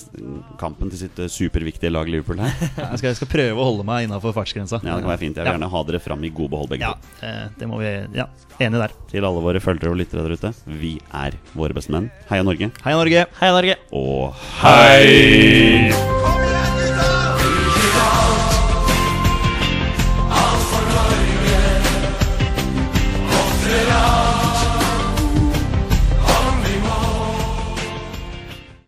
kampen 0.60 0.90
til 0.92 1.00
sitt 1.00 1.18
eh, 1.18 1.26
superviktige 1.26 1.92
lag 1.92 2.06
Liverpool 2.08 2.38
her. 2.38 2.52
Jeg 2.92 2.98
skal, 3.00 3.10
jeg 3.10 3.16
skal 3.16 3.28
prøve 3.28 3.58
å 3.58 3.64
holde 3.66 3.84
meg 3.88 4.08
innafor 4.08 4.34
fartsgrensa. 4.36 4.82
Ja, 4.84 4.96
det 4.98 5.04
kan 5.06 5.10
være 5.18 5.20
fint. 5.26 5.36
Jeg 5.38 5.46
vil 5.46 5.54
Ja. 5.54 5.58
gjerne 5.58 5.72
ha 5.72 5.84
dere 5.84 6.00
fram 6.00 6.24
i 6.24 6.30
god 6.30 6.50
behold, 6.52 6.70
begge 6.70 6.82
Ja, 6.82 6.94
to. 6.94 7.26
eh, 7.26 7.48
det 7.58 7.68
må 7.68 7.80
vi 7.80 7.92
Ja, 8.16 8.26
enig 8.60 8.78
der. 8.78 8.92
Til 9.10 9.24
alle 9.26 9.42
våre 9.42 9.60
følgere 9.60 9.90
og 9.90 9.98
lyttere 9.98 10.22
der 10.28 10.36
ute, 10.38 10.54
vi 10.68 11.00
er 11.14 11.32
våre 11.56 11.74
beste 11.74 11.90
menn. 11.90 12.12
Heia 12.30 12.44
Norge. 12.44 12.72
Hei, 12.84 12.94
Norge. 12.94 13.26
Heia 13.40 13.52
Norge. 13.54 13.76
Og 13.92 14.34
hei! 14.62 16.11
Oh, 16.14 16.61